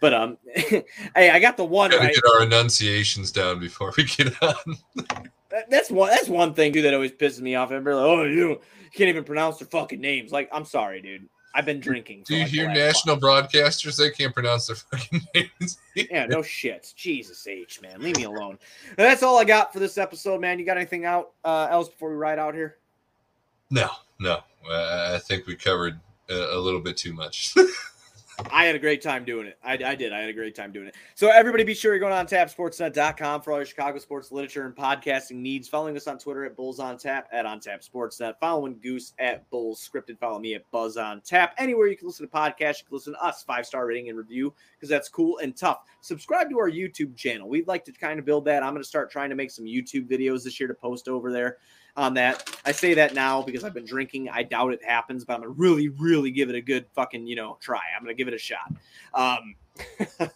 But 0.00 0.14
um, 0.14 0.38
hey, 0.54 0.84
I 1.16 1.38
got 1.40 1.56
the 1.56 1.64
one. 1.64 1.90
Gotta 1.90 2.04
right. 2.04 2.14
get 2.14 2.24
our 2.34 2.42
enunciations 2.42 3.32
down 3.32 3.60
before 3.60 3.92
we 3.96 4.04
get 4.04 4.34
on. 4.42 4.76
that's 5.70 5.90
one. 5.90 6.10
That's 6.10 6.28
one 6.28 6.54
thing, 6.54 6.72
dude. 6.72 6.84
That 6.84 6.94
always 6.94 7.12
pisses 7.12 7.40
me 7.40 7.54
off. 7.54 7.70
I'm 7.70 7.84
like, 7.84 7.94
oh, 7.94 8.24
you 8.24 8.60
can't 8.94 9.08
even 9.08 9.24
pronounce 9.24 9.58
their 9.58 9.68
fucking 9.68 10.00
names. 10.00 10.32
Like, 10.32 10.48
I'm 10.52 10.64
sorry, 10.64 11.02
dude. 11.02 11.28
I've 11.56 11.64
been 11.64 11.78
drinking. 11.78 12.24
Do 12.26 12.34
you 12.34 12.42
like 12.42 12.50
hear 12.50 12.68
national 12.68 13.16
broadcasters? 13.16 13.96
They 13.96 14.10
can't 14.10 14.34
pronounce 14.34 14.66
their 14.66 14.76
fucking 14.76 15.22
names. 15.34 15.78
yeah, 15.94 16.26
no 16.26 16.42
shit. 16.42 16.92
Jesus 16.96 17.46
H, 17.46 17.80
man. 17.80 18.00
Leave 18.00 18.16
me 18.16 18.24
alone. 18.24 18.58
that's 18.96 19.22
all 19.22 19.38
I 19.38 19.44
got 19.44 19.72
for 19.72 19.78
this 19.78 19.96
episode, 19.96 20.40
man. 20.40 20.58
You 20.58 20.66
got 20.66 20.76
anything 20.76 21.04
out 21.04 21.30
uh, 21.44 21.68
else 21.70 21.88
before 21.88 22.10
we 22.10 22.16
ride 22.16 22.40
out 22.40 22.54
here? 22.54 22.78
No, 23.74 23.90
no. 24.20 24.38
I 24.70 25.18
think 25.18 25.48
we 25.48 25.56
covered 25.56 25.98
a, 26.30 26.56
a 26.56 26.58
little 26.58 26.80
bit 26.80 26.96
too 26.96 27.12
much. 27.12 27.54
I 28.52 28.64
had 28.66 28.76
a 28.76 28.78
great 28.78 29.02
time 29.02 29.24
doing 29.24 29.48
it. 29.48 29.58
I, 29.64 29.72
I, 29.72 29.96
did. 29.96 30.12
I 30.12 30.20
had 30.20 30.28
a 30.28 30.32
great 30.32 30.54
time 30.54 30.70
doing 30.70 30.86
it. 30.86 30.94
So 31.16 31.28
everybody 31.28 31.64
be 31.64 31.74
sure 31.74 31.92
you're 31.92 31.98
going 31.98 32.12
on 32.12 32.26
tapsportsnet.com 32.28 33.42
for 33.42 33.52
all 33.52 33.58
your 33.58 33.66
Chicago 33.66 33.98
sports 33.98 34.30
literature 34.30 34.64
and 34.64 34.76
podcasting 34.76 35.36
needs. 35.36 35.68
Following 35.68 35.96
us 35.96 36.06
on 36.06 36.18
Twitter 36.18 36.44
at 36.44 36.56
Bulls 36.56 36.78
on 36.78 36.98
Tap, 36.98 37.28
at 37.32 37.46
On 37.46 37.58
Tap 37.58 37.82
Sportsnet. 37.82 38.34
Following 38.38 38.78
Goose 38.80 39.12
at 39.18 39.48
Bulls 39.50 39.88
Scripted. 39.88 40.20
Follow 40.20 40.38
me 40.38 40.54
at 40.54 40.70
Buzz 40.70 40.96
on 40.96 41.20
Tap. 41.22 41.54
Anywhere 41.58 41.88
you 41.88 41.96
can 41.96 42.06
listen 42.06 42.28
to 42.28 42.32
podcasts, 42.32 42.78
you 42.78 42.86
can 42.86 42.94
listen 42.94 43.14
to 43.14 43.24
us, 43.24 43.42
five 43.42 43.66
star 43.66 43.86
rating 43.86 44.08
and 44.08 44.16
review, 44.16 44.54
because 44.76 44.88
that's 44.88 45.08
cool 45.08 45.38
and 45.38 45.56
tough. 45.56 45.80
Subscribe 46.00 46.48
to 46.50 46.60
our 46.60 46.70
YouTube 46.70 47.16
channel. 47.16 47.48
We'd 47.48 47.66
like 47.66 47.84
to 47.86 47.92
kind 47.92 48.20
of 48.20 48.24
build 48.24 48.44
that. 48.44 48.62
I'm 48.62 48.72
going 48.72 48.84
to 48.84 48.88
start 48.88 49.10
trying 49.10 49.30
to 49.30 49.36
make 49.36 49.50
some 49.50 49.64
YouTube 49.64 50.08
videos 50.08 50.44
this 50.44 50.60
year 50.60 50.68
to 50.68 50.74
post 50.74 51.08
over 51.08 51.32
there 51.32 51.58
on 51.96 52.14
that. 52.14 52.56
I 52.64 52.72
say 52.72 52.94
that 52.94 53.14
now 53.14 53.42
because 53.42 53.64
I've 53.64 53.74
been 53.74 53.84
drinking. 53.84 54.28
I 54.28 54.42
doubt 54.42 54.72
it 54.72 54.84
happens, 54.84 55.24
but 55.24 55.34
I'm 55.34 55.40
gonna 55.40 55.52
really, 55.52 55.88
really 55.88 56.30
give 56.30 56.48
it 56.48 56.56
a 56.56 56.60
good 56.60 56.86
fucking, 56.94 57.26
you 57.26 57.36
know, 57.36 57.56
try. 57.60 57.80
I'm 57.96 58.02
gonna 58.02 58.14
give 58.14 58.28
it 58.28 58.34
a 58.34 58.38
shot. 58.38 58.72
Um, 59.12 59.54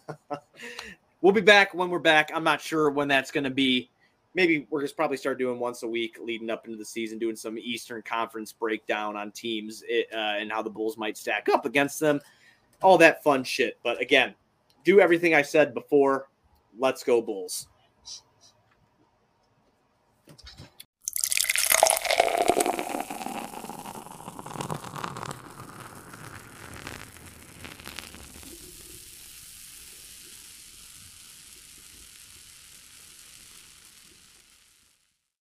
we'll 1.21 1.33
be 1.33 1.41
back 1.41 1.73
when 1.73 1.89
we're 1.89 1.99
back. 1.99 2.31
I'm 2.33 2.43
not 2.43 2.61
sure 2.61 2.89
when 2.89 3.07
that's 3.07 3.31
gonna 3.31 3.49
be. 3.49 3.89
Maybe 4.35 4.67
we're 4.69 4.81
just 4.81 4.95
probably 4.95 5.17
start 5.17 5.39
doing 5.39 5.59
once 5.59 5.83
a 5.83 5.87
week 5.87 6.17
leading 6.21 6.49
up 6.49 6.65
into 6.65 6.77
the 6.77 6.85
season, 6.85 7.17
doing 7.17 7.35
some 7.35 7.57
Eastern 7.57 8.03
Conference 8.03 8.53
breakdown 8.53 9.17
on 9.17 9.31
teams 9.31 9.83
it, 9.87 10.07
uh, 10.13 10.37
and 10.37 10.51
how 10.51 10.61
the 10.61 10.69
Bulls 10.69 10.97
might 10.97 11.17
stack 11.17 11.49
up 11.49 11.65
against 11.65 11.99
them. 11.99 12.21
All 12.81 12.97
that 12.99 13.23
fun 13.23 13.43
shit. 13.43 13.79
But 13.83 13.99
again, 13.99 14.35
do 14.85 15.01
everything 15.01 15.33
I 15.33 15.41
said 15.41 15.73
before. 15.73 16.29
Let's 16.77 17.03
go 17.03 17.21
Bulls. 17.21 17.67